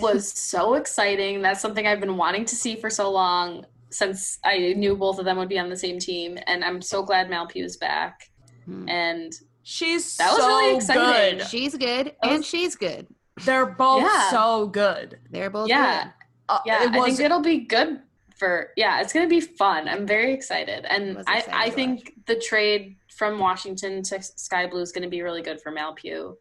was 0.00 0.30
so 0.32 0.74
exciting. 0.74 1.42
That's 1.42 1.60
something 1.60 1.86
I've 1.86 2.00
been 2.00 2.16
wanting 2.16 2.44
to 2.46 2.54
see 2.56 2.76
for 2.76 2.88
so 2.90 3.10
long 3.10 3.66
since 3.90 4.38
I 4.44 4.72
knew 4.74 4.96
both 4.96 5.18
of 5.18 5.24
them 5.24 5.36
would 5.36 5.48
be 5.50 5.58
on 5.58 5.68
the 5.68 5.76
same 5.76 5.98
team. 5.98 6.38
And 6.46 6.64
I'm 6.64 6.80
so 6.80 7.02
glad 7.02 7.28
Mal 7.28 7.46
Pugh 7.46 7.64
is 7.64 7.76
back. 7.76 8.30
Hmm. 8.64 8.88
And 8.88 9.32
She's 9.64 10.16
That 10.16 10.32
was 10.32 10.40
so 10.40 10.48
really 10.48 10.76
exciting. 10.76 11.38
good. 11.38 11.46
She's 11.46 11.76
good, 11.76 12.06
That 12.06 12.16
and 12.22 12.36
was- 12.38 12.46
she's 12.46 12.74
good. 12.74 13.06
They're 13.44 13.66
both 13.66 14.02
Yeah. 14.02 14.30
so 14.30 14.66
good. 14.66 15.20
They're 15.30 15.50
both 15.50 15.68
Yeah. 15.68 16.04
good. 16.04 16.12
Uh, 16.48 16.58
yeah, 16.66 16.84
it 16.84 16.90
I 16.94 17.04
think 17.04 17.20
it'll 17.20 17.40
be 17.40 17.58
good 17.60 18.00
for 18.36 18.70
yeah, 18.76 19.00
it's 19.00 19.12
gonna 19.12 19.28
be 19.28 19.40
fun. 19.40 19.88
I'm 19.88 20.06
very 20.06 20.32
excited. 20.32 20.84
And 20.88 21.22
I, 21.26 21.44
I 21.52 21.70
think 21.70 22.12
the 22.26 22.36
trade 22.36 22.96
from 23.16 23.38
Washington 23.38 24.02
to 24.04 24.22
Sky 24.22 24.66
Blue 24.66 24.80
is 24.80 24.92
gonna 24.92 25.08
be 25.08 25.22
really 25.22 25.42
good 25.42 25.60
for 25.60 25.70
Mal 25.70 25.94
Pugh. 25.94 26.36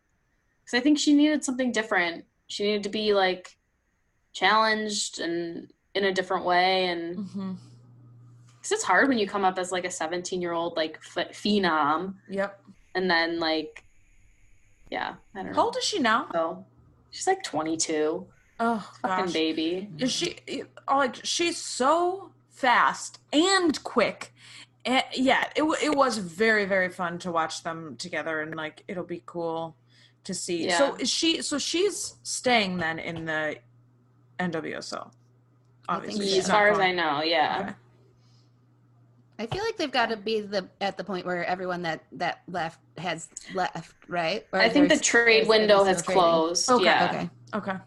Because 0.64 0.78
I 0.80 0.82
think 0.82 0.98
she 1.00 1.14
needed 1.14 1.44
something 1.44 1.72
different. 1.72 2.26
She 2.48 2.64
needed 2.64 2.84
to 2.84 2.90
be 2.90 3.14
like 3.14 3.58
challenged 4.34 5.20
and 5.20 5.72
in 5.94 6.06
a 6.06 6.14
different 6.14 6.46
way 6.46 6.86
and 6.88 7.18
because 7.26 8.72
it's 8.72 8.84
hard 8.84 9.10
when 9.10 9.18
you 9.18 9.28
come 9.28 9.44
up 9.44 9.60
as 9.60 9.74
like 9.74 9.84
a 9.84 9.92
17 9.92 10.42
year 10.42 10.54
old 10.54 10.78
like 10.78 11.02
ph- 11.02 11.28
phenom 11.34 12.16
Yep. 12.30 12.62
and 12.96 13.12
then 13.12 13.40
like 13.42 13.84
yeah 14.90 15.16
i 15.36 15.40
don't 15.44 15.48
How 15.48 15.52
know 15.54 15.64
old 15.66 15.76
is 15.78 15.84
she 15.84 16.00
now? 16.00 16.28
so 16.32 16.66
she's 17.10 17.28
like 17.28 17.44
22 17.44 18.26
Oh 18.64 18.92
fucking 19.02 19.26
gosh. 19.26 19.34
baby 19.34 19.90
Is 19.98 20.12
she 20.12 20.38
oh, 20.88 20.98
like 20.98 21.16
she's 21.24 21.58
so 21.58 22.32
fast 22.50 23.20
and 23.34 23.84
quick. 23.84 24.34
And 24.86 25.04
yeah, 25.14 25.46
it 25.56 25.64
it 25.84 25.96
was 25.96 26.20
very 26.20 26.66
very 26.66 26.90
fun 26.90 27.18
to 27.20 27.32
watch 27.32 27.64
them 27.64 27.96
together 27.98 28.40
and 28.42 28.56
like 28.56 28.84
it'll 28.88 29.04
be 29.04 29.24
cool 29.26 29.76
to 30.26 30.36
see. 30.36 30.70
So 30.70 30.96
is 30.96 31.10
she 31.10 31.42
so 31.42 31.58
she's 31.58 32.16
staying 32.22 32.78
then 32.78 33.00
in 33.00 33.26
the 33.26 33.58
NWSL. 34.40 35.12
Obviously. 35.90 36.38
as 36.38 36.50
far 36.50 36.70
as 36.70 36.80
i 36.80 36.92
know 36.92 37.22
yeah 37.22 37.58
Okay. 37.62 37.76
I 39.40 39.48
feel 39.48 39.64
like 39.64 39.76
they've 39.76 39.92
got 39.92 40.10
to 40.10 40.18
be 40.18 40.42
the 40.42 40.70
at 40.80 40.98
the 40.98 41.04
point 41.04 41.26
where 41.26 41.44
everyone 41.46 41.82
that 41.82 42.04
that 42.12 42.44
left 42.48 42.80
has 43.00 43.28
left, 43.56 43.96
right? 44.08 44.46
Or 44.52 44.60
i 44.60 44.70
think 44.70 44.88
the 44.90 45.00
trade 45.00 45.26
there's 45.26 45.48
gonna 45.48 45.58
be 45.58 45.62
window 45.62 45.84
has 45.84 46.04
trading? 46.04 46.22
closed 46.22 46.70
Okay. 46.70 46.84
yeah 46.86 47.10
Okay. 47.10 47.72
Okay. 47.72 47.80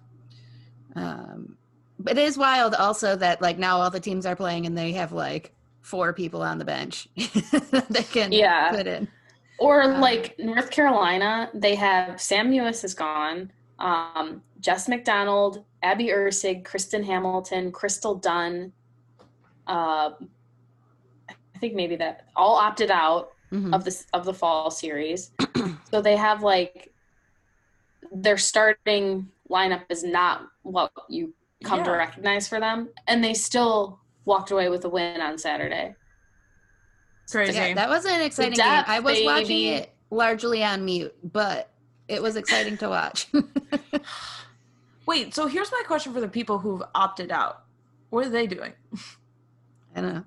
Um, 0.97 1.57
but 1.99 2.19
it 2.19 2.25
is 2.25 2.39
wild 2.39 2.75
also 2.75 3.17
that 3.17 3.41
like 3.41 3.59
now 3.59 3.79
all 3.79 3.91
the 3.91 4.01
teams 4.01 4.27
are 4.27 4.37
playing 4.37 4.67
and 4.67 4.77
they 4.77 4.93
have 4.93 5.13
like 5.13 5.55
four 5.83 6.13
people 6.13 6.43
on 6.43 6.59
the 6.59 6.65
bench 6.65 7.09
that 7.17 7.87
they 7.91 8.03
can 8.03 8.33
Yeah. 8.33 8.69
put 8.69 8.87
in. 8.87 9.09
Or 9.59 9.83
Um, 9.83 10.01
like 10.01 10.35
North 10.39 10.71
Carolina, 10.71 11.51
they 11.55 11.75
have 11.77 12.21
Sam 12.21 12.51
Mewis 12.51 12.85
is 12.85 12.95
gone, 12.95 13.53
um, 13.79 14.43
Jess 14.61 14.89
McDonald, 14.89 15.65
Abby 15.83 16.09
Erceg, 16.09 16.65
Kristen 16.65 17.05
Hamilton, 17.05 17.71
Crystal 17.73 18.17
Dunn. 18.17 18.73
Uh, 19.67 20.11
I 21.29 21.59
think 21.59 21.75
maybe 21.75 21.97
that 21.97 22.29
all 22.37 22.57
opted 22.57 22.91
out 22.91 23.31
Mhm. 23.53 23.73
of 23.75 23.85
this 23.85 24.07
of 24.13 24.25
the 24.25 24.35
fall 24.35 24.71
series. 24.71 25.33
so 25.85 26.01
they 26.01 26.17
have 26.17 26.43
like 26.43 26.93
they're 28.13 28.39
starting 28.39 29.29
lineup 29.55 29.85
is 29.89 30.03
not 30.03 30.49
what 30.63 30.93
you 31.09 31.33
come 31.63 31.83
to 31.85 31.91
recognize 31.91 32.49
for 32.49 32.61
them, 32.61 32.89
and 33.07 33.23
they 33.23 33.33
still 33.35 34.01
walked 34.25 34.51
away 34.51 34.69
with 34.69 34.85
a 34.85 34.89
win 34.89 35.21
on 35.21 35.39
Saturday. 35.39 35.95
Crazy. 37.31 37.55
Yeah, 37.55 37.75
that 37.75 37.89
was 37.89 38.05
an 38.05 38.21
exciting 38.21 38.55
depth, 38.55 38.87
game. 38.87 38.97
I 38.97 39.01
was 39.01 39.19
watching 39.25 39.63
it 39.65 39.95
largely 40.11 40.63
on 40.63 40.85
mute, 40.85 41.15
but 41.33 41.71
it 42.09 42.23
was 42.23 42.37
exciting 42.37 42.77
to 42.79 42.89
watch. 42.89 43.29
Wait, 45.07 45.35
so 45.35 45.47
here's 45.47 45.71
my 45.73 45.83
question 45.87 46.13
for 46.13 46.21
the 46.21 46.29
people 46.29 46.59
who've 46.59 46.83
opted 46.95 47.31
out. 47.31 47.65
What 48.11 48.27
are 48.27 48.31
they 48.31 48.47
doing? 48.47 48.73
I 49.97 50.01
don't 50.01 50.15
know. 50.15 50.25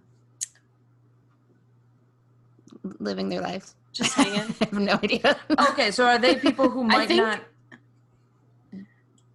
Living 2.99 3.29
their 3.29 3.41
lives. 3.41 3.75
Just 3.91 4.13
hanging. 4.15 4.55
I 4.61 4.65
have 4.65 4.73
no 4.73 4.93
idea. 5.03 5.37
Okay, 5.69 5.91
so 5.91 6.05
are 6.05 6.17
they 6.17 6.35
people 6.35 6.69
who 6.69 6.83
might 6.83 7.07
think- 7.07 7.21
not 7.23 7.41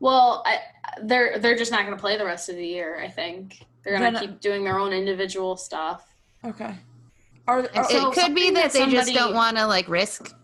Well, 0.03 0.43
I, 0.45 0.59
they're 1.05 1.39
they're 1.39 1.57
just 1.57 1.71
not 1.71 1.87
going 1.87 1.97
to 1.97 2.01
play 2.01 2.19
the 2.19 2.25
rest 2.25 2.49
of 2.49 2.57
the 2.57 2.67
year. 2.67 2.99
I 3.01 3.07
think 3.09 3.65
they're 3.85 3.97
going 3.97 4.13
to 4.15 4.19
uh, 4.19 4.23
keep 4.23 4.41
doing 4.41 4.65
their 4.65 4.77
own 4.77 4.93
individual 4.93 5.57
stuff. 5.57 6.05
Okay. 6.45 6.75
Are, 7.47 7.61
And 7.61 7.69
are 7.77 7.85
so 7.89 8.11
it 8.11 8.15
could 8.15 8.35
be 8.35 8.47
something 8.47 8.55
that 8.55 8.73
that 8.73 8.87
they 8.87 8.91
just 8.91 9.15
don't 9.15 9.33
want 9.33 9.57
to 9.59 9.67
like 9.69 9.89
risk 9.89 10.35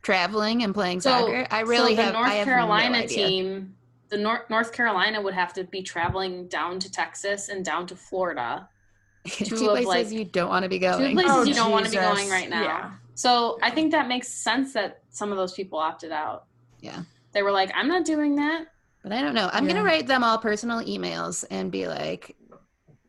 traveling 0.00 0.62
and 0.62 0.72
playing 0.72 1.02
So, 1.02 1.10
soccer. 1.10 1.46
I 1.50 1.60
really 1.60 1.90
so 1.94 1.96
the 1.96 2.02
have. 2.04 2.12
North 2.14 2.28
I 2.30 2.34
have 2.36 2.44
Carolina 2.46 2.98
no 2.98 3.04
idea. 3.04 3.26
team. 3.26 3.74
The 4.08 4.16
North 4.16 4.48
North 4.48 4.72
Carolina 4.72 5.20
would 5.20 5.34
have 5.34 5.52
to 5.52 5.64
be 5.64 5.82
traveling 5.82 6.48
down 6.48 6.78
to 6.80 6.90
Texas 6.90 7.50
and 7.50 7.62
down 7.62 7.86
to 7.88 7.96
Florida. 7.96 8.68
two 9.26 9.44
two 9.44 9.56
places 9.68 9.86
like- 9.86 10.10
you 10.12 10.24
don't 10.24 10.48
want 10.48 10.62
to 10.62 10.70
be 10.70 10.78
going. 10.78 10.96
Two 10.96 11.04
going. 11.04 11.16
places 11.16 11.32
Oh, 11.36 11.42
you 11.44 11.52
don't 11.54 11.70
want 11.70 11.84
to 11.84 11.90
be 11.90 11.98
going 11.98 12.30
right 12.30 12.48
now. 12.48 12.62
Yeah. 12.62 12.90
So 13.16 13.58
I 13.62 13.70
think 13.70 13.92
that 13.92 14.08
makes 14.08 14.28
sense 14.28 14.72
that 14.72 15.02
some 15.10 15.30
of 15.30 15.36
those 15.36 15.52
people 15.52 15.78
opted 15.78 16.10
out. 16.10 16.44
Yeah. 16.80 17.02
They 17.32 17.42
were 17.42 17.50
like, 17.52 17.70
I'm 17.74 17.88
not 17.88 18.04
doing 18.06 18.36
that. 18.36 18.66
But 19.04 19.12
I 19.12 19.20
don't 19.20 19.34
know. 19.34 19.50
I'm 19.52 19.68
Yeah. 19.68 19.74
gonna 19.74 19.84
write 19.84 20.06
them 20.06 20.24
all 20.24 20.38
personal 20.38 20.80
emails 20.80 21.44
and 21.50 21.70
be 21.70 21.86
like, 21.86 22.34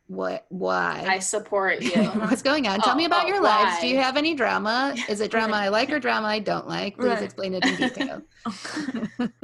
"What? 0.07 0.45
Why? 0.49 1.05
I 1.07 1.19
support 1.19 1.81
you. 1.81 1.91
What's 2.03 2.41
going 2.41 2.67
on? 2.67 2.81
Tell 2.81 2.93
Oh, 2.93 2.97
me 2.97 3.05
about 3.05 3.23
oh, 3.23 3.27
your 3.29 3.41
lives. 3.41 3.79
Do 3.79 3.87
you 3.87 3.95
have 3.97 4.17
any 4.17 4.35
drama? 4.35 4.93
Is 5.09 5.21
it 5.21 5.31
drama 5.31 5.55
I 5.55 5.69
like 5.69 5.89
or 5.89 5.99
drama 5.99 6.27
I 6.27 6.39
don't 6.39 6.67
like? 6.67 6.97
Please 6.97 7.07
Right. 7.07 7.23
explain 7.23 7.53
it 7.55 7.65
in 7.65 7.75
detail." 7.77 8.21
Yeah. 8.45 9.27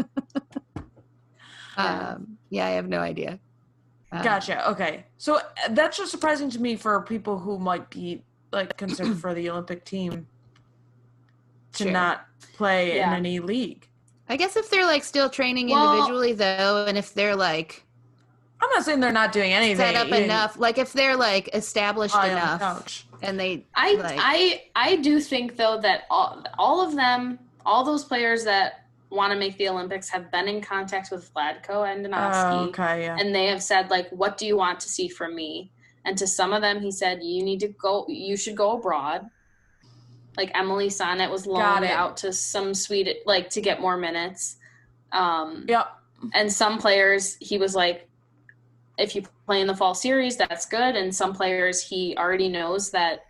Um, 1.78 2.38
yeah, 2.50 2.66
I 2.68 2.72
have 2.72 2.90
no 2.90 3.00
idea. 3.00 3.40
Uh, 4.12 4.22
Gotcha. 4.22 4.70
Okay. 4.72 5.06
So 5.18 5.38
uh, 5.38 5.42
that's 5.70 5.98
just 5.98 6.12
surprising 6.12 6.50
to 6.52 6.62
me 6.62 6.76
for 6.76 7.02
people 7.02 7.40
who 7.40 7.58
might 7.58 7.90
be 7.90 8.24
like 8.52 8.76
considered 8.78 9.18
for 9.22 9.34
the 9.34 9.50
Olympic 9.50 9.86
team 9.86 10.28
to 11.74 11.84
Sure. 11.84 11.92
not 11.92 12.26
play 12.54 12.98
Yeah. 12.98 13.08
in 13.08 13.16
any 13.16 13.40
league. 13.40 13.88
I 14.32 14.38
guess 14.38 14.56
if 14.56 14.70
they're 14.70 14.86
like 14.86 15.04
still 15.04 15.30
training 15.30 15.70
Well- 15.70 15.92
individually 15.94 16.34
though, 16.34 16.86
and 16.88 16.98
if 16.98 17.14
they're 17.14 17.36
like 17.36 17.84
I'm 18.62 18.70
not 18.70 18.84
saying 18.86 19.00
they're 19.00 19.12
not 19.12 19.32
doing 19.32 19.52
anything. 19.54 19.78
set 19.78 19.96
up 19.96 20.08
you 20.10 20.16
enough, 20.16 20.58
like 20.58 20.78
if 20.78 20.94
they're 20.94 21.16
like 21.18 21.50
established 21.54 22.14
lie 22.16 22.30
on 22.30 22.36
the 22.36 22.42
enough, 22.42 22.60
couch. 22.62 23.06
and 23.24 23.40
they 23.40 23.66
I 23.76 23.94
like, 23.96 24.20
I 24.20 24.64
I 24.76 24.96
do 24.98 25.20
think 25.20 25.58
though 25.58 25.80
that 25.82 26.04
all 26.10 26.44
all 26.58 26.80
of 26.86 26.96
them, 26.96 27.40
all 27.66 27.84
those 27.84 28.04
players 28.06 28.44
that 28.46 28.86
want 29.10 29.34
to 29.34 29.38
make 29.38 29.58
the 29.58 29.68
Olympics 29.68 30.08
have 30.10 30.32
been 30.32 30.48
in 30.48 30.62
contact 30.62 31.12
with 31.12 31.34
Vlatko 31.34 31.84
Andonovski, 31.92 32.54
Oh, 32.54 32.66
okay. 32.70 33.02
Yeah. 33.02 33.18
and 33.20 33.36
they 33.36 33.48
have 33.48 33.62
said 33.62 33.90
like, 33.90 34.08
"What 34.12 34.38
do 34.38 34.46
you 34.46 34.56
want 34.56 34.80
to 34.82 34.88
see 34.88 35.10
from 35.10 35.36
me?" 35.36 35.72
And 36.06 36.18
to 36.20 36.26
some 36.26 36.54
of 36.54 36.62
them, 36.62 36.80
he 36.80 36.92
said, 36.92 37.22
"You 37.22 37.44
need 37.44 37.60
to 37.62 37.68
go. 37.68 38.06
You 38.08 38.38
should 38.38 38.56
go 38.56 38.78
abroad." 38.78 39.30
Like 40.42 40.58
Emily 40.58 40.88
Sonnett 40.88 41.30
was 41.30 41.46
loaned 41.46 41.86
out 41.86 42.18
to 42.18 42.34
some 42.34 42.74
Sweden, 42.74 43.14
like 43.28 43.52
to 43.52 43.62
get 43.62 43.80
more 43.80 43.96
minutes. 43.96 44.58
Um, 45.12 45.66
Yep. 45.68 45.88
and 46.34 46.52
some 46.52 46.80
players 46.80 47.38
he 47.40 47.60
was 47.60 47.76
like 47.76 48.08
if 48.98 49.16
you 49.16 49.22
play 49.46 49.62
in 49.62 49.68
the 49.68 49.76
fall 49.76 49.94
series 49.94 50.38
that's 50.38 50.66
good 50.66 50.96
and 50.96 51.14
some 51.14 51.34
players 51.34 51.82
he 51.84 52.16
already 52.18 52.48
knows 52.50 52.90
that 52.92 53.26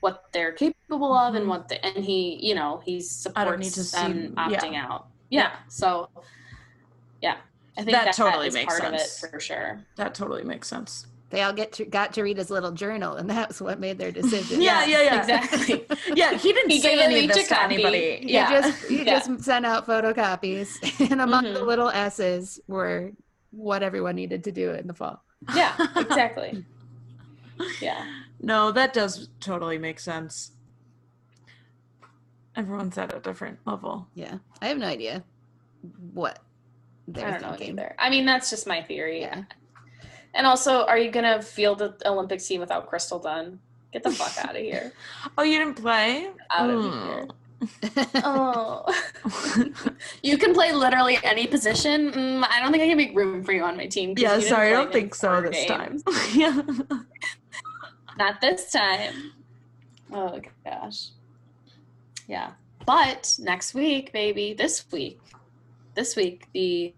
what 0.00 0.24
they're 0.32 0.52
capable 0.52 1.14
of 1.14 1.34
and 1.34 1.44
Mhm. 1.46 1.48
what 1.48 1.68
the, 1.68 1.82
and 1.84 2.04
he 2.04 2.38
you 2.46 2.54
know 2.54 2.82
he 2.84 3.00
supports 3.00 3.38
I 3.40 3.44
don't 3.44 3.60
need 3.60 3.72
to 3.72 3.82
them 3.92 4.12
see- 4.28 4.34
opting 4.34 4.72
yeah. 4.72 4.86
out 4.86 5.06
yeah 5.30 5.52
so 5.68 6.08
yeah 7.22 7.36
i 7.76 7.82
think 7.84 7.92
That 7.96 8.04
that, 8.06 8.14
totally 8.14 8.50
makes 8.50 8.72
part 8.78 8.80
sense. 8.82 9.22
of 9.22 9.28
it 9.28 9.30
for 9.32 9.40
sure 9.40 9.84
That 9.96 10.14
totally 10.14 10.42
makes 10.44 10.66
sense. 10.68 11.06
They 11.30 11.42
all 11.42 11.52
get 11.52 11.72
to, 11.74 11.84
got 11.84 12.12
to 12.14 12.22
read 12.22 12.36
his 12.38 12.50
little 12.50 12.72
journal, 12.72 13.14
and 13.16 13.30
that's 13.30 13.60
what 13.60 13.78
made 13.80 13.98
their 13.98 14.10
decision. 14.12 14.60
Yeah, 14.60 14.84
yeah, 14.84 15.02
yeah. 15.02 15.20
exactly 15.20 15.86
Yeah, 16.14 16.34
he 16.36 16.52
didn't 16.52 16.70
He 16.70 16.80
say 16.80 17.00
any 17.00 17.20
of 17.26 17.32
this 17.32 17.48
to 17.48 17.54
copy. 17.54 17.74
anybody. 17.74 18.18
He 18.22 18.32
Yeah. 18.32 18.50
just 18.50 18.84
he 18.88 18.98
Yeah. 19.04 19.20
just 19.20 19.44
sent 19.44 19.64
out 19.64 19.86
photocopies, 19.86 20.68
and 21.10 21.20
among 21.20 21.44
the 21.52 21.60
Mhm. 21.60 21.66
little 21.66 21.88
S's 21.90 22.60
were 22.66 23.12
what 23.52 23.82
everyone 23.82 24.14
needed 24.16 24.44
to 24.44 24.52
do 24.52 24.70
in 24.72 24.86
the 24.86 24.94
fall. 24.94 25.22
yeah 25.56 25.74
exactly 25.96 26.64
yeah 27.80 28.04
No, 28.40 28.72
that 28.72 28.92
does 28.92 29.28
totally 29.40 29.78
make 29.78 29.98
sense. 30.00 30.52
Everyone's 32.56 32.98
at 32.98 33.14
a 33.14 33.20
different 33.20 33.58
level. 33.66 34.08
Yeah, 34.14 34.38
I 34.60 34.68
have 34.68 34.78
no 34.78 34.86
idea 34.86 35.22
what 36.12 36.38
i 36.38 37.12
they're 37.12 37.30
don't 37.30 37.42
know 37.42 37.48
thinking. 37.56 37.70
either 37.78 37.94
i 37.98 38.10
mean 38.10 38.26
that's 38.26 38.50
just 38.50 38.66
my 38.66 38.82
theory 38.82 39.22
Yeah. 39.22 39.44
And 40.34 40.46
also 40.46 40.84
are 40.86 40.98
you 40.98 41.10
gonna 41.10 41.40
field 41.42 41.78
the 41.78 41.94
olympic 42.06 42.40
team 42.40 42.60
without 42.60 42.86
crystal 42.88 43.18
dunn 43.18 43.58
get 43.92 44.02
the 44.02 44.10
fuck 44.10 44.44
out 44.44 44.54
of 44.56 44.62
here 44.62 44.92
Oh, 45.38 45.42
you 45.42 45.58
didn't 45.58 45.74
play? 45.76 46.30
out 46.50 46.70
of 46.70 46.80
Mm. 46.80 47.04
here 47.04 47.28
Oh. 48.24 48.86
you 50.22 50.38
can 50.38 50.54
play 50.54 50.72
literally 50.72 51.18
any 51.22 51.46
position. 51.46 52.10
Mm, 52.10 52.46
I 52.48 52.58
don't 52.58 52.72
think 52.72 52.82
I 52.82 52.88
can 52.88 52.96
make 52.96 53.14
room 53.14 53.44
for 53.44 53.52
you 53.52 53.64
on 53.64 53.76
my 53.76 53.84
team. 53.84 54.14
yeah, 54.16 54.40
sorry, 54.40 54.68
I 54.68 54.72
don't 54.72 54.90
think 54.90 55.14
so 55.14 55.42
this 55.42 55.66
games. 55.66 56.02
time. 56.02 56.02
yeah. 56.32 56.62
Not 58.16 58.40
this 58.40 58.72
time. 58.72 59.32
Oh 60.10 60.40
gosh. 60.64 61.08
Yeah. 62.26 62.52
But 62.86 63.36
next 63.38 63.74
week, 63.74 64.10
baby, 64.12 64.54
this 64.54 64.84
week, 64.90 65.20
this 65.94 66.16
week, 66.16 66.46
the 66.54 66.94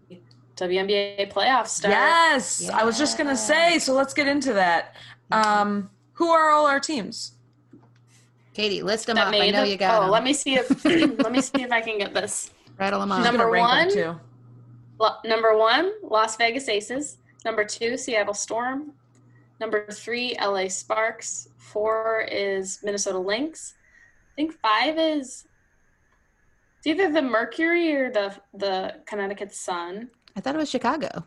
WNBA 0.55 1.31
playoffs 1.31 1.69
start. 1.69 1.93
Yes, 1.93 2.69
I 2.69 2.83
was 2.83 2.97
just 2.97 3.17
gonna 3.17 3.35
say. 3.37 3.79
So 3.79 3.93
let's 3.93 4.13
get 4.13 4.27
into 4.27 4.53
that. 4.53 4.95
Um, 5.31 5.89
who 6.13 6.29
are 6.29 6.51
all 6.51 6.65
our 6.67 6.79
teams? 6.79 7.33
Katie, 8.53 8.83
list 8.83 9.07
them 9.07 9.15
that 9.15 9.27
off. 9.29 9.33
I 9.33 9.49
know 9.49 9.61
the- 9.61 9.69
you 9.69 9.77
got 9.77 10.01
oh, 10.01 10.05
'em. 10.05 10.11
let 10.11 10.23
me 10.23 10.33
see 10.33 10.55
if 10.55 10.85
let 10.85 11.31
me 11.31 11.41
see 11.41 11.63
if 11.63 11.71
I 11.71 11.81
can 11.81 11.97
get 11.97 12.13
this. 12.13 12.51
Rattle 12.77 12.99
them 12.99 13.11
off. 13.11 13.23
gonna 13.23 13.37
Number 13.37 13.57
one? 13.57 13.91
too. 13.91 14.15
Lo- 14.99 15.15
Number 15.25 15.57
one, 15.57 15.91
Las 16.03 16.35
Vegas 16.37 16.69
Aces. 16.69 17.17
Number 17.45 17.65
two, 17.65 17.97
Seattle 17.97 18.33
Storm. 18.33 18.93
Number 19.59 19.85
three, 19.91 20.35
LA 20.39 20.67
Sparks. 20.67 21.49
Four 21.57 22.27
is 22.31 22.79
Minnesota 22.83 23.17
Lynx. 23.17 23.73
I 24.31 24.35
think 24.35 24.53
five 24.59 24.97
is 24.99 25.45
it's 26.77 26.87
either 26.87 27.11
the 27.11 27.21
Mercury 27.21 27.95
or 27.95 28.11
the 28.11 28.35
the 28.53 28.95
Connecticut 29.07 29.53
Sun. 29.53 30.09
I 30.35 30.41
thought 30.41 30.55
it 30.55 30.57
was 30.57 30.69
Chicago. 30.69 31.25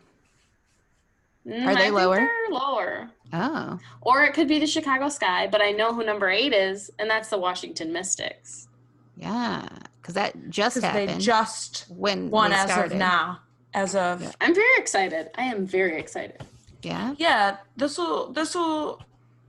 Mm, 1.45 1.65
Are 1.65 1.69
I 1.69 1.73
they 1.75 1.81
think 1.83 1.95
lower? 1.95 2.15
they're 2.17 2.49
lower. 2.49 3.09
Oh, 3.33 3.79
Or 4.01 4.23
it 4.23 4.33
could 4.33 4.47
be 4.47 4.59
the 4.59 4.67
Chicago 4.67 5.09
Sky, 5.09 5.47
but 5.47 5.61
I 5.61 5.71
know 5.71 5.93
who 5.93 6.03
number 6.03 6.29
eight 6.29 6.53
is, 6.53 6.89
and 6.99 7.09
that's 7.09 7.29
the 7.29 7.37
Washington 7.37 7.91
Mystics. 7.93 8.67
yeah, 9.15 9.67
because 10.01 10.13
that 10.15 10.49
just 10.49 10.75
Because 10.77 10.93
they 10.93 11.05
happened 11.05 11.21
just 11.21 11.85
when 11.89 12.29
won 12.29 12.51
they 12.51 12.57
as 12.57 12.71
started. 12.71 12.93
of 12.93 12.97
now. 12.99 13.39
As 13.73 13.95
of 13.95 14.21
Yeah. 14.21 14.31
I'm 14.41 14.55
very 14.55 14.77
excited. 14.77 15.29
I 15.35 15.43
am 15.43 15.65
very 15.65 15.99
excited. 15.99 16.41
Yeah. 16.83 17.15
yeah, 17.17 17.57
this 17.75 17.97
will 17.97 18.31
this 18.31 18.55
will 18.55 19.01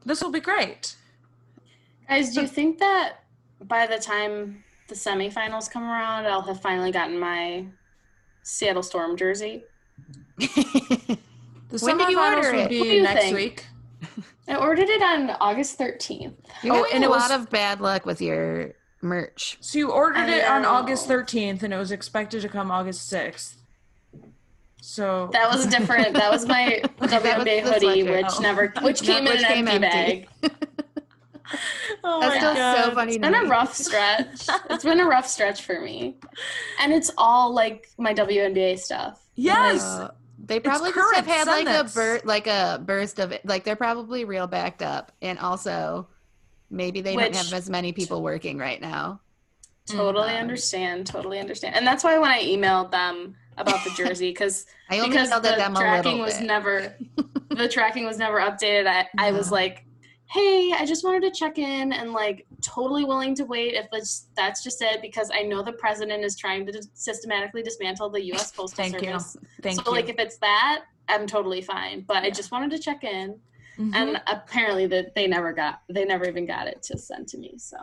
this 0.05 0.22
will 0.22 0.32
be 0.32 0.40
great. 0.40 0.97
Guys, 2.09 2.35
do 2.35 2.40
you 2.40 2.48
think 2.48 2.78
that 2.78 3.18
by 3.62 3.86
the 3.86 3.98
time 3.98 4.64
the 4.89 4.94
semifinals 4.97 5.70
come 5.70 5.85
around, 5.85 6.26
I'll 6.26 6.43
have 6.43 6.60
finally 6.60 6.90
gotten 6.90 7.18
my 7.18 7.66
Seattle 8.48 8.82
Storm 8.82 9.16
jersey? 9.16 9.64
The 11.70 11.76
When 11.84 11.98
did 11.98 12.08
you 12.08 12.16
semifinals 12.16 12.36
order 12.36 12.52
will 12.52 12.60
it? 12.60 12.68
be 12.70 12.78
What 12.78 12.84
do 12.86 12.90
you 12.94 13.02
next 13.02 13.20
think? 13.24 13.36
week. 13.36 13.66
I 14.48 14.54
ordered 14.56 14.88
it 14.88 15.02
on 15.02 15.28
August 15.38 15.78
13th. 15.78 16.32
You're 16.62 16.76
Oh, 16.76 16.86
and 16.94 17.04
a 17.04 17.06
it 17.08 17.10
lot 17.10 17.30
was- 17.30 17.40
of 17.42 17.50
bad 17.50 17.82
luck 17.82 18.06
with 18.06 18.22
your 18.22 18.72
merch. 19.02 19.58
So 19.60 19.78
you 19.78 19.90
ordered 19.90 20.16
I 20.30 20.36
it 20.38 20.44
on. 20.48 20.64
August 20.64 21.06
13th, 21.08 21.62
and 21.62 21.74
it 21.74 21.76
was 21.76 21.92
expected 21.92 22.40
to 22.40 22.48
come 22.48 22.70
August 22.70 23.12
6th. 23.12 23.56
So 24.80 25.28
That 25.34 25.50
was 25.50 25.66
different. 25.66 26.14
That 26.14 26.30
was 26.30 26.46
my 26.46 26.80
WNBA 27.02 27.64
the 27.64 27.70
hoodie, 27.70 28.02
which 28.04 28.40
never, 28.40 28.72
which 28.80 29.02
came 29.02 29.24
Which 29.24 29.40
in 29.40 29.44
an 29.44 29.52
came 29.52 29.68
empty 29.68 29.86
empty. 29.86 30.28
bag. 30.40 30.52
Oh 32.04 32.20
That's 32.20 32.34
my 32.34 32.38
still 32.38 32.54
God. 32.54 32.84
so 32.84 32.94
funny. 32.94 33.12
It's 33.16 33.24
to 33.24 33.30
been 33.30 33.46
a 33.46 33.48
rough 33.48 33.74
stretch. 33.74 34.46
It's 34.70 34.84
been 34.84 35.00
a 35.00 35.06
rough 35.06 35.26
stretch 35.28 35.62
for 35.62 35.80
me, 35.80 36.16
and 36.80 36.92
it's 36.92 37.10
all 37.18 37.52
like 37.52 37.88
my 37.98 38.12
WNBA 38.14 38.78
stuff. 38.78 39.20
Yes. 39.34 39.82
Uh, 39.82 40.10
they 40.44 40.60
probably 40.60 40.92
just 40.92 41.14
have 41.14 41.26
had 41.26 41.46
like 41.46 41.66
a 41.66 41.84
bur- 41.92 42.20
like 42.24 42.46
a 42.46 42.80
burst 42.84 43.18
of 43.18 43.32
it. 43.32 43.44
Like 43.44 43.64
they're 43.64 43.76
probably 43.76 44.24
real 44.24 44.46
backed 44.46 44.82
up, 44.82 45.12
and 45.22 45.38
also 45.38 46.08
maybe 46.70 47.00
they 47.00 47.16
don't 47.16 47.34
have 47.34 47.52
as 47.52 47.68
many 47.70 47.92
people 47.92 48.22
working 48.22 48.58
right 48.58 48.80
now. 48.80 49.20
Totally 49.86 50.28
Mhm. 50.30 50.40
understand. 50.40 51.06
Totally 51.06 51.38
understand. 51.40 51.74
And 51.74 51.86
that's 51.86 52.04
why 52.04 52.18
when 52.18 52.30
I 52.30 52.42
emailed 52.42 52.90
them 52.90 53.34
about 53.56 53.82
the 53.84 53.90
jersey, 53.90 54.30
because 54.30 54.66
I 54.90 54.98
only 54.98 55.10
because 55.10 55.30
yelled 55.30 55.42
the 55.44 55.50
them 55.56 55.74
a 55.74 55.78
tracking 55.80 56.12
little 56.12 56.26
was 56.26 56.38
bit. 56.38 56.46
never 56.46 56.94
the 57.50 57.68
tracking 57.68 58.04
was 58.04 58.18
never 58.18 58.38
updated 58.38 58.86
I, 58.86 59.06
I 59.18 59.32
was 59.32 59.50
like 59.50 59.84
hey 60.30 60.72
i 60.78 60.84
just 60.84 61.05
wanted 61.05 61.22
to 61.22 61.30
check 61.30 61.59
in 61.59 61.92
and 61.92 62.12
like 62.12 62.46
totally 62.60 63.05
willing 63.05 63.34
to 63.34 63.44
wait 63.44 63.74
if 63.74 63.86
it's, 63.92 64.28
that's 64.36 64.62
just 64.62 64.82
it 64.82 65.00
because 65.00 65.30
i 65.34 65.42
know 65.42 65.62
the 65.62 65.72
president 65.72 66.22
is 66.24 66.36
trying 66.36 66.66
to 66.66 66.82
systematically 66.94 67.62
dismantle 67.62 68.10
the 68.10 68.20
us 68.20 68.50
postal 68.52 68.68
Thank 68.68 68.94
you. 69.02 69.09
service 69.09 69.36
Thank 69.62 69.76
so 69.76 69.90
you. 69.90 69.92
like 69.92 70.09
if 70.09 70.18
it's 70.18 70.36
that 70.38 70.84
i'm 71.09 71.26
totally 71.26 71.62
fine 71.62 72.05
but 72.06 72.18
i 72.24 72.30
just 72.30 72.50
wanted 72.52 72.70
to 72.72 72.78
check 72.78 73.05
in 73.05 73.38
Mhm. 73.78 73.94
and 73.94 74.22
apparently 74.26 74.86
that 74.88 75.14
they 75.14 75.28
never 75.28 75.52
got 75.52 75.82
they 75.88 76.05
never 76.05 76.24
even 76.26 76.44
got 76.46 76.66
it 76.66 76.82
to 76.82 76.98
send 76.98 77.28
to 77.28 77.38
me 77.38 77.55
so 77.59 77.76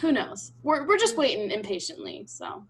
who 0.00 0.12
knows 0.12 0.52
we're, 0.62 0.86
we're 0.86 0.96
just 0.96 1.16
waiting 1.16 1.50
impatiently 1.50 2.24
so 2.26 2.64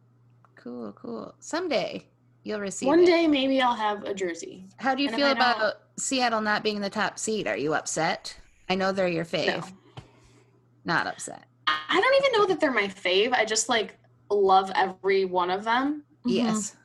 Cool, 0.57 0.93
cool. 0.93 1.35
Someday 1.40 2.07
you'll 2.43 2.61
receive 2.61 2.86
one 2.86 3.01
it. 3.01 3.07
day 3.07 3.27
maybe 3.27 3.61
i'll 3.61 3.74
have 3.74 4.05
a 4.05 4.15
jersey 4.15 4.65
How 4.78 4.94
do 4.94 5.02
you 5.02 5.09
and 5.09 5.16
feel 5.16 5.31
about 5.31 5.74
Seattle 5.98 6.40
not 6.40 6.62
being 6.65 6.81
the 6.81 6.89
top 6.89 7.19
seed? 7.19 7.47
Are 7.47 7.57
you 7.59 7.74
upset? 7.74 8.35
I 8.70 8.76
know 8.76 8.92
they're 8.92 9.09
your 9.09 9.24
fave. 9.24 9.47
no 9.47 9.62
Not 10.84 11.06
upset. 11.09 11.44
I 11.66 12.01
don't 12.01 12.24
even 12.24 12.40
know 12.40 12.47
that 12.47 12.60
they're 12.60 12.70
my 12.72 12.86
fave. 12.86 13.32
I 13.32 13.44
just 13.44 13.68
like 13.68 13.98
love 14.30 14.70
every 14.76 15.24
one 15.24 15.51
of 15.51 15.64
them, 15.64 16.05
Mhm. 16.24 16.30
Yes. 16.32 16.76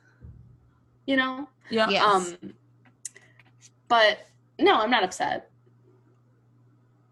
you 1.06 1.16
know? 1.16 1.48
Yeah. 1.70 1.88
Yes. 1.88 2.02
Um 2.04 2.52
but 3.88 4.18
no, 4.58 4.74
I'm 4.74 4.90
not 4.90 5.04
upset. 5.04 5.48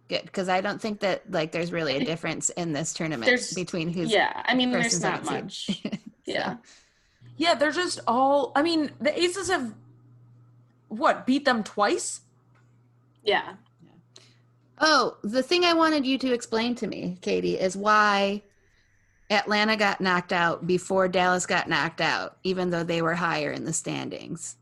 Good, 0.09 0.23
because 0.25 0.49
I 0.49 0.61
don't 0.61 0.81
think 0.81 1.01
that 1.01 1.31
like 1.31 1.53
there's 1.53 1.71
really 1.71 1.97
a 1.97 2.05
difference 2.05 2.51
in 2.51 2.73
this 2.73 2.93
tournament 2.93 3.27
There's- 3.27 3.55
between 3.55 3.89
who's 3.91 4.11
yeah, 4.11 4.43
I 4.45 4.55
mean 4.55 4.73
there's 4.73 5.01
not 5.01 5.25
second 5.25 5.45
much. 5.45 5.67
seed. 5.67 6.01
Yeah. 6.27 6.57
Yeah, 7.37 7.55
they're 7.55 7.73
just 7.73 7.99
all. 8.07 8.53
I 8.55 8.63
mean, 8.63 8.93
the 9.01 9.17
Aces 9.19 9.49
have 9.51 9.75
what 10.89 11.27
beat 11.27 11.45
them 11.45 11.65
twice. 11.65 12.21
Yeah. 13.25 13.55
Oh, 14.79 15.17
the 15.23 15.43
thing 15.43 15.65
I 15.65 15.73
wanted 15.73 16.05
you 16.05 16.19
to 16.19 16.33
explain 16.33 16.75
to 16.77 16.87
me, 16.87 17.19
Katie, 17.23 17.59
is 17.59 17.77
why 17.77 18.43
Atlanta 19.31 19.77
got 19.77 20.01
knocked 20.01 20.33
out 20.33 20.67
before 20.67 21.09
Dallas 21.09 21.47
got 21.47 21.69
knocked 21.69 22.01
out, 22.01 22.39
even 22.43 22.71
though 22.71 22.85
they 22.85 23.01
were 23.01 23.15
higher 23.15 23.53
in 23.53 23.65
the 23.65 23.73
standings. 23.73 24.57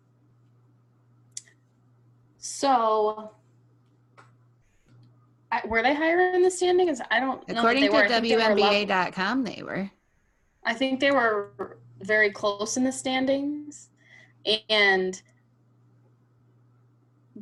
So 2.38 3.32
I, 5.52 5.60
were 5.66 5.82
they 5.82 5.94
higher 5.94 6.34
in 6.34 6.42
the 6.42 6.50
standings? 6.50 7.00
I 7.10 7.20
don't 7.20 7.46
know. 7.48 7.58
According 7.58 7.82
they 7.82 7.88
to 7.88 7.92
were. 7.92 8.04
I 8.04 8.08
think 8.08 8.28
they 8.28 8.36
were 8.36 8.54
level- 8.54 8.86
WNBA.com, 8.86 9.44
they 9.44 9.62
were. 9.62 9.90
I 10.64 10.74
think 10.74 11.00
they 11.00 11.10
were 11.10 11.78
very 12.00 12.30
close 12.30 12.76
in 12.76 12.84
the 12.84 12.92
standings. 12.92 13.90
And 14.68 15.20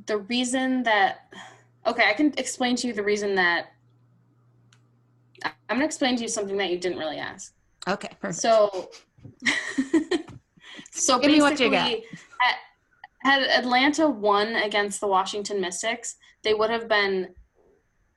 the 0.06 0.18
reason 0.18 0.82
that, 0.82 1.32
okay, 1.91 2.09
I 2.09 2.12
can 2.15 2.33
explain 2.39 2.77
to 2.77 2.87
you 2.87 2.93
the 2.93 3.03
reason 3.03 3.35
that. 3.37 3.73
I'm 5.45 5.53
going 5.77 5.81
to 5.81 5.87
explain 5.87 6.17
to 6.17 6.23
you 6.23 6.29
something 6.29 6.57
that 6.59 6.71
you 6.71 6.79
didn't 6.79 6.99
really 6.99 7.17
ask. 7.19 7.55
Okay, 7.89 8.11
perfect. 8.21 8.43
So, 8.43 8.91
so 10.91 11.19
Give 11.19 11.31
me 11.31 11.41
what 11.41 11.59
you 11.59 11.71
basically, 11.71 12.05
had, 12.41 12.57
had 13.23 13.43
Atlanta 13.43 14.09
won 14.09 14.57
against 14.57 15.01
the 15.01 15.07
Washington 15.07 15.61
Mystics, 15.61 16.17
they 16.43 16.55
would 16.55 16.71
have 16.71 16.89
been 16.89 17.35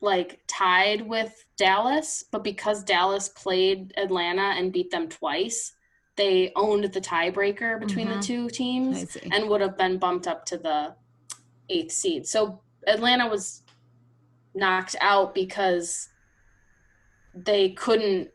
like 0.02 0.42
tied 0.48 1.08
with 1.08 1.46
Dallas, 1.58 2.26
but 2.30 2.44
because 2.44 2.84
Dallas 2.84 3.30
played 3.30 3.94
Atlanta 3.96 4.54
and 4.58 4.74
beat 4.74 4.92
them 4.92 5.08
twice, 5.08 5.74
they 6.18 6.52
owned 6.56 6.84
the 6.86 7.02
tiebreaker 7.02 7.80
between 7.80 8.08
Mhm. 8.08 8.16
the 8.16 8.22
two 8.22 8.50
teams 8.50 9.16
and 9.32 9.50
would 9.50 9.62
have 9.62 9.78
been 9.78 9.98
bumped 9.98 10.28
up 10.28 10.46
to 10.48 10.58
the 10.58 10.96
eighth 11.70 11.94
seed. 11.94 12.28
So 12.28 12.62
Atlanta 12.86 13.28
was 13.28 13.63
knocked 14.56 14.96
out 15.02 15.34
because 15.34 16.10
they 17.34 17.72
couldn't 17.72 18.30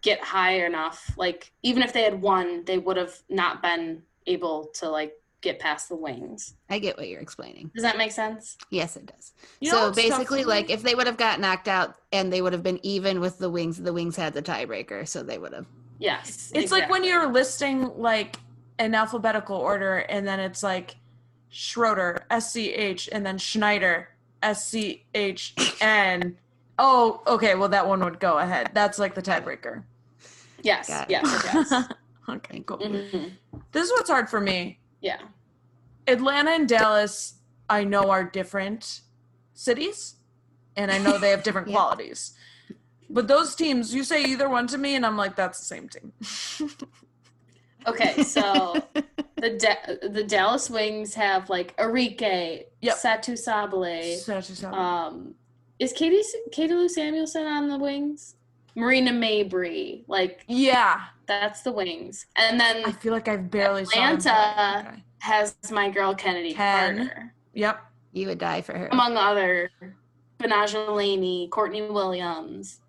get 0.00 0.20
high 0.22 0.64
enough. 0.64 1.12
Like 1.16 1.52
even 1.62 1.82
if 1.82 1.92
they 1.92 2.02
had 2.02 2.20
won, 2.20 2.64
they 2.64 2.78
would 2.78 2.96
have 2.96 3.14
not 3.28 3.62
been 3.62 4.02
able 4.26 4.66
to 4.74 4.88
like 4.88 5.12
get 5.42 5.58
past 5.58 5.88
the 5.88 5.96
wings. 5.96 6.54
I 6.70 6.78
get 6.78 6.96
what 6.96 7.08
you're 7.08 7.20
explaining. 7.20 7.70
Does 7.74 7.82
that 7.82 7.98
make 7.98 8.12
sense? 8.12 8.56
Yes, 8.70 8.96
it 8.96 9.06
does. 9.06 9.32
You 9.60 9.70
so 9.70 9.92
basically, 9.92 10.44
like 10.44 10.70
if 10.70 10.82
they 10.82 10.94
would 10.94 11.06
have 11.06 11.16
got 11.16 11.40
knocked 11.40 11.68
out 11.68 11.96
and 12.12 12.32
they 12.32 12.40
would 12.40 12.52
have 12.52 12.62
been 12.62 12.80
even 12.84 13.20
with 13.20 13.38
the 13.38 13.50
wings, 13.50 13.76
the 13.76 13.92
wings 13.92 14.16
had 14.16 14.34
the 14.34 14.42
tiebreaker, 14.42 15.06
so 15.06 15.22
they 15.22 15.38
would 15.38 15.52
have. 15.52 15.66
Yes. 15.98 16.50
It's 16.54 16.72
like 16.72 16.88
when 16.88 17.04
you're 17.04 17.30
listing 17.30 17.90
like 17.96 18.36
in 18.78 18.94
alphabetical 18.94 19.56
order, 19.56 19.98
and 19.98 20.26
then 20.26 20.40
it's 20.40 20.62
like 20.62 20.96
Schroeder, 21.50 22.24
S 22.30 22.52
C 22.52 22.72
H, 22.72 23.08
and 23.12 23.26
then 23.26 23.38
Schneider, 23.38 24.08
S 24.42 24.66
C 24.68 25.04
H 25.14 25.54
N. 25.80 26.36
Oh, 26.78 27.22
okay. 27.26 27.54
Well, 27.54 27.68
that 27.68 27.86
one 27.86 28.00
would 28.04 28.18
go 28.20 28.38
ahead. 28.38 28.70
That's 28.74 28.98
like 28.98 29.14
the 29.14 29.22
tiebreaker. 29.22 29.84
Yes. 30.62 30.88
Yes. 31.08 31.08
yes. 31.08 31.72
okay, 32.28 32.60
cool. 32.66 32.78
Mhm. 32.78 33.32
This 33.72 33.86
is 33.86 33.92
what's 33.92 34.10
hard 34.10 34.28
for 34.28 34.40
me. 34.40 34.78
Yeah. 35.00 35.18
Atlanta 36.06 36.50
and 36.52 36.68
Dallas, 36.68 37.34
I 37.68 37.84
know 37.84 38.10
are 38.10 38.24
different 38.24 39.00
cities, 39.54 40.16
and 40.76 40.90
I 40.90 40.98
know 40.98 41.18
they 41.18 41.30
have 41.30 41.42
different 41.42 41.68
Yeah. 41.70 41.74
qualities. 41.76 42.34
But 43.10 43.28
those 43.28 43.54
teams, 43.54 43.94
you 43.94 44.04
say 44.04 44.24
either 44.24 44.48
one 44.48 44.66
to 44.68 44.78
me, 44.78 44.94
and 44.96 45.04
I'm 45.04 45.16
like, 45.16 45.36
that's 45.36 45.58
the 45.58 45.66
same 45.66 45.88
team. 45.88 46.12
Okay. 47.86 48.22
So 48.22 48.82
the 49.36 49.50
da- 49.58 50.08
the 50.08 50.24
Dallas 50.24 50.68
Wings 50.70 51.14
have 51.14 51.48
like 51.50 51.76
Arike, 51.76 52.64
Yep. 52.80 52.96
Satou 52.96 53.32
Sabally. 53.38 54.16
Such 54.16 54.62
a. 54.62 54.72
Um, 54.72 55.34
is 55.78 55.92
Katie 55.92 56.22
Katie 56.52 56.74
Lou 56.74 56.88
Samuelson 56.88 57.46
on 57.46 57.68
the 57.68 57.78
Wings? 57.78 58.36
Marina 58.74 59.10
Mabrey, 59.10 60.02
like 60.06 60.44
yeah, 60.48 61.02
that's 61.26 61.60
the 61.60 61.70
Wings, 61.70 62.24
and 62.36 62.58
then 62.58 62.82
I 62.86 62.92
feel 62.92 63.12
like 63.12 63.28
I've 63.28 63.50
barely 63.50 63.84
saw 63.84 64.00
them. 64.00 64.16
Atlanta- 64.16 64.88
Okay. 64.88 65.02
has 65.18 65.54
my 65.70 65.90
girl 65.90 66.14
Kennedy 66.14 66.54
Ken. 66.54 66.96
Carter, 67.08 67.34
Yep. 67.52 67.80
you 68.14 68.28
would 68.28 68.38
die 68.38 68.62
for 68.62 68.72
her. 68.72 68.88
among 68.90 69.18
other 69.18 69.70
Betnijah 70.40 70.88
Laney, 70.94 71.48
Courtney 71.48 71.82
Williams. 71.82 72.80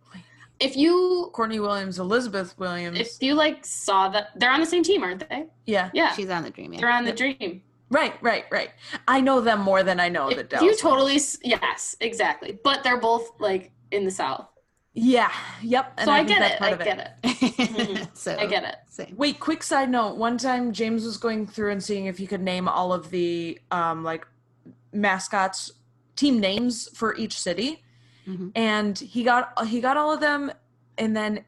If 0.63 0.75
you 0.77 1.29
Courtney 1.33 1.59
Williams, 1.59 1.99
Elizabeth 1.99 2.57
Williams. 2.57 2.99
if 2.99 3.21
you 3.21 3.33
like 3.35 3.65
saw 3.65 4.09
that 4.09 4.29
they're 4.37 4.51
on 4.51 4.59
the 4.59 4.65
same 4.65 4.83
team, 4.83 5.03
aren't 5.03 5.27
they? 5.29 5.45
yeah. 5.65 5.89
Yeah, 5.93 6.13
She's 6.13 6.29
on 6.29 6.43
the 6.43 6.49
dream. 6.49 6.73
Yeah. 6.73 6.79
they're 6.81 6.91
on 6.91 7.05
the 7.05 7.11
dream. 7.13 7.61
Right, 7.89 8.13
right, 8.23 8.45
right. 8.51 8.71
I 9.07 9.21
know 9.21 9.39
them 9.41 9.59
more 9.61 9.83
than 9.83 9.99
I 9.99 10.09
know 10.09 10.29
the 10.29 10.39
If 10.39 10.49
Dallas. 10.49 10.63
you 10.63 10.69
ones. 10.69 10.81
totally 10.81 11.15
s- 11.17 11.37
yes, 11.43 11.95
exactly. 11.99 12.57
But 12.63 12.83
they're 12.83 12.99
both 12.99 13.29
like 13.39 13.71
in 13.91 14.03
the 14.05 14.09
south, 14.11 14.47
Yeah. 14.93 15.31
Yep. 15.61 15.93
and 15.97 16.05
so 16.07 16.11
I, 16.11 16.17
think 16.25 16.29
get 16.29 16.39
that's 16.39 16.55
it. 16.55 16.61
I 16.63 16.69
of 16.71 16.79
get 16.83 17.17
it. 17.23 18.09
so 18.17 18.35
I 18.39 18.45
get 18.47 18.63
it. 18.63 18.75
Same. 18.89 19.13
Wait, 19.15 19.39
quick 19.39 19.61
side 19.61 19.91
note. 19.91 20.15
One 20.17 20.37
time 20.39 20.71
James 20.71 21.05
was 21.05 21.17
going 21.17 21.45
through 21.45 21.71
and 21.71 21.83
seeing 21.83 22.07
if 22.07 22.17
he 22.17 22.25
could 22.25 22.41
name 22.41 22.67
all 22.67 22.91
of 22.93 23.11
the 23.11 23.59
um 23.69 24.03
like 24.03 24.25
mascots 24.91 25.71
team 26.15 26.39
names 26.39 26.89
for 26.97 27.15
each 27.15 27.39
city. 27.39 27.83
Mhm. 28.27 28.51
And 28.55 28.97
he 28.97 29.23
got 29.23 29.67
he 29.67 29.81
got 29.81 29.97
all 29.97 30.11
of 30.13 30.19
them 30.19 30.51
and 30.97 31.15
then 31.15 31.43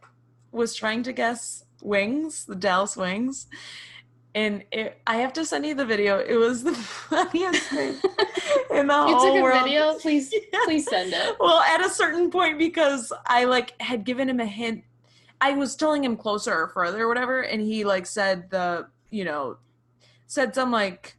was 0.52 0.76
trying 0.76 1.04
to 1.04 1.14
guess 1.14 1.64
wings, 1.82 2.46
the 2.46 2.56
Dallas 2.56 2.96
wings. 2.98 3.48
And 4.34 4.66
it, 4.72 5.00
I 5.08 5.18
have 5.18 5.32
to 5.34 5.46
send 5.46 5.66
you 5.66 5.76
the 5.76 5.86
video. 5.86 6.20
It 6.20 6.36
was 6.36 6.64
the 6.64 6.74
funniest 7.10 7.62
thing 7.70 7.96
in 8.72 8.88
the 8.88 8.94
You 8.94 9.16
whole 9.16 9.20
took 9.26 9.36
a 9.36 9.42
world. 9.42 9.64
video. 9.64 9.98
Please, 10.00 10.34
Yeah. 10.54 10.60
please 10.66 10.86
send 10.90 11.14
it. 11.14 11.36
Well, 11.40 11.60
at 11.62 11.80
a 11.86 11.90
certain 11.90 12.30
point, 12.30 12.58
because 12.58 13.14
I 13.28 13.46
like 13.46 13.80
had 13.82 14.04
given 14.04 14.30
him 14.30 14.42
a 14.42 14.46
hint, 14.46 14.84
I 15.40 15.52
was 15.54 15.76
telling 15.76 16.04
him 16.04 16.18
closer 16.18 16.54
or 16.54 16.68
further 16.68 17.04
or 17.04 17.08
whatever, 17.08 17.42
and 17.42 17.62
he 17.62 17.86
like 17.86 18.06
said 18.06 18.50
the, 18.50 18.88
you 19.10 19.24
know, 19.24 19.58
said 20.28 20.54
some 20.54 20.72
like 20.72 21.16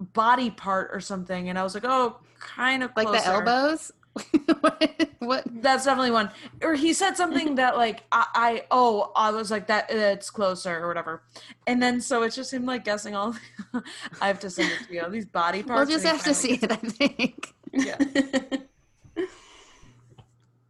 body 0.00 0.50
part 0.50 0.90
or 0.92 1.00
something, 1.00 1.48
and 1.48 1.58
I 1.58 1.62
was 1.62 1.74
like, 1.74 1.84
oh, 1.86 2.18
kind 2.44 2.82
of 2.84 2.92
Like 2.94 3.08
the 3.10 3.26
elbows. 3.26 3.90
what, 4.60 5.08
what? 5.18 5.44
That's 5.60 5.86
definitely 5.86 6.12
one. 6.12 6.30
Or 6.62 6.74
he 6.74 6.92
said 6.92 7.16
something 7.16 7.56
that 7.56 7.76
like 7.76 8.04
I, 8.12 8.26
I 8.34 8.64
oh 8.70 9.10
I 9.16 9.32
was 9.32 9.50
like 9.50 9.66
that 9.66 9.90
it's 9.90 10.30
closer 10.30 10.78
or 10.78 10.86
whatever, 10.86 11.24
and 11.66 11.82
then 11.82 12.00
so 12.00 12.22
it's 12.22 12.36
just 12.36 12.54
him 12.54 12.64
like 12.64 12.84
guessing 12.84 13.16
all. 13.16 13.34
I 14.20 14.28
have 14.28 14.38
to 14.40 14.50
send 14.50 14.70
it 14.70 14.86
to 14.86 14.94
you. 14.94 15.02
All 15.02 15.10
these 15.10 15.26
body 15.26 15.64
parts. 15.64 15.88
We'll 15.88 15.98
just 15.98 16.06
have 16.06 16.22
to 16.24 16.34
see 16.34 16.52
it. 16.62 16.70
I 16.70 16.76
think. 16.76 17.52
Yeah. 17.72 17.98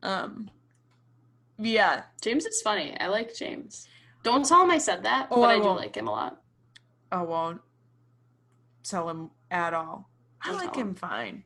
Um. 0.02 0.50
Yeah. 1.58 2.04
James 2.22 2.46
is 2.46 2.62
funny. 2.62 2.96
I 2.98 3.08
like 3.08 3.34
James. 3.34 3.88
Don't 4.22 4.44
tell 4.46 4.62
him 4.62 4.70
I 4.70 4.78
said 4.78 5.02
that, 5.02 5.28
Oh, 5.30 5.40
but 5.42 5.50
I 5.50 5.54
I, 5.54 5.58
do 5.58 5.68
like 5.68 5.96
him 5.96 6.08
a 6.08 6.12
lot. 6.12 6.40
I 7.12 7.22
won't 7.22 7.60
tell 8.82 9.08
him 9.08 9.30
at 9.50 9.74
all. 9.74 10.08
I 10.42 10.48
Don't 10.48 10.56
like 10.56 10.72
tell 10.72 10.82
him. 10.82 10.88
him 10.88 10.94
fine. 10.94 11.44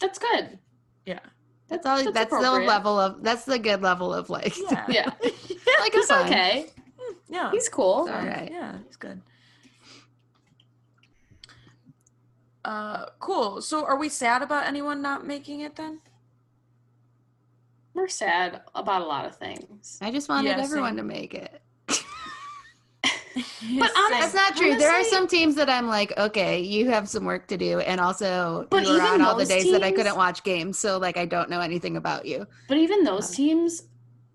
That's 0.00 0.18
good. 0.18 0.58
Yeah. 1.06 1.20
That's 1.68 1.86
all. 1.86 1.96
That's 1.96 2.12
That's, 2.12 2.30
the 2.30 2.50
level 2.50 2.98
of. 2.98 3.22
That's 3.22 3.44
the 3.44 3.58
good 3.58 3.80
level 3.80 4.12
of 4.12 4.28
like. 4.28 4.56
Yeah. 4.70 4.86
Yeah, 4.88 5.06
like 5.22 5.94
it's 5.94 6.10
okay. 6.10 6.66
Yeah. 7.28 7.50
He's 7.52 7.68
cool. 7.68 7.84
All 7.84 8.06
right. 8.08 8.48
Yeah, 8.50 8.78
he's 8.86 8.96
good. 8.96 9.22
Uh, 12.64 13.06
cool. 13.20 13.62
So, 13.62 13.84
are 13.86 13.96
we 13.96 14.08
sad 14.08 14.42
about 14.42 14.66
anyone 14.66 15.00
not 15.00 15.26
making 15.26 15.60
it 15.60 15.76
then? 15.76 16.00
We're 17.94 18.08
sad 18.08 18.62
about 18.74 19.02
a 19.02 19.06
lot 19.06 19.26
of 19.26 19.36
things. 19.36 19.98
I 20.02 20.10
just 20.10 20.28
wanted 20.28 20.48
Yeah, 20.48 20.62
everyone 20.62 20.90
same. 20.90 20.96
to 20.98 21.02
make 21.04 21.34
it. 21.34 21.59
But 23.78 23.90
honest- 23.96 24.32
That's 24.32 24.34
not 24.34 24.56
true. 24.56 24.76
there 24.76 24.90
are 24.92 25.04
some 25.04 25.26
teams 25.28 25.54
that 25.54 25.70
I'm 25.70 25.86
like, 25.86 26.16
okay, 26.18 26.60
you 26.60 26.88
have 26.90 27.08
some 27.08 27.24
work 27.24 27.46
to 27.48 27.56
do, 27.56 27.80
and 27.80 28.00
also 28.00 28.66
But 28.70 28.84
you 28.84 28.90
were 28.92 28.96
even 28.98 29.06
on 29.12 29.22
all 29.22 29.36
the 29.36 29.44
days 29.44 29.70
that 29.70 29.82
I 29.82 29.92
couldn't 29.92 30.16
watch 30.16 30.42
games, 30.42 30.78
so 30.78 30.98
like 30.98 31.16
I 31.16 31.26
don't 31.26 31.48
know 31.50 31.60
anything 31.60 31.96
about 31.96 32.26
you. 32.26 32.46
But 32.68 32.78
even 32.78 33.04
those 33.04 33.30
teams, 33.30 33.82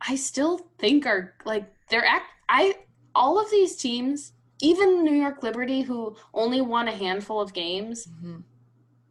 I 0.08 0.16
still 0.16 0.60
think 0.80 1.06
are 1.06 1.34
like 1.46 1.66
they're 1.90 2.06
act. 2.06 2.26
I 2.50 2.76
all 3.14 3.40
of 3.40 3.50
these 3.52 3.76
teams, 3.76 4.34
even 4.62 5.04
New 5.04 5.14
York 5.16 5.44
Liberty, 5.44 5.82
who 5.82 6.16
only 6.34 6.62
won 6.62 6.88
a 6.88 6.92
handful 6.96 7.42
of 7.42 7.54
games, 7.54 8.08
Mhm. 8.08 8.44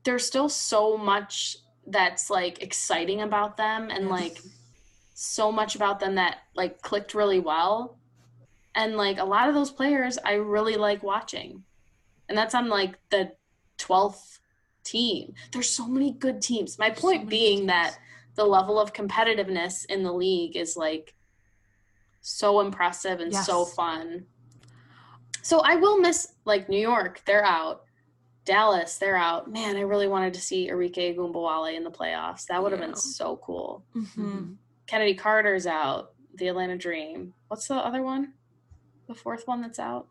there's 0.05 0.27
still 0.27 0.49
so 0.49 0.97
much 0.97 1.57
that's 1.87 2.31
like 2.31 2.63
exciting 2.63 3.21
about 3.21 3.57
them, 3.59 3.91
and 3.91 4.09
like 4.09 4.41
so 5.15 5.53
much 5.53 5.77
about 5.77 6.01
them 6.01 6.15
that 6.17 6.39
like 6.55 6.81
clicked 6.83 7.15
really 7.15 7.41
well. 7.41 7.99
And 8.75 8.97
like 8.97 9.19
a 9.19 9.25
lot 9.25 9.49
of 9.49 9.55
those 9.55 9.71
players, 9.71 10.19
I 10.25 10.35
really 10.35 10.75
like 10.77 11.03
watching, 11.03 11.63
and 12.29 12.37
that's 12.37 12.55
on 12.55 12.69
like 12.69 12.99
the 13.11 13.33
twelfth 13.79 14.41
team. 14.83 15.35
There's 15.53 15.71
so 15.71 15.87
many 15.87 16.13
good 16.13 16.43
teams. 16.43 16.79
My 16.79 16.89
There's 16.89 16.99
so 17.01 17.09
point 17.09 17.19
many 17.25 17.31
being 17.31 17.67
that 17.67 17.97
the 18.35 18.45
level 18.45 18.81
of 18.81 18.93
competitiveness 18.93 19.87
in 19.87 20.03
the 20.03 20.13
league 20.13 20.57
is 20.57 20.77
like 20.77 21.15
so 22.21 22.61
impressive 22.61 23.21
and 23.21 23.35
so 23.35 23.65
fun. 23.65 24.27
So 25.43 25.61
I 25.61 25.77
will 25.77 26.01
miss 26.01 26.33
like 26.45 26.69
New 26.69 26.81
York, 26.81 27.23
they're 27.27 27.45
out. 27.45 27.83
Dallas, 28.45 28.99
they're 28.99 29.17
out. 29.17 29.51
Man, 29.51 29.77
I 29.77 29.81
really 29.83 30.09
wanted 30.09 30.35
to 30.35 30.41
see 30.41 30.69
Arike 30.69 31.17
Ogunbowale 31.17 31.75
in 31.75 31.83
the 31.85 31.91
playoffs. 31.91 32.45
That 32.47 32.63
would 32.63 32.73
have 32.73 32.81
Yeah. 32.81 32.89
been 32.89 32.97
so 32.97 33.37
cool. 33.39 33.85
Mhm. 33.95 34.57
Kennedy 34.87 35.15
Carter's 35.15 35.67
out. 35.67 36.13
The 36.35 36.49
Atlanta 36.49 36.77
Dream. 36.77 37.33
What's 37.49 37.69
the 37.69 37.75
other 37.77 38.03
one? 38.03 38.35
The 39.07 39.15
fourth 39.15 39.47
one 39.47 39.61
that's 39.61 39.79
out. 39.79 40.07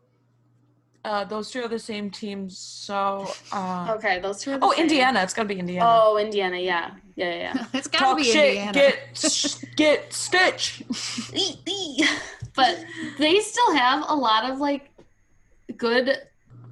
Uh, 1.04 1.22
those 1.24 1.50
two 1.50 1.62
are 1.62 1.68
the 1.68 1.78
same 1.78 2.10
teams. 2.10 2.56
So, 2.56 3.30
uh, 3.52 3.94
Okay, 3.96 4.20
those 4.20 4.40
two. 4.40 4.52
Are 4.52 4.58
the 4.58 4.64
oh, 4.64 4.72
same. 4.72 4.82
Indiana. 4.84 5.22
It's 5.22 5.34
gotta 5.34 5.48
be 5.48 5.58
Indiana. 5.58 5.86
Oh, 5.86 6.16
Indiana. 6.16 6.56
Yeah, 6.56 6.92
yeah, 7.16 7.26
yeah. 7.26 7.52
yeah. 7.54 7.66
it's 7.74 7.88
gotta 7.88 8.04
Talk 8.04 8.16
be 8.16 8.24
shit. 8.24 8.56
Indiana. 8.56 8.72
Get 8.72 9.64
get 9.76 10.12
Stitch. 10.12 10.82
but 12.56 12.84
they 13.18 13.40
still 13.40 13.74
have 13.74 14.04
a 14.08 14.14
lot 14.14 14.50
of 14.50 14.58
like 14.58 14.90
good 15.76 16.16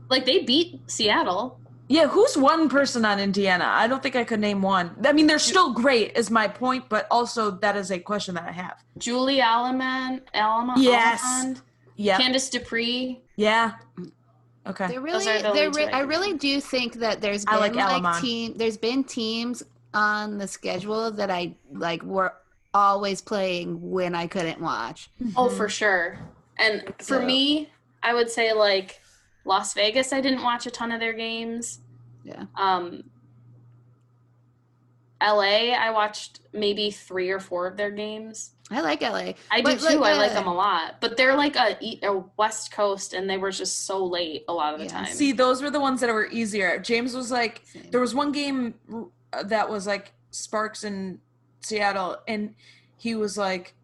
like 0.08 0.24
they 0.24 0.44
beat 0.44 0.80
Seattle. 0.86 1.58
Yeah, 1.88 2.06
who's 2.06 2.38
one 2.38 2.70
person 2.70 3.04
on 3.04 3.20
Indiana? 3.20 3.66
I 3.66 3.86
don't 3.86 4.02
think 4.02 4.16
I 4.16 4.24
could 4.24 4.40
name 4.40 4.62
one. 4.62 4.96
I 5.04 5.12
mean, 5.12 5.26
they're 5.26 5.38
still 5.38 5.74
great, 5.74 6.16
is 6.16 6.30
my 6.30 6.48
point, 6.48 6.88
but 6.88 7.06
also 7.10 7.50
that 7.50 7.76
is 7.76 7.90
a 7.90 7.98
question 7.98 8.34
that 8.36 8.44
I 8.48 8.52
have. 8.52 8.82
Julie 8.96 9.40
Alaman, 9.40 10.22
Alama, 10.32 10.74
Yes. 10.78 11.20
Alamond, 11.22 11.60
Yeah, 11.96 12.16
Candace 12.18 12.48
Dupree. 12.50 13.20
yeah. 13.36 13.72
Okay. 14.66 14.86
They're 14.86 15.00
Those 15.00 15.26
really, 15.26 15.28
are 15.28 15.42
the 15.42 15.52
they're 15.52 15.64
leads 15.66 15.76
re- 15.78 15.86
I 15.88 15.98
I 15.98 16.00
really 16.02 16.34
do 16.34 16.60
think 16.60 16.94
that 16.94 17.20
there's 17.20 17.44
I 17.48 17.68
been 17.68 17.74
like 17.76 18.02
like, 18.02 18.20
team. 18.22 18.54
There's 18.56 18.76
been 18.76 19.02
teams 19.04 19.62
on 19.92 20.38
the 20.38 20.46
schedule 20.46 21.10
that 21.10 21.30
I 21.30 21.54
like 21.72 22.02
were 22.04 22.32
always 22.72 23.20
playing 23.20 23.90
when 23.90 24.14
I 24.14 24.26
couldn't 24.28 24.60
watch. 24.60 25.10
Oh, 25.36 25.46
Mm-hmm. 25.48 25.56
for 25.56 25.68
sure. 25.68 26.18
And 26.58 26.82
for 26.98 27.02
So- 27.18 27.22
me, 27.24 27.70
I 28.04 28.14
would 28.14 28.30
say 28.30 28.52
like 28.52 29.00
Las 29.44 29.74
Vegas. 29.74 30.12
I 30.12 30.20
didn't 30.20 30.42
watch 30.42 30.64
a 30.66 30.70
ton 30.70 30.92
of 30.92 31.00
their 31.00 31.12
games. 31.12 31.80
Yeah. 32.24 32.44
Um. 32.56 33.02
LA, 35.20 35.72
I 35.72 35.90
watched 35.90 36.40
maybe 36.52 36.90
three 36.90 37.30
or 37.30 37.38
four 37.38 37.66
of 37.68 37.76
their 37.76 37.90
games. 37.92 38.52
I 38.72 38.80
like 38.80 39.00
LA. 39.02 39.32
I 39.50 39.60
do 39.60 39.62
But, 39.62 39.80
too. 39.80 39.98
like, 39.98 40.14
I 40.14 40.16
like 40.16 40.30
uh, 40.32 40.34
them 40.34 40.46
a 40.46 40.54
lot, 40.54 40.96
but 41.00 41.16
they're 41.16 41.36
like 41.36 41.56
a, 41.56 41.76
a, 42.02 42.22
West 42.36 42.72
Coast, 42.72 43.12
and 43.14 43.28
they 43.28 43.38
were 43.38 43.50
just 43.50 43.84
so 43.86 44.04
late 44.04 44.44
a 44.48 44.52
lot 44.52 44.74
of 44.74 44.80
the 44.80 44.86
Yeah. 44.86 44.92
time. 45.04 45.06
See, 45.06 45.32
those 45.32 45.62
were 45.62 45.70
the 45.70 45.80
ones 45.80 46.00
that 46.00 46.12
were 46.12 46.26
easier. 46.26 46.78
James 46.78 47.14
was 47.14 47.30
like, 47.30 47.62
Same. 47.64 47.90
there 47.90 48.00
was 48.00 48.14
one 48.14 48.32
game 48.32 48.74
uh, 49.32 49.42
that 49.44 49.68
was 49.68 49.86
like 49.86 50.12
Sparks 50.30 50.84
in 50.84 51.20
Seattle, 51.60 52.18
and 52.26 52.54
he 52.96 53.14
was 53.14 53.36
like, 53.36 53.74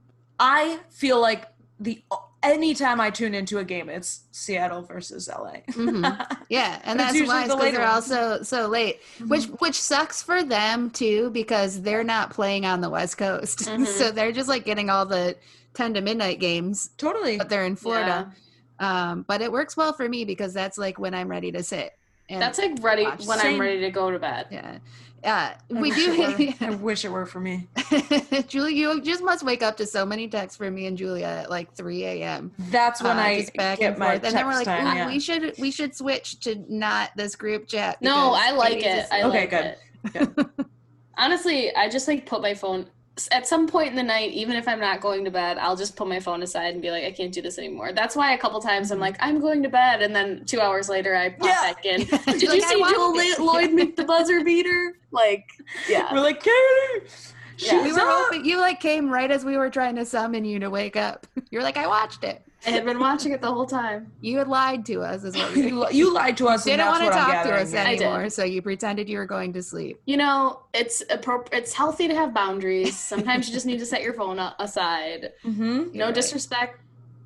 I 0.40 0.80
feel 0.90 1.20
like 1.20 1.46
the 1.80 2.02
anytime 2.42 3.00
I 3.00 3.10
tune 3.10 3.34
into 3.34 3.58
a 3.58 3.64
game, 3.64 3.88
it's 3.88 4.20
Seattle 4.32 4.82
versus 4.82 5.28
LA. 5.28 5.58
Mhm. 5.72 6.36
Yeah, 6.48 6.80
and 6.84 6.98
that's 6.98 7.14
usually 7.14 7.28
why 7.28 7.42
the 7.46 7.54
because 7.54 7.60
later 7.62 7.76
they're 7.78 7.86
ones. 7.88 8.10
also 8.10 8.42
so 8.42 8.68
late, 8.68 9.00
which 9.26 9.44
which 9.60 9.74
sucks 9.80 10.22
for 10.22 10.42
them 10.42 10.90
too 10.90 11.30
because 11.30 11.82
they're 11.82 12.04
not 12.04 12.30
playing 12.30 12.64
on 12.64 12.80
the 12.80 12.88
West 12.88 13.18
Coast, 13.18 13.58
Mhm. 13.68 13.86
so 13.86 14.10
they're 14.10 14.32
just 14.32 14.48
like 14.48 14.64
getting 14.64 14.88
all 14.88 15.04
the 15.04 15.36
ten 15.74 15.92
to 15.94 16.00
midnight 16.00 16.40
games, 16.40 16.90
totally. 16.96 17.36
but 17.36 17.48
they're 17.48 17.66
in 17.66 17.72
Yeah. 17.72 17.76
Florida. 17.76 18.32
Um, 18.80 19.24
but 19.28 19.40
it 19.42 19.50
works 19.52 19.76
well 19.76 19.92
for 19.92 20.08
me 20.08 20.24
because 20.24 20.54
that's 20.54 20.78
like 20.78 20.98
when 20.98 21.12
I'm 21.14 21.28
ready 21.28 21.50
to 21.52 21.62
sit. 21.62 21.92
And 22.30 22.40
That's 22.42 22.58
like 22.58 22.72
ready 22.82 23.04
when 23.04 23.38
Same. 23.38 23.54
I'm 23.54 23.60
ready 23.60 23.80
to 23.80 23.90
go 23.90 24.10
to 24.10 24.18
bed. 24.18 24.46
yeah, 24.50 24.78
uh, 25.24 25.28
I 25.28 25.56
we 25.70 25.90
do. 25.90 26.52
I 26.60 26.70
wish 26.70 27.04
it 27.04 27.10
were 27.10 27.26
for 27.26 27.40
me. 27.40 27.68
Julie, 28.48 28.74
you 28.74 29.00
just 29.00 29.22
must 29.22 29.42
wake 29.44 29.62
up 29.62 29.76
to 29.78 29.86
so 29.86 30.06
many 30.06 30.28
texts 30.28 30.56
from 30.56 30.74
me 30.74 30.86
and 30.86 30.96
Julia 30.96 31.26
at 31.26 31.50
like 31.50 31.72
3 31.74 32.04
a.m. 32.04 32.52
That's 32.70 33.02
when 33.02 33.18
uh, 33.18 33.22
I 33.22 33.40
just 33.40 33.54
back 33.54 33.80
get 33.80 33.90
and 33.90 33.98
my 33.98 34.12
forth, 34.12 34.24
and 34.24 34.36
then 34.36 34.46
we're 34.46 34.54
like, 34.54 34.64
time, 34.64 34.96
yeah. 34.96 35.06
we 35.06 35.18
should 35.20 35.54
we 35.58 35.70
should 35.70 35.94
switch 35.94 36.40
to 36.40 36.64
not 36.68 37.10
this 37.16 37.36
group 37.36 37.66
chat. 37.66 38.00
No, 38.00 38.32
I 38.34 38.52
like 38.52 38.84
it. 38.84 39.06
I 39.10 39.22
Okay, 39.22 39.48
like 39.48 39.50
good. 39.50 40.36
it. 40.38 40.66
Honestly, 41.18 41.74
I 41.74 41.88
just 41.88 42.06
like 42.06 42.26
put 42.26 42.40
my 42.40 42.54
phone 42.54 42.86
at 43.32 43.48
some 43.48 43.66
point 43.66 43.88
in 43.88 43.96
the 43.96 44.02
night, 44.02 44.30
even 44.32 44.54
if 44.54 44.68
I'm 44.68 44.78
not 44.78 45.00
going 45.00 45.24
to 45.24 45.30
bed, 45.30 45.58
I'll 45.58 45.74
just 45.74 45.96
put 45.96 46.06
my 46.06 46.20
phone 46.20 46.42
aside 46.42 46.74
and 46.74 46.82
be 46.82 46.90
like, 46.90 47.04
I 47.04 47.10
can't 47.10 47.32
do 47.32 47.42
this 47.42 47.58
anymore. 47.58 47.92
That's 47.92 48.14
why 48.14 48.34
a 48.34 48.38
couple 48.38 48.60
times 48.60 48.90
I'm 48.90 48.96
mm-hmm. 48.96 49.02
like, 49.02 49.16
I'm 49.18 49.40
going 49.40 49.62
to 49.64 49.68
bed, 49.68 50.02
and 50.02 50.14
then 50.14 50.44
two 50.44 50.60
hours 50.60 50.88
later 50.88 51.16
I 51.16 51.30
pop 51.30 51.48
Yeah. 51.48 51.72
back 51.72 51.84
in. 51.84 52.04
Did 52.04 52.42
You're 52.42 52.54
you 52.54 52.60
like, 52.60 52.70
see 52.70 52.80
watched 52.80 52.94
Jewell. 52.94 53.54
Loyd 53.54 53.72
make 53.72 53.96
the 53.96 54.04
buzzer 54.04 54.44
beater? 54.44 54.94
Like, 55.10 55.44
yeah. 55.88 56.12
We're 56.12 56.20
like, 56.20 56.42
Katie, 56.42 57.12
Yeah. 57.58 57.82
We 57.82 57.92
were 57.92 58.00
up. 58.00 58.06
hoping 58.26 58.44
you 58.44 58.58
like 58.60 58.80
came 58.80 59.10
right 59.10 59.30
as 59.30 59.44
we 59.44 59.56
were 59.56 59.70
trying 59.70 59.96
to 59.96 60.04
summon 60.04 60.44
you 60.44 60.58
to 60.60 60.70
wake 60.70 60.96
up. 60.96 61.26
You're 61.50 61.62
like, 61.62 61.76
I 61.76 61.86
watched 61.86 62.24
it. 62.24 62.42
I 62.66 62.70
had 62.70 62.84
been 62.84 62.98
watching 62.98 63.32
it 63.32 63.40
the 63.40 63.52
whole 63.52 63.66
time. 63.66 64.10
You 64.20 64.38
had 64.38 64.48
lied 64.48 64.84
to 64.86 65.00
us, 65.02 65.22
is 65.22 65.36
what 65.36 65.56
you 65.56 65.62
You, 65.64 65.86
you 65.90 66.12
lied 66.12 66.36
to 66.38 66.48
us. 66.48 66.66
and 66.66 66.76
didn't 66.78 66.86
want 66.86 67.04
to 67.04 67.10
talk 67.10 67.44
to 67.44 67.54
us 67.54 67.70
here. 67.70 67.80
I 67.80 67.94
did. 67.94 68.02
anymore, 68.02 68.28
so 68.30 68.42
you 68.44 68.60
pretended 68.62 69.08
you 69.08 69.18
were 69.18 69.26
going 69.26 69.52
to 69.52 69.62
sleep. 69.62 70.00
You 70.06 70.16
know, 70.16 70.62
it's 70.74 71.02
appropriate. 71.08 71.56
It's 71.62 71.72
healthy 71.72 72.08
to 72.08 72.14
have 72.14 72.34
boundaries. 72.34 72.96
Sometimes 72.98 73.46
you 73.48 73.54
just 73.54 73.64
need 73.64 73.78
to 73.78 73.86
set 73.86 74.02
your 74.02 74.12
phone 74.12 74.38
a- 74.40 74.56
aside. 74.58 75.32
Mhm. 75.44 75.94
No 75.94 76.06
right. 76.06 76.14
disrespect 76.14 76.80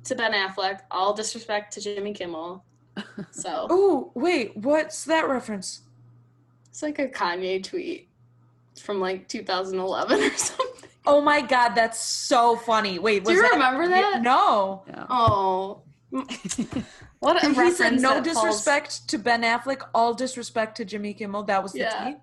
to 0.05 0.15
Ben 0.15 0.33
Affleck. 0.33 0.81
All 0.91 1.13
disrespect 1.13 1.73
to 1.73 1.81
Jimmy 1.81 2.13
Kimmel. 2.13 2.63
So 3.31 3.67
Oh 3.71 4.11
wait, 4.13 4.55
what's 4.55 5.03
that 5.05 5.27
reference? 5.27 5.81
it's 6.69 6.81
like 6.83 6.99
a 6.99 7.07
Kanye 7.07 7.63
tweet 7.63 8.07
from 8.79 8.99
like 8.99 9.27
2011 9.27 10.19
or 10.23 10.29
something. 10.37 10.65
Oh 11.05 11.19
my 11.21 11.41
god, 11.41 11.69
that's 11.75 11.99
so 11.99 12.55
funny. 12.55 12.97
Wait, 12.99 13.23
Do 13.23 13.29
was 13.31 13.35
you 13.37 13.41
that- 13.43 13.51
remember 13.53 13.87
that? 13.89 14.21
No. 14.21 14.83
No. 14.87 15.05
Oh, 15.09 15.81
what 17.19 17.41
a 17.43 17.45
And 17.45 17.55
he 17.55 17.71
said 17.71 17.93
no 17.99 18.21
that 18.21 18.25
falls- 18.25 18.25
disrespect 18.25 19.07
to 19.09 19.17
Ben 19.17 19.41
Affleck, 19.43 19.81
all 19.93 20.13
disrespect 20.13 20.77
to 20.77 20.85
Jimmy 20.85 21.13
Kimmel. 21.13 21.43
That 21.43 21.61
was 21.63 21.73
the 21.73 21.79
Yeah. 21.79 22.03
tweet. 22.03 22.17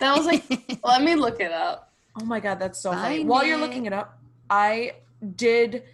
That 0.00 0.16
was 0.16 0.26
like. 0.26 0.44
let 0.84 1.02
me 1.02 1.14
look 1.14 1.40
it 1.40 1.52
up. 1.52 1.92
Oh 2.20 2.24
my 2.24 2.40
god, 2.40 2.58
that's 2.58 2.80
so 2.80 2.92
funny. 2.92 3.18
Find 3.18 3.28
While 3.28 3.44
you're 3.44 3.58
looking 3.58 3.86
it 3.86 3.92
up, 3.92 4.18
I 4.48 4.92
did. 5.36 5.84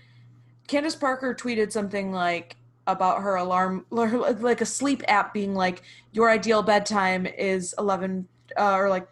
Candace 0.67 0.97
Parker 0.97 1.35
tweeted 1.35 1.73
something 1.73 2.13
like 2.13 2.57
about 2.87 3.23
her 3.23 3.37
alarm, 3.37 3.85
like 3.91 4.61
a 4.61 4.67
sleep 4.67 5.03
app 5.09 5.33
being 5.35 5.55
like 5.55 5.83
your 6.13 6.31
ideal 6.31 6.63
bedtime 6.63 7.27
is 7.27 7.75
eleven 7.79 8.27
uh, 8.57 8.75
or 8.75 8.89
like 8.89 9.07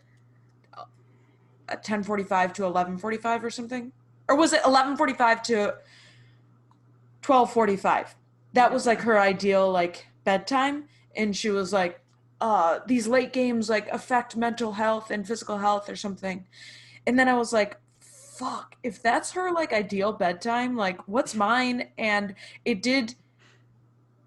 ten 1.83 2.03
forty 2.03 2.25
five 2.25 2.53
to 2.55 2.65
eleven 2.65 2.99
forty 2.99 3.17
five 3.17 3.45
or 3.45 3.51
something, 3.51 3.93
or 4.29 4.37
was 4.37 4.53
it 4.53 4.61
eleven 4.65 4.97
forty 4.97 5.15
five 5.15 5.43
to 5.45 5.75
twelve 7.23 7.53
forty 7.53 7.77
five? 7.77 8.15
That 8.53 8.73
was 8.73 8.87
like 8.87 9.01
her 9.01 9.19
ideal 9.19 9.71
like 9.71 10.07
bedtime, 10.25 10.85
and 11.15 11.37
she 11.37 11.51
was 11.51 11.73
like, 11.73 12.01
uh, 12.41 12.81
these 12.87 13.07
late 13.07 13.33
games 13.33 13.69
like 13.69 13.89
affect 13.89 14.37
mental 14.37 14.73
health 14.73 15.11
and 15.11 15.27
physical 15.27 15.59
health 15.59 15.89
or 15.89 15.97
something. 15.97 16.47
And 17.07 17.19
then 17.19 17.29
I 17.29 17.35
was 17.35 17.53
like, 17.53 17.79
fuck, 18.01 18.77
if 18.83 19.03
that's 19.03 19.33
her 19.33 19.53
like 19.53 19.73
ideal 19.73 20.13
bedtime, 20.13 20.77
like 20.77 20.99
what's 21.09 21.35
mine? 21.35 21.89
And 21.97 22.35
it 22.65 22.83
did 22.83 23.15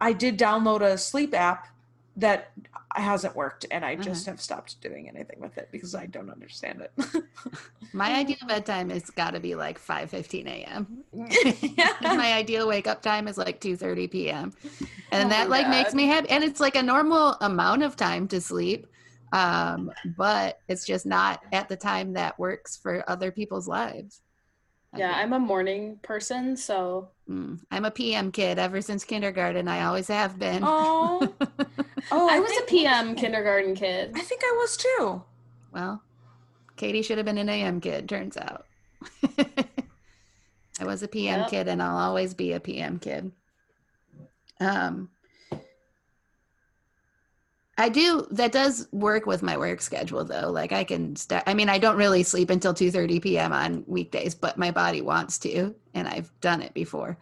I 0.02 0.14
did 0.14 0.40
download 0.40 0.82
a 0.82 0.98
sleep 0.98 1.34
app 1.34 1.68
that 2.16 2.52
hasn't 2.96 3.36
worked 3.36 3.66
and 3.70 3.86
I 3.86 3.96
just 3.96 4.26
have 4.26 4.42
stopped 4.42 4.82
doing 4.82 5.08
anything 5.08 5.40
with 5.40 5.58
it 5.58 5.70
because 5.72 5.94
I 5.94 6.08
don't 6.08 6.30
understand 6.30 6.82
it. 6.82 7.24
My 7.94 8.16
ideal 8.16 8.38
bedtime 8.48 8.90
has 8.90 9.10
got 9.12 9.32
to 9.32 9.40
be 9.40 9.56
like 9.56 9.80
5:15 9.80 10.48
a.m. 10.48 11.04
yeah. 11.62 11.94
My 12.02 12.34
ideal 12.34 12.68
wake 12.68 12.88
up 12.88 13.02
time 13.02 13.28
is 13.28 13.38
like 13.38 13.62
2:30 13.62 14.12
p.m. 14.12 14.54
And 15.12 15.28
Oh 15.28 15.30
that 15.30 15.50
like 15.50 15.70
makes 15.70 15.94
me 15.94 16.08
happy 16.08 16.30
and 16.30 16.44
it's 16.44 16.60
like 16.60 16.76
a 16.76 16.84
normal 16.84 17.36
amount 17.42 17.84
of 17.84 17.96
time 17.96 18.28
to 18.30 18.42
sleep. 18.42 18.88
Um, 19.32 19.92
but 20.18 20.60
it's 20.68 20.86
just 20.86 21.06
not 21.06 21.42
at 21.52 21.70
the 21.70 21.76
time 21.76 22.14
that 22.14 22.40
works 22.40 22.78
for 22.78 23.08
other 23.08 23.32
people's 23.32 23.68
lives. 23.68 24.22
I 24.94 25.00
Yeah. 25.00 25.12
I'm 25.16 25.34
a 25.34 25.40
morning 25.40 26.00
person, 26.02 26.58
so 26.58 27.10
Mm, 27.30 27.60
I'm 27.70 27.86
a 27.86 27.92
PM 27.92 28.32
kid 28.32 28.58
ever 28.58 28.82
since 28.82 29.04
kindergarten. 29.06 29.68
I 29.68 29.84
always 29.86 30.08
have 30.08 30.40
been. 30.40 30.64
Oh. 30.66 31.36
Oh, 32.12 32.28
I 32.30 32.40
was 32.40 32.52
a 32.58 32.66
PM 32.66 33.16
kindergarten 33.22 33.76
kid. 33.76 34.14
I 34.16 34.22
think 34.22 34.42
I 34.44 34.56
was 34.58 34.78
too. 34.78 35.24
Well, 35.72 36.02
Katie 36.76 37.02
should 37.04 37.18
have 37.18 37.26
been 37.26 37.38
an 37.38 37.50
AM 37.50 37.82
kid, 37.82 38.10
turns 38.10 38.36
out. 38.38 38.66
I 40.82 40.86
was 40.86 41.04
a 41.04 41.08
PM 41.08 41.42
Yep. 41.42 41.50
kid 41.50 41.68
and 41.68 41.84
I'll 41.84 41.98
always 41.98 42.34
be 42.34 42.54
a 42.54 42.60
PM 42.60 42.98
kid. 43.00 43.32
Um 44.60 45.10
I 47.80 47.88
do 47.90 48.28
that 48.32 48.52
does 48.52 48.88
work 48.92 49.26
with 49.26 49.42
my 49.42 49.58
work 49.58 49.82
schedule 49.82 50.26
though. 50.26 50.52
Like 50.52 50.74
I 50.74 50.84
can 50.84 51.16
start 51.16 51.44
I 51.48 51.54
mean 51.54 51.70
I 51.70 51.78
don't 51.80 51.96
really 51.98 52.24
sleep 52.24 52.50
until 52.50 52.74
2:30 52.74 53.22
p.m. 53.22 53.54
on 53.54 53.86
weekdays, 53.88 54.36
but 54.36 54.58
my 54.58 54.70
body 54.72 55.02
wants 55.02 55.38
to 55.40 55.74
and 55.94 56.08
I've 56.08 56.30
done 56.42 56.62
it 56.62 56.74
before. 56.74 57.18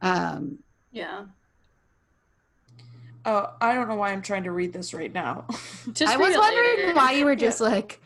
Um 0.00 0.58
Yeah. 0.90 1.26
Oh, 3.26 3.52
I 3.60 3.74
don't 3.74 3.88
know 3.88 3.96
why 3.96 4.12
I'm 4.12 4.22
trying 4.22 4.44
to 4.44 4.52
read 4.52 4.72
this 4.72 4.94
right 4.94 5.12
now. 5.12 5.44
Just 5.92 6.12
I 6.12 6.16
was 6.16 6.34
wondering 6.34 6.76
later. 6.78 6.94
why 6.94 7.12
you 7.12 7.26
were 7.26 7.32
Yeah. 7.32 7.48
just 7.48 7.60
like 7.60 8.00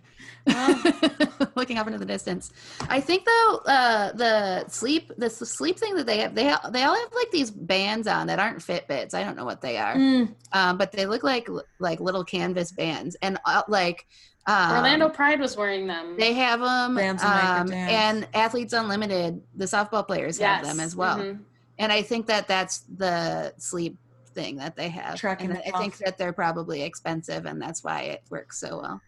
looking 1.54 1.78
up 1.78 1.86
into 1.86 1.98
the 1.98 2.04
distance. 2.04 2.52
I 2.88 3.00
think 3.00 3.24
though, 3.24 3.56
uh, 3.66 4.12
the 4.12 4.68
sleep, 4.68 5.12
the 5.16 5.30
sleep 5.30 5.78
thing 5.78 5.94
that 5.96 6.06
they 6.06 6.18
have, 6.18 6.34
they 6.34 6.48
ha- 6.48 6.70
they 6.70 6.82
all 6.82 6.94
have 6.94 7.12
like 7.14 7.30
these 7.30 7.50
bands 7.50 8.06
on 8.06 8.26
that 8.26 8.38
aren't 8.38 8.58
Fitbits. 8.58 9.14
I 9.14 9.22
don't 9.24 9.36
know 9.36 9.44
what 9.44 9.60
they 9.60 9.76
are, 9.78 9.94
Mm, 9.94 10.34
um, 10.52 10.78
but 10.78 10.92
they 10.92 11.06
look 11.06 11.22
like 11.22 11.48
like 11.78 12.00
little 12.00 12.24
canvas 12.24 12.72
bands, 12.72 13.16
and 13.22 13.38
uh, 13.44 13.62
like 13.68 14.06
um, 14.46 14.72
Orlando 14.76 15.08
Pride 15.08 15.38
was 15.40 15.56
wearing 15.56 15.86
them. 15.86 16.16
They 16.18 16.32
have 16.34 16.60
them, 16.60 16.96
Bands 16.96 17.22
will 17.22 17.30
make 17.30 17.40
her 17.40 17.60
um, 17.60 17.72
and 17.72 18.28
Athletes 18.34 18.72
Unlimited, 18.72 19.40
the 19.54 19.66
softball 19.66 20.06
players 20.06 20.38
have 20.38 20.64
them 20.64 20.80
as 20.80 20.96
well. 20.96 21.18
Mhm. 21.18 21.40
And 21.78 21.92
I 21.92 22.02
think 22.02 22.26
that 22.26 22.48
that's 22.48 22.80
the 22.96 23.54
sleep 23.58 23.96
thing 24.34 24.56
that 24.56 24.76
they 24.76 24.88
have. 24.88 25.16
Tracking 25.18 25.50
and 25.50 25.58
it 25.58 25.72
I 25.74 25.78
think 25.78 25.96
that 25.98 26.18
they're 26.18 26.32
probably 26.32 26.82
expensive, 26.82 27.46
and 27.46 27.60
that's 27.62 27.84
why 27.84 28.00
it 28.02 28.22
works 28.30 28.58
so 28.58 28.80
well. 28.80 29.00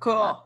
cool. 0.00 0.44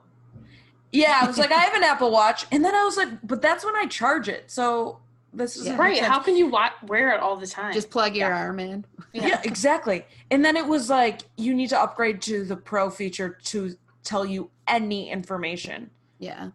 Yeah, 0.94 1.18
I 1.22 1.26
was 1.26 1.38
like, 1.38 1.50
I 1.50 1.58
have 1.58 1.74
an 1.74 1.82
Apple 1.82 2.10
Watch, 2.12 2.46
and 2.52 2.64
then 2.64 2.74
I 2.74 2.84
was 2.84 2.96
like, 2.96 3.08
but 3.26 3.42
that's 3.42 3.64
when 3.64 3.74
I 3.74 3.86
charge 3.86 4.28
it. 4.28 4.50
So 4.50 5.00
this 5.32 5.56
is 5.56 5.66
Yeah. 5.66 5.76
Right. 5.76 6.00
How 6.00 6.20
can 6.20 6.36
you 6.36 6.46
wa- 6.48 6.70
wear 6.86 7.12
it 7.12 7.20
all 7.20 7.36
the 7.36 7.46
time? 7.48 7.72
Just 7.72 7.90
plug 7.90 8.14
your 8.14 8.28
Yeah. 8.28 8.36
arm 8.38 8.60
in. 8.60 8.84
yeah. 9.12 9.40
exactly. 9.44 10.04
And 10.30 10.44
then 10.44 10.56
it 10.56 10.64
was 10.66 10.88
like, 10.88 11.22
you 11.36 11.52
need 11.52 11.68
to 11.70 11.80
upgrade 11.80 12.22
to 12.22 12.44
the 12.44 12.56
Pro 12.56 12.90
feature 12.90 13.38
to 13.44 13.76
tell 14.04 14.24
you 14.24 14.50
any 14.68 15.10
information. 15.10 15.90
Yeah. 16.20 16.50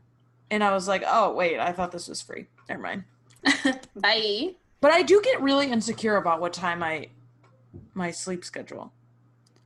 And 0.49 0.63
I 0.63 0.71
was 0.71 0.87
like, 0.87 1.03
oh 1.05 1.33
wait, 1.33 1.59
I 1.59 1.73
thought 1.73 1.91
this 1.91 2.07
was 2.07 2.21
free. 2.21 2.47
Never 2.69 2.81
mind. 2.81 3.03
Bye. 3.95 4.55
But 4.81 4.91
I 4.91 5.01
do 5.01 5.21
get 5.21 5.41
really 5.41 5.69
insecure 5.69 6.15
about 6.15 6.39
what 6.39 6.53
time 6.53 6.81
I 6.81 7.09
my 7.93 8.11
sleep 8.11 8.45
schedule. 8.45 8.93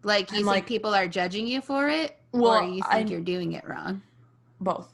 Like 0.01 0.31
you 0.31 0.37
I'm 0.39 0.43
think 0.45 0.47
like- 0.47 0.65
people 0.65 0.93
are 0.95 1.07
judging 1.07 1.45
you 1.45 1.61
for 1.61 1.87
it, 1.89 2.17
Well, 2.31 2.53
or 2.55 2.63
you 2.63 2.81
think 2.81 2.85
I- 2.89 2.99
you're 3.01 3.21
doing 3.21 3.53
it 3.53 3.63
wrong? 3.67 4.01
Both. 4.63 4.93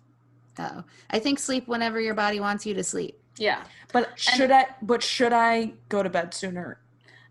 Oh, 0.58 0.84
I 1.10 1.20
think 1.20 1.40
sleep 1.40 1.68
whenever 1.68 2.02
your 2.02 2.14
body 2.16 2.40
wants 2.40 2.66
you 2.66 2.74
to 2.74 2.84
sleep. 2.84 3.18
Yeah. 3.38 3.64
But 3.94 4.20
should 4.20 4.52
I 4.52 4.68
but 4.82 5.02
should 5.02 5.32
I 5.34 5.74
go 5.88 6.04
to 6.04 6.10
bed 6.10 6.34
sooner? 6.34 6.80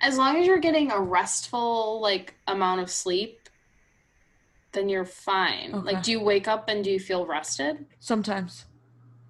As 0.01 0.17
long 0.17 0.37
as 0.37 0.47
you're 0.47 0.59
getting 0.59 0.91
a 0.91 1.01
restful 1.01 2.01
like 2.01 2.35
amount 2.47 2.81
of 2.81 2.91
sleep, 2.91 3.49
then 4.73 4.89
you're 4.89 5.05
fine. 5.05 5.75
Okay. 5.75 5.93
Like, 5.95 6.03
do 6.03 6.11
you 6.13 6.21
wake 6.21 6.49
up 6.49 6.69
and 6.69 6.83
do 6.85 6.91
you 6.91 7.01
feel 7.01 7.27
rested? 7.27 7.85
Sometimes. 8.01 8.65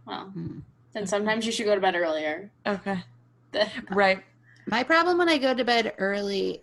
Well, 0.07 0.27
Hmm. 0.27 0.61
then 0.93 1.07
sometimes 1.07 1.47
you 1.47 1.53
should 1.53 1.67
go 1.67 1.75
to 1.75 1.81
bed 1.81 1.95
earlier. 1.97 2.51
Okay. 2.67 3.03
Right. 3.91 4.23
My 4.67 4.83
problem 4.85 5.17
when 5.19 5.29
I 5.31 5.39
go 5.39 5.55
to 5.55 5.65
bed 5.65 5.95
early, 5.99 6.63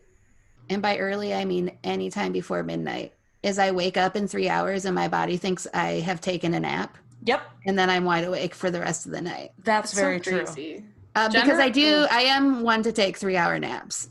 and 0.69 0.81
by 0.81 0.97
early 0.99 1.34
I 1.34 1.43
mean 1.45 1.77
anytime 1.84 2.31
before 2.31 2.61
midnight, 2.63 3.13
is 3.45 3.59
I 3.59 3.72
wake 3.72 3.95
up 3.95 4.15
in 4.15 4.27
three 4.27 4.49
hours 4.49 4.85
and 4.85 4.95
my 4.95 5.07
body 5.07 5.38
thinks 5.38 5.67
I 5.73 5.99
have 6.01 6.19
taken 6.19 6.53
a 6.55 6.59
nap, 6.59 6.97
Yep. 7.26 7.41
and 7.67 7.77
then 7.77 7.89
I'm 7.89 8.03
wide 8.03 8.23
awake 8.26 8.55
for 8.55 8.72
the 8.72 8.80
rest 8.80 9.05
of 9.05 9.11
the 9.11 9.22
night. 9.22 9.51
That's 9.63 9.91
so 9.91 10.01
very 10.01 10.19
true. 10.19 10.43
crazy. 10.45 10.84
Uh, 11.15 11.30
because 11.30 11.59
I 11.59 11.69
do, 11.69 12.07
I 12.11 12.22
am 12.23 12.61
one 12.63 12.81
to 12.84 12.91
take 12.91 13.17
three 13.17 13.38
hour 13.38 13.57
naps. 13.59 14.09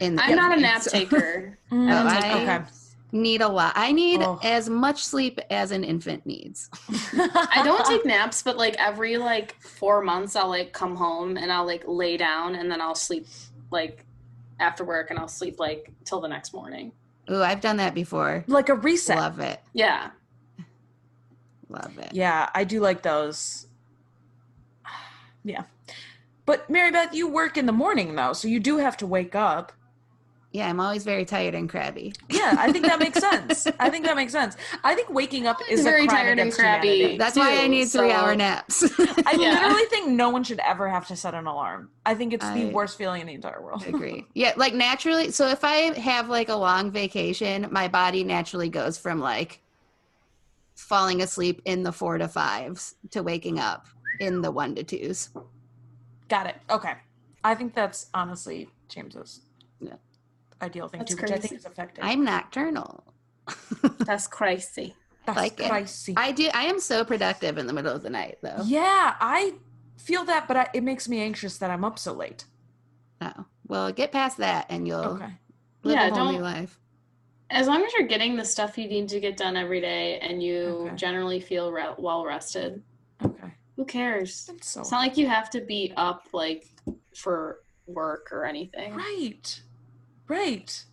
In 0.00 0.14
the 0.14 0.22
I'm 0.22 0.36
not 0.36 0.52
a 0.52 0.54
evening, 0.54 0.62
nap 0.70 0.82
so- 0.82 0.90
taker. 0.90 1.58
Mm, 1.72 1.90
I 1.92 2.16
I- 2.30 2.42
okay. 2.42 2.64
Need 3.10 3.40
a 3.40 3.48
lot. 3.48 3.72
I 3.74 3.90
need 3.92 4.20
Oh. 4.22 4.38
as 4.42 4.68
much 4.68 5.02
sleep 5.02 5.40
as 5.50 5.70
an 5.70 5.82
infant 5.82 6.24
needs. 6.26 6.68
I 7.14 7.62
don't 7.64 7.84
take 7.86 8.04
naps, 8.04 8.42
but 8.42 8.56
like 8.58 8.74
every 8.78 9.16
like 9.16 9.56
four 9.60 10.02
months, 10.02 10.36
I'll 10.36 10.48
like 10.48 10.72
come 10.74 10.94
home 10.94 11.36
and 11.38 11.50
I'll 11.50 11.64
like 11.66 11.84
lay 11.86 12.16
down 12.18 12.54
and 12.54 12.70
then 12.70 12.80
I'll 12.82 12.94
sleep 12.94 13.26
like 13.70 14.04
after 14.60 14.84
work 14.84 15.08
and 15.10 15.18
I'll 15.18 15.26
sleep 15.28 15.58
like 15.58 15.90
till 16.04 16.20
the 16.20 16.28
next 16.28 16.52
morning. 16.52 16.92
Ooh, 17.30 17.42
I've 17.42 17.60
done 17.60 17.76
that 17.76 17.94
before. 17.94 18.44
like 18.46 18.68
a 18.68 18.74
reset. 18.74 19.16
Love 19.18 19.40
it. 19.40 19.60
Yeah. 19.72 20.10
Love 21.68 21.98
it. 21.98 22.10
Yeah, 22.12 22.48
I 22.54 22.64
do 22.64 22.80
like 22.80 23.02
those. 23.02 23.66
Yeah. 25.44 25.62
But 26.44 26.68
Mary 26.68 26.90
Beth, 26.90 27.14
you 27.14 27.28
work 27.28 27.56
in 27.56 27.66
the 27.66 27.72
morning 27.72 28.14
though, 28.14 28.32
so 28.32 28.48
you 28.48 28.58
do 28.60 28.78
have 28.78 28.96
to 28.98 29.06
wake 29.06 29.34
up. 29.34 29.72
Yeah, 30.50 30.68
I'm 30.70 30.80
always 30.80 31.04
very 31.04 31.26
tired 31.26 31.54
and 31.54 31.68
crabby. 31.68 32.14
Yeah, 32.30 32.56
I 32.58 32.72
think 32.72 32.86
that 32.86 32.98
makes 32.98 33.20
sense. 33.30 33.66
I 33.78 33.90
think 33.90 34.06
that 34.06 34.16
makes 34.16 34.32
sense. 34.32 34.56
I 34.82 34.94
think 34.94 35.10
waking 35.10 35.46
up 35.46 35.58
is 35.68 35.82
very 35.84 36.04
a 36.04 36.08
tired 36.08 36.38
and 36.38 36.50
crabby. 36.50 36.88
humanity. 36.88 37.18
That's 37.18 37.36
why 37.36 37.58
I 37.58 37.62
too, 37.64 37.68
need 37.68 37.84
three 37.88 38.08
so- 38.08 38.16
hour 38.16 38.34
naps. 38.34 38.82
I 38.98 39.32
Yeah. 39.38 39.52
literally 39.60 39.84
think 39.90 40.08
no 40.08 40.30
one 40.30 40.42
should 40.44 40.60
ever 40.60 40.88
have 40.88 41.06
to 41.08 41.16
set 41.16 41.34
an 41.34 41.46
alarm. 41.46 41.90
I 42.06 42.14
think 42.14 42.32
it's 42.32 42.48
the 42.50 42.70
worst 42.70 42.96
feeling 42.96 43.20
in 43.20 43.26
the 43.26 43.34
entire 43.34 43.60
world. 43.62 43.86
agree. 43.86 44.24
Yeah, 44.34 44.54
like 44.56 44.72
naturally. 44.72 45.30
So 45.32 45.48
if 45.48 45.64
I 45.64 45.98
have 46.00 46.30
like 46.30 46.48
a 46.48 46.56
long 46.56 46.90
vacation, 46.90 47.66
my 47.70 47.86
body 47.88 48.24
naturally 48.24 48.70
goes 48.70 48.96
from 48.96 49.20
like 49.20 49.60
falling 50.74 51.20
asleep 51.20 51.60
in 51.66 51.82
the 51.82 51.92
four 51.92 52.16
to 52.16 52.26
fives 52.28 52.94
to 53.10 53.22
waking 53.22 53.58
up 53.58 53.86
in 54.18 54.40
the 54.40 54.50
one 54.50 54.74
to 54.76 54.82
twos. 54.82 55.28
Got 56.28 56.46
it. 56.46 56.56
Okay. 56.70 56.94
I 57.44 57.54
think 57.54 57.74
that's 57.74 58.06
honestly 58.14 58.70
James's 58.88 59.42
Yeah. 59.80 59.94
Ideal 60.62 60.88
thing 60.88 61.00
That's 61.00 61.14
too, 61.14 61.22
which 61.22 61.30
I 61.32 61.38
think 61.38 61.54
is 61.54 61.64
effective. 61.64 62.04
I'm 62.04 62.24
nocturnal. 62.24 63.04
That's 64.00 64.26
crazy. 64.26 64.94
that's 65.26 65.36
like 65.36 65.60
it. 65.60 65.68
crazy. 65.70 66.14
I 66.16 66.32
do. 66.32 66.48
I 66.54 66.64
am 66.64 66.80
so 66.80 67.04
productive 67.04 67.58
in 67.58 67.66
the 67.66 67.72
middle 67.72 67.94
of 67.94 68.02
the 68.02 68.10
night, 68.10 68.38
though. 68.42 68.62
yeah, 68.66 69.14
I 69.20 69.54
feel 69.98 70.24
that, 70.24 70.46
but 70.48 70.56
I, 70.56 70.68
it 70.74 70.82
makes 70.82 71.08
me 71.08 71.20
anxious 71.20 71.58
that 71.58 71.70
I'm 71.70 71.84
up 71.84 71.98
so 71.98 72.12
late. 72.12 72.44
Oh, 73.20 73.44
well, 73.66 73.92
get 73.92 74.12
past 74.12 74.38
that, 74.38 74.66
and 74.68 74.86
you'll 74.86 74.98
Okay. 75.00 75.32
live 75.82 75.96
Yeah, 75.96 76.08
a 76.08 76.14
whole 76.14 76.32
new 76.32 76.40
life. 76.42 76.78
As 77.50 77.66
long 77.66 77.82
as 77.84 77.92
you're 77.94 78.06
getting 78.06 78.36
the 78.36 78.44
stuff 78.44 78.76
you 78.78 78.88
need 78.88 79.08
to 79.08 79.20
get 79.20 79.36
done 79.38 79.56
every 79.56 79.80
day 79.80 80.18
and 80.20 80.42
you 80.42 80.56
Okay. 80.86 80.96
generally 80.96 81.40
feel 81.40 81.72
re- 81.72 81.94
well 81.98 82.24
rested, 82.24 82.82
Okay. 83.24 83.52
who 83.76 83.84
cares? 83.86 84.44
That's 84.46 84.68
so 84.68 84.80
It's 84.82 84.90
not 84.90 84.98
like 85.00 85.16
you 85.16 85.26
have 85.28 85.48
to 85.50 85.60
be 85.62 85.92
up 85.96 86.24
like 86.32 86.66
for 87.16 87.60
work 87.86 88.28
or 88.32 88.44
anything. 88.44 88.94
right. 88.94 89.62
Right. 90.28 90.84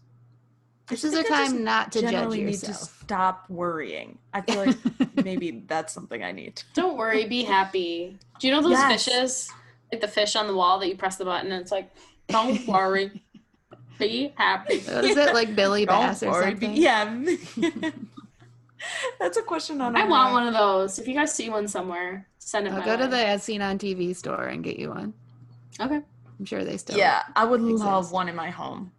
This 0.87 1.03
is 1.03 1.13
a 1.13 1.17
think 1.23 1.31
I 1.31 1.37
just 1.39 1.51
time 1.53 1.63
not 1.63 1.91
to 1.93 2.01
judge 2.01 2.11
generally 2.11 2.37
need 2.43 2.53
to 2.59 2.67
yourself. 2.67 2.99
stop 3.03 3.45
worrying. 3.49 4.19
I 4.33 4.41
feel 4.41 4.65
like 4.65 4.77
maybe 5.25 5.63
that's 5.67 5.93
something 5.93 6.23
I 6.23 6.31
need. 6.31 6.61
Don't 6.73 6.95
worry, 6.97 7.25
be 7.25 7.43
happy. 7.43 8.17
Do 8.39 8.47
you 8.47 8.53
know 8.53 8.61
those 8.61 8.71
Yes. 8.73 9.05
fishes? 9.05 9.51
Like 9.91 10.01
the 10.01 10.07
fish 10.07 10.35
on 10.35 10.47
the 10.47 10.55
wall 10.55 10.79
that 10.79 10.87
you 10.87 10.95
press 10.95 11.17
the 11.17 11.25
button 11.25 11.51
and 11.51 11.61
it's 11.61 11.71
like, 11.71 11.91
don't 12.27 12.65
worry, 12.67 13.23
be 13.97 14.33
happy. 14.35 14.79
What 14.79 15.05
is 15.05 15.17
it 15.17 15.33
like 15.33 15.55
Billy 15.55 15.85
Bass 15.85 16.21
or 16.21 16.29
worry, 16.31 16.51
something? 16.51 16.73
be- 16.75 16.81
yeah. 16.81 17.25
that's 19.19 19.37
a 19.37 19.41
question 19.41 19.81
on. 19.81 19.95
I 19.95 20.01
want 20.01 20.09
mind. 20.09 20.33
one 20.33 20.47
of 20.47 20.53
those. 20.53 20.99
If 20.99 21.07
you 21.07 21.13
guys 21.15 21.33
see 21.33 21.49
one 21.49 21.67
somewhere, 21.67 22.27
send 22.37 22.67
it 22.67 22.73
I'll 22.73 22.79
my 22.79 22.85
go 22.85 22.97
to 22.97 23.07
the 23.07 23.17
As 23.25 23.43
Seen 23.43 23.61
on 23.61 23.79
TV 23.79 24.15
store 24.15 24.45
and 24.45 24.63
get 24.63 24.77
you 24.77 24.89
one. 24.89 25.13
Okay. 25.79 26.01
I'm 26.39 26.45
sure 26.45 26.63
they 26.63 26.77
still. 26.77 26.97
Yeah, 26.97 27.23
I 27.35 27.45
would 27.45 27.61
love 27.61 28.11
one 28.11 28.27
in 28.29 28.35
my 28.35 28.49
home. 28.49 28.91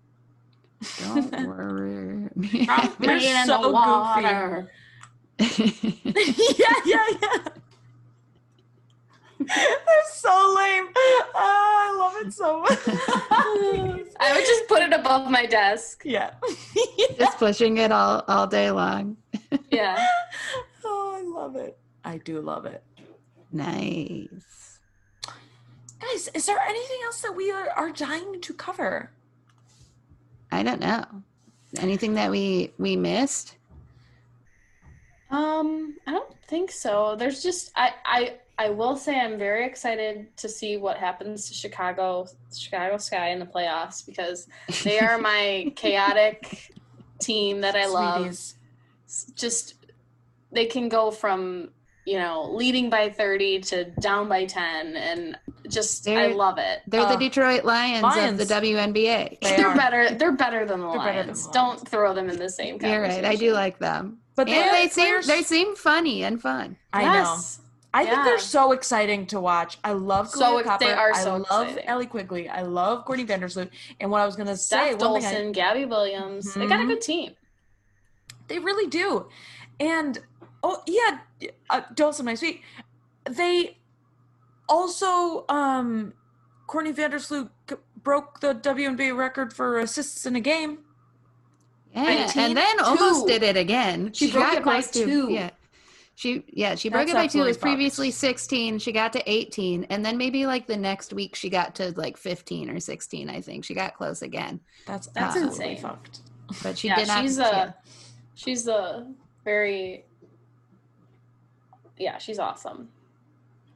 Don't 1.01 1.47
worry. 1.47 2.29
Drop 2.67 2.99
They're 2.99 3.17
me 3.17 3.31
in 3.41 3.47
so 3.47 3.57
the 3.57 3.63
goofy. 3.63 3.73
water. 3.73 4.71
yeah, 6.59 6.75
yeah, 6.85 7.07
yeah. 7.23 7.39
They're 9.39 10.09
so 10.13 10.55
lame. 10.57 10.87
Oh, 10.97 11.35
I 11.35 11.97
love 11.99 12.27
it 12.27 12.33
so 12.33 12.61
much. 12.63 12.79
I 14.19 14.33
would 14.35 14.47
just 14.47 14.67
put 14.67 14.83
it 14.83 14.93
above 14.95 15.31
my 15.31 15.45
desk. 15.47 16.03
yeah. 16.05 16.31
Just 17.19 17.39
pushing 17.39 17.77
it 17.79 17.93
all 17.93 18.25
all 18.29 18.47
day 18.47 18.71
long. 18.71 19.17
Yeah. 19.71 20.05
Oh, 20.85 21.17
I 21.19 21.23
love 21.23 21.57
it. 21.57 21.79
I 22.05 22.19
do 22.19 22.41
love 22.41 22.65
it. 22.67 22.83
Nice. 23.53 24.79
Guys, 26.01 26.29
is 26.35 26.47
there 26.47 26.59
anything 26.61 26.99
else 27.05 27.21
that 27.23 27.35
we 27.35 27.51
are, 27.51 27.71
are 27.71 27.91
dying 27.91 28.41
to 28.41 28.55
cover? 28.55 29.11
I 30.57 30.63
don't 30.63 30.81
know. 30.81 31.05
Anything 31.79 32.15
that 32.15 32.31
we 32.31 32.73
we 32.79 32.97
missed? 32.97 33.57
Um, 35.31 35.97
I 36.07 36.13
don't 36.13 36.33
think 36.45 36.71
so. 36.71 37.15
There's 37.17 37.43
just 37.43 37.73
I 37.77 37.93
I 38.07 38.35
I 38.59 38.71
will 38.71 38.97
say 38.97 39.21
I'm 39.21 39.39
very 39.39 39.67
excited 39.67 40.35
to 40.39 40.49
see 40.49 40.79
what 40.79 40.97
happens 40.97 41.49
to 41.49 41.55
Chicago 41.55 42.27
Chicago 42.57 42.97
Sky 42.97 43.31
in 43.31 43.39
the 43.39 43.45
playoffs 43.45 44.05
because 44.07 44.49
they 44.83 44.99
are 44.99 45.19
my 45.33 45.71
chaotic 45.77 46.73
team 47.21 47.61
that 47.61 47.77
I 47.77 47.87
love. 47.87 48.21
Sweeties. 48.23 48.55
S- 49.07 49.33
Just 49.37 49.75
they 50.53 50.65
can 50.65 50.89
go 50.89 51.11
from 51.11 51.69
you 52.07 52.19
know 52.19 52.51
leading 52.51 52.89
by 52.89 53.11
30 53.11 53.61
to 53.61 53.85
down 54.01 54.27
by 54.29 54.47
10 54.47 54.97
and 54.97 55.37
just 55.69 56.07
I 56.09 56.15
They're- 56.15 56.35
love 56.35 56.59
it. 56.59 56.83
They're 56.87 57.01
the 57.03 57.09
Uh, 57.09 57.17
Detroit 57.17 57.65
Lions, 57.65 58.03
Lions. 58.03 58.41
of 58.41 58.49
the 58.49 58.55
WNBA. 58.55 59.39
They 59.43 59.57
They're 59.57 59.69
are. 59.69 59.77
better. 59.77 60.11
They're 60.15 60.33
better 60.33 60.65
than 60.67 60.81
the 60.81 60.89
They're 60.91 60.99
better 60.99 61.13
than 61.19 61.27
Lions. 61.27 61.47
Don't 61.49 61.67
Lions. 61.77 61.83
throw 61.89 62.15
them 62.15 62.29
in 62.31 62.39
the 62.39 62.49
same. 62.51 62.79
You're 62.81 63.03
right. 63.03 63.25
I 63.25 63.37
do 63.37 63.53
like 63.53 63.79
them. 63.79 64.19
But 64.35 64.49
And 64.49 64.71
they 64.75 64.89
seem 64.89 65.05
players- 65.07 65.27
they 65.27 65.43
seem 65.43 65.77
funny 65.77 66.23
and 66.25 66.41
fun. 66.41 66.77
I 66.93 67.05
know. 67.05 67.13
Yes. 67.13 67.61
I 67.95 68.05
think 68.05 68.25
they're 68.25 68.39
so 68.39 68.73
exciting 68.73 69.25
to 69.29 69.41
watch. 69.41 69.79
I 69.83 69.93
love 69.93 70.29
So 70.29 70.41
Kahleah 70.41 70.59
ex- 70.61 70.69
Copper. 70.69 70.85
they 70.85 70.93
are 70.93 71.15
so 71.15 71.35
I 71.35 71.55
love 71.55 71.69
exciting. 71.69 71.89
Allie 71.89 72.07
Quigley. 72.07 72.47
I 72.49 72.61
love 72.61 73.07
Courtney 73.07 73.25
Vandersloot. 73.25 73.71
And 74.01 74.11
what 74.11 74.21
I 74.21 74.27
was 74.27 74.37
gonna 74.37 74.55
say, 74.57 74.91
Steph 74.95 75.01
one 75.01 75.23
thing 75.23 75.31
I- 75.31 75.35
Dolson, 75.35 75.53
Gabby 75.55 75.85
Williams. 75.87 76.53
They 76.53 76.67
got 76.67 76.81
a 76.81 76.83
Mhm. 76.83 76.89
good 76.89 77.01
team. 77.01 77.37
They 78.49 78.59
really 78.59 78.87
do. 78.87 79.29
And 79.81 80.19
oh 80.63 80.83
yeah, 80.87 81.19
uh, 81.71 81.81
Dulce, 81.95 82.21
my 82.21 82.35
sweet. 82.35 82.61
They 83.29 83.79
also 84.69 85.45
um 85.49 86.13
Courtney 86.67 86.93
Vandersloot 86.93 87.49
c- 87.71 87.77
broke 88.03 88.41
the 88.41 88.55
WNBA 88.55 89.17
record 89.17 89.53
for 89.53 89.79
assists 89.79 90.27
in 90.27 90.37
a 90.37 90.41
game. 90.41 90.79
Yeah, 91.95 92.31
and 92.37 92.57
then 92.57 92.81
almost 92.81 93.27
did 93.27 93.43
it 93.43 93.57
again. 93.57 94.13
She 94.13 94.31
broke 94.31 94.53
it 94.53 94.65
by 94.65 94.81
close 94.81 94.91
to- 94.91 95.05
two. 95.05 95.31
Yeah, 95.31 95.51
she 96.15 96.45
yeah 96.49 96.75
she 96.75 96.89
broke 96.91 97.09
it 97.09 97.15
by 97.15 97.27
two. 97.27 97.43
It 97.43 97.47
was 97.47 97.57
fucked. 97.57 97.63
previously 97.63 98.11
sixteen. 98.11 98.79
She 98.79 98.93
got 98.93 99.13
to 99.15 99.23
eighteen, 99.31 99.85
and 99.89 100.05
then 100.05 100.19
maybe 100.19 100.47
like 100.47 100.67
the 100.67 100.77
next 100.77 101.13
week 101.15 101.35
she 101.35 101.49
got 101.49 101.75
to 101.77 101.93
like 101.97 102.17
fifteen 102.19 102.69
or 102.69 102.81
sixteen. 102.81 103.31
I 103.31 103.41
think 103.41 103.65
she 103.65 103.73
got 103.75 103.95
close 103.95 104.21
again, 104.23 104.61
That's 104.87 105.07
That's 105.09 105.37
absolutely 105.37 105.71
insane. 105.71 105.83
fucked. 105.83 106.21
but 106.63 106.77
she 106.77 106.89
yeah, 106.89 106.97
did 106.97 107.09
not. 107.09 107.23
she's 107.23 107.39
yeah. 107.39 107.65
a 107.65 107.73
she's 108.35 108.69
a 108.69 109.07
very 109.45 110.05
yeah, 111.99 112.19
she's 112.19 112.39
awesome. 112.39 112.89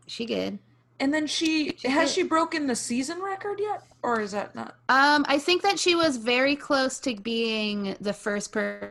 she 0.06 0.26
good. 0.26 0.58
And 1.00 1.12
then 1.14 1.26
she 1.26 1.74
She 1.78 1.88
has 1.88 2.10
did. 2.10 2.14
she 2.14 2.22
broken 2.28 2.66
the 2.66 2.76
season 2.76 3.20
record 3.22 3.58
yet, 3.58 3.82
or 4.02 4.20
is 4.20 4.32
that 4.32 4.54
not? 4.54 4.76
Um, 4.88 5.24
I 5.28 5.38
think 5.38 5.62
that 5.62 5.78
she 5.78 5.94
was 5.94 6.16
very 6.18 6.54
close 6.54 6.98
to 7.00 7.14
being 7.16 7.96
the 8.00 8.12
first 8.12 8.52
person 8.52 8.90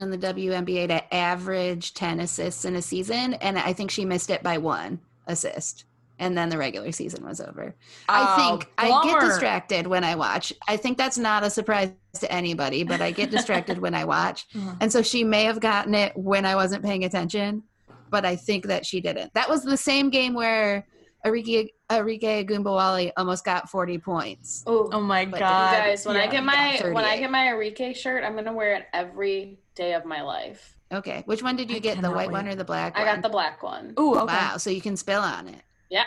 in 0.00 0.10
the 0.10 0.18
WNBA 0.18 0.86
to 0.88 1.14
average 1.14 1.92
10 1.94 2.20
assists 2.20 2.64
in 2.64 2.76
a 2.76 2.82
season. 2.82 3.34
And 3.34 3.58
I 3.58 3.72
think 3.72 3.90
she 3.90 4.04
missed 4.04 4.30
it 4.30 4.42
by 4.44 4.58
one 4.58 5.00
assist. 5.26 5.84
And 6.20 6.36
then 6.38 6.48
the 6.48 6.58
regular 6.58 6.90
season 6.92 7.24
was 7.24 7.40
over. 7.40 7.74
I 8.08 8.36
think 8.36 8.68
I 8.78 9.04
get 9.04 9.20
distracted 9.20 9.86
when 9.86 10.02
I 10.04 10.14
watch. 10.16 10.52
I 10.66 10.76
think 10.76 10.98
that's 10.98 11.18
not 11.18 11.44
a 11.44 11.50
surprise 11.50 11.90
to 12.20 12.30
anybody, 12.32 12.82
but 12.84 13.00
I 13.00 13.10
get 13.12 13.30
distracted 13.30 13.78
when 13.78 13.94
I 13.94 14.04
watch. 14.04 14.46
Mhm. 14.54 14.76
And 14.80 14.92
so 14.92 15.02
she 15.02 15.22
may 15.24 15.44
have 15.44 15.60
gotten 15.60 15.94
it 15.94 16.16
when 16.16 16.44
I 16.44 16.54
wasn't 16.56 16.84
paying 16.84 17.04
attention, 17.04 17.62
but 18.10 18.24
I 18.24 18.36
think 18.36 18.66
that 18.66 18.84
she 18.86 19.00
didn't. 19.00 19.32
That 19.34 19.48
was 19.48 19.62
the 19.62 19.76
same 19.76 20.10
game 20.10 20.34
where 20.34 20.86
Arike 21.24 21.70
Arike 21.90 22.22
Ogunbowale 22.46 23.12
almost 23.16 23.44
got 23.44 23.68
40 23.68 23.98
points. 23.98 24.62
Oh, 24.66 24.88
Oh 24.92 25.00
my 25.00 25.24
But 25.24 25.40
god, 25.40 25.72
guys, 25.72 26.06
when 26.06 26.16
I 26.16 26.26
get 26.26 26.44
my 26.44 26.80
when 26.92 27.04
I 27.04 27.18
get 27.18 27.30
my 27.30 27.46
Arike 27.46 27.96
shirt, 27.96 28.24
I'm 28.24 28.34
gonna 28.34 28.52
wear 28.52 28.74
it 28.74 28.86
every 28.92 29.58
day 29.74 29.94
of 29.94 30.04
my 30.04 30.22
life. 30.22 30.78
Okay. 30.92 31.22
Which 31.26 31.42
one 31.42 31.56
did 31.56 31.70
you 31.70 31.76
I 31.76 31.80
get? 31.80 31.96
The 31.96 32.02
cannot 32.02 32.16
white 32.16 32.30
one 32.30 32.48
or 32.48 32.54
the 32.54 32.64
black 32.64 32.96
I 32.96 33.04
one? 33.04 33.14
got 33.16 33.22
the 33.22 33.28
black 33.28 33.62
one. 33.62 33.94
Ooh, 33.98 34.14
okay. 34.16 34.34
Wow. 34.34 34.56
So 34.56 34.70
you 34.70 34.80
can 34.80 34.96
spill 34.96 35.20
on 35.20 35.48
it. 35.48 35.62
Yeah. 35.90 36.04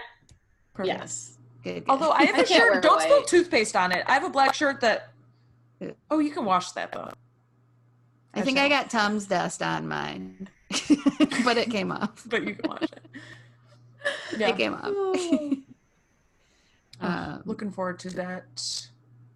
Perfect. 0.73 0.99
Yes. 0.99 1.37
Good. 1.63 1.85
good. 1.85 1.89
Although 1.89 2.11
I 2.11 2.23
have 2.23 2.35
I 2.35 2.41
a 2.41 2.45
shirt, 2.45 2.81
don't 2.81 3.01
spill 3.01 3.23
toothpaste 3.23 3.75
on 3.75 3.91
it. 3.91 4.03
I 4.07 4.13
have 4.13 4.23
a 4.23 4.29
black 4.29 4.53
shirt 4.53 4.81
that. 4.81 5.11
Oh, 6.09 6.19
you 6.19 6.31
can 6.31 6.45
wash 6.45 6.71
that 6.71 6.91
though. 6.91 7.11
I 8.33 8.41
think 8.41 8.57
I 8.57 8.69
got 8.69 8.89
Tums 8.89 9.25
dust 9.25 9.61
on 9.61 9.87
mine, 9.87 10.47
but 11.45 11.57
it 11.57 11.69
came 11.69 11.91
off. 11.91 12.23
but 12.29 12.43
you 12.47 12.55
can 12.55 12.69
watch 12.69 12.83
it. 12.83 14.41
It 14.41 14.57
came 14.57 14.73
off. 14.73 14.81
Oh, 14.85 15.57
Um, 17.01 17.41
looking 17.45 17.71
forward 17.71 17.97
to 17.99 18.09
that. 18.11 18.87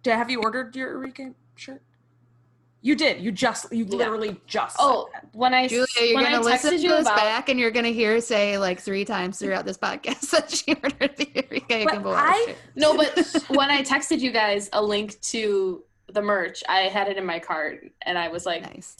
Did, 0.04 0.14
have 0.14 0.30
you 0.30 0.40
ordered 0.40 0.76
your 0.76 0.94
Arike 0.94 1.34
shirt? 1.56 1.82
You 2.80 2.94
did. 2.94 3.20
You 3.20 3.32
just. 3.32 3.72
You 3.72 3.84
Yeah. 3.84 3.96
literally 3.96 4.40
just. 4.46 4.76
Oh, 4.78 5.08
when 5.32 5.52
I 5.52 5.66
Julia, 5.66 5.86
you're 6.00 6.14
when 6.14 6.24
gonna 6.24 6.36
I 6.36 6.40
listen 6.40 6.70
texted 6.74 6.76
to 6.76 6.82
you 6.82 6.90
this 6.90 7.00
about 7.06 7.16
back, 7.16 7.48
and 7.48 7.58
you're 7.58 7.72
gonna 7.72 7.88
hear 7.88 8.20
say 8.20 8.56
like 8.58 8.78
three 8.78 9.04
times 9.04 9.40
throughout 9.40 9.64
this 9.64 9.76
podcast 9.78 10.30
that 10.30 10.48
she 10.52 10.74
ordered 10.74 11.16
the 11.16 11.26
Arike 11.26 11.84
But 11.86 11.94
Ogunbowale 11.94 12.14
I- 12.16 12.54
no, 12.76 12.96
but 12.96 13.18
when 13.48 13.68
I 13.70 13.82
texted 13.82 14.20
you 14.20 14.30
guys 14.30 14.70
a 14.72 14.80
link 14.80 15.20
to 15.22 15.82
the 16.12 16.22
merch, 16.22 16.62
I 16.68 16.82
had 16.82 17.08
it 17.08 17.16
in 17.16 17.26
my 17.26 17.40
cart, 17.40 17.90
and 18.02 18.16
I 18.16 18.28
was 18.28 18.46
like, 18.46 18.62
nice. 18.62 18.96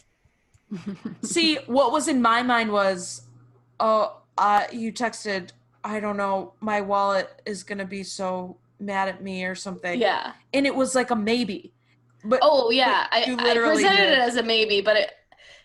See, 1.23 1.57
what 1.67 1.93
was 1.93 2.09
in 2.09 2.21
my 2.21 2.43
mind 2.43 2.73
was, 2.73 3.23
oh, 3.81 4.17
uh, 4.39 4.65
you 4.73 4.93
texted. 4.93 5.51
I 5.85 6.01
don't 6.01 6.17
know. 6.17 6.55
My 6.61 6.81
wallet 6.81 7.41
is 7.47 7.63
gonna 7.63 7.85
be 7.85 8.03
so 8.03 8.57
mad 8.81 9.09
at 9.09 9.23
me 9.23 9.45
or 9.45 9.55
something. 9.55 10.01
yeah. 10.01 10.33
And 10.53 10.67
it 10.67 10.75
was 10.75 10.95
like 10.95 11.11
a 11.11 11.17
maybe. 11.17 11.73
But 12.25 12.41
Oh 12.43 12.71
yeah, 12.71 13.07
I, 13.11 13.23
I 13.39 13.55
presented 13.55 13.97
did. 13.97 14.13
it 14.15 14.19
as 14.19 14.37
a 14.37 14.43
maybe, 14.43 14.81
but 14.81 14.97
it 14.97 15.13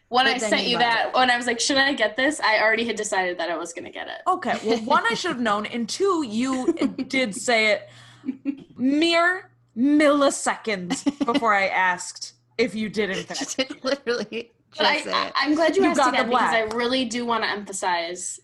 when 0.10 0.26
But 0.26 0.36
I 0.36 0.38
sent 0.40 0.68
you 0.68 0.78
that, 0.78 1.14
when 1.14 1.32
I 1.32 1.38
was 1.38 1.48
like, 1.48 1.60
should 1.60 1.78
I 1.78 1.94
get 1.94 2.18
this? 2.18 2.42
I 2.42 2.60
already 2.62 2.86
had 2.86 2.98
decided 2.98 3.38
that 3.40 3.50
I 3.50 3.58
was 3.58 3.72
gonna 3.74 3.92
get 3.92 4.08
it. 4.08 4.22
Okay. 4.28 4.60
Well, 4.64 4.78
one, 4.80 5.06
I 5.10 5.14
should 5.14 5.32
have 5.32 5.40
known, 5.40 5.66
and 5.66 5.88
two, 5.88 6.26
you 6.28 6.74
did 7.08 7.34
say 7.34 7.72
it 7.72 7.90
mere 8.76 9.50
milliseconds 9.76 11.04
before 11.26 11.54
I 11.54 11.68
asked 11.68 12.34
if 12.58 12.76
you 12.76 12.90
did 12.90 13.10
in 13.10 13.18
She 13.18 13.24
fact. 13.24 13.74
literally 13.84 14.52
But 14.78 14.88
I, 14.88 15.04
I, 15.08 15.32
I'm 15.36 15.56
glad 15.56 15.76
you, 15.76 15.84
You 15.84 15.90
asked 15.90 15.98
got 15.98 16.16
the 16.16 16.24
because 16.24 16.54
I 16.54 16.62
really 16.76 17.06
do 17.06 17.26
want 17.26 17.44
to 17.44 17.50
emphasize 17.50 18.40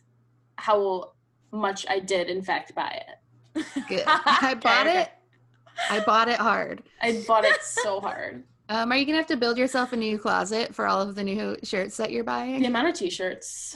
how 0.58 1.12
much 1.52 1.86
I 1.90 2.00
did, 2.00 2.30
in 2.30 2.42
fact, 2.44 2.76
buy 2.76 3.02
it. 3.08 3.66
Good. 3.88 4.04
I 4.08 4.56
bought 4.62 4.88
it. 4.88 5.10
I 5.90 6.00
bought 6.02 6.28
it 6.28 6.40
hard. 6.40 6.84
I 7.02 7.24
bought 7.28 7.46
it 7.46 7.56
so 7.62 8.00
hard. 8.02 8.44
Um, 8.70 8.92
are 8.92 8.98
you 8.98 9.06
gonna 9.06 9.18
have 9.18 9.28
to 9.28 9.38
build 9.38 9.58
yourself 9.58 9.94
a 9.94 9.96
new 9.96 10.18
closet 10.20 10.76
for 10.76 10.88
all 10.88 11.02
of 11.02 11.16
the 11.16 11.24
new 11.24 11.56
shirts 11.64 11.96
that 11.98 12.12
you're 12.12 12.24
buying? 12.26 12.60
The 12.60 12.68
amount 12.68 12.90
of 12.90 12.96
t-shirts. 12.96 13.76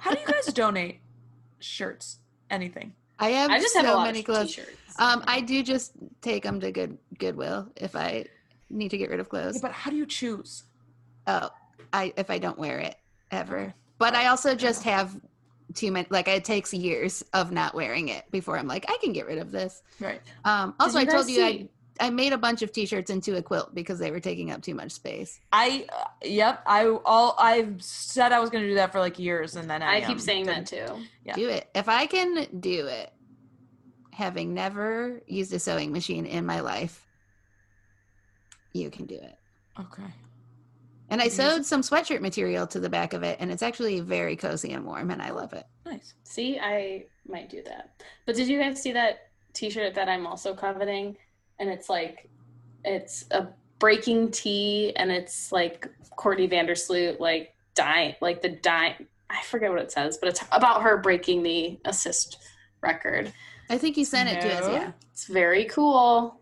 How 0.00 0.14
do 0.14 0.20
you 0.20 0.26
guys 0.26 0.46
donate 0.46 1.00
shirts? 1.58 2.18
Anything? 2.50 2.94
I 3.18 3.30
have, 3.30 3.50
I 3.50 3.60
just 3.60 3.76
have 3.76 3.84
so 3.84 3.92
a 3.92 3.96
lot 3.96 4.06
many 4.06 4.20
of 4.20 4.24
clothes. 4.24 4.54
t-shirts. 4.54 4.70
Um, 4.98 5.22
I 5.26 5.42
do 5.42 5.62
just 5.62 5.92
take 6.22 6.42
them 6.42 6.58
to 6.60 6.72
good 6.72 6.96
Goodwill 7.18 7.68
if 7.76 7.94
I 7.94 8.24
need 8.70 8.90
to 8.90 8.98
get 8.98 9.10
rid 9.10 9.20
of 9.20 9.28
clothes. 9.28 9.56
Yeah, 9.56 9.60
but 9.62 9.72
how 9.72 9.90
do 9.90 9.96
you 9.96 10.06
choose? 10.06 10.64
Oh, 11.26 11.50
I 11.92 12.12
if 12.16 12.30
I 12.30 12.38
don't 12.38 12.58
wear 12.58 12.78
it 12.78 12.96
ever. 13.30 13.74
But 13.98 14.14
I 14.14 14.26
also 14.28 14.54
just 14.54 14.82
have 14.84 15.18
too 15.74 15.92
many. 15.92 16.06
Like 16.10 16.28
it 16.28 16.44
takes 16.44 16.72
years 16.72 17.22
of 17.32 17.52
not 17.52 17.74
wearing 17.74 18.08
it 18.08 18.24
before 18.30 18.58
I'm 18.58 18.66
like 18.66 18.86
I 18.88 18.96
can 19.02 19.12
get 19.12 19.26
rid 19.26 19.38
of 19.38 19.50
this. 19.50 19.82
Right. 20.00 20.20
Um, 20.44 20.74
also, 20.80 20.98
I 20.98 21.04
told 21.04 21.26
guys 21.26 21.30
you 21.30 21.44
I 21.44 21.68
I 22.00 22.10
made 22.10 22.32
a 22.32 22.38
bunch 22.38 22.62
of 22.62 22.72
t-shirts 22.72 23.10
into 23.10 23.36
a 23.36 23.42
quilt 23.42 23.74
because 23.74 23.98
they 23.98 24.10
were 24.10 24.20
taking 24.20 24.50
up 24.50 24.62
too 24.62 24.74
much 24.74 24.92
space. 24.92 25.38
I 25.52 25.86
uh, 25.92 26.04
yep. 26.22 26.62
I 26.66 26.86
all 27.04 27.36
I 27.38 27.68
said 27.78 28.32
I 28.32 28.40
was 28.40 28.50
going 28.50 28.64
to 28.64 28.68
do 28.68 28.76
that 28.76 28.92
for 28.92 29.00
like 29.00 29.18
years, 29.18 29.56
and 29.56 29.68
then 29.68 29.82
I, 29.82 29.96
I 29.96 30.00
keep 30.00 30.10
um, 30.10 30.18
saying 30.18 30.46
that 30.46 30.66
too. 30.66 30.86
Yeah. 31.24 31.34
Do 31.34 31.48
it 31.48 31.68
if 31.74 31.88
I 31.88 32.06
can 32.06 32.60
do 32.60 32.86
it. 32.86 33.12
Having 34.12 34.52
never 34.52 35.22
used 35.26 35.52
a 35.54 35.58
sewing 35.58 35.92
machine 35.92 36.26
in 36.26 36.44
my 36.44 36.60
life, 36.60 37.06
you 38.74 38.90
can 38.90 39.06
do 39.06 39.14
it. 39.14 39.38
Okay. 39.78 40.02
And 41.10 41.20
I 41.20 41.24
Use- 41.24 41.34
sewed 41.34 41.66
some 41.66 41.82
sweatshirt 41.82 42.20
material 42.20 42.66
to 42.68 42.80
the 42.80 42.88
back 42.88 43.12
of 43.12 43.22
it, 43.22 43.36
and 43.40 43.50
it's 43.50 43.62
actually 43.62 44.00
very 44.00 44.36
cozy 44.36 44.72
and 44.72 44.86
warm, 44.86 45.10
and 45.10 45.20
I 45.20 45.30
love 45.30 45.52
it. 45.52 45.66
Nice. 45.84 46.14
See, 46.24 46.58
I 46.58 47.06
might 47.28 47.50
do 47.50 47.62
that. 47.64 47.90
But 48.26 48.36
did 48.36 48.48
you 48.48 48.58
guys 48.58 48.80
see 48.80 48.92
that 48.92 49.28
t-shirt 49.52 49.94
that 49.94 50.08
I'm 50.08 50.26
also 50.26 50.54
coveting? 50.54 51.16
And 51.58 51.68
it's 51.68 51.88
like 51.88 52.30
it's 52.84 53.26
a 53.30 53.48
breaking 53.78 54.30
tea 54.30 54.92
and 54.96 55.10
it's 55.10 55.52
like 55.52 55.88
Courtney 56.16 56.48
Vandersloot 56.48 57.18
like 57.20 57.54
dying 57.74 58.14
like 58.20 58.40
the 58.42 58.48
dying 58.48 59.06
I 59.28 59.42
forget 59.42 59.70
what 59.70 59.80
it 59.80 59.92
says, 59.92 60.18
but 60.18 60.28
it's 60.28 60.42
about 60.52 60.82
her 60.82 60.96
breaking 60.96 61.42
the 61.42 61.78
assist 61.84 62.38
record. 62.80 63.32
I 63.68 63.78
think 63.78 63.96
you 63.96 64.04
sent 64.04 64.28
it 64.28 64.40
to 64.40 64.52
us, 64.52 64.68
yeah. 64.68 64.92
It's 65.12 65.26
very 65.26 65.66
cool. 65.66 66.39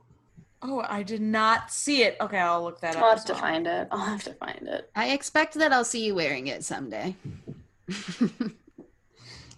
Oh, 0.60 0.84
I 0.88 1.02
did 1.04 1.20
not 1.20 1.70
see 1.70 2.02
it. 2.02 2.16
Okay, 2.20 2.38
I'll 2.38 2.62
look 2.64 2.80
that 2.80 2.96
up. 2.96 3.02
I'll 3.02 3.12
as 3.12 3.18
have 3.20 3.26
to 3.26 3.32
well. 3.34 3.40
find 3.42 3.66
it. 3.66 3.88
I'll 3.92 3.98
have 4.06 4.24
to 4.24 4.34
find 4.34 4.66
it. 4.68 4.90
I 4.96 5.10
expect 5.10 5.54
that 5.54 5.72
I'll 5.72 5.84
see 5.84 6.04
you 6.04 6.14
wearing 6.14 6.48
it 6.48 6.64
someday. 6.64 7.14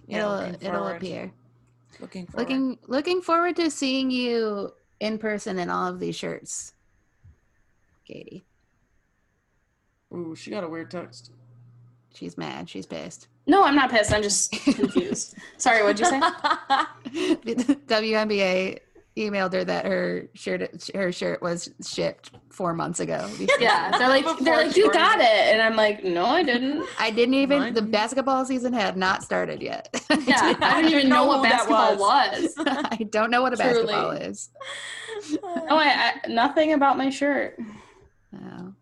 Yeah, 0.07 0.19
it'll 0.19 0.37
looking 0.39 0.55
it'll 0.55 0.73
forward. 0.81 0.97
appear. 0.97 1.33
Looking 2.01 2.27
forward. 2.27 2.49
Looking 2.49 2.79
looking 2.89 3.23
forward 3.23 3.57
to 3.57 3.71
seeing 3.71 4.11
you 4.11 4.73
in 4.99 5.19
person 5.19 5.59
in 5.61 5.71
all 5.71 5.87
of 5.89 6.01
these 6.01 6.17
shirts. 6.17 6.73
Katie. 8.05 8.45
Ooh, 10.13 10.35
she 10.35 10.51
got 10.51 10.65
a 10.65 10.69
weird 10.69 10.91
text. 10.91 11.31
She's 12.13 12.37
mad. 12.37 12.69
She's 12.69 12.87
pissed. 12.87 13.29
No, 13.47 13.63
I'm 13.63 13.77
not 13.77 13.91
pissed. 13.91 14.13
I'm 14.13 14.23
just 14.23 14.51
confused. 14.51 15.37
Sorry, 15.59 15.85
what'd 15.85 16.01
you 16.01 16.07
say? 16.07 16.19
WNBA 17.87 18.81
emailed 19.17 19.53
her 19.53 19.65
that 19.65 19.87
her 19.87 20.29
shirt 20.35 20.89
her 20.95 21.13
shirt 21.13 21.43
was 21.43 21.71
shipped 21.87 22.31
four 22.49 22.75
months 22.75 23.01
ago. 23.01 23.29
Yeah, 23.61 23.99
they're 23.99 24.09
like 24.09 24.25
they're 24.39 24.67
like 24.67 24.77
you 24.77 24.91
got 24.93 25.21
it, 25.21 25.27
and 25.27 25.61
I'm 25.61 25.77
like, 25.77 26.03
no, 26.03 26.25
I 26.25 26.43
didn't. 26.43 26.87
I 26.99 27.11
didn't 27.11 27.35
even 27.35 27.75
the 27.75 27.83
basketball 27.83 28.45
season 28.47 28.73
had 28.73 28.97
not 28.97 29.23
started 29.23 29.61
yet. 29.61 29.89
Yeah, 30.27 30.55
I 30.61 30.81
didn't 30.83 30.97
even 30.99 31.09
know 31.09 31.27
what 31.27 31.43
basketball 31.43 31.97
was. 31.97 32.55
I 32.59 33.07
don't 33.11 33.31
know 33.31 33.43
what 33.43 33.53
a 33.53 33.57
Truly. 33.57 33.87
basketball 33.87 34.11
is. 34.13 34.51
Oh, 35.43 35.77
I, 35.77 36.13
I 36.25 36.29
nothing 36.29 36.73
about 36.73 36.97
my 36.97 37.11
shirt. 37.11 37.59
Oh, 38.35 38.73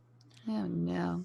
oh 0.49 0.65
no. 0.67 1.25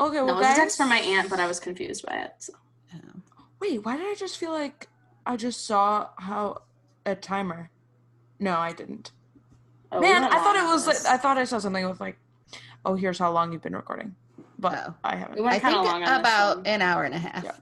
okay, 0.00 0.16
No, 0.16 0.24
well, 0.24 0.36
it 0.36 0.38
was 0.38 0.46
a 0.46 0.60
text 0.60 0.76
from 0.76 0.88
my 0.88 0.98
aunt, 0.98 1.28
but 1.28 1.38
I 1.38 1.46
was 1.46 1.60
confused 1.60 2.04
by 2.06 2.14
it. 2.14 2.32
So. 2.38 2.54
Oh. 2.94 3.20
Wait, 3.60 3.84
why 3.84 3.96
did 3.96 4.06
I 4.06 4.14
just 4.14 4.38
feel 4.38 4.52
like 4.52 4.88
I 5.26 5.36
just 5.36 5.66
saw 5.66 6.08
how 6.16 6.62
a 7.06 7.14
timer? 7.14 7.70
No, 8.42 8.56
I 8.58 8.72
didn't. 8.72 9.12
Oh, 9.92 10.00
Man, 10.00 10.24
I 10.24 10.30
thought 10.38 10.56
it 10.56 10.64
was 10.66 10.86
like. 10.86 10.96
I 11.06 11.16
thought 11.16 11.38
I 11.38 11.44
saw 11.44 11.58
something 11.58 11.88
with 11.88 12.00
like, 12.00 12.18
oh, 12.84 12.94
here's 12.94 13.18
how 13.18 13.30
long 13.30 13.52
you've 13.52 13.62
been 13.62 13.76
recording, 13.76 14.14
but 14.58 14.84
Oh. 14.88 14.94
I 15.04 15.16
haven't. 15.16 15.36
we 15.36 15.42
went 15.42 15.54
I 15.56 15.58
kind 15.60 15.74
think 15.74 15.86
of 15.86 15.92
long 15.92 16.02
about 16.20 16.66
an 16.66 16.82
hour 16.82 17.04
and 17.04 17.14
a 17.14 17.18
half 17.18 17.44
Yeah. 17.44 17.52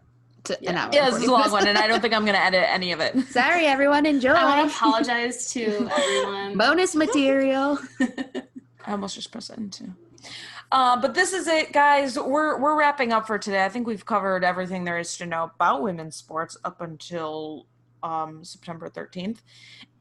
to 0.44 0.68
an 0.68 0.76
hour. 0.76 0.90
Yeah, 0.92 1.06
and 1.06 1.14
this 1.14 1.22
is 1.22 1.28
a 1.28 1.32
long 1.38 1.50
one, 1.50 1.66
and 1.68 1.76
I 1.76 1.86
don't 1.86 2.00
think 2.00 2.14
I'm 2.14 2.24
gonna 2.24 2.38
edit 2.38 2.64
any 2.68 2.92
of 2.92 3.00
it. 3.00 3.18
Sorry, 3.30 3.66
everyone. 3.66 4.06
Enjoy. 4.06 4.30
I 4.30 4.44
want 4.58 4.70
to 4.70 4.76
apologize 4.76 5.50
to 5.52 5.90
everyone. 5.90 6.56
Bonus 6.56 6.94
material. 6.94 7.78
I 8.86 8.92
almost 8.92 9.16
just 9.16 9.30
pressed 9.30 9.50
into. 9.50 9.84
Uh, 10.72 11.00
but 11.00 11.14
this 11.14 11.32
is 11.32 11.48
it, 11.48 11.72
guys. 11.72 12.16
We're 12.16 12.58
we're 12.60 12.78
wrapping 12.78 13.12
up 13.12 13.26
for 13.26 13.38
today. 13.38 13.64
I 13.64 13.68
think 13.68 13.86
we've 13.88 14.06
covered 14.06 14.44
everything 14.44 14.84
there 14.84 14.98
is 14.98 15.16
to 15.18 15.26
know 15.26 15.50
about 15.54 15.82
women's 15.82 16.14
sports 16.16 16.56
up 16.64 16.80
until 16.80 17.66
um, 18.02 18.44
September 18.44 18.88
13th, 18.88 19.38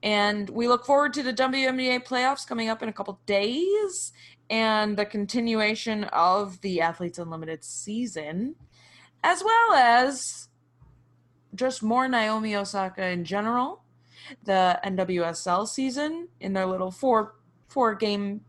and 0.04 0.50
we 0.50 0.68
look 0.68 0.86
forward 0.86 1.14
to 1.14 1.24
the 1.24 1.34
WNBA 1.34 2.06
playoffs 2.06 2.48
coming 2.48 2.70
up 2.70 2.82
in 2.82 2.90
a 2.90 2.94
couple 2.94 3.20
days, 3.26 4.12
and 4.50 4.98
the 4.98 5.06
continuation 5.06 6.06
of 6.06 6.62
the 6.62 6.82
Athletes 6.82 7.20
Unlimited 7.20 7.64
season, 7.64 8.56
as 9.24 9.44
well 9.44 9.74
as 9.74 10.50
just 11.56 11.84
more 11.84 12.08
Naomi 12.08 12.56
Osaka 12.56 13.08
in 13.08 13.26
general, 13.26 13.84
the 14.44 14.80
NWSL 14.84 15.68
season 15.68 16.28
in 16.40 16.54
their 16.54 16.66
little 16.66 16.92
four 16.92 17.36
four 17.68 17.96
game 17.96 18.42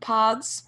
pods. 0.00 0.64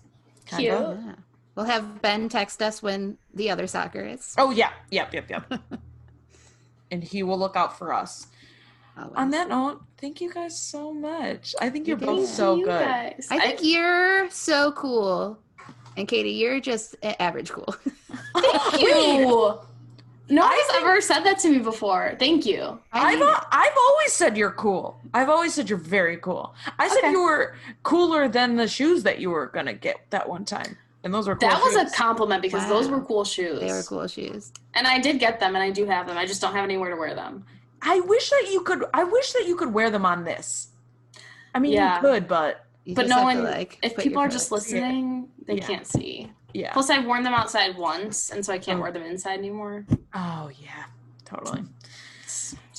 Cute. 0.46 0.64
Yeah. 0.64 1.14
We'll 1.54 1.66
have 1.66 2.00
Ben 2.00 2.28
text 2.28 2.62
us 2.62 2.82
when 2.82 3.18
the 3.34 3.50
other 3.50 3.66
soccer 3.66 4.04
is. 4.04 4.34
Oh 4.38 4.50
yeah, 4.50 4.70
yep, 4.90 5.12
yep, 5.12 5.28
yep. 5.28 5.52
and 6.92 7.02
he 7.02 7.22
will 7.24 7.38
look 7.38 7.56
out 7.56 7.76
for 7.76 7.92
us. 7.92 8.28
Always. 8.96 9.12
On 9.16 9.30
that 9.30 9.48
note, 9.48 9.82
thank 9.96 10.20
you 10.20 10.32
guys 10.32 10.56
so 10.60 10.92
much. 10.92 11.54
I 11.60 11.70
think 11.70 11.88
you're 11.88 11.98
Thank 11.98 12.10
both 12.10 12.28
so 12.28 12.56
You 12.56 12.66
good. 12.66 12.84
guys. 12.84 13.26
I 13.30 13.40
think 13.40 13.60
you're 13.64 14.28
so 14.30 14.70
cool. 14.72 15.38
And 15.96 16.06
Katie, 16.06 16.30
you're 16.30 16.60
just 16.60 16.96
average 17.02 17.50
cool. 17.50 17.74
Thank 18.36 18.80
you. 18.82 19.58
No 20.28 20.42
one's 20.46 20.62
think- 20.66 20.82
ever 20.82 21.00
said 21.00 21.20
that 21.20 21.38
to 21.40 21.48
me 21.50 21.58
before. 21.58 22.16
Thank 22.18 22.44
you. 22.46 22.78
I 22.92 23.12
I've 23.12 23.18
need 23.18 23.24
al- 23.24 23.46
I've 23.50 23.76
always 23.88 24.12
said 24.12 24.36
you're 24.36 24.52
cool. 24.52 25.00
I've 25.14 25.28
always 25.30 25.52
said 25.54 25.68
you're 25.68 25.78
very 25.78 26.18
cool. 26.18 26.54
I 26.78 26.88
said 26.88 26.98
Okay. 26.98 27.10
you 27.10 27.22
were 27.22 27.56
cooler 27.82 28.28
than 28.28 28.56
the 28.56 28.68
shoes 28.68 29.02
that 29.04 29.18
you 29.20 29.30
were 29.30 29.46
gonna 29.46 29.74
get 29.74 29.96
that 30.10 30.28
one 30.28 30.44
time, 30.44 30.76
and 31.04 31.12
those 31.12 31.26
were 31.28 31.34
cool 31.36 31.48
That 31.48 31.60
was 31.62 31.74
a 31.76 31.94
compliment 31.96 32.42
because 32.42 32.68
those 32.68 32.88
were 32.88 33.00
cool 33.00 33.24
shoes. 33.24 33.60
they 33.60 33.72
were 33.72 33.82
cool 33.82 34.06
shoes. 34.06 34.52
And 34.74 34.86
I 34.86 34.98
did 34.98 35.18
get 35.18 35.40
them 35.40 35.54
and 35.56 35.62
I 35.62 35.70
do 35.70 35.84
have 35.86 36.06
them. 36.06 36.16
I 36.16 36.26
just 36.26 36.40
don't 36.40 36.54
have 36.54 36.64
anywhere 36.64 36.90
to 36.90 36.96
wear 36.96 37.14
them. 37.14 37.44
I 37.82 38.00
wish 38.00 38.30
that 38.30 38.48
you 38.52 38.60
could. 38.62 38.84
I 38.94 39.04
wish 39.04 39.32
that 39.32 39.44
you 39.46 39.56
could 39.56 39.72
wear 39.74 39.90
them 39.90 40.06
on 40.06 40.24
this. 40.24 40.68
I 41.54 41.58
mean, 41.58 41.72
Yeah. 41.72 41.96
you 41.96 42.00
could, 42.00 42.28
but 42.28 42.64
You 42.84 42.96
But 42.96 43.06
no 43.06 43.22
one 43.22 43.36
to, 43.36 43.42
like, 43.44 43.78
if 43.80 43.96
people 43.96 44.18
are 44.18 44.26
just 44.28 44.48
foot- 44.48 44.56
listening, 44.56 45.28
they 45.46 45.54
Yeah. 45.54 45.66
can't 45.68 45.86
see. 45.86 46.32
yeah. 46.52 46.72
Plus 46.72 46.90
I've 46.90 47.04
worn 47.06 47.22
them 47.22 47.32
outside 47.32 47.76
once 47.78 48.30
and 48.30 48.44
so 48.44 48.52
I 48.52 48.58
can't 48.58 48.78
Oh. 48.80 48.82
wear 48.82 48.90
them 48.90 49.04
inside 49.04 49.38
anymore. 49.38 49.86
Oh 50.14 50.50
yeah, 50.60 50.84
totally. 51.24 51.62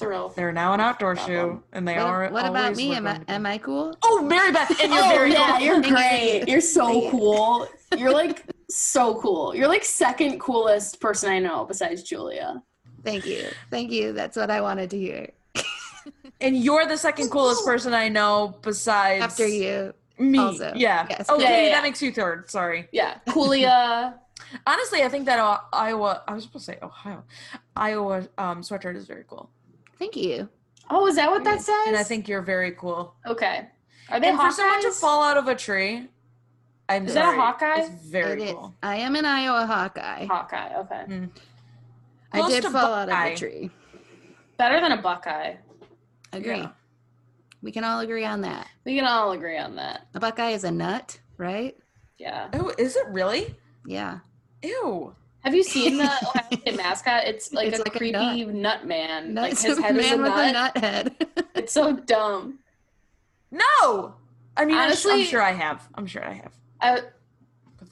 It's, 0.04 0.10
it's 0.12 0.16
a 0.16 0.20
real 0.20 0.30
They're 0.30 0.52
now 0.52 0.74
an 0.74 0.80
outdoor 0.80 1.16
shoe, 1.16 1.64
and 1.72 1.88
they 1.88 1.96
What, 1.96 2.06
are. 2.06 2.30
what 2.30 2.46
about 2.46 2.76
me? 2.76 2.96
Am 2.96 3.08
I 3.08 3.12
going 3.12 3.20
to 3.22 3.26
be. 3.26 3.34
am 3.34 3.46
I 3.46 3.58
cool? 3.58 3.98
Oh, 4.04 4.22
Mary 4.24 4.52
Beth, 4.52 4.70
and 4.82 4.94
you're 4.94 5.04
oh, 5.04 5.10
very 5.10 5.32
yeah, 5.32 5.58
cool. 5.58 5.66
you're 5.66 5.82
great. 5.82 6.44
You're 6.48 6.62
so 6.62 7.10
cool. 7.12 7.68
You're 7.98 8.12
like 8.14 8.44
so 8.70 9.20
cool. 9.22 9.56
You're 9.56 9.68
like 9.68 9.84
second 9.84 10.40
coolest 10.40 11.00
person 11.00 11.30
I 11.30 11.40
know 11.40 11.66
besides 11.66 12.04
Julia. 12.04 12.62
Thank 13.04 13.26
you. 13.26 13.46
Thank 13.70 13.92
you. 13.92 14.14
That's 14.14 14.38
what 14.38 14.50
I 14.50 14.62
wanted 14.62 14.90
to 14.92 14.98
hear. 14.98 15.30
And 16.42 16.58
you're 16.58 16.86
the 16.86 16.98
second 16.98 17.30
coolest 17.30 17.64
person 17.66 17.94
I 17.94 18.10
know 18.10 18.58
besides 18.62 19.24
After 19.24 19.48
you. 19.48 19.94
me. 20.20 20.38
also. 20.40 20.74
Yeah. 20.76 21.06
Yes. 21.10 21.28
Oh, 21.30 21.40
Yeah, 21.40 21.50
yeah, 21.52 21.62
yeah. 21.68 21.70
that 21.76 21.84
makes 21.84 22.02
you 22.02 22.12
third. 22.12 22.50
Sorry. 22.52 22.90
Yeah, 22.92 23.20
Coolia. 23.28 24.16
Honestly, 24.68 25.04
I 25.04 25.10
think 25.10 25.26
that 25.26 25.40
uh, 25.40 25.60
Iowa. 25.72 26.22
I 26.28 26.34
was 26.34 26.44
supposed 26.44 26.66
to 26.66 26.74
say 26.74 26.80
Ohio. 26.82 27.24
Iowa 27.78 28.28
um, 28.38 28.62
sweatshirt 28.62 28.98
is 28.98 29.06
very 29.06 29.24
cool. 29.28 29.50
Thank 30.00 30.16
you. 30.16 30.50
oh, 30.90 31.08
is 31.08 31.16
that 31.16 31.30
what 31.30 31.44
that 31.44 31.62
says? 31.62 31.88
And 31.88 31.96
I 31.96 32.04
think 32.04 32.28
you're 32.28 32.42
very 32.42 32.72
cool. 32.72 33.16
okay. 33.26 33.68
Are 34.10 34.20
they 34.20 34.28
And 34.30 34.40
for 34.40 34.52
someone 34.52 34.82
to 34.82 34.92
fall 34.92 35.24
out 35.24 35.38
of 35.38 35.48
a 35.48 35.56
tree, 35.56 36.08
I'm 36.90 37.06
Is 37.08 37.14
that 37.14 37.34
a. 37.34 37.38
Hawkeye? 37.38 37.82
It's 37.84 37.90
very 38.06 38.34
It 38.44 38.46
is. 38.48 38.52
cool. 38.52 38.76
I 38.84 38.98
am 38.98 39.16
an 39.16 39.26
Iowa 39.26 39.66
Hawkeye. 39.66 40.26
Hawkeye. 40.26 40.76
Okay, 40.80 41.04
Mm. 41.08 41.30
I 42.34 42.40
Close 42.40 42.52
did 42.52 42.62
to 42.64 42.70
fall 42.72 42.94
out 42.94 43.10
of 43.10 43.16
a 43.16 43.36
tree. 43.36 43.72
better 44.58 44.82
than 44.82 44.92
a 44.92 45.02
Buckeye. 45.02 45.56
Agree. 46.34 46.58
Yeah. 46.58 46.72
We 47.62 47.72
can 47.72 47.84
all 47.86 48.02
agree 48.02 48.26
on 48.26 48.42
that. 48.42 48.68
We 48.86 48.96
can 48.98 49.06
all 49.06 49.32
agree 49.32 49.58
on 49.58 49.76
that. 49.78 50.08
A 50.16 50.20
Buckeye 50.20 50.50
is 50.50 50.64
a 50.66 50.72
nut, 50.72 51.18
right? 51.38 51.78
Yeah. 52.18 52.50
Oh, 52.54 52.74
is 52.78 52.96
it 52.98 53.08
really? 53.08 53.56
Yeah. 53.86 54.20
Ew. 54.62 55.16
Have 55.44 55.54
you 55.56 55.64
seen 55.64 55.98
the 55.98 56.04
Ohio 56.24 56.44
State 56.54 56.76
mascot? 56.78 57.24
It's 57.26 57.52
like 57.54 57.68
It's 57.68 57.80
a 57.80 57.84
like 57.84 57.96
a 57.96 57.98
creepy 57.98 58.46
nut, 58.46 58.86
man. 58.88 59.36
Like 59.36 59.52
Nuts- 59.52 59.64
his 59.64 59.78
head 59.80 59.98
is 59.98 60.12
a 60.12 60.18
man 60.18 60.22
with 60.22 60.32
nut. 60.32 60.50
a 60.50 60.52
nut 60.54 60.78
head. 60.78 61.28
It's 61.56 61.72
so 61.74 61.94
dumb. 61.94 62.60
No. 63.52 64.16
I 64.58 64.66
mean, 64.66 64.76
Honestly, 64.76 65.14
I'm 65.14 65.24
sure 65.26 65.42
I 65.42 65.52
have. 65.52 65.88
I'm 65.96 66.06
sure 66.08 66.24
I 66.26 66.34
have. 66.34 66.52
I, 66.82 67.02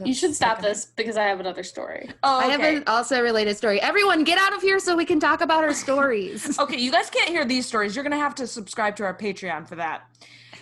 you 0.04 0.14
should 0.14 0.34
stop 0.36 0.60
okay. 0.60 0.70
this 0.70 0.86
because 0.86 1.16
I 1.16 1.26
have 1.26 1.40
another 1.40 1.64
story. 1.64 2.10
Oh, 2.24 2.40
I 2.40 2.48
have 2.48 2.62
an 2.62 2.84
also 2.88 3.22
related 3.22 3.56
story. 3.58 3.80
Everyone, 3.80 4.24
get 4.24 4.40
out 4.40 4.54
of 4.56 4.62
here 4.62 4.80
so 4.80 4.96
we 4.96 5.06
can 5.06 5.20
talk 5.20 5.42
about 5.42 5.64
our 5.64 5.74
stories. 5.74 6.58
Okay, 6.60 6.78
you 6.78 6.92
guys 6.92 7.10
can't 7.10 7.30
hear 7.30 7.46
these 7.46 7.66
stories. 7.68 7.96
You're 7.96 8.04
gonna 8.04 8.18
have 8.18 8.36
to 8.36 8.48
subscribe 8.48 8.96
to 8.98 9.04
our 9.04 9.16
Patreon 9.16 9.68
for 9.68 9.76
that. 9.76 10.04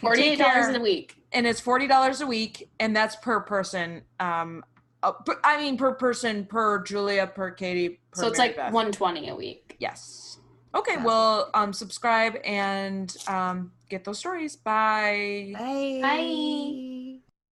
Forty-eight 0.01 0.39
dollars 0.39 0.75
a 0.75 0.79
week. 0.79 1.15
and 1.31 1.47
it's 1.47 1.59
forty 1.61 1.87
dollars 1.87 2.19
a 2.21 2.27
week, 2.27 2.69
and 2.79 2.95
that's 2.95 3.15
per 3.17 3.39
person. 3.41 4.01
Um, 4.19 4.63
uh, 5.03 5.11
per, 5.11 5.39
I 5.43 5.57
mean 5.61 5.77
per 5.77 5.93
person, 5.93 6.45
per 6.45 6.83
Julia, 6.83 7.27
per 7.27 7.51
Katie. 7.51 7.99
Per 8.11 8.21
So 8.21 8.27
it's 8.27 8.37
Mary 8.37 8.49
like 8.49 8.57
Beth. 8.57 8.73
one 8.73 8.91
twenty 8.91 9.29
a 9.29 9.35
week. 9.35 9.75
Yes. 9.79 10.39
Okay. 10.75 10.95
Gotcha. 10.95 11.05
Well, 11.05 11.49
um, 11.53 11.73
subscribe 11.73 12.37
and 12.45 13.15
um, 13.27 13.71
get 13.89 14.03
those 14.03 14.19
stories. 14.19 14.55
Bye. 14.55 15.53
Bye. 15.57 15.99
Bye. 16.01 16.98